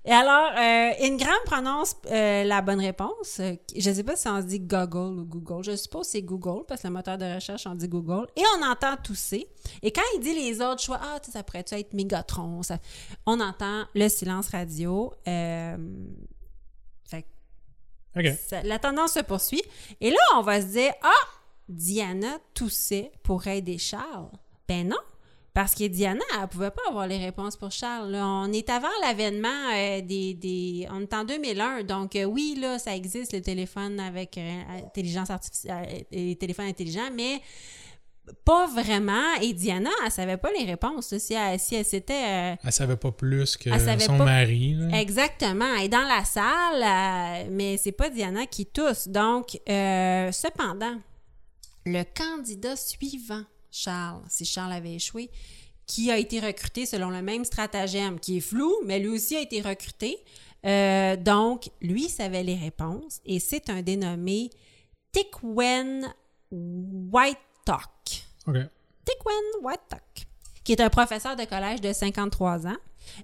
Et 0.05 0.11
alors, 0.11 0.51
euh, 0.57 0.91
Ingram 1.05 1.35
prononce 1.45 1.95
euh, 2.05 2.43
la 2.43 2.61
bonne 2.61 2.79
réponse. 2.79 3.39
Euh, 3.39 3.55
Je 3.75 3.89
ne 3.89 3.95
sais 3.95 4.03
pas 4.03 4.15
si 4.15 4.27
on 4.27 4.39
se 4.41 4.45
dit 4.45 4.59
Google 4.59 5.19
ou 5.19 5.25
Google. 5.25 5.63
Je 5.63 5.75
suppose 5.75 6.05
que 6.07 6.11
c'est 6.11 6.21
Google 6.21 6.63
parce 6.67 6.81
que 6.83 6.87
le 6.87 6.93
moteur 6.93 7.17
de 7.17 7.25
recherche, 7.35 7.65
on 7.67 7.75
dit 7.75 7.87
Google. 7.87 8.27
Et 8.37 8.43
on 8.57 8.65
entend 8.65 8.95
tousser. 8.97 9.47
Et 9.81 9.91
quand 9.91 10.01
il 10.15 10.21
dit 10.21 10.33
les 10.33 10.61
autres 10.61 10.81
choix, 10.81 10.99
ah, 11.01 11.17
ça 11.29 11.43
pourrait 11.43 11.65
être 11.71 11.93
Mégatron. 11.93 12.61
Ça... 12.63 12.77
On 13.25 13.39
entend 13.41 13.85
le 13.95 14.07
silence 14.09 14.49
radio. 14.49 15.11
Euh, 15.27 15.75
fait 17.03 17.25
que 18.23 18.33
ça- 18.35 18.63
la 18.63 18.79
tendance 18.79 19.13
se 19.13 19.19
poursuit. 19.21 19.61
Et 20.01 20.11
là, 20.11 20.17
on 20.35 20.41
va 20.41 20.61
se 20.61 20.67
dire, 20.67 20.93
ah, 21.03 21.27
Diana 21.67 22.37
toussait 22.53 23.11
pour 23.23 23.45
aider 23.47 23.77
Charles. 23.77 24.29
Ben 24.67 24.87
non, 24.87 24.97
parce 25.53 25.73
que 25.75 25.85
Diana, 25.87 26.21
elle 26.41 26.47
pouvait 26.47 26.71
pas 26.71 26.81
avoir 26.89 27.07
les 27.07 27.17
réponses 27.17 27.55
pour 27.57 27.71
Charles. 27.71 28.11
là. 28.11 28.25
On 28.25 28.51
est 28.53 28.69
avant 28.69 28.87
l'avènement 29.01 29.47
euh, 29.73 30.01
des, 30.01 30.33
des... 30.35 30.87
On 30.91 31.01
est 31.01 31.13
en 31.13 31.23
2001, 31.23 31.83
donc 31.83 32.15
euh, 32.15 32.23
oui, 32.25 32.57
là, 32.61 32.77
ça 32.79 32.95
existe, 32.95 33.33
le 33.33 33.41
téléphone 33.41 33.99
avec 33.99 34.37
euh, 34.37 34.61
intelligence 34.85 35.29
artificielle, 35.29 36.05
les 36.11 36.35
téléphones 36.35 36.67
intelligents, 36.67 37.09
mais 37.13 37.41
pas 38.45 38.67
vraiment. 38.67 39.33
Et 39.41 39.53
Diana, 39.53 39.89
elle 40.05 40.11
savait 40.11 40.37
pas 40.37 40.51
les 40.51 40.63
réponses. 40.65 41.11
là. 41.13 41.17
Si 41.19 41.33
elle, 41.33 41.59
si 41.59 41.73
elle 41.73 41.83
s'était... 41.85 42.53
euh, 42.53 42.55
Elle 42.63 42.71
savait 42.71 42.95
pas 42.95 43.11
plus 43.11 43.57
que 43.57 43.71
son 43.99 44.17
pas- 44.19 44.25
mari. 44.25 44.75
là. 44.77 44.99
Exactement. 45.01 45.73
Est 45.75 45.89
dans 45.89 46.03
la 46.07 46.23
salle, 46.25 46.83
euh, 47.45 47.47
mais 47.51 47.77
c'est 47.77 47.91
pas 47.91 48.11
Diana 48.11 48.45
qui 48.45 48.67
tousse. 48.67 49.07
Donc, 49.07 49.59
euh, 49.67 50.31
cependant, 50.31 50.97
le 51.87 52.03
candidat 52.15 52.75
suivant, 52.75 53.41
Charles, 53.71 54.21
si 54.29 54.45
Charles 54.45 54.73
avait 54.73 54.93
échoué, 54.93 55.29
qui 55.85 56.11
a 56.11 56.17
été 56.17 56.39
recruté 56.39 56.85
selon 56.85 57.09
le 57.09 57.21
même 57.21 57.45
stratagème, 57.45 58.19
qui 58.19 58.37
est 58.37 58.41
flou, 58.41 58.73
mais 58.85 58.99
lui 58.99 59.09
aussi 59.09 59.35
a 59.35 59.41
été 59.41 59.61
recruté. 59.61 60.17
Euh, 60.65 61.15
donc, 61.15 61.69
lui 61.81 62.09
savait 62.09 62.43
les 62.43 62.55
réponses 62.55 63.21
et 63.25 63.39
c'est 63.39 63.69
un 63.69 63.81
dénommé 63.81 64.49
Tickwen 65.11 66.13
Whitetalk. 66.51 68.27
OK. 68.47 68.57
Tickwen 69.05 69.63
Whitetalk, 69.63 70.27
qui 70.63 70.73
est 70.73 70.81
un 70.81 70.89
professeur 70.89 71.35
de 71.35 71.45
collège 71.45 71.81
de 71.81 71.91
53 71.91 72.67
ans. 72.67 72.77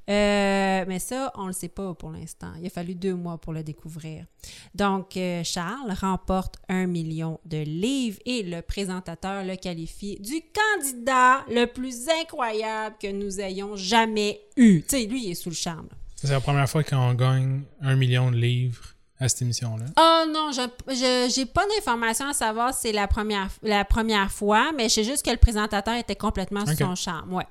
Euh, 0.09 0.85
mais 0.87 0.99
ça, 0.99 1.31
on 1.35 1.43
ne 1.43 1.47
le 1.47 1.53
sait 1.53 1.69
pas 1.69 1.93
pour 1.93 2.11
l'instant. 2.11 2.51
Il 2.59 2.65
a 2.65 2.69
fallu 2.69 2.95
deux 2.95 3.15
mois 3.15 3.37
pour 3.37 3.53
le 3.53 3.63
découvrir. 3.63 4.25
Donc, 4.73 5.17
euh, 5.17 5.43
Charles 5.43 5.91
remporte 5.99 6.57
un 6.69 6.87
million 6.87 7.39
de 7.45 7.57
livres 7.57 8.19
et 8.25 8.43
le 8.43 8.61
présentateur 8.61 9.43
le 9.43 9.55
qualifie 9.55 10.17
du 10.19 10.41
candidat 10.53 11.45
le 11.49 11.65
plus 11.65 12.07
incroyable 12.21 12.95
que 13.01 13.11
nous 13.11 13.39
ayons 13.39 13.75
jamais 13.75 14.41
eu. 14.57 14.81
Tu 14.81 14.97
sais, 14.97 15.05
lui, 15.05 15.25
il 15.25 15.31
est 15.31 15.35
sous 15.35 15.49
le 15.49 15.55
charme. 15.55 15.87
C'est 16.15 16.29
la 16.29 16.39
première 16.39 16.69
fois 16.69 16.83
qu'on 16.83 17.13
gagne 17.13 17.61
un 17.81 17.95
million 17.95 18.31
de 18.31 18.37
livres 18.37 18.95
à 19.19 19.29
cette 19.29 19.41
émission-là. 19.43 19.85
Oh 19.97 20.23
non, 20.29 20.51
je 20.51 21.31
j'ai 21.33 21.45
pas 21.45 21.65
d'informations 21.67 22.27
à 22.27 22.33
savoir 22.33 22.73
si 22.73 22.81
c'est 22.81 22.91
la 22.91 23.07
première, 23.07 23.49
la 23.63 23.85
première 23.85 24.31
fois, 24.31 24.71
mais 24.75 24.89
je 24.89 24.95
sais 24.95 25.03
juste 25.03 25.25
que 25.25 25.31
le 25.31 25.37
présentateur 25.37 25.95
était 25.95 26.15
complètement 26.15 26.65
sous 26.65 26.75
son 26.75 26.95
charme. 26.95 27.33
Ouais. 27.33 27.47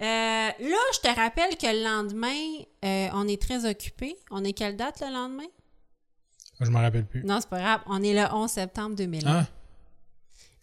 Euh, 0.00 0.04
là, 0.04 0.76
je 0.94 1.00
te 1.00 1.14
rappelle 1.14 1.56
que 1.56 1.66
le 1.66 1.82
lendemain, 1.84 2.62
euh, 2.84 3.08
on 3.14 3.26
est 3.28 3.40
très 3.40 3.64
occupé. 3.68 4.16
On 4.30 4.44
est 4.44 4.52
quelle 4.52 4.76
date 4.76 5.00
le 5.00 5.12
lendemain? 5.12 5.46
Je 6.60 6.70
me 6.70 6.76
rappelle 6.78 7.06
plus. 7.06 7.22
Non, 7.24 7.38
c'est 7.40 7.48
pas 7.48 7.58
grave. 7.60 7.80
On 7.86 8.02
est 8.02 8.14
le 8.14 8.26
11 8.34 8.50
septembre 8.50 8.96
2001. 8.96 9.30
Ah, 9.30 9.46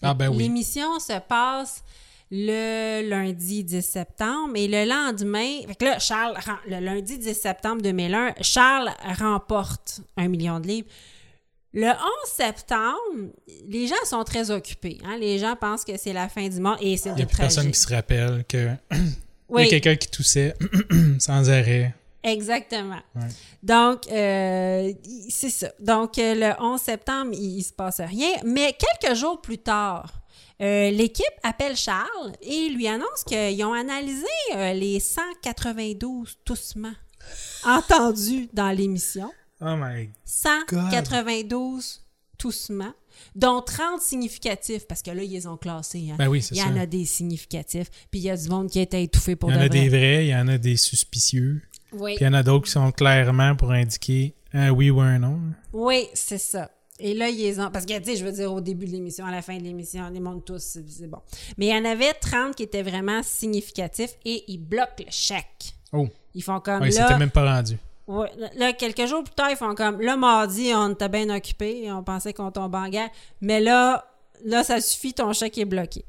ah 0.01 0.13
ben 0.13 0.29
oui. 0.29 0.37
L'émission 0.37 0.99
se 0.99 1.19
passe 1.19 1.83
le 2.31 3.07
lundi 3.07 3.63
10 3.63 3.81
septembre 3.83 4.53
et 4.55 4.67
le 4.67 4.85
lendemain, 4.89 5.61
fait 5.67 5.75
que 5.75 5.85
là, 5.85 5.99
Charles, 5.99 6.35
le 6.67 6.79
lundi 6.79 7.19
10 7.19 7.33
septembre 7.35 7.81
2001, 7.83 8.33
Charles 8.41 8.89
remporte 9.19 10.01
un 10.17 10.27
million 10.27 10.59
de 10.59 10.67
livres. 10.67 10.87
Le 11.75 11.89
11 11.89 11.93
septembre, 12.25 13.33
les 13.67 13.87
gens 13.87 13.95
sont 14.05 14.23
très 14.23 14.49
occupés. 14.51 14.99
hein. 15.05 15.17
Les 15.17 15.37
gens 15.39 15.55
pensent 15.55 15.83
que 15.83 15.97
c'est 15.97 16.13
la 16.13 16.29
fin 16.29 16.47
du 16.47 16.59
monde 16.59 16.77
et 16.81 16.97
c'est 16.97 17.09
Il 17.09 17.15
n'y 17.15 17.21
a 17.23 17.25
plus 17.25 17.37
personne 17.37 17.71
qui 17.71 17.79
se 17.79 17.93
rappelle 17.93 18.43
que 18.47 18.69
il 19.59 19.65
y 19.65 19.67
a 19.67 19.69
quelqu'un 19.69 19.95
qui 19.95 20.09
toussait 20.09 20.53
sans 21.19 21.49
arrêt. 21.49 21.93
exactement. 22.23 22.99
Ouais. 23.15 23.27
Donc, 23.61 24.07
euh, 24.11 24.91
c'est 25.29 25.49
ça. 25.49 25.71
Donc, 25.79 26.17
euh, 26.17 26.35
le 26.35 26.61
11 26.61 26.79
septembre, 26.81 27.31
il, 27.33 27.59
il 27.59 27.63
se 27.63 27.73
passe 27.73 27.99
rien. 28.01 28.31
Mais 28.45 28.75
quelques 29.01 29.15
jours 29.15 29.41
plus 29.41 29.57
tard, 29.59 30.11
euh, 30.61 30.91
l'équipe 30.91 31.25
appelle 31.43 31.75
Charles 31.75 32.33
et 32.41 32.69
lui 32.69 32.87
annonce 32.87 33.23
qu'ils 33.25 33.63
ont 33.65 33.73
analysé 33.73 34.25
euh, 34.55 34.73
les 34.73 34.99
192 34.99 36.37
toussements 36.45 36.93
entendus 37.65 38.49
dans 38.53 38.69
l'émission. 38.69 39.31
Oh 39.61 39.75
my 39.77 40.09
192 40.25 42.01
toussements, 42.37 42.93
dont 43.35 43.61
30 43.61 44.01
significatifs, 44.01 44.87
parce 44.87 45.01
que 45.01 45.11
là, 45.11 45.23
ils 45.23 45.31
les 45.31 45.47
ont 45.47 45.57
classés. 45.57 46.09
hein. 46.11 46.15
Ben 46.17 46.27
oui, 46.27 46.41
c'est 46.41 46.55
il 46.55 46.57
y 46.57 46.61
ça. 46.61 46.67
en 46.67 46.77
a 46.77 46.85
des 46.85 47.05
significatifs, 47.05 47.89
puis 48.11 48.19
il 48.19 48.23
y 48.23 48.29
a 48.29 48.37
du 48.37 48.49
monde 48.49 48.69
qui 48.69 48.79
a 48.79 48.83
été 48.83 49.01
étouffé 49.01 49.35
pour 49.35 49.49
Il 49.49 49.53
y 49.53 49.55
en 49.57 49.59
de 49.61 49.65
a 49.65 49.67
vrai. 49.69 49.79
des 49.81 49.89
vrais, 49.89 50.25
il 50.25 50.29
y 50.29 50.35
en 50.35 50.47
a 50.47 50.57
des 50.57 50.75
suspicieux. 50.77 51.61
Oui. 51.91 52.15
Puis 52.15 52.23
il 52.25 52.27
y 52.27 52.29
en 52.29 52.33
a 52.33 52.43
d'autres 52.43 52.65
qui 52.65 52.71
sont 52.71 52.91
clairement 52.91 53.55
pour 53.55 53.71
indiquer 53.71 54.33
un 54.53 54.69
oui 54.71 54.89
ou 54.89 54.99
un 55.01 55.19
non. 55.19 55.39
Oui, 55.73 56.07
c'est 56.13 56.37
ça. 56.37 56.71
Et 56.99 57.13
là, 57.15 57.27
ils 57.29 57.37
les 57.37 57.59
ont. 57.59 57.71
Parce 57.71 57.85
que, 57.87 57.97
tu 57.97 58.05
sais, 58.05 58.15
je 58.15 58.23
veux 58.23 58.31
dire, 58.31 58.53
au 58.53 58.61
début 58.61 58.85
de 58.85 58.91
l'émission, 58.91 59.25
à 59.25 59.31
la 59.31 59.41
fin 59.41 59.57
de 59.57 59.63
l'émission, 59.63 60.03
on 60.07 60.11
les 60.11 60.19
montre 60.19 60.43
tous, 60.45 60.77
c'est 60.87 61.07
bon. 61.09 61.17
Mais 61.57 61.67
il 61.67 61.75
y 61.75 61.77
en 61.77 61.85
avait 61.85 62.13
30 62.13 62.55
qui 62.55 62.63
étaient 62.63 62.83
vraiment 62.83 63.21
significatifs 63.23 64.11
et 64.25 64.43
ils 64.47 64.59
bloquent 64.59 64.99
le 65.03 65.05
chèque. 65.09 65.73
Oh, 65.91 66.07
Ils 66.35 66.43
font 66.43 66.59
comme 66.59 66.83
s'était 66.89 66.99
là. 67.03 67.17
même 67.17 67.31
pas 67.31 67.55
rendu. 67.55 67.77
Ouais, 68.07 68.29
là, 68.55 68.73
quelques 68.73 69.05
jours 69.05 69.23
plus 69.23 69.33
tard, 69.33 69.49
ils 69.49 69.55
font 69.55 69.75
comme 69.75 70.01
le 70.01 70.17
mardi, 70.17 70.71
on 70.75 70.89
était 70.89 71.07
bien 71.07 71.29
occupé, 71.29 71.89
on 71.91 72.03
pensait 72.03 72.33
qu'on 72.33 72.51
tombait 72.51 72.77
en 72.77 72.89
guerre. 72.89 73.09
Mais 73.39 73.61
là, 73.61 74.05
là, 74.43 74.63
ça 74.63 74.81
suffit, 74.81 75.13
ton 75.13 75.31
chèque 75.31 75.57
est 75.57 75.65
bloqué. 75.65 76.03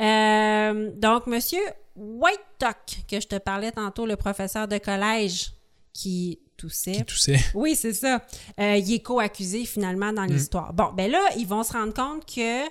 Euh, 0.00 0.90
donc, 0.94 1.26
monsieur 1.26 1.60
Whitetuck, 1.96 3.04
que 3.08 3.20
je 3.20 3.26
te 3.26 3.36
parlais 3.36 3.72
tantôt, 3.72 4.06
le 4.06 4.16
professeur 4.16 4.66
de 4.68 4.78
collège 4.78 5.52
qui 5.92 6.38
toussait. 6.62 6.92
Qui 6.92 7.04
toussait. 7.04 7.40
Oui, 7.54 7.76
c'est 7.76 7.92
ça. 7.92 8.22
Euh, 8.60 8.76
il 8.76 8.92
est 8.94 9.00
co-accusé 9.00 9.64
finalement 9.64 10.12
Mm. 10.12 10.14
dans 10.14 10.24
l'histoire. 10.24 10.72
Bon, 10.72 10.90
ben 10.96 11.10
là, 11.10 11.20
ils 11.36 11.46
vont 11.46 11.62
se 11.62 11.72
rendre 11.72 11.92
compte 11.94 12.24
que 12.24 12.62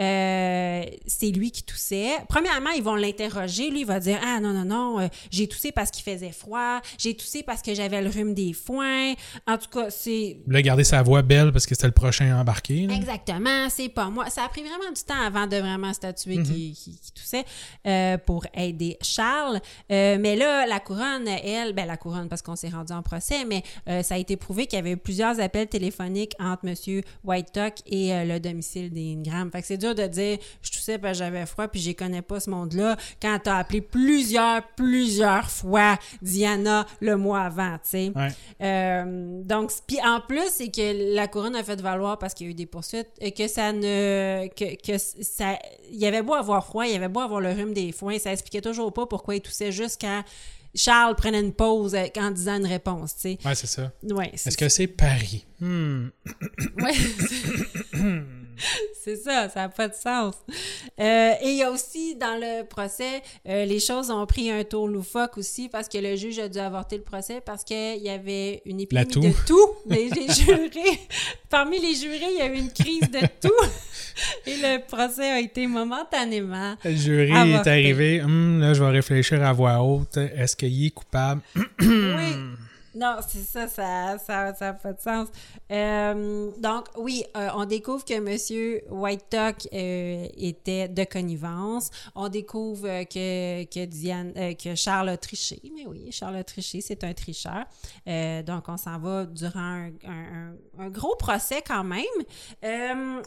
euh, 0.00 0.82
c'est 1.06 1.30
lui 1.30 1.50
qui 1.50 1.62
toussait. 1.62 2.12
Premièrement, 2.28 2.70
ils 2.70 2.82
vont 2.82 2.94
l'interroger. 2.94 3.70
Lui, 3.70 3.80
il 3.80 3.86
va 3.86 4.00
dire 4.00 4.18
Ah 4.24 4.40
non, 4.40 4.52
non, 4.52 4.64
non, 4.64 5.00
euh, 5.00 5.08
j'ai 5.30 5.46
toussé 5.46 5.72
parce 5.72 5.90
qu'il 5.90 6.02
faisait 6.10 6.32
froid, 6.32 6.80
j'ai 6.98 7.14
toussé 7.14 7.42
parce 7.42 7.60
que 7.60 7.74
j'avais 7.74 8.00
le 8.00 8.08
rhume 8.08 8.32
des 8.32 8.52
foins. 8.54 9.12
En 9.46 9.58
tout 9.58 9.68
cas, 9.68 9.90
c'est. 9.90 10.38
Il 10.38 10.42
voulait 10.46 10.62
garder 10.62 10.84
sa 10.84 11.02
voix 11.02 11.20
belle 11.22 11.52
parce 11.52 11.66
que 11.66 11.74
c'était 11.74 11.86
le 11.88 11.92
prochain 11.92 12.34
embarqué. 12.40 12.86
là. 12.86 12.94
Exactement, 12.94 13.68
c'est 13.68 13.90
pas 13.90 14.08
moi. 14.08 14.30
Ça 14.30 14.44
a 14.44 14.48
pris 14.48 14.62
vraiment 14.62 14.90
du 14.94 15.02
temps 15.02 15.20
avant 15.20 15.46
de 15.46 15.56
vraiment 15.56 15.92
statuer 15.92 16.36
qui, 16.42 16.72
qui- 16.72 16.98
qui 16.98 17.12
toussait 17.12 17.44
euh, 17.86 18.16
pour 18.16 18.46
aider 18.54 18.96
Charles. 19.02 19.60
Mais 19.90 20.34
là, 20.36 20.66
la 20.66 20.80
couronne, 20.80 21.28
elle, 21.28 21.74
ben 21.74 21.86
la 21.86 21.96
couronne 21.98 22.28
parce 22.28 22.40
qu'on 22.42 22.56
s'est 22.56 22.68
rendu 22.70 22.92
en 22.92 23.02
procès, 23.02 23.39
mais 23.46 23.62
euh, 23.88 24.02
ça 24.02 24.14
a 24.14 24.18
été 24.18 24.36
prouvé 24.36 24.66
qu'il 24.66 24.78
y 24.78 24.80
avait 24.80 24.92
eu 24.92 24.96
plusieurs 24.96 25.40
appels 25.40 25.68
téléphoniques 25.68 26.34
entre 26.38 26.66
M. 26.66 27.02
Whitetuck 27.24 27.74
et 27.86 28.14
euh, 28.14 28.24
le 28.24 28.40
domicile 28.40 28.90
des 28.90 29.12
Ingram. 29.12 29.50
Fait 29.50 29.60
que 29.60 29.66
c'est 29.66 29.76
dur 29.76 29.94
de 29.94 30.06
dire 30.06 30.38
je 30.62 30.70
toussais 30.70 30.98
parce 30.98 31.18
que 31.18 31.24
j'avais 31.24 31.46
froid 31.46 31.68
puis 31.68 31.80
je 31.80 31.92
connais 31.92 32.22
pas 32.22 32.40
ce 32.40 32.50
monde-là 32.50 32.96
quand 33.20 33.38
t'as 33.42 33.58
appelé 33.58 33.80
plusieurs, 33.80 34.62
plusieurs 34.76 35.50
fois 35.50 35.98
Diana 36.22 36.86
le 37.00 37.16
mois 37.16 37.42
avant, 37.42 37.74
tu 37.74 37.90
sais. 37.90 38.12
Ouais. 38.14 38.28
Euh, 38.62 39.42
donc, 39.42 39.70
puis 39.86 39.98
en 40.04 40.20
plus, 40.20 40.48
c'est 40.50 40.68
que 40.68 41.14
la 41.14 41.28
couronne 41.28 41.56
a 41.56 41.62
fait 41.62 41.80
valoir 41.80 42.18
parce 42.18 42.34
qu'il 42.34 42.46
y 42.46 42.50
a 42.50 42.52
eu 42.52 42.54
des 42.54 42.66
poursuites 42.66 43.08
que 43.36 43.48
ça 43.48 43.72
ne. 43.72 44.48
que, 44.48 44.76
que 44.76 44.98
ça. 44.98 45.58
Il 45.90 45.98
y 45.98 46.06
avait 46.06 46.22
beau 46.22 46.34
avoir 46.34 46.64
froid, 46.64 46.86
il 46.86 46.92
y 46.92 46.96
avait 46.96 47.08
beau 47.08 47.20
avoir 47.20 47.40
le 47.40 47.50
rhume 47.50 47.72
des 47.72 47.92
foins, 47.92 48.18
ça 48.18 48.32
expliquait 48.32 48.60
toujours 48.60 48.92
pas 48.92 49.06
pourquoi 49.06 49.34
il 49.34 49.40
toussait 49.40 49.72
juste 49.72 50.00
quand 50.00 50.22
Charles 50.74 51.16
prenait 51.16 51.40
une 51.40 51.52
pause 51.52 51.96
en 52.16 52.30
disant 52.30 52.56
une 52.56 52.66
réponse, 52.66 53.14
tu 53.16 53.20
sais. 53.22 53.38
Ouais, 53.44 53.54
c'est 53.54 53.66
ça. 53.66 53.92
Ouais, 54.02 54.30
Est-ce 54.32 54.56
que 54.56 54.68
c'est 54.68 54.86
Paris? 54.86 55.46
Hmm. 55.60 56.08
Ouais. 56.80 56.94
C'est 59.02 59.16
ça, 59.16 59.48
ça 59.48 59.60
n'a 59.60 59.68
pas 59.70 59.88
de 59.88 59.94
sens. 59.94 60.34
Euh, 61.00 61.32
et 61.42 61.48
il 61.48 61.56
y 61.56 61.62
a 61.62 61.70
aussi, 61.70 62.16
dans 62.16 62.38
le 62.38 62.64
procès, 62.64 63.22
euh, 63.48 63.64
les 63.64 63.80
choses 63.80 64.10
ont 64.10 64.26
pris 64.26 64.50
un 64.50 64.62
tour 64.64 64.86
loufoque 64.88 65.38
aussi 65.38 65.68
parce 65.68 65.88
que 65.88 65.96
le 65.98 66.16
juge 66.16 66.38
a 66.38 66.48
dû 66.48 66.58
avorter 66.58 66.96
le 66.98 67.02
procès 67.02 67.40
parce 67.44 67.64
qu'il 67.64 68.02
y 68.02 68.10
avait 68.10 68.60
une 68.66 68.80
épidémie 68.80 69.28
de 69.28 69.46
tout. 69.46 69.68
Les, 69.86 70.08
les 70.10 70.28
jurés, 70.32 71.00
parmi 71.48 71.78
les 71.80 71.94
jurés, 71.94 72.28
il 72.30 72.38
y 72.38 72.42
a 72.42 72.46
eu 72.46 72.56
une 72.58 72.70
crise 72.72 73.10
de 73.10 73.20
tout. 73.40 73.64
Et 74.46 74.56
le 74.56 74.86
procès 74.86 75.30
a 75.30 75.40
été 75.40 75.66
momentanément 75.66 76.74
Le 76.84 76.94
jury 76.94 77.32
Avorté. 77.32 77.70
est 77.70 77.72
arrivé. 77.72 78.22
Hum, 78.22 78.60
là, 78.60 78.74
je 78.74 78.82
vais 78.84 78.90
réfléchir 78.90 79.42
à 79.42 79.52
voix 79.54 79.82
haute. 79.82 80.18
Est-ce 80.18 80.56
qu'il 80.56 80.86
est 80.86 80.90
coupable? 80.90 81.40
Oui. 81.80 82.36
Non, 82.94 83.16
c'est 83.26 83.38
ça, 83.44 83.68
ça 83.68 84.18
ça 84.18 84.52
ça 84.54 84.68
a 84.68 84.72
pas 84.72 84.92
de 84.92 85.00
sens. 85.00 85.28
Euh, 85.70 86.50
donc, 86.58 86.86
oui, 86.98 87.24
euh, 87.36 87.48
on 87.54 87.64
découvre 87.64 88.04
que 88.04 88.14
M. 88.14 88.80
White 88.90 89.26
Duck 89.30 89.68
euh, 89.72 90.26
était 90.36 90.88
de 90.88 91.04
connivence. 91.04 91.90
On 92.16 92.28
découvre 92.28 92.88
euh, 92.88 93.04
que, 93.04 93.62
que, 93.64 93.84
Diane, 93.84 94.32
que 94.56 94.74
Charles 94.74 95.10
a 95.10 95.16
triché. 95.16 95.60
Mais 95.76 95.86
oui, 95.86 96.10
Charles 96.10 96.36
a 96.36 96.42
triché, 96.44 96.80
c'est 96.80 97.04
un 97.04 97.12
tricheur. 97.14 97.64
Donc, 98.44 98.64
on 98.68 98.76
s'en 98.76 98.98
va 98.98 99.24
durant 99.26 99.60
un, 100.06 100.54
un- 100.78 100.88
gros 100.90 101.14
procès 101.16 101.62
quand 101.64 101.84
même. 101.84 102.04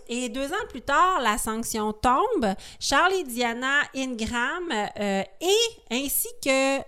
Et 0.10 0.27
deux 0.30 0.52
ans 0.52 0.65
plus 0.69 0.81
tard, 0.81 1.22
la 1.22 1.38
sanction 1.38 1.94
tombe. 1.94 2.53
Charles 2.80 3.14
et 3.14 3.23
Diana 3.23 3.80
Ingram 3.95 4.72
et 4.99 5.56
ainsi 5.91 6.27
que 6.44 6.80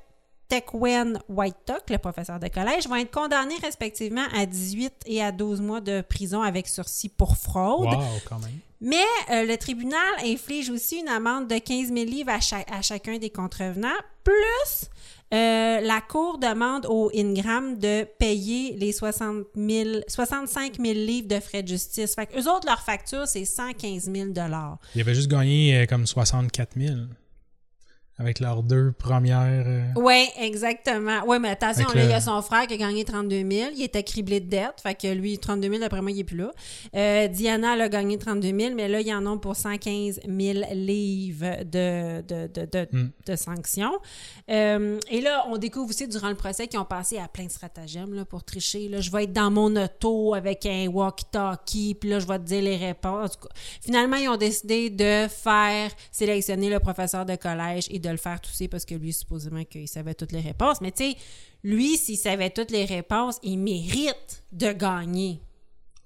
Tequen 0.48 1.20
Whitetock, 1.30 1.90
le 1.90 1.98
professeur 1.98 2.40
de 2.40 2.48
collège, 2.48 2.88
vont 2.88 2.96
être 2.96 3.12
condamnés 3.12 3.56
respectivement 3.64 4.26
à 4.36 4.46
18 4.46 4.94
et 5.08 5.24
à 5.24 5.32
12 5.32 5.62
mois 5.62 5.82
de 5.82 6.02
prison 6.02 6.42
avec 6.42 6.68
sursis 6.68 7.10
pour 7.10 7.36
fraude. 7.38 7.88
Wow, 7.88 8.04
quand 8.30 8.40
même. 8.40 8.60
Mais 8.82 8.98
euh, 9.32 9.46
le 9.46 9.58
tribunal 9.58 10.00
inflige 10.24 10.70
aussi 10.70 10.98
une 11.00 11.08
amende 11.08 11.48
de 11.48 11.58
15 11.58 11.88
000 11.94 12.06
livres 12.06 12.30
à, 12.32 12.40
cha- 12.40 12.66
à 12.72 12.82
chacun 12.82 13.18
des 13.18 13.30
contrevenants, 13.30 13.88
plus 14.24 14.90
euh, 15.34 15.82
la 15.82 16.02
Cour 16.02 16.38
demande 16.38 16.86
au 16.86 17.10
Ingram 17.16 17.80
de 17.80 18.04
payer 18.20 18.76
les 18.78 18.92
60 18.92 19.46
000 19.56 19.90
65 20.08 20.76
000 20.80 20.94
livres 20.94 21.28
de 21.28 21.40
frais 21.40 21.64
de 21.64 21.68
justice. 21.70 22.14
Fait 22.14 22.28
que 22.28 22.38
eux 22.40 22.48
autres, 22.48 22.68
leur 22.68 22.82
facture, 22.82 23.26
c'est 23.28 23.44
115 23.46 24.04
000 24.14 24.28
Il 24.94 25.02
avait 25.02 25.16
juste 25.16 25.30
gagné 25.30 25.76
euh, 25.80 25.86
comme 25.88 26.06
64 26.06 26.74
000 26.80 26.96
avec 28.18 28.40
leurs 28.40 28.64
deux 28.64 28.92
premières. 28.94 29.64
euh, 29.68 29.84
Oui, 29.98 30.26
exactement. 30.40 31.20
Oui, 31.28 31.38
mais 31.40 31.50
attention, 31.50 31.86
là, 31.90 31.94
le- 31.96 32.02
il 32.04 32.10
y 32.10 32.14
a 32.14 32.22
son 32.22 32.42
frère 32.42 32.66
qui 32.68 32.76
a 32.76 32.78
gagné 32.78 33.04
32 33.04 33.44
000. 33.50 33.72
Il 33.76 33.84
était 33.84 34.04
criblé 34.04 34.40
de 34.40 34.50
dettes. 34.50 34.80
Fait 34.82 34.96
que 34.96 35.08
lui, 35.14 35.38
32 35.38 35.68
000, 35.70 35.80
d'après 35.82 36.02
moi, 36.02 36.12
il 36.12 36.18
n'est 36.18 36.24
plus 36.24 36.38
là. 36.38 36.52
Euh, 36.96 37.28
Diana, 37.28 37.74
elle 37.76 37.82
a 37.82 37.90
gagné 37.90 38.18
32 38.18 38.58
000, 38.58 38.74
mais 38.76 38.88
là, 38.88 39.02
il 39.02 39.08
y 39.08 39.14
en 39.14 39.26
a 39.26 39.38
pour 39.38 39.56
115 39.56 40.22
000 40.28 40.60
livres 40.74 41.64
de, 41.66 42.22
de, 42.22 42.48
de, 42.48 42.66
de, 42.72 42.88
Mm. 42.92 43.10
de 43.26 43.36
sanctions. 43.36 43.94
Euh, 44.50 45.00
et 45.10 45.22
là, 45.22 45.46
on 45.50 45.58
découvre 45.58 45.90
aussi 45.90 46.08
durant 46.08 46.30
le 46.30 46.36
procès 46.36 46.68
qu'ils 46.68 46.80
ont 46.80 46.86
passé 46.86 47.18
à 47.18 47.28
plein 47.28 47.46
de 47.46 47.52
stratagèmes 47.52 48.14
là, 48.14 48.24
pour 48.26 48.44
tricher. 48.44 48.88
Là, 48.88 49.02
je 49.02 49.12
vais 49.12 49.24
être 49.24 49.34
dans 49.34 49.52
mon 49.52 49.76
auto 49.76 50.34
avec 50.36 50.66
un 50.66 50.88
walkie-talkie, 50.88 51.96
puis 51.96 52.10
là, 52.10 52.20
je 52.20 52.28
vais 52.28 52.38
te 52.40 52.44
dire 52.44 52.62
les 52.62 52.78
réponses. 52.78 53.38
Finalement, 53.82 54.18
ils 54.18 54.30
ont 54.30 54.38
décidé 54.38 54.90
de 54.90 55.28
faire 55.28 55.92
sélectionner 56.12 56.70
le 56.70 56.80
professeur 56.80 57.26
de 57.26 57.36
collège 57.36 57.88
et 57.90 58.00
de 58.00 58.05
le 58.11 58.18
faire 58.18 58.40
tousser 58.41 58.68
parce 58.68 58.86
que 58.86 58.95
lui, 58.95 59.14
supposément 59.14 59.64
qu'il 59.64 59.88
savait 59.88 60.14
toutes 60.14 60.32
les 60.32 60.41
réponses. 60.41 60.82
Mais 60.82 60.91
tu 60.91 61.11
sais, 61.11 61.18
lui, 61.64 61.98
s'il 61.98 62.18
savait 62.18 62.49
toutes 62.49 62.72
les 62.72 62.86
réponses, 62.86 63.38
il 63.44 63.57
mérite 63.57 64.44
de 64.52 64.72
gagner. 64.72 65.40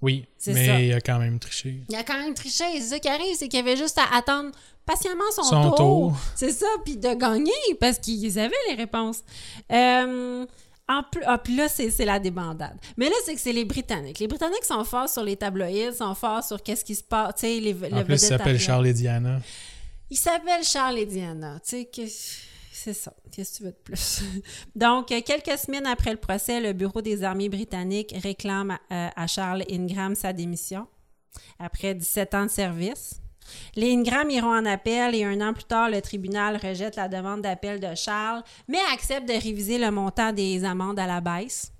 Oui, 0.02 0.24
C'est 0.38 0.54
mais 0.54 0.66
ça. 0.66 0.80
il 0.80 0.92
a 0.94 1.00
quand 1.00 1.18
même 1.18 1.38
triché. 1.38 1.82
Il 1.90 1.94
a 1.94 2.02
quand 2.02 2.18
même 2.18 2.32
triché. 2.34 2.64
C'est 2.78 2.80
ça 2.88 2.98
qui 2.98 3.08
arrive, 3.08 3.36
c'est 3.36 3.48
qu'il 3.48 3.60
avait 3.60 3.76
juste 3.76 3.98
à 3.98 4.16
attendre 4.16 4.50
patiemment 4.86 5.30
son, 5.36 5.42
Son 5.42 5.62
tour. 5.62 5.74
tour. 5.74 6.16
C'est 6.34 6.52
ça, 6.52 6.66
puis 6.84 6.96
de 6.96 7.12
gagner 7.14 7.52
parce 7.78 7.98
qu'ils 7.98 8.38
avaient 8.38 8.54
les 8.70 8.76
réponses. 8.76 9.22
Euh, 9.70 10.46
en 10.88 11.02
plus, 11.04 11.22
ah, 11.26 11.38
puis 11.38 11.54
là, 11.54 11.68
c'est 11.68 11.92
la 12.04 12.18
débandade. 12.18 12.76
Mais 12.96 13.08
là, 13.08 13.14
c'est 13.24 13.34
que 13.34 13.40
c'est 13.40 13.52
les 13.52 13.64
Britanniques. 13.64 14.18
Les 14.18 14.26
Britanniques 14.26 14.64
sont 14.64 14.82
forts 14.84 15.08
sur 15.08 15.22
les 15.22 15.36
tabloïds, 15.36 15.94
sont 15.94 16.14
forts 16.16 16.42
sur 16.42 16.60
qu'est-ce 16.62 16.84
qui 16.84 16.96
se 16.96 17.04
passe. 17.04 17.34
Tu 17.36 17.40
sais, 17.42 17.60
les, 17.60 17.72
le 17.74 17.94
En 17.94 18.04
plus, 18.04 18.14
il 18.14 18.18
s'appelle. 18.18 18.58
Charles 18.58 18.88
et 18.88 18.92
Diana. 18.94 19.40
Il 20.10 20.16
s'appelle 20.16 20.64
Charles 20.64 20.98
et 20.98 21.06
Diana. 21.06 21.60
Tu 21.60 21.86
sais, 21.92 22.08
c'est 22.72 22.94
ça. 22.94 23.12
Qu'est-ce 23.30 23.52
que 23.52 23.56
tu 23.58 23.62
veux 23.64 23.70
de 23.70 23.76
plus? 23.76 24.22
Donc, 24.74 25.12
euh, 25.12 25.20
quelques 25.24 25.58
semaines 25.58 25.86
après 25.86 26.10
le 26.10 26.16
procès, 26.16 26.60
le 26.60 26.72
Bureau 26.72 27.00
des 27.00 27.22
armées 27.22 27.48
britanniques 27.48 28.14
réclame 28.22 28.78
euh, 28.90 29.08
à 29.14 29.26
Charles 29.26 29.64
Ingram 29.70 30.14
sa 30.14 30.32
démission 30.32 30.86
après 31.58 31.94
17 31.94 32.34
ans 32.34 32.46
de 32.46 32.50
service. 32.50 33.20
Les 33.76 33.92
Ingram 33.92 34.30
iront 34.30 34.54
en 34.54 34.64
appel 34.64 35.14
et 35.14 35.24
un 35.24 35.40
an 35.40 35.52
plus 35.52 35.64
tard, 35.64 35.90
le 35.90 36.00
tribunal 36.00 36.56
rejette 36.56 36.96
la 36.96 37.08
demande 37.08 37.42
d'appel 37.42 37.80
de 37.80 37.94
Charles, 37.94 38.42
mais 38.68 38.78
accepte 38.92 39.28
de 39.28 39.34
réviser 39.34 39.78
le 39.78 39.90
montant 39.90 40.32
des 40.32 40.64
amendes 40.64 40.98
à 40.98 41.06
la 41.06 41.20
baisse. 41.20 41.72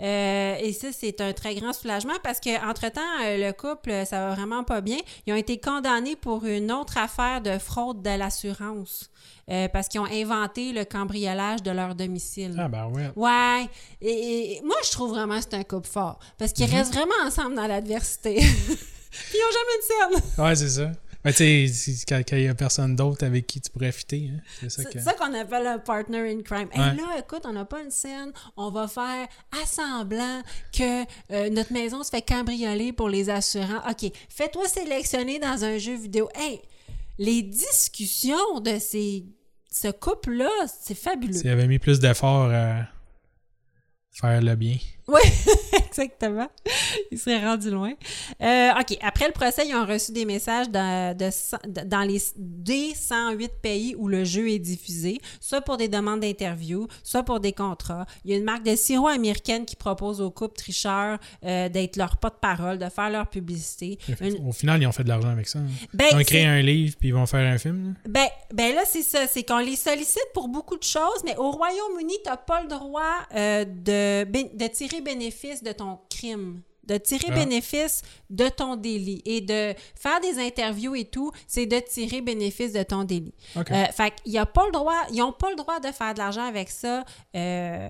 Euh, 0.00 0.56
et 0.60 0.72
ça, 0.72 0.88
c'est 0.92 1.20
un 1.20 1.32
très 1.32 1.54
grand 1.54 1.72
soulagement 1.72 2.12
parce 2.22 2.38
que 2.40 2.50
entre-temps, 2.68 3.00
euh, 3.24 3.38
le 3.38 3.52
couple, 3.52 3.90
euh, 3.90 4.04
ça 4.04 4.28
va 4.28 4.34
vraiment 4.34 4.62
pas 4.62 4.80
bien. 4.80 4.98
Ils 5.26 5.32
ont 5.32 5.36
été 5.36 5.58
condamnés 5.58 6.16
pour 6.16 6.44
une 6.44 6.70
autre 6.70 6.98
affaire 6.98 7.40
de 7.40 7.58
fraude 7.58 8.02
de 8.02 8.10
l'assurance 8.10 9.10
euh, 9.50 9.68
parce 9.68 9.88
qu'ils 9.88 10.00
ont 10.00 10.06
inventé 10.06 10.72
le 10.72 10.84
cambriolage 10.84 11.62
de 11.62 11.70
leur 11.70 11.94
domicile. 11.94 12.54
Ah, 12.58 12.68
ben 12.68 12.88
ouais. 12.88 13.10
Ouais. 13.16 13.68
Et, 14.02 14.56
et 14.58 14.62
moi, 14.62 14.76
je 14.84 14.90
trouve 14.90 15.10
vraiment 15.10 15.38
que 15.38 15.44
c'est 15.50 15.54
un 15.54 15.64
couple 15.64 15.88
fort 15.88 16.18
parce 16.38 16.52
qu'ils 16.52 16.66
restent 16.70 16.92
vraiment 16.92 17.14
ensemble 17.24 17.54
dans 17.54 17.66
l'adversité. 17.66 18.34
Puis 19.10 19.34
ils 19.34 19.40
n'ont 19.40 20.10
jamais 20.10 20.20
de 20.20 20.20
scène. 20.20 20.44
Ouais, 20.44 20.54
c'est 20.56 20.68
ça. 20.68 20.92
Mais 21.26 21.32
tu 21.32 21.68
sais, 21.68 22.04
quand 22.08 22.22
il 22.32 22.42
y 22.44 22.48
a 22.48 22.54
personne 22.54 22.96
d'autre 22.96 23.24
avec 23.26 23.46
qui 23.46 23.60
tu 23.60 23.70
pourrais 23.70 23.92
fitter, 23.92 24.30
hein, 24.32 24.40
c'est 24.60 24.70
ça 24.70 24.84
que. 24.84 24.92
C'est 24.92 25.00
ça 25.00 25.12
qu'on 25.14 25.34
appelle 25.34 25.66
un 25.66 25.78
partner 25.78 26.30
in 26.32 26.40
crime. 26.42 26.68
Et 26.72 26.78
Ouais. 26.78 26.94
là, 26.94 27.18
écoute, 27.18 27.42
on 27.44 27.52
n'a 27.52 27.64
pas 27.64 27.82
une 27.82 27.90
scène. 27.90 28.32
On 28.56 28.70
va 28.70 28.86
faire 28.88 29.26
à 29.52 29.66
semblant 29.66 30.40
que 30.72 31.02
euh, 31.32 31.50
notre 31.50 31.72
maison 31.72 32.02
se 32.02 32.10
fait 32.10 32.22
cambrioler 32.22 32.92
pour 32.92 33.08
les 33.08 33.28
assurants. 33.28 33.82
OK, 33.90 34.10
fais-toi 34.28 34.66
sélectionner 34.68 35.38
dans 35.38 35.64
un 35.64 35.78
jeu 35.78 35.96
vidéo. 35.96 36.28
Hey, 36.34 36.60
les 37.18 37.42
discussions 37.42 38.60
de 38.60 38.78
ces, 38.78 39.24
ce 39.70 39.88
couple-là, 39.88 40.48
c'est 40.80 40.94
fabuleux. 40.96 41.32
S'il 41.32 41.50
avait 41.50 41.66
mis 41.66 41.78
plus 41.80 41.98
d'efforts 41.98 42.50
à 42.52 42.86
faire 44.12 44.40
le 44.40 44.54
bien. 44.54 44.76
Oui, 45.08 45.20
exactement. 46.02 46.48
Il 47.10 47.18
serait 47.18 47.44
rendu 47.44 47.70
loin. 47.70 47.92
Euh, 48.42 48.70
OK. 48.80 48.96
Après 49.02 49.26
le 49.26 49.32
procès, 49.32 49.66
ils 49.68 49.74
ont 49.74 49.86
reçu 49.86 50.12
des 50.12 50.24
messages 50.24 50.68
dans, 50.70 51.16
de, 51.16 51.30
cent- 51.30 51.58
de- 51.66 51.82
dans 51.82 52.00
les 52.02 52.20
des 52.36 52.92
108 52.94 53.52
pays 53.62 53.94
où 53.96 54.08
le 54.08 54.24
jeu 54.24 54.50
est 54.50 54.58
diffusé, 54.58 55.20
soit 55.40 55.60
pour 55.60 55.76
des 55.76 55.88
demandes 55.88 56.20
d'interview, 56.20 56.86
soit 57.02 57.22
pour 57.22 57.40
des 57.40 57.52
contrats. 57.52 58.06
Il 58.24 58.30
y 58.30 58.34
a 58.34 58.36
une 58.38 58.44
marque 58.44 58.64
de 58.64 58.74
sirop 58.76 59.08
américaine 59.08 59.64
qui 59.64 59.76
propose 59.76 60.20
aux 60.20 60.30
couples 60.30 60.56
tricheurs 60.56 61.18
euh, 61.44 61.68
d'être 61.68 61.96
leur 61.96 62.16
porte-parole, 62.16 62.78
de 62.78 62.88
faire 62.88 63.10
leur 63.10 63.28
publicité. 63.28 63.98
Une- 64.20 64.48
Au 64.48 64.52
final, 64.52 64.82
ils 64.82 64.86
ont 64.86 64.92
fait 64.92 65.04
de 65.04 65.08
l'argent 65.08 65.28
avec 65.28 65.48
ça. 65.48 65.58
hein. 65.60 65.66
Ben, 65.94 66.06
ils 66.12 66.16
ont 66.16 66.22
créé 66.22 66.44
un 66.46 66.60
livre 66.62 66.96
puis 66.98 67.08
ils 67.08 67.14
vont 67.14 67.26
faire 67.26 67.46
un 67.52 67.58
film. 67.58 67.88
là. 67.88 67.92
Ben, 68.08 68.28
ben 68.52 68.74
là, 68.74 68.82
c'est 68.86 69.02
ça. 69.02 69.26
C'est 69.26 69.42
qu'on 69.44 69.58
les 69.58 69.76
sollicite 69.76 70.26
pour 70.34 70.48
beaucoup 70.48 70.76
de 70.76 70.82
choses, 70.84 71.22
mais 71.24 71.36
au 71.36 71.50
Royaume-Uni, 71.50 72.14
tu 72.24 72.30
n'as 72.30 72.36
pas 72.36 72.62
le 72.62 72.68
droit 72.68 73.02
euh, 73.34 73.64
de, 73.64 74.24
de 74.56 74.66
tirer 74.68 75.00
bénéfice 75.00 75.62
de 75.62 75.72
ton 75.72 75.85
crime 76.10 76.60
de 76.84 76.96
tirer 76.98 77.28
Ah. 77.30 77.34
bénéfice 77.34 78.02
de 78.30 78.48
ton 78.48 78.76
délit 78.76 79.20
et 79.24 79.40
de 79.40 79.74
faire 79.96 80.20
des 80.20 80.38
interviews 80.38 80.94
et 80.94 81.04
tout, 81.04 81.32
c'est 81.48 81.66
de 81.66 81.78
tirer 81.80 82.20
bénéfice 82.20 82.72
de 82.72 82.82
ton 82.84 83.02
délit. 83.04 83.34
Euh, 83.56 83.62
fait 83.86 84.12
qu'il 84.22 84.32
y 84.32 84.38
a 84.38 84.46
pas 84.46 84.66
le 84.66 84.72
droit, 84.72 85.02
ils 85.10 85.16
n'ont 85.18 85.32
pas 85.32 85.50
le 85.50 85.56
droit 85.56 85.80
de 85.80 85.88
faire 85.90 86.14
de 86.14 86.18
l'argent 86.18 86.44
avec 86.46 86.70
ça 86.70 87.04
euh, 87.34 87.88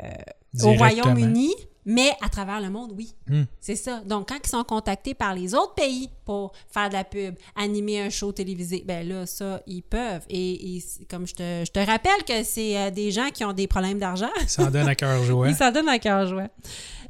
au. 0.62 0.72
Royaume-Uni, 0.72 1.54
mais 1.86 2.10
à 2.20 2.28
travers 2.28 2.60
le 2.60 2.68
monde, 2.68 2.92
oui. 2.96 3.14
Hmm. 3.28 3.44
C'est 3.60 3.76
ça. 3.76 4.02
Donc, 4.04 4.28
quand 4.28 4.38
ils 4.44 4.48
sont 4.48 4.64
contactés 4.64 5.14
par 5.14 5.34
les 5.34 5.54
autres 5.54 5.74
pays 5.74 6.10
pour 6.24 6.52
faire 6.68 6.88
de 6.88 6.94
la 6.94 7.04
pub, 7.04 7.36
animer 7.54 8.00
un 8.00 8.10
show 8.10 8.32
télévisé, 8.32 8.82
ben 8.84 9.08
là, 9.08 9.24
ça, 9.24 9.62
ils 9.68 9.82
peuvent. 9.82 10.24
Et, 10.28 10.82
comme 11.08 11.28
je 11.28 11.34
te, 11.34 11.64
je 11.64 11.70
te 11.70 11.78
rappelle 11.78 12.24
que 12.26 12.42
c'est 12.42 12.76
euh, 12.76 12.90
des 12.90 13.12
gens 13.12 13.30
qui 13.32 13.44
ont 13.44 13.52
des 13.52 13.68
problèmes 13.68 14.00
d'argent. 14.00 14.30
Ils 14.42 14.48
s'en 14.48 14.70
donnent 14.70 14.88
à 14.88 14.96
cœur 14.96 15.22
joie. 15.22 15.46
Oui, 15.46 15.54
ça 15.54 15.70
donne 15.70 15.88
à 15.88 16.00
cœur 16.00 16.26
joie. 16.26 16.48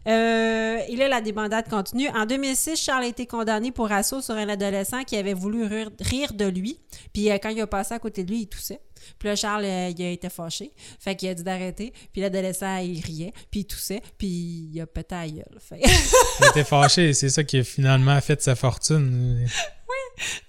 Euh, 0.06 0.78
et 0.88 0.94
là, 0.94 1.08
la 1.08 1.20
débandade 1.20 1.68
continue. 1.68 2.08
En 2.10 2.26
2006, 2.26 2.76
Charles 2.76 3.04
a 3.04 3.06
été 3.06 3.26
condamné 3.26 3.72
pour 3.72 3.90
assaut 3.90 4.20
sur 4.20 4.34
un 4.34 4.48
adolescent 4.48 5.02
qui 5.04 5.16
avait 5.16 5.34
voulu 5.34 5.64
rire, 5.64 5.90
rire 6.00 6.32
de 6.34 6.44
lui. 6.44 6.78
Puis 7.12 7.30
euh, 7.30 7.38
quand 7.42 7.48
il 7.48 7.60
a 7.60 7.66
passé 7.66 7.94
à 7.94 7.98
côté 7.98 8.24
de 8.24 8.30
lui, 8.30 8.42
il 8.42 8.46
toussait. 8.46 8.80
Puis 9.18 9.28
là, 9.28 9.36
Charles, 9.36 9.64
euh, 9.64 9.92
il 9.96 10.02
a 10.04 10.10
été 10.10 10.28
fâché. 10.28 10.72
Fait 11.00 11.14
qu'il 11.16 11.28
a 11.28 11.34
dit 11.34 11.42
d'arrêter. 11.44 11.92
Puis 12.12 12.20
l'adolescent, 12.22 12.76
il 12.78 13.00
riait. 13.00 13.32
Puis 13.50 13.60
il 13.60 13.64
toussait. 13.66 14.02
Puis 14.18 14.70
il 14.72 14.80
a 14.80 14.86
pété 14.86 15.14
à 15.14 15.26
la 15.26 15.28
gueule. 15.30 15.58
Fait- 15.60 15.80
Il 16.40 16.46
était 16.50 16.64
fâché. 16.64 17.12
C'est 17.14 17.30
ça 17.30 17.44
qui 17.44 17.58
a 17.58 17.64
finalement 17.64 18.20
fait 18.20 18.40
sa 18.42 18.54
fortune. 18.54 19.46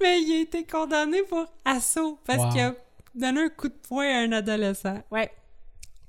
Mais 0.02 0.22
il 0.22 0.38
a 0.38 0.42
été 0.42 0.66
condamné 0.66 1.24
pour 1.24 1.46
assaut 1.66 2.20
parce 2.26 2.40
Wow. 2.44 2.50
qu'il 2.52 2.62
a 2.62 2.76
donné 3.16 3.42
un 3.42 3.50
coup 3.50 3.68
de 3.68 3.74
poing 3.88 4.06
à 4.06 4.20
un 4.20 4.32
adolescent. 4.32 5.02
Ouais. 5.12 5.30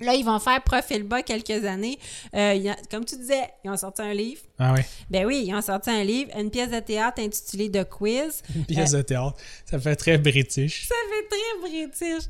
Là, 0.01 0.15
ils 0.15 0.25
vont 0.25 0.39
faire 0.39 0.63
profil 0.63 1.03
bas 1.03 1.23
quelques 1.23 1.65
années. 1.65 1.99
Euh, 2.35 2.73
comme 2.91 3.05
tu 3.05 3.17
disais, 3.17 3.51
ils 3.65 3.71
ont 3.71 3.77
sorti 3.77 4.03
un 4.03 4.15
livre. 4.15 4.43
Ah 4.59 4.73
oui, 4.75 4.81
Ben 5.11 5.27
oui, 5.27 5.45
ils 5.47 5.55
ont 5.55 5.61
sorti 5.61 5.91
un 5.91 6.05
livre, 6.05 6.31
une 6.39 6.51
pièce 6.51 6.71
de 6.71 6.79
théâtre 6.79 7.21
intitulée 7.21 7.71
The 7.71 7.85
Quiz. 7.89 8.43
une 8.55 8.65
pièce 8.65 8.93
de 8.93 9.03
théâtre. 9.03 9.37
Ça 9.65 9.79
fait 9.79 9.97
très 9.97 10.19
british. 10.19 10.87
Ça 10.87 10.95
fait 11.11 11.29
très 11.29 11.69
british. 11.69 12.25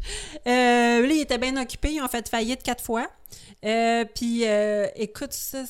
Euh, 0.47 1.07
là, 1.07 1.13
ils 1.13 1.21
étaient 1.21 1.39
bien 1.39 1.61
occupés. 1.61 1.93
Ils 1.93 2.01
ont 2.01 2.09
fait 2.09 2.27
faillite 2.29 2.63
quatre 2.63 2.83
fois. 2.83 3.07
Euh, 3.65 4.05
puis, 4.15 4.47
euh, 4.47 4.87
écoute, 4.97 5.33
ça, 5.33 5.65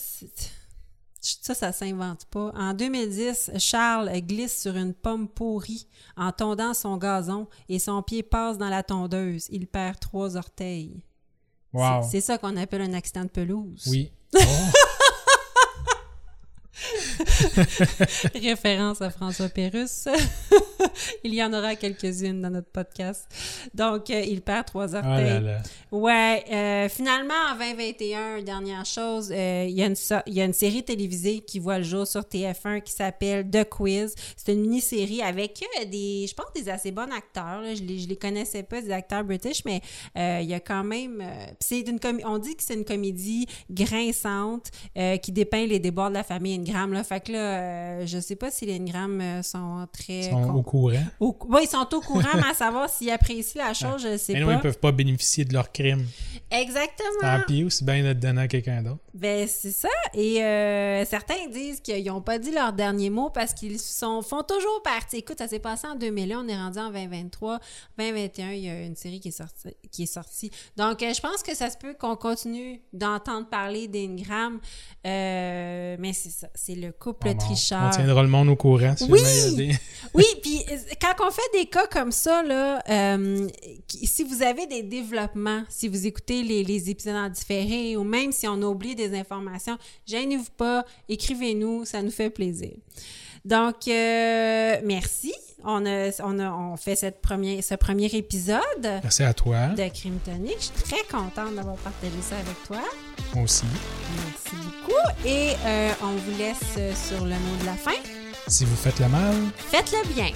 ça, 1.20 1.54
ça 1.54 1.72
s'invente 1.72 2.26
pas. 2.26 2.52
En 2.54 2.74
2010, 2.74 3.52
Charles 3.58 4.10
glisse 4.20 4.60
sur 4.60 4.76
une 4.76 4.94
pomme 4.94 5.28
pourrie 5.28 5.88
en 6.16 6.32
tondant 6.32 6.74
son 6.74 6.96
gazon 6.96 7.48
et 7.68 7.78
son 7.78 8.02
pied 8.02 8.22
passe 8.22 8.58
dans 8.58 8.68
la 8.68 8.82
tondeuse. 8.82 9.48
Il 9.50 9.66
perd 9.66 9.98
trois 9.98 10.36
orteils. 10.36 11.02
Wow. 11.72 12.02
C'est 12.02 12.10
c'est 12.10 12.20
ça 12.20 12.38
qu'on 12.38 12.56
appelle 12.56 12.82
un 12.82 12.92
accident 12.94 13.24
de 13.24 13.30
pelouse. 13.30 13.84
Oui. 13.90 14.12
Oh. 14.34 14.40
Référence 18.34 19.02
à 19.02 19.10
François 19.10 19.48
Pérusse. 19.48 20.08
il 21.24 21.34
y 21.34 21.42
en 21.42 21.52
aura 21.52 21.74
quelques-unes 21.76 22.40
dans 22.42 22.50
notre 22.50 22.68
podcast. 22.70 23.26
Donc, 23.74 24.10
euh, 24.10 24.20
il 24.20 24.40
perd 24.42 24.66
trois 24.66 24.94
Oh 24.94 24.96
orteils. 24.96 25.24
là 25.24 25.40
là. 25.40 25.58
Ouais, 25.90 26.44
euh, 26.52 26.88
finalement, 26.88 27.34
en 27.52 27.58
2021, 27.58 28.42
dernière 28.42 28.84
chose, 28.84 29.30
euh, 29.32 29.66
il 29.68 29.74
y, 29.74 29.82
a 29.82 29.86
une 29.86 29.96
so- 29.96 30.14
il 30.26 30.34
y 30.34 30.40
a 30.40 30.44
une 30.44 30.52
série 30.52 30.82
télévisée 30.84 31.40
qui 31.40 31.58
voit 31.58 31.78
le 31.78 31.84
jour 31.84 32.06
sur 32.06 32.20
TF1 32.22 32.80
qui 32.82 32.92
s'appelle 32.92 33.48
The 33.50 33.68
Quiz. 33.68 34.14
C'est 34.36 34.52
une 34.52 34.60
mini-série 34.62 35.22
avec 35.22 35.62
des, 35.90 36.26
je 36.28 36.34
pense, 36.34 36.52
des 36.54 36.68
assez 36.68 36.90
bons 36.90 37.10
acteurs. 37.16 37.60
là. 37.62 37.74
Je 37.74 37.82
les, 37.82 37.98
je 37.98 38.08
les 38.08 38.16
connaissais 38.16 38.62
pas, 38.62 38.80
des 38.80 38.90
acteurs 38.90 39.24
british, 39.24 39.62
mais 39.64 39.80
il 40.16 40.46
y 40.48 40.54
a 40.54 40.60
quand 40.60 40.84
même... 40.84 41.22
c'est 41.60 41.80
une 41.80 41.98
on 42.24 42.38
dit 42.38 42.56
que 42.56 42.62
c'est 42.62 42.74
une 42.74 42.84
comédie 42.84 43.46
grinçante 43.70 44.70
qui 45.22 45.32
dépeint 45.32 45.66
les 45.66 45.78
débords 45.78 46.08
de 46.10 46.14
la 46.14 46.22
famille 46.24 46.58
Ingram. 46.68 46.92
Là. 46.92 47.04
Fait 47.04 47.20
que 47.20 47.32
là, 47.32 47.38
euh, 47.38 48.06
je 48.06 48.18
sais 48.18 48.36
pas 48.36 48.50
si 48.50 48.66
les 48.66 48.76
Ingram 48.76 49.20
euh, 49.20 49.42
sont 49.42 49.86
très... 49.92 50.20
Ils 50.20 50.30
sont 50.30 50.42
con- 50.42 50.54
au 50.54 50.62
courant. 50.62 51.02
au- 51.20 51.36
ouais, 51.48 51.64
ils 51.64 51.68
sont 51.68 51.86
au 51.94 52.00
courant, 52.00 52.28
mais 52.34 52.48
à 52.50 52.54
savoir 52.54 52.88
s'ils 52.90 53.10
apprécient 53.10 53.64
la 53.64 53.74
chose, 53.74 54.02
je 54.02 54.16
sais 54.16 54.32
Mais 54.34 54.40
non, 54.40 54.46
pas. 54.46 54.54
ils 54.54 54.60
peuvent 54.60 54.78
pas 54.78 54.92
bénéficier 54.92 55.44
de 55.44 55.52
leur 55.54 55.72
crime. 55.72 56.06
Exactement. 56.50 57.20
Tant 57.20 57.40
pis, 57.46 57.62
aussi 57.64 57.84
bien 57.84 58.02
de 58.02 58.12
donner 58.14 58.42
à 58.42 58.48
quelqu'un 58.48 58.82
d'autre. 58.82 59.00
Ben, 59.12 59.46
c'est 59.48 59.70
ça. 59.72 59.88
Et 60.14 60.42
euh, 60.42 61.04
certains 61.04 61.46
disent 61.50 61.80
qu'ils 61.80 62.06
n'ont 62.06 62.22
pas 62.22 62.38
dit 62.38 62.50
leur 62.52 62.72
dernier 62.72 63.10
mot 63.10 63.28
parce 63.30 63.52
qu'ils 63.52 63.78
sont, 63.78 64.22
font 64.22 64.42
toujours 64.42 64.82
partie. 64.82 65.16
Écoute, 65.16 65.38
ça 65.38 65.48
s'est 65.48 65.58
passé 65.58 65.86
en 65.86 65.94
2001, 65.96 66.44
on 66.44 66.48
est 66.48 66.56
rendu 66.56 66.78
en 66.78 66.88
2023. 66.90 67.58
2021, 67.98 68.50
il 68.52 68.64
y 68.64 68.70
a 68.70 68.80
une 68.82 68.96
série 68.96 69.20
qui 69.20 69.28
est 69.28 69.32
sortie. 69.32 69.68
Qui 69.90 70.04
est 70.04 70.06
sortie. 70.06 70.50
Donc, 70.76 71.02
euh, 71.02 71.12
je 71.12 71.20
pense 71.20 71.42
que 71.42 71.54
ça 71.54 71.68
se 71.68 71.76
peut 71.76 71.94
qu'on 71.98 72.16
continue 72.16 72.80
d'entendre 72.92 73.48
parler 73.48 73.86
d'Ingram. 73.88 74.58
Euh, 75.06 75.96
mais 75.98 76.12
c'est 76.12 76.30
ça, 76.30 76.48
c'est 76.64 76.74
le 76.74 76.92
couple 76.92 77.26
Bon, 77.28 77.32
bon, 77.32 77.38
tricheur. 77.38 77.82
On 77.86 77.90
tiendra 77.90 78.22
le 78.22 78.28
monde 78.28 78.48
au 78.48 78.56
courant. 78.56 78.94
Si 78.96 79.04
Oui! 79.10 79.20
des- 79.56 79.72
Oui, 80.14 80.24
puis 80.42 80.62
euh, 80.70 80.76
quand 81.00 81.26
on 81.26 81.30
fait 81.30 81.40
des 81.52 81.66
cas 81.66 81.86
comme 81.86 82.12
ça, 82.12 82.42
là, 82.42 82.82
euh, 82.88 83.46
si 84.02 84.24
vous 84.24 84.42
avez 84.42 84.66
des 84.66 84.82
développements, 84.82 85.62
si 85.68 85.86
vous 85.88 86.06
écoutez 86.06 86.42
les, 86.42 86.64
les 86.64 86.90
épisodes 86.90 87.14
en 87.16 87.28
différé 87.28 87.96
ou 87.96 88.04
même 88.04 88.32
si 88.32 88.46
on 88.48 88.60
a 88.62 88.66
oublié 88.66 88.94
des 88.94 89.14
informations, 89.18 89.76
gênez-vous 90.06 90.50
pas, 90.56 90.84
écrivez-nous, 91.08 91.84
ça 91.84 92.02
nous 92.02 92.10
fait 92.10 92.30
plaisir. 92.30 92.72
Donc, 93.44 93.86
euh, 93.88 94.76
merci. 94.84 95.32
On 95.64 95.84
a, 95.86 96.10
on 96.22 96.38
a 96.38 96.50
on 96.52 96.76
fait 96.76 96.94
cette 96.94 97.20
première, 97.20 97.62
ce 97.64 97.74
premier 97.74 98.06
épisode 98.06 98.60
Merci 99.02 99.24
à 99.24 99.34
toi. 99.34 99.66
de 99.68 99.88
Crime 99.88 100.18
Tonic. 100.24 100.56
Je 100.58 100.64
suis 100.64 100.72
très 100.96 101.02
contente 101.10 101.54
d'avoir 101.56 101.76
partagé 101.76 102.14
ça 102.22 102.36
avec 102.36 102.62
toi. 102.66 102.78
Moi 103.34 103.44
aussi. 103.44 103.64
Merci 104.16 104.56
beaucoup. 104.56 105.26
Et 105.26 105.54
euh, 105.66 105.90
on 106.02 106.12
vous 106.12 106.38
laisse 106.38 106.56
euh, 106.78 106.92
sur 106.94 107.24
le 107.24 107.32
mot 107.32 107.56
de 107.60 107.66
la 107.66 107.74
fin. 107.74 107.96
Si 108.46 108.64
vous 108.64 108.76
faites 108.76 109.00
le 109.00 109.08
mal, 109.08 109.34
Faites-le 109.56 110.14
bien. 110.14 110.30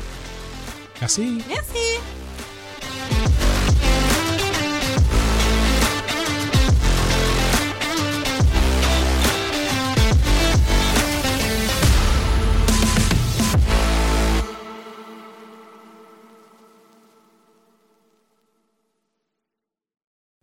merci. 1.00 1.38
Merci. 1.48 2.00